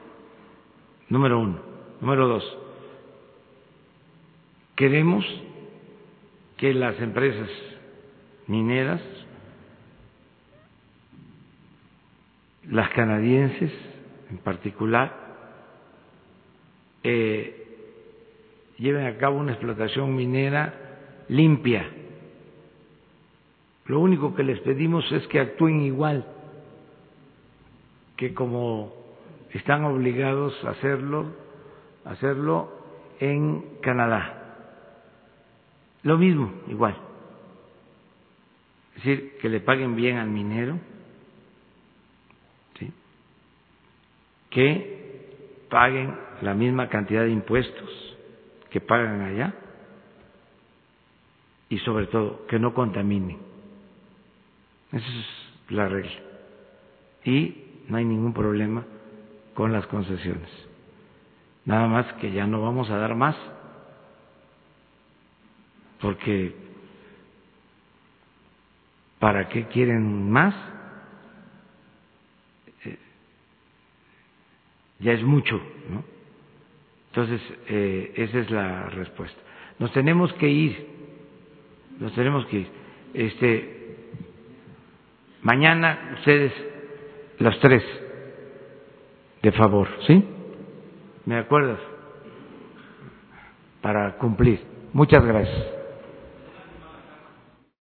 número 1.13 1.39
uno. 1.39 1.59
Número 2.01 2.27
dos, 2.27 2.59
queremos 4.75 5.25
que 6.57 6.73
las 6.73 6.99
empresas 7.01 7.51
mineras, 8.47 9.03
las 12.71 12.89
canadienses 12.91 13.71
en 14.31 14.39
particular, 14.39 15.15
eh, 17.03 17.67
lleven 18.79 19.07
a 19.07 19.19
cabo 19.19 19.39
una 19.39 19.53
explotación 19.53 20.17
minera 20.17 20.75
limpia. 21.29 21.91
Lo 23.85 24.01
único 24.01 24.35
que 24.35 24.45
les 24.45 24.61
pedimos 24.61 25.13
es 25.13 25.27
que 25.27 25.41
actúen 25.41 25.83
igual 25.83 26.25
que 28.17 28.33
como 28.33 29.02
están 29.53 29.85
obligados 29.85 30.55
a 30.65 30.71
hacerlo, 30.71 31.27
hacerlo 32.05 32.73
en 33.21 33.79
Canadá. 33.81 34.39
Lo 36.03 36.19
mismo, 36.19 36.53
igual. 36.69 36.97
Es 38.97 39.05
decir, 39.05 39.39
que 39.41 39.49
le 39.49 39.61
paguen 39.61 39.95
bien 39.97 40.19
al 40.19 40.29
minero, 40.29 40.79
que 44.51 45.65
paguen 45.71 46.15
la 46.43 46.53
misma 46.53 46.89
cantidad 46.91 47.23
de 47.23 47.31
impuestos 47.31 47.89
que 48.71 48.81
pagan 48.81 49.23
allá 49.23 49.55
y 51.71 51.79
sobre 51.79 52.07
todo 52.07 52.47
que 52.47 52.59
no 52.59 52.75
contaminen. 52.75 53.39
Esa 54.93 55.07
es 55.07 55.71
la 55.71 55.89
regla. 55.89 56.13
Y 57.25 57.65
no 57.89 57.97
hay 57.97 58.05
ningún 58.05 58.35
problema 58.35 58.85
con 59.55 59.73
las 59.73 59.87
concesiones. 59.87 60.49
Nada 61.65 61.87
más 61.87 62.13
que 62.15 62.33
ya 62.33 62.47
no 62.47 62.61
vamos 62.61 62.91
a 62.91 62.97
dar 62.97 63.15
más, 63.15 63.37
porque 66.01 66.55
¿para 69.19 69.49
qué 69.49 69.67
quieren 69.69 70.31
más? 70.31 70.55
Eh, 72.85 72.99
ya 74.99 75.13
es 75.13 75.23
mucho, 75.23 75.61
¿no? 75.89 76.03
Entonces, 77.11 77.41
eh, 77.69 78.13
esa 78.17 78.39
es 78.39 78.51
la 78.51 78.89
respuesta. 78.89 79.39
Nos 79.79 79.93
tenemos 79.93 80.33
que 80.35 80.49
ir, 80.49 80.87
nos 82.01 82.13
tenemos 82.15 82.47
que 82.47 82.61
ir. 82.61 82.69
Este, 83.15 83.97
mañana 85.43 86.15
ustedes, 86.19 86.53
los 87.39 87.61
tres, 87.61 87.85
de 89.43 89.53
favor, 89.53 89.89
¿sí? 90.07 90.25
¿Me 91.27 91.37
acuerdas? 91.37 91.79
Para 93.81 94.17
cumplir. 94.19 94.61
Muchas 94.93 95.25
gracias. 95.25 95.82